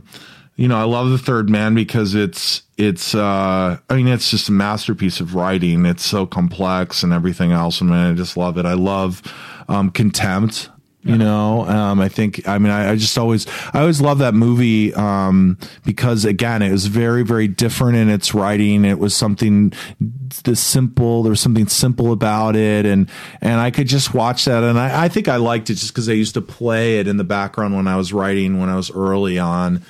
you 0.56 0.68
know, 0.68 0.78
I 0.78 0.84
love 0.84 1.10
the 1.10 1.18
third 1.18 1.50
man 1.50 1.76
because 1.76 2.16
it's, 2.16 2.64
it's, 2.78 3.16
uh, 3.16 3.78
I 3.90 3.96
mean, 3.96 4.08
it's 4.08 4.30
just 4.30 4.50
a 4.50 4.52
masterpiece 4.52 5.20
of 5.20 5.36
writing. 5.36 5.86
It's 5.86 6.04
so 6.04 6.26
complex 6.26 7.04
and 7.04 7.14
everything 7.14 7.52
else. 7.52 7.82
And 7.82 7.90
man, 7.90 8.12
I 8.12 8.16
just 8.16 8.36
love 8.36 8.58
it. 8.58 8.66
I 8.66 8.74
love, 8.74 9.22
um, 9.70 9.92
contempt. 9.92 10.70
You 11.04 11.18
know, 11.18 11.66
um, 11.66 12.00
I 12.00 12.10
think, 12.10 12.48
I 12.48 12.60
mean, 12.60 12.72
I, 12.72 12.92
I 12.92 12.96
just 12.96 13.18
always, 13.18 13.48
I 13.74 13.80
always 13.80 14.02
love 14.02 14.20
that 14.20 14.36
movie, 14.36 14.94
um, 14.94 15.58
because 15.84 16.26
again, 16.26 16.62
it 16.62 16.72
was 16.72 16.86
very, 16.86 17.24
very 17.24 17.48
different 17.48 17.98
in 17.98 18.08
its 18.08 18.36
writing. 18.36 18.86
It 18.86 19.00
was 19.00 19.16
something, 19.16 19.74
the 20.44 20.56
simple, 20.56 21.24
there 21.24 21.32
was 21.32 21.42
something 21.42 21.66
simple 21.68 22.12
about 22.12 22.56
it. 22.56 22.86
And, 22.86 23.10
and 23.42 23.60
I 23.60 23.72
could 23.72 23.88
just 23.88 24.14
watch 24.14 24.46
that. 24.46 24.64
And 24.64 24.78
I, 24.78 25.06
I 25.06 25.08
think 25.08 25.28
I 25.28 25.38
liked 25.38 25.72
it 25.72 25.76
just 25.76 25.92
because 25.92 26.08
I 26.08 26.14
used 26.14 26.36
to 26.36 26.42
play 26.42 27.00
it 27.00 27.08
in 27.08 27.18
the 27.18 27.24
background 27.24 27.76
when 27.76 27.88
I 27.88 27.98
was 27.98 28.14
writing, 28.14 28.60
when 28.60 28.70
I 28.70 28.76
was 28.76 28.92
early 28.92 29.40
on 29.40 29.84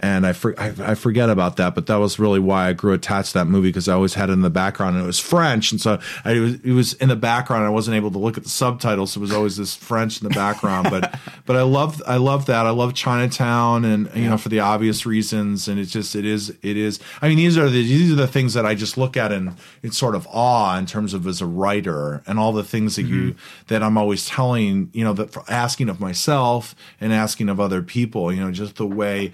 and 0.00 0.26
I, 0.26 0.34
for, 0.34 0.58
I 0.60 0.74
I 0.78 0.94
forget 0.94 1.30
about 1.30 1.56
that, 1.56 1.74
but 1.74 1.86
that 1.86 1.96
was 1.96 2.18
really 2.18 2.38
why 2.38 2.68
I 2.68 2.72
grew 2.74 2.92
attached 2.92 3.32
to 3.32 3.38
that 3.38 3.46
movie 3.46 3.68
because 3.68 3.88
I 3.88 3.94
always 3.94 4.12
had 4.12 4.28
it 4.28 4.34
in 4.34 4.42
the 4.42 4.50
background 4.50 4.96
and 4.96 5.04
it 5.04 5.06
was 5.06 5.18
French, 5.18 5.72
and 5.72 5.80
so 5.80 5.98
I, 6.24 6.32
it 6.32 6.40
was 6.40 6.54
it 6.54 6.72
was 6.72 6.92
in 6.94 7.08
the 7.08 7.16
background. 7.16 7.64
I 7.64 7.70
wasn't 7.70 7.96
able 7.96 8.10
to 8.10 8.18
look 8.18 8.36
at 8.36 8.42
the 8.42 8.50
subtitles, 8.50 9.12
so 9.12 9.20
it 9.20 9.22
was 9.22 9.32
always 9.32 9.56
this 9.56 9.74
French 9.74 10.20
in 10.20 10.28
the 10.28 10.34
background. 10.34 10.88
but 10.90 11.18
but 11.46 11.56
I 11.56 11.62
love 11.62 12.02
I 12.06 12.18
love 12.18 12.44
that. 12.46 12.66
I 12.66 12.70
love 12.70 12.92
Chinatown, 12.92 13.86
and 13.86 14.10
you 14.14 14.28
know 14.28 14.36
for 14.36 14.50
the 14.50 14.60
obvious 14.60 15.06
reasons, 15.06 15.66
and 15.66 15.80
it's 15.80 15.92
just 15.92 16.14
it 16.14 16.26
is 16.26 16.50
it 16.50 16.76
is. 16.76 17.00
I 17.22 17.28
mean 17.28 17.38
these 17.38 17.56
are 17.56 17.70
the 17.70 17.82
these 17.82 18.12
are 18.12 18.16
the 18.16 18.28
things 18.28 18.52
that 18.52 18.66
I 18.66 18.74
just 18.74 18.98
look 18.98 19.16
at 19.16 19.32
and 19.32 19.56
it's 19.82 19.96
sort 19.96 20.14
of 20.14 20.26
awe 20.30 20.76
in 20.76 20.84
terms 20.84 21.14
of 21.14 21.26
as 21.26 21.40
a 21.40 21.46
writer 21.46 22.22
and 22.26 22.38
all 22.38 22.52
the 22.52 22.64
things 22.64 22.96
that 22.96 23.04
you 23.04 23.32
mm-hmm. 23.32 23.64
that 23.68 23.82
I'm 23.82 23.96
always 23.96 24.26
telling 24.26 24.90
you 24.92 25.04
know 25.04 25.14
that 25.14 25.30
for 25.30 25.42
asking 25.48 25.88
of 25.88 26.00
myself 26.00 26.74
and 27.00 27.14
asking 27.14 27.48
of 27.48 27.58
other 27.60 27.80
people. 27.80 28.30
You 28.30 28.44
know 28.44 28.50
just 28.50 28.76
the 28.76 28.86
way 28.86 29.32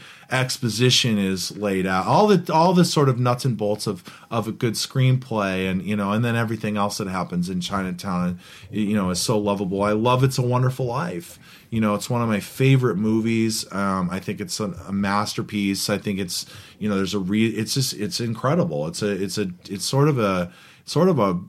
exposition 0.52 1.16
is 1.16 1.56
laid 1.56 1.86
out. 1.86 2.06
All 2.06 2.26
the 2.26 2.52
all 2.52 2.74
the 2.74 2.84
sort 2.84 3.08
of 3.08 3.18
nuts 3.18 3.46
and 3.46 3.56
bolts 3.56 3.86
of 3.86 4.04
of 4.30 4.46
a 4.46 4.52
good 4.52 4.74
screenplay 4.74 5.70
and 5.70 5.82
you 5.82 5.96
know 5.96 6.12
and 6.12 6.22
then 6.22 6.36
everything 6.36 6.76
else 6.76 6.98
that 6.98 7.08
happens 7.08 7.48
in 7.48 7.62
chinatown 7.62 8.38
you 8.70 8.94
know 8.94 9.08
is 9.08 9.18
so 9.18 9.38
lovable. 9.38 9.82
I 9.82 9.92
love 9.92 10.22
it's 10.22 10.36
a 10.36 10.42
wonderful 10.42 10.84
life. 10.84 11.38
You 11.70 11.80
know 11.80 11.94
it's 11.94 12.10
one 12.10 12.20
of 12.20 12.28
my 12.28 12.40
favorite 12.40 12.96
movies. 12.96 13.64
Um, 13.72 14.10
i 14.10 14.20
think 14.20 14.42
it's 14.42 14.60
a, 14.60 14.74
a 14.86 14.92
masterpiece. 14.92 15.88
I 15.88 15.96
think 15.96 16.18
it's 16.18 16.44
you 16.78 16.86
know 16.86 16.96
there's 16.96 17.14
a 17.14 17.18
re 17.18 17.46
it's 17.46 17.72
just 17.72 17.94
it's 17.94 18.20
incredible. 18.20 18.86
It's 18.88 19.00
a 19.00 19.10
it's 19.10 19.38
a 19.38 19.50
it's 19.70 19.86
sort 19.86 20.08
of 20.08 20.18
a 20.18 20.52
sort 20.84 21.08
of 21.08 21.18
a 21.18 21.40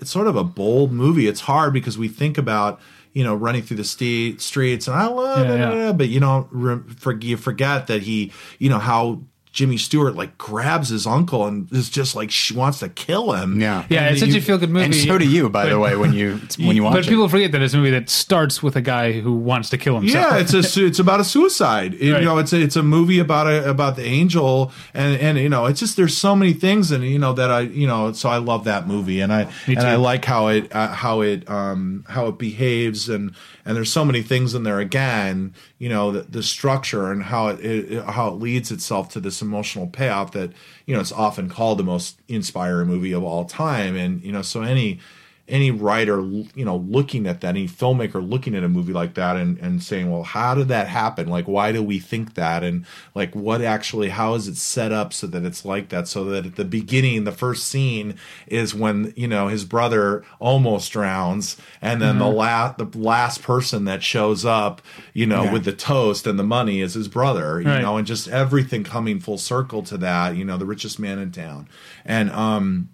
it's 0.00 0.10
sort 0.10 0.26
of 0.26 0.34
a 0.34 0.44
bold 0.44 0.90
movie. 0.90 1.28
It's 1.28 1.42
hard 1.42 1.72
because 1.72 1.96
we 1.96 2.08
think 2.08 2.36
about 2.36 2.80
you 3.18 3.24
know 3.24 3.34
running 3.34 3.62
through 3.62 3.78
the 3.78 3.84
st- 3.84 4.40
streets 4.40 4.86
and 4.86 4.96
I 4.96 5.06
love 5.06 5.46
Yeah, 5.48 5.54
it, 5.54 5.58
yeah. 5.86 5.92
but 5.92 6.08
you 6.08 6.20
don't 6.20 6.46
re- 6.52 6.94
for, 6.96 7.18
you 7.18 7.36
forget 7.36 7.88
that 7.88 8.02
he 8.02 8.32
you 8.60 8.68
know 8.70 8.78
how 8.78 9.20
Jimmy 9.58 9.76
Stewart 9.76 10.14
like 10.14 10.38
grabs 10.38 10.88
his 10.90 11.04
uncle 11.04 11.44
and 11.46 11.66
is 11.72 11.90
just 11.90 12.14
like 12.14 12.30
she 12.30 12.54
wants 12.54 12.78
to 12.78 12.88
kill 12.88 13.32
him. 13.32 13.60
Yeah. 13.60 13.84
yeah, 13.88 14.02
And 14.04 14.10
it's 14.12 14.20
such 14.20 14.28
you- 14.30 14.38
a 14.38 14.40
feel 14.40 14.56
good 14.56 14.70
movie. 14.70 14.84
and 14.84 14.94
so 14.94 15.18
do 15.18 15.28
you, 15.28 15.48
by 15.50 15.66
the 15.66 15.80
way, 15.80 15.96
when 15.96 16.12
you 16.12 16.36
when 16.58 16.76
you 16.76 16.84
watch 16.84 16.92
it? 16.92 16.96
But 16.98 17.06
it. 17.06 17.08
people 17.08 17.28
forget 17.28 17.50
that 17.52 17.60
it's 17.62 17.74
a 17.74 17.76
movie 17.76 17.90
that 17.90 18.08
starts 18.08 18.62
with 18.62 18.76
a 18.76 18.80
guy 18.80 19.12
who 19.20 19.32
wants 19.34 19.70
to 19.70 19.78
kill 19.78 19.98
himself. 19.98 20.32
Yeah, 20.32 20.38
it's 20.38 20.54
a 20.76 20.84
it's 20.86 21.00
about 21.00 21.18
a 21.20 21.24
suicide. 21.24 21.94
It- 21.94 22.12
Right. 22.12 22.20
You 22.20 22.24
know, 22.24 22.38
it's 22.38 22.52
a, 22.52 22.60
it's 22.60 22.76
a 22.76 22.82
movie 22.82 23.18
about 23.18 23.46
a 23.48 23.68
about 23.68 23.96
the 23.96 24.04
angel, 24.04 24.70
and 24.94 25.20
and 25.20 25.38
you 25.38 25.48
know, 25.48 25.66
it's 25.66 25.80
just 25.80 25.96
there's 25.96 26.16
so 26.16 26.36
many 26.36 26.52
things, 26.52 26.90
and 26.92 27.02
you 27.04 27.18
know 27.18 27.32
that 27.32 27.50
I 27.50 27.60
you 27.62 27.86
know, 27.88 28.12
so 28.12 28.28
I 28.28 28.38
love 28.38 28.64
that 28.64 28.86
movie, 28.86 29.20
and 29.20 29.32
I 29.32 29.50
and 29.66 29.78
I 29.80 29.96
like 29.96 30.24
how 30.24 30.46
it 30.48 30.74
uh, 30.74 30.88
how 30.88 31.20
it 31.22 31.48
um 31.50 32.04
how 32.08 32.28
it 32.28 32.38
behaves, 32.38 33.08
and 33.08 33.34
and 33.66 33.76
there's 33.76 33.92
so 33.92 34.04
many 34.04 34.22
things 34.22 34.54
in 34.54 34.62
there 34.62 34.78
again, 34.80 35.52
you 35.78 35.88
know, 35.90 36.12
the, 36.12 36.20
the 36.22 36.42
structure 36.42 37.10
and 37.12 37.22
how 37.24 37.48
it, 37.48 37.60
it 37.64 38.04
how 38.04 38.28
it 38.28 38.34
leads 38.40 38.70
itself 38.70 39.10
to 39.10 39.20
this 39.20 39.42
emotional 39.48 39.86
payoff 39.86 40.32
that 40.32 40.52
you 40.86 40.94
know 40.94 41.00
it's 41.00 41.12
often 41.12 41.48
called 41.48 41.78
the 41.78 41.84
most 41.84 42.20
inspiring 42.28 42.88
movie 42.88 43.12
of 43.12 43.24
all 43.24 43.44
time, 43.44 43.96
and 43.96 44.22
you 44.22 44.32
know, 44.32 44.42
so 44.42 44.62
any 44.62 45.00
any 45.48 45.70
writer 45.70 46.20
you 46.20 46.64
know 46.64 46.76
looking 46.76 47.26
at 47.26 47.40
that 47.40 47.48
any 47.50 47.66
filmmaker 47.66 48.26
looking 48.26 48.54
at 48.54 48.62
a 48.62 48.68
movie 48.68 48.92
like 48.92 49.14
that 49.14 49.36
and, 49.36 49.58
and 49.58 49.82
saying 49.82 50.10
well 50.10 50.22
how 50.22 50.54
did 50.54 50.68
that 50.68 50.88
happen? 50.88 51.28
Like 51.28 51.46
why 51.46 51.72
do 51.72 51.82
we 51.82 51.98
think 51.98 52.34
that? 52.34 52.62
And 52.62 52.84
like 53.14 53.34
what 53.34 53.62
actually 53.62 54.10
how 54.10 54.34
is 54.34 54.46
it 54.48 54.56
set 54.56 54.92
up 54.92 55.12
so 55.12 55.26
that 55.28 55.44
it's 55.44 55.64
like 55.64 55.88
that? 55.88 56.06
So 56.08 56.24
that 56.24 56.46
at 56.46 56.56
the 56.56 56.64
beginning 56.64 57.24
the 57.24 57.32
first 57.32 57.66
scene 57.66 58.16
is 58.46 58.74
when 58.74 59.12
you 59.16 59.26
know 59.26 59.48
his 59.48 59.64
brother 59.64 60.24
almost 60.38 60.92
drowns 60.92 61.56
and 61.80 62.00
then 62.02 62.18
the 62.18 62.28
last 62.28 62.78
the 62.78 62.98
last 62.98 63.42
person 63.42 63.84
that 63.86 64.02
shows 64.02 64.44
up 64.44 64.82
you 65.14 65.26
know 65.26 65.44
Yeah. 65.44 65.52
with 65.52 65.64
the 65.64 65.72
toast 65.72 66.26
and 66.26 66.38
the 66.38 66.42
money 66.44 66.80
is 66.80 66.94
his 66.94 67.08
brother 67.08 67.60
you 67.60 67.68
Right. 67.68 67.82
know 67.82 67.96
and 67.96 68.06
just 68.06 68.28
everything 68.28 68.84
coming 68.84 69.18
full 69.20 69.38
circle 69.38 69.82
to 69.84 69.96
that 69.98 70.36
you 70.36 70.44
know 70.44 70.56
the 70.58 70.66
richest 70.66 70.98
man 70.98 71.18
in 71.18 71.32
town. 71.32 71.68
And 72.04 72.30
um 72.30 72.90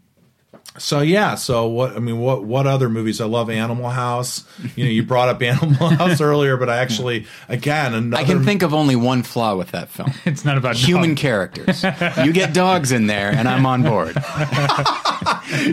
so 0.77 1.03
yeah, 1.03 1.37
so 1.37 1.69
what 1.69 1.95
I 1.95 2.01
mean, 2.01 2.19
what 2.19 2.43
what 2.43 2.67
other 2.67 2.89
movies? 2.89 3.21
I 3.21 3.27
love 3.27 3.49
Animal 3.49 3.91
House. 3.91 4.43
You 4.75 4.85
know, 4.85 4.91
you 4.91 5.05
brought 5.05 5.29
up 5.29 5.41
Animal 5.43 5.91
House 5.91 6.21
earlier, 6.21 6.57
but 6.57 6.69
I 6.69 6.79
actually, 6.79 7.27
again, 7.49 7.95
another. 7.95 8.21
I 8.21 8.27
can 8.27 8.45
think 8.45 8.63
of 8.63 8.75
only 8.75 8.97
one 8.97 9.23
flaw 9.23 9.55
with 9.55 9.71
that 9.71 9.89
film. 9.89 10.11
It's 10.25 10.45
not 10.45 10.59
about 10.59 10.75
Human 10.75 11.11
dogs. 11.11 11.21
characters. 11.21 11.85
You 12.25 12.33
get 12.33 12.53
dogs 12.53 12.91
in 12.91 13.07
there, 13.07 13.31
and 13.31 13.47
I'm 13.47 13.67
on 13.67 13.83
board. 13.85 14.17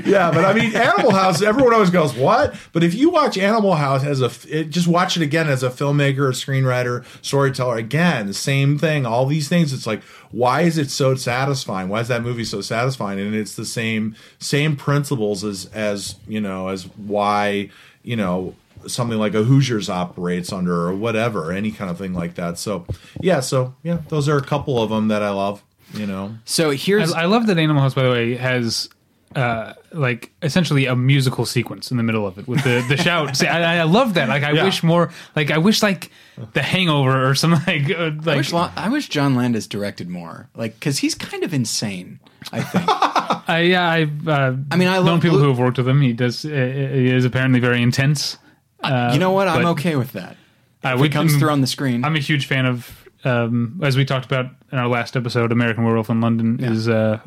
yeah, 0.05 0.29
but 0.31 0.45
I 0.45 0.53
mean, 0.53 0.75
Animal 0.75 1.11
House. 1.11 1.41
Everyone 1.41 1.73
always 1.73 1.89
goes, 1.89 2.13
"What?" 2.13 2.53
But 2.71 2.83
if 2.83 2.93
you 2.93 3.09
watch 3.09 3.37
Animal 3.37 3.75
House 3.75 4.03
as 4.03 4.21
a, 4.21 4.29
it, 4.47 4.69
just 4.69 4.87
watch 4.87 5.17
it 5.17 5.23
again 5.23 5.49
as 5.49 5.63
a 5.63 5.69
filmmaker, 5.69 6.27
a 6.27 6.33
screenwriter, 6.33 7.03
storyteller. 7.23 7.77
Again, 7.77 8.27
the 8.27 8.33
same 8.33 8.77
thing. 8.77 9.05
All 9.07 9.25
these 9.25 9.47
things. 9.49 9.73
It's 9.73 9.87
like, 9.87 10.01
why 10.31 10.61
is 10.61 10.77
it 10.77 10.89
so 10.89 11.15
satisfying? 11.15 11.89
Why 11.89 11.99
is 11.99 12.07
that 12.07 12.23
movie 12.23 12.45
so 12.45 12.61
satisfying? 12.61 13.19
And 13.19 13.35
it's 13.35 13.55
the 13.55 13.65
same 13.65 14.15
same 14.39 14.75
principles 14.75 15.43
as 15.43 15.65
as 15.73 16.15
you 16.27 16.41
know 16.41 16.69
as 16.69 16.85
why 16.97 17.69
you 18.03 18.15
know 18.15 18.55
something 18.87 19.19
like 19.19 19.35
a 19.35 19.43
Hoosiers 19.43 19.89
operates 19.89 20.51
under 20.51 20.87
or 20.87 20.95
whatever, 20.95 21.51
any 21.51 21.71
kind 21.71 21.91
of 21.91 21.97
thing 21.97 22.13
like 22.13 22.35
that. 22.35 22.57
So 22.57 22.85
yeah, 23.19 23.39
so 23.39 23.75
yeah, 23.83 23.99
those 24.09 24.27
are 24.27 24.37
a 24.37 24.43
couple 24.43 24.81
of 24.81 24.89
them 24.89 25.09
that 25.09 25.21
I 25.21 25.29
love. 25.29 25.63
You 25.93 26.07
know, 26.07 26.37
So 26.45 26.69
here's 26.69 27.11
I, 27.11 27.23
I 27.23 27.25
love 27.25 27.47
that 27.47 27.57
Animal 27.57 27.81
House, 27.81 27.93
by 27.93 28.03
the 28.03 28.11
way, 28.11 28.35
has 28.35 28.87
uh, 29.35 29.73
like 29.93 30.31
essentially 30.41 30.85
a 30.85 30.95
musical 30.95 31.45
sequence 31.45 31.91
in 31.91 31.97
the 31.97 32.03
middle 32.03 32.25
of 32.27 32.37
it 32.37 32.47
with 32.47 32.63
the 32.63 32.83
the 32.89 32.97
shout. 32.97 33.35
See, 33.37 33.47
I, 33.57 33.79
I 33.79 33.83
love 33.83 34.13
that. 34.15 34.29
Like, 34.29 34.43
I 34.43 34.51
Yeah. 34.51 34.63
wish 34.63 34.83
more. 34.83 35.11
Like, 35.35 35.51
I 35.51 35.57
wish 35.57 35.81
like 35.83 36.11
The 36.53 36.61
Hangover 36.61 37.29
or 37.29 37.35
something 37.35 37.61
like 37.87 37.91
uh, 37.97 38.03
I 38.03 38.09
like. 38.09 38.37
wish, 38.37 38.53
Lo- 38.53 38.69
I 38.75 38.89
wish 38.89 39.09
John 39.09 39.35
Landis 39.35 39.67
directed 39.67 40.09
more, 40.09 40.49
like 40.55 40.73
because 40.75 40.99
he's 40.99 41.15
kind 41.15 41.43
of 41.43 41.53
insane. 41.53 42.19
I 42.51 42.61
think. 42.61 42.89
Uh, 43.49 43.55
yeah, 43.55 43.89
I've 43.89 44.27
uh, 44.27 44.53
I 44.69 44.77
mean, 44.77 44.87
I 44.87 44.95
known 44.97 45.05
love 45.05 45.21
people 45.21 45.37
Blue- 45.37 45.45
who 45.45 45.49
have 45.49 45.59
worked 45.59 45.77
with 45.77 45.87
him. 45.87 45.99
He 45.99 46.13
does. 46.13 46.45
Uh, 46.45 46.49
he 46.49 47.09
is 47.09 47.25
apparently 47.25 47.59
very 47.59 47.81
intense. 47.81 48.37
Uh, 48.81 49.09
you 49.11 49.19
know 49.19 49.31
what? 49.31 49.47
I'm 49.47 49.63
but, 49.63 49.71
okay 49.71 49.95
with 49.97 50.13
that. 50.13 50.37
Uh, 50.85 50.93
If 50.93 51.01
we 51.01 51.07
it 51.07 51.11
comes 51.11 51.35
through 51.35 51.49
on 51.49 51.59
the 51.59 51.67
screen. 51.67 52.05
I'm 52.05 52.15
a 52.15 52.19
huge 52.19 52.45
fan 52.45 52.65
of, 52.65 53.09
um, 53.25 53.79
as 53.83 53.97
we 53.97 54.05
talked 54.05 54.25
about 54.25 54.45
in 54.71 54.77
our 54.77 54.87
last 54.87 55.17
episode, 55.17 55.51
American 55.51 55.83
Werewolf 55.83 56.09
in 56.09 56.21
London 56.21 56.59
Yeah. 56.61 56.71
is 56.71 56.87
uh, 56.87 57.19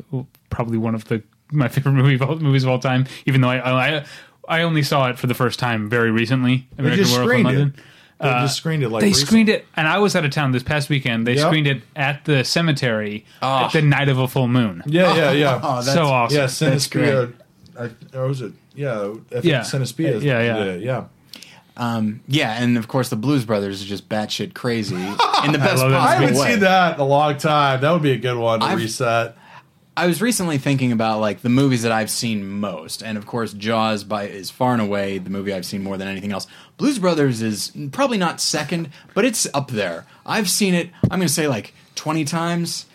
probably 0.49 0.77
one 0.79 0.95
of 0.95 1.05
the 1.05 1.21
my 1.55 1.67
favorite 1.69 1.93
movie 1.93 2.15
of 2.15 2.21
all, 2.21 2.35
movies 2.37 2.63
of 2.63 2.69
all 2.69 2.79
time. 2.79 3.05
Even 3.25 3.41
though 3.41 3.49
I, 3.49 3.97
I 3.97 4.05
I 4.47 4.61
only 4.61 4.83
saw 4.83 5.09
it 5.09 5.17
for 5.17 5.27
the 5.27 5.33
first 5.33 5.57
time 5.59 5.89
very 5.89 6.11
recently. 6.11 6.67
They 6.75 6.83
American 6.83 7.03
just 7.05 7.17
Werewolf 7.17 7.31
in 7.31 7.41
screened 7.43 7.45
London. 7.59 7.73
it. 7.77 7.83
They 8.17 8.29
just 8.29 8.57
screened 8.57 8.83
it 8.83 8.89
like 8.89 9.01
They 9.01 9.07
recently. 9.07 9.25
screened 9.27 9.49
it, 9.49 9.65
and 9.75 9.87
I 9.87 9.97
was 9.99 10.15
out 10.15 10.23
of 10.23 10.31
town 10.31 10.51
this 10.53 10.63
past 10.63 10.89
weekend. 10.89 11.27
They 11.27 11.33
Yep. 11.35 11.45
screened 11.47 11.67
it 11.67 11.81
at 11.95 12.23
the 12.25 12.43
cemetery 12.45 13.25
at 13.41 13.73
the 13.73 13.81
night 13.81 14.07
of 14.07 14.17
a 14.19 14.27
full 14.27 14.47
moon. 14.47 14.83
Yeah, 14.85 15.15
yeah, 15.15 15.31
yeah. 15.31 15.59
Oh, 15.63 15.75
that's, 15.81 15.93
so 15.93 16.03
awesome. 16.05 16.35
yeah, 16.37 16.41
that's 16.45 16.59
Cinespia. 16.61 17.33
I, 17.77 17.89
or 18.17 18.27
was 18.27 18.41
it? 18.41 18.53
Yeah, 18.73 19.01
I 19.01 19.13
think 19.31 19.43
Yeah. 19.45 19.61
Cinespia. 19.61 20.21
Yeah, 20.21 20.41
yeah. 20.41 20.63
yeah, 20.63 20.73
yeah. 20.75 21.03
Um, 21.77 22.21
yeah, 22.29 22.61
and 22.63 22.77
of 22.77 22.87
course 22.87 23.09
the 23.09 23.17
Blues 23.17 23.43
Brothers 23.43 23.81
are 23.81 23.85
just 23.85 24.07
batshit 24.07 24.53
crazy 24.53 24.95
in 25.43 25.51
the 25.51 25.57
best 25.57 25.81
love 25.81 25.91
that 25.91 25.99
I 25.99 26.05
possible 26.05 26.27
haven't 26.27 26.37
way. 26.37 26.51
seen 26.51 26.59
that 26.61 26.95
in 26.95 27.01
a 27.01 27.05
long 27.05 27.37
time. 27.37 27.81
That 27.81 27.91
would 27.91 28.01
be 28.01 28.11
a 28.13 28.17
good 28.17 28.37
one 28.37 28.61
to 28.61 28.65
I've- 28.65 28.81
reset. 28.81 29.35
I 29.97 30.07
was 30.07 30.21
recently 30.21 30.57
thinking 30.57 30.91
about 30.91 31.19
like 31.19 31.41
the 31.41 31.49
movies 31.49 31.83
that 31.83 31.91
I've 31.91 32.09
seen 32.09 32.47
most, 32.47 33.01
and 33.01 33.17
of 33.17 33.25
course 33.25 33.53
Jaws 33.53 34.03
by 34.03 34.27
is 34.27 34.49
far 34.49 34.73
and 34.73 34.81
away 34.81 35.19
the 35.19 35.29
movie 35.29 35.53
I've 35.53 35.65
seen 35.65 35.83
more 35.83 35.97
than 35.97 36.07
anything 36.07 36.31
else. 36.31 36.47
Blues 36.77 36.99
Brothers 36.99 37.41
is 37.41 37.71
probably 37.91 38.17
not 38.17 38.41
second, 38.41 38.89
but 39.13 39.23
it's 39.23 39.47
up 39.53 39.71
there. 39.71 40.05
I've 40.25 40.49
seen 40.49 40.73
it. 40.73 40.89
I'm 41.03 41.19
going 41.19 41.27
to 41.27 41.33
say 41.33 41.47
like 41.47 41.73
20 41.95 42.25
times. 42.25 42.85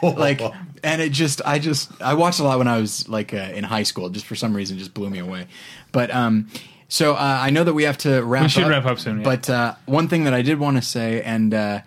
like 0.02 0.40
and 0.84 1.02
it 1.02 1.10
just 1.10 1.42
i 1.44 1.58
just 1.58 1.90
i 2.00 2.14
watched 2.14 2.38
a 2.38 2.44
lot 2.44 2.56
when 2.56 2.68
i 2.68 2.80
was 2.80 3.08
like 3.08 3.34
uh, 3.34 3.50
in 3.52 3.64
high 3.64 3.82
school 3.82 4.08
just 4.08 4.24
for 4.26 4.36
some 4.36 4.54
reason 4.54 4.78
just 4.78 4.94
blew 4.94 5.10
me 5.10 5.18
away 5.18 5.44
but 5.90 6.14
um 6.14 6.48
so 6.86 7.14
uh, 7.14 7.38
i 7.40 7.50
know 7.50 7.64
that 7.64 7.74
we 7.74 7.82
have 7.82 7.98
to 7.98 8.22
wrap 8.22 8.44
We 8.44 8.48
should 8.48 8.62
up 8.62 8.70
wrap 8.70 8.86
up 8.86 9.00
soon, 9.00 9.18
yeah. 9.18 9.24
but 9.24 9.50
uh, 9.50 9.74
one 9.86 10.06
thing 10.06 10.22
that 10.22 10.34
i 10.34 10.40
did 10.42 10.60
want 10.60 10.76
to 10.76 10.82
say 10.82 11.20
and 11.22 11.52
uh 11.52 11.80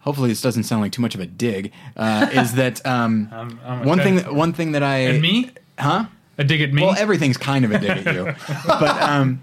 hopefully 0.00 0.28
this 0.28 0.40
doesn't 0.42 0.64
sound 0.64 0.82
like 0.82 0.92
too 0.92 1.02
much 1.02 1.14
of 1.14 1.20
a 1.20 1.26
dig 1.26 1.72
uh 1.96 2.28
is 2.32 2.52
that 2.54 2.84
um 2.94 3.28
I'm- 3.32 3.60
I'm 3.64 3.84
one 3.86 3.98
thing 3.98 4.16
excited. 4.18 4.36
one 4.36 4.52
thing 4.52 4.72
that 4.72 4.82
i 4.82 4.96
And 4.98 5.22
me, 5.22 5.50
huh 5.78 6.06
a 6.38 6.44
dig 6.44 6.62
at 6.62 6.72
me. 6.72 6.82
well 6.82 6.94
everything's 6.98 7.36
kind 7.36 7.64
of 7.66 7.70
a 7.72 7.78
dig 7.78 7.90
at 8.06 8.14
you 8.14 8.24
but 8.66 9.02
um 9.02 9.42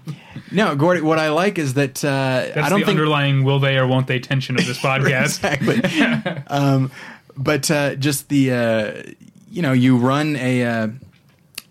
no 0.50 0.74
gordy 0.74 1.00
what 1.00 1.18
i 1.18 1.28
like 1.30 1.58
is 1.58 1.74
that 1.74 2.04
uh 2.04 2.08
That's 2.08 2.56
i 2.58 2.68
don't 2.68 2.80
the 2.80 2.86
think 2.86 2.98
underlying 2.98 3.44
will 3.44 3.60
they 3.60 3.76
or 3.78 3.86
won't 3.86 4.06
they 4.08 4.18
tension 4.18 4.56
of 4.58 4.66
this 4.66 4.78
podcast. 4.88 5.38
exactly. 5.44 6.42
um, 6.48 6.90
but 7.36 7.70
uh, 7.70 7.94
just 7.94 8.28
the 8.28 8.50
uh, 8.52 9.02
you 9.48 9.62
know 9.62 9.72
you 9.72 9.96
run 9.96 10.34
a 10.34 10.64
uh, 10.64 10.88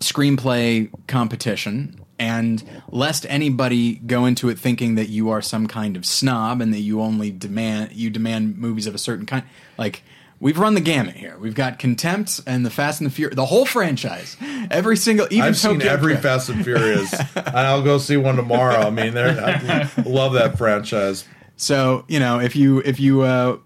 screenplay 0.00 0.88
competition, 1.06 1.97
and 2.18 2.62
lest 2.90 3.24
anybody 3.28 3.96
go 3.96 4.24
into 4.26 4.48
it 4.48 4.58
thinking 4.58 4.94
that 4.96 5.08
you 5.08 5.30
are 5.30 5.40
some 5.42 5.66
kind 5.66 5.96
of 5.96 6.04
snob 6.04 6.60
and 6.60 6.72
that 6.74 6.80
you 6.80 7.00
only 7.00 7.30
demand 7.30 7.92
you 7.92 8.10
demand 8.10 8.58
movies 8.58 8.86
of 8.86 8.94
a 8.94 8.98
certain 8.98 9.26
kind, 9.26 9.44
like. 9.76 10.02
We've 10.40 10.56
run 10.60 10.74
the 10.74 10.80
gamut 10.80 11.16
here. 11.16 11.36
We've 11.36 11.56
got 11.56 11.80
Contempt 11.80 12.42
and 12.46 12.64
the 12.64 12.70
Fast 12.70 13.00
and 13.00 13.10
the 13.10 13.12
Furious, 13.12 13.34
the 13.34 13.44
whole 13.46 13.66
franchise, 13.66 14.36
every 14.70 14.96
single. 14.96 15.26
Even 15.32 15.42
I've 15.48 15.56
seen 15.56 15.82
every 15.82 16.12
Drift. 16.12 16.22
Fast 16.22 16.48
and 16.48 16.62
Furious, 16.62 17.12
and 17.34 17.56
I'll 17.56 17.82
go 17.82 17.98
see 17.98 18.16
one 18.16 18.36
tomorrow. 18.36 18.76
I 18.76 18.90
mean, 18.90 19.14
they're- 19.14 19.36
I 19.36 20.02
love 20.08 20.34
that 20.34 20.56
franchise. 20.56 21.24
So 21.56 22.04
you 22.06 22.20
know, 22.20 22.38
if 22.38 22.54
you 22.54 22.78
if 22.84 23.00
you 23.00 23.22
uh, 23.22 23.56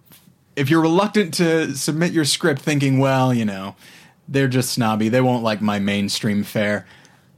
if 0.56 0.70
you're 0.70 0.80
reluctant 0.80 1.34
to 1.34 1.74
submit 1.76 2.12
your 2.12 2.24
script, 2.24 2.62
thinking, 2.62 2.98
well, 2.98 3.34
you 3.34 3.44
know, 3.44 3.76
they're 4.26 4.48
just 4.48 4.72
snobby, 4.72 5.10
they 5.10 5.20
won't 5.20 5.42
like 5.44 5.60
my 5.60 5.78
mainstream 5.78 6.42
fare. 6.42 6.86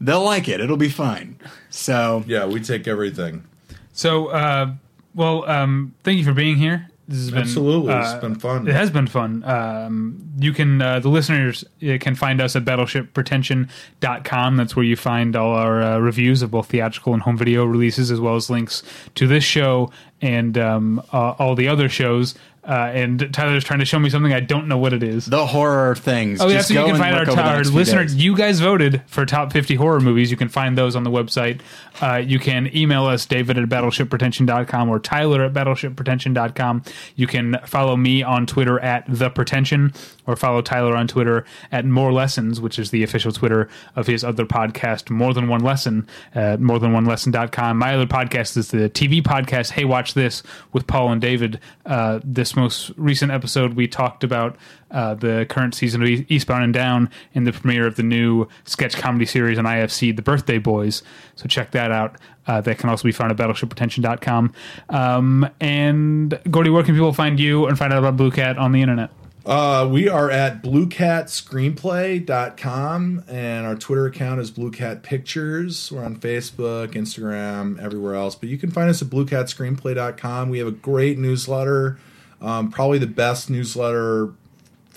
They'll 0.00 0.24
like 0.24 0.48
it. 0.48 0.60
It'll 0.60 0.76
be 0.76 0.88
fine. 0.88 1.38
So 1.70 2.24
Yeah, 2.26 2.46
we 2.46 2.60
take 2.60 2.86
everything. 2.88 3.44
So, 3.92 4.26
uh, 4.28 4.72
well, 5.14 5.48
um, 5.48 5.94
thank 6.02 6.18
you 6.18 6.24
for 6.24 6.34
being 6.34 6.56
here. 6.56 6.88
This 7.06 7.18
has 7.18 7.30
been 7.30 7.40
Absolutely, 7.42 7.92
uh, 7.92 8.00
it's 8.00 8.20
been 8.20 8.34
fun. 8.34 8.66
It 8.66 8.72
has 8.72 8.90
been 8.90 9.06
fun. 9.06 9.44
Um, 9.44 10.32
you 10.38 10.54
can 10.54 10.80
uh, 10.80 11.00
the 11.00 11.10
listeners 11.10 11.62
uh, 11.82 11.98
can 12.00 12.14
find 12.14 12.40
us 12.40 12.56
at 12.56 12.64
battleshippretension.com. 12.64 14.56
That's 14.56 14.74
where 14.74 14.86
you 14.86 14.96
find 14.96 15.36
all 15.36 15.52
our 15.52 15.82
uh, 15.82 15.98
reviews 15.98 16.40
of 16.40 16.50
both 16.50 16.68
theatrical 16.68 17.12
and 17.12 17.22
home 17.22 17.36
video 17.36 17.66
releases, 17.66 18.10
as 18.10 18.20
well 18.20 18.36
as 18.36 18.48
links 18.48 18.82
to 19.16 19.26
this 19.26 19.44
show 19.44 19.90
and 20.22 20.56
um, 20.56 21.02
uh, 21.12 21.32
all 21.32 21.54
the 21.54 21.68
other 21.68 21.90
shows. 21.90 22.34
Uh, 22.66 22.72
and 22.94 23.32
Tyler's 23.34 23.62
trying 23.62 23.80
to 23.80 23.84
show 23.84 23.98
me 23.98 24.08
something 24.08 24.32
I 24.32 24.40
don't 24.40 24.68
know 24.68 24.78
what 24.78 24.92
it 24.94 25.02
is. 25.02 25.26
the 25.26 25.46
horror 25.46 25.94
things. 25.94 26.40
Oh, 26.40 26.48
yeah, 26.48 26.54
just 26.56 26.68
so 26.68 26.74
you 26.74 26.86
can 26.92 26.96
find 26.96 27.14
our, 27.14 27.20
look 27.20 27.28
over 27.28 27.42
the 27.42 27.48
our 27.48 27.56
next 27.56 27.68
few 27.68 27.78
listener. 27.78 28.02
days. 28.04 28.14
You 28.14 28.34
guys 28.36 28.60
voted 28.60 29.02
for 29.06 29.26
top 29.26 29.52
50 29.52 29.74
horror 29.74 30.00
movies. 30.00 30.30
You 30.30 30.38
can 30.38 30.48
find 30.48 30.76
those 30.78 30.96
on 30.96 31.04
the 31.04 31.10
website. 31.10 31.60
Uh, 32.00 32.16
you 32.16 32.38
can 32.38 32.74
email 32.76 33.04
us, 33.06 33.26
David 33.26 33.58
at 33.58 33.68
battleshippretension.com 33.68 34.88
or 34.88 34.98
Tyler 34.98 35.44
at 35.44 35.52
battleshippretension.com. 35.52 36.82
You 37.16 37.26
can 37.26 37.58
follow 37.66 37.96
me 37.96 38.22
on 38.22 38.46
Twitter 38.46 38.80
at 38.80 39.04
The 39.08 39.30
Pretension 39.30 39.92
or 40.26 40.36
follow 40.36 40.62
Tyler 40.62 40.96
on 40.96 41.06
Twitter 41.06 41.44
at 41.70 41.84
More 41.84 42.12
Lessons, 42.12 42.60
which 42.60 42.78
is 42.78 42.90
the 42.90 43.02
official 43.02 43.32
Twitter 43.32 43.68
of 43.94 44.06
his 44.06 44.24
other 44.24 44.44
podcast, 44.44 45.10
More 45.10 45.34
Than 45.34 45.48
One 45.48 45.60
Lesson, 45.60 46.06
at 46.34 46.60
morethanonelesson.com. 46.60 47.78
My 47.78 47.94
other 47.94 48.06
podcast 48.06 48.56
is 48.56 48.70
the 48.70 48.90
TV 48.90 49.22
podcast, 49.22 49.72
Hey 49.72 49.84
Watch 49.84 50.14
This, 50.14 50.42
with 50.72 50.86
Paul 50.86 51.12
and 51.12 51.20
David. 51.20 51.60
Uh, 51.86 52.20
this 52.24 52.56
most 52.56 52.92
recent 52.96 53.30
episode, 53.30 53.74
we 53.74 53.86
talked 53.86 54.24
about 54.24 54.56
uh, 54.94 55.14
the 55.14 55.46
current 55.50 55.74
season 55.74 56.02
of 56.02 56.08
Eastbound 56.08 56.64
and 56.64 56.72
Down 56.72 57.10
in 57.34 57.44
the 57.44 57.52
premiere 57.52 57.86
of 57.86 57.96
the 57.96 58.02
new 58.02 58.48
sketch 58.64 58.96
comedy 58.96 59.26
series 59.26 59.58
on 59.58 59.64
IFC, 59.64 60.14
The 60.14 60.22
Birthday 60.22 60.58
Boys. 60.58 61.02
So 61.34 61.46
check 61.46 61.72
that 61.72 61.90
out. 61.90 62.16
Uh, 62.46 62.60
that 62.60 62.78
can 62.78 62.88
also 62.88 63.04
be 63.04 63.12
found 63.12 63.32
at 63.32 63.36
battleshippretension.com. 63.36 64.52
Um, 64.90 65.50
and 65.60 66.38
Gordy, 66.50 66.70
where 66.70 66.84
can 66.84 66.94
people 66.94 67.12
find 67.12 67.40
you 67.40 67.66
and 67.66 67.76
find 67.76 67.92
out 67.92 67.98
about 67.98 68.16
Blue 68.16 68.30
Cat 68.30 68.56
on 68.56 68.72
the 68.72 68.80
internet? 68.80 69.10
Uh, 69.44 69.86
we 69.90 70.08
are 70.08 70.30
at 70.30 70.62
bluecatscreenplay.com 70.62 73.24
and 73.28 73.66
our 73.66 73.74
Twitter 73.74 74.06
account 74.06 74.40
is 74.40 74.50
Bluecat 74.50 75.02
Pictures. 75.02 75.92
We're 75.92 76.02
on 76.02 76.16
Facebook, 76.16 76.92
Instagram, 76.92 77.78
everywhere 77.78 78.14
else. 78.14 78.36
But 78.36 78.48
you 78.48 78.56
can 78.56 78.70
find 78.70 78.88
us 78.88 79.02
at 79.02 79.08
bluecatscreenplay.com. 79.08 80.48
We 80.48 80.60
have 80.60 80.68
a 80.68 80.72
great 80.72 81.18
newsletter, 81.18 81.98
um, 82.40 82.70
probably 82.70 82.96
the 82.98 83.06
best 83.06 83.50
newsletter 83.50 84.32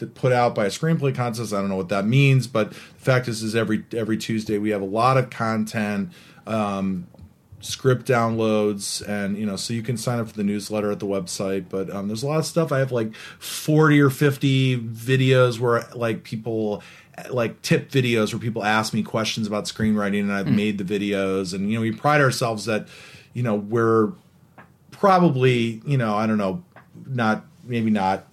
put 0.05 0.31
out 0.31 0.55
by 0.55 0.65
a 0.65 0.69
screenplay 0.69 1.13
contest. 1.13 1.53
I 1.53 1.59
don't 1.59 1.69
know 1.69 1.75
what 1.75 1.89
that 1.89 2.05
means, 2.05 2.47
but 2.47 2.71
the 2.71 2.75
fact 2.99 3.27
is, 3.27 3.43
is 3.43 3.55
every 3.55 3.83
every 3.93 4.17
Tuesday 4.17 4.57
we 4.57 4.69
have 4.69 4.81
a 4.81 4.85
lot 4.85 5.17
of 5.17 5.29
content. 5.29 6.11
Um, 6.45 7.07
script 7.59 8.07
downloads 8.07 9.07
and 9.09 9.35
you 9.35 9.45
know 9.45 9.55
so 9.55 9.73
you 9.73 9.81
can 9.81 9.97
sign 9.97 10.19
up 10.19 10.29
for 10.29 10.35
the 10.35 10.43
newsletter 10.43 10.91
at 10.91 10.99
the 10.99 11.07
website 11.07 11.65
but 11.69 11.89
um, 11.89 12.07
there's 12.07 12.21
a 12.21 12.27
lot 12.27 12.37
of 12.37 12.45
stuff 12.45 12.71
i 12.71 12.77
have 12.77 12.91
like 12.91 13.15
40 13.39 13.99
or 13.99 14.09
50 14.11 14.77
videos 14.79 15.59
where 15.59 15.83
like 15.95 16.23
people 16.23 16.83
like 17.31 17.59
tip 17.63 17.89
videos 17.89 18.31
where 18.31 18.39
people 18.39 18.63
ask 18.63 18.93
me 18.93 19.01
questions 19.01 19.47
about 19.47 19.65
screenwriting 19.65 20.19
and 20.19 20.31
i've 20.31 20.47
made 20.47 20.77
the 20.77 20.83
videos 20.83 21.51
and 21.51 21.71
you 21.71 21.75
know 21.75 21.81
we 21.81 21.91
pride 21.91 22.21
ourselves 22.21 22.65
that 22.65 22.87
you 23.33 23.41
know 23.41 23.55
we're 23.55 24.11
probably 24.91 25.81
you 25.83 25.97
know 25.97 26.15
i 26.15 26.27
don't 26.27 26.37
know 26.37 26.63
not 27.07 27.43
maybe 27.63 27.89
not 27.89 28.26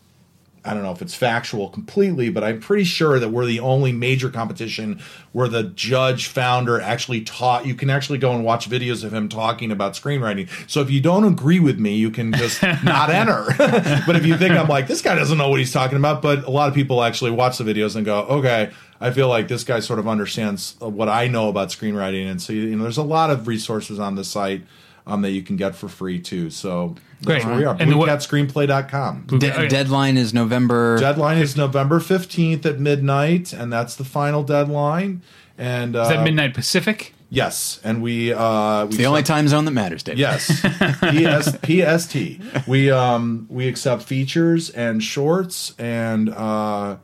I 0.64 0.72
don't 0.72 0.82
know 0.82 0.92
if 0.92 1.02
it's 1.02 1.14
factual 1.14 1.68
completely, 1.68 2.30
but 2.30 2.42
I'm 2.42 2.58
pretty 2.58 2.84
sure 2.84 3.18
that 3.18 3.28
we're 3.28 3.44
the 3.44 3.60
only 3.60 3.92
major 3.92 4.30
competition 4.30 5.00
where 5.32 5.46
the 5.46 5.64
judge 5.64 6.26
founder 6.28 6.80
actually 6.80 7.20
taught. 7.20 7.66
You 7.66 7.74
can 7.74 7.90
actually 7.90 8.18
go 8.18 8.32
and 8.32 8.44
watch 8.44 8.70
videos 8.70 9.04
of 9.04 9.12
him 9.12 9.28
talking 9.28 9.70
about 9.70 9.92
screenwriting. 9.92 10.48
So 10.66 10.80
if 10.80 10.90
you 10.90 11.02
don't 11.02 11.24
agree 11.24 11.60
with 11.60 11.78
me, 11.78 11.96
you 11.96 12.10
can 12.10 12.32
just 12.32 12.62
not 12.82 13.10
enter. 13.10 13.44
but 13.58 14.16
if 14.16 14.24
you 14.24 14.38
think 14.38 14.54
I'm 14.54 14.68
like, 14.68 14.86
this 14.86 15.02
guy 15.02 15.14
doesn't 15.14 15.36
know 15.36 15.50
what 15.50 15.58
he's 15.58 15.72
talking 15.72 15.98
about, 15.98 16.22
but 16.22 16.44
a 16.44 16.50
lot 16.50 16.68
of 16.68 16.74
people 16.74 17.02
actually 17.02 17.32
watch 17.32 17.58
the 17.58 17.64
videos 17.64 17.94
and 17.94 18.06
go, 18.06 18.20
okay, 18.22 18.70
I 19.00 19.10
feel 19.10 19.28
like 19.28 19.48
this 19.48 19.64
guy 19.64 19.80
sort 19.80 19.98
of 19.98 20.08
understands 20.08 20.76
what 20.78 21.10
I 21.10 21.28
know 21.28 21.50
about 21.50 21.68
screenwriting. 21.68 22.30
And 22.30 22.40
so, 22.40 22.54
you 22.54 22.74
know, 22.74 22.84
there's 22.84 22.96
a 22.96 23.02
lot 23.02 23.28
of 23.28 23.46
resources 23.46 23.98
on 23.98 24.14
the 24.14 24.24
site. 24.24 24.62
Um, 25.06 25.20
that 25.20 25.32
you 25.32 25.42
can 25.42 25.56
get 25.56 25.74
for 25.74 25.86
free 25.86 26.18
too. 26.18 26.48
So 26.48 26.94
that's 27.20 27.26
Great. 27.26 27.44
where 27.44 27.56
we 27.58 27.64
are. 27.66 27.76
And 27.78 27.92
the 27.92 27.96
what- 27.98 28.08
BlueCatScreenplay.com. 28.08 29.26
De- 29.38 29.52
Okay. 29.52 29.68
Deadline 29.68 30.16
is 30.16 30.32
November. 30.32 30.98
Deadline 30.98 31.38
is 31.38 31.56
November 31.58 32.00
15th 32.00 32.64
at 32.64 32.80
midnight, 32.80 33.52
and 33.52 33.70
that's 33.70 33.96
the 33.96 34.04
final 34.04 34.42
deadline. 34.42 35.20
And 35.58 35.94
uh, 35.94 36.02
Is 36.04 36.08
that 36.08 36.24
midnight 36.24 36.54
Pacific? 36.54 37.12
Yes, 37.30 37.80
and 37.84 38.00
we 38.00 38.32
uh, 38.32 38.86
we 38.86 38.96
the 38.96 39.06
only 39.06 39.22
time 39.24 39.46
zone 39.48 39.64
that 39.66 39.72
matters, 39.72 40.02
Dave. 40.04 40.18
Yes, 40.18 40.46
PS, 41.02 41.56
PST. 41.66 42.66
We 42.68 42.90
um 42.90 43.46
we 43.50 43.66
accept 43.68 44.02
features 44.04 44.70
and 44.70 45.02
shorts, 45.02 45.74
and 45.78 46.30
uh, 46.30 46.96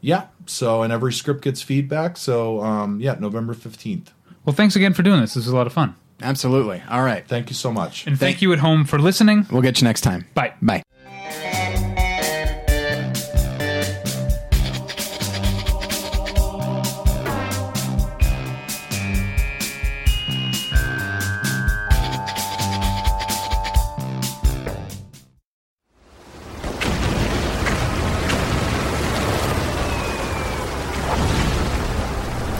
yeah. 0.00 0.26
So 0.46 0.82
and 0.82 0.92
every 0.92 1.12
script 1.12 1.42
gets 1.42 1.60
feedback. 1.62 2.16
So 2.16 2.62
um, 2.62 2.98
yeah, 3.00 3.16
November 3.20 3.54
15th. 3.54 4.08
Well, 4.44 4.54
thanks 4.56 4.74
again 4.74 4.92
for 4.94 5.02
doing 5.02 5.20
this. 5.20 5.34
This 5.34 5.44
was 5.44 5.52
a 5.52 5.56
lot 5.56 5.66
of 5.66 5.72
fun. 5.72 5.94
Absolutely. 6.22 6.82
All 6.88 7.02
right. 7.02 7.26
Thank 7.26 7.50
you 7.50 7.54
so 7.54 7.72
much. 7.72 8.06
And 8.06 8.18
thank 8.18 8.40
you 8.42 8.52
at 8.52 8.60
home 8.60 8.84
for 8.84 8.98
listening. 8.98 9.46
We'll 9.50 9.62
get 9.62 9.80
you 9.80 9.84
next 9.86 10.02
time. 10.02 10.26
Bye. 10.34 10.54
Bye. 10.62 10.82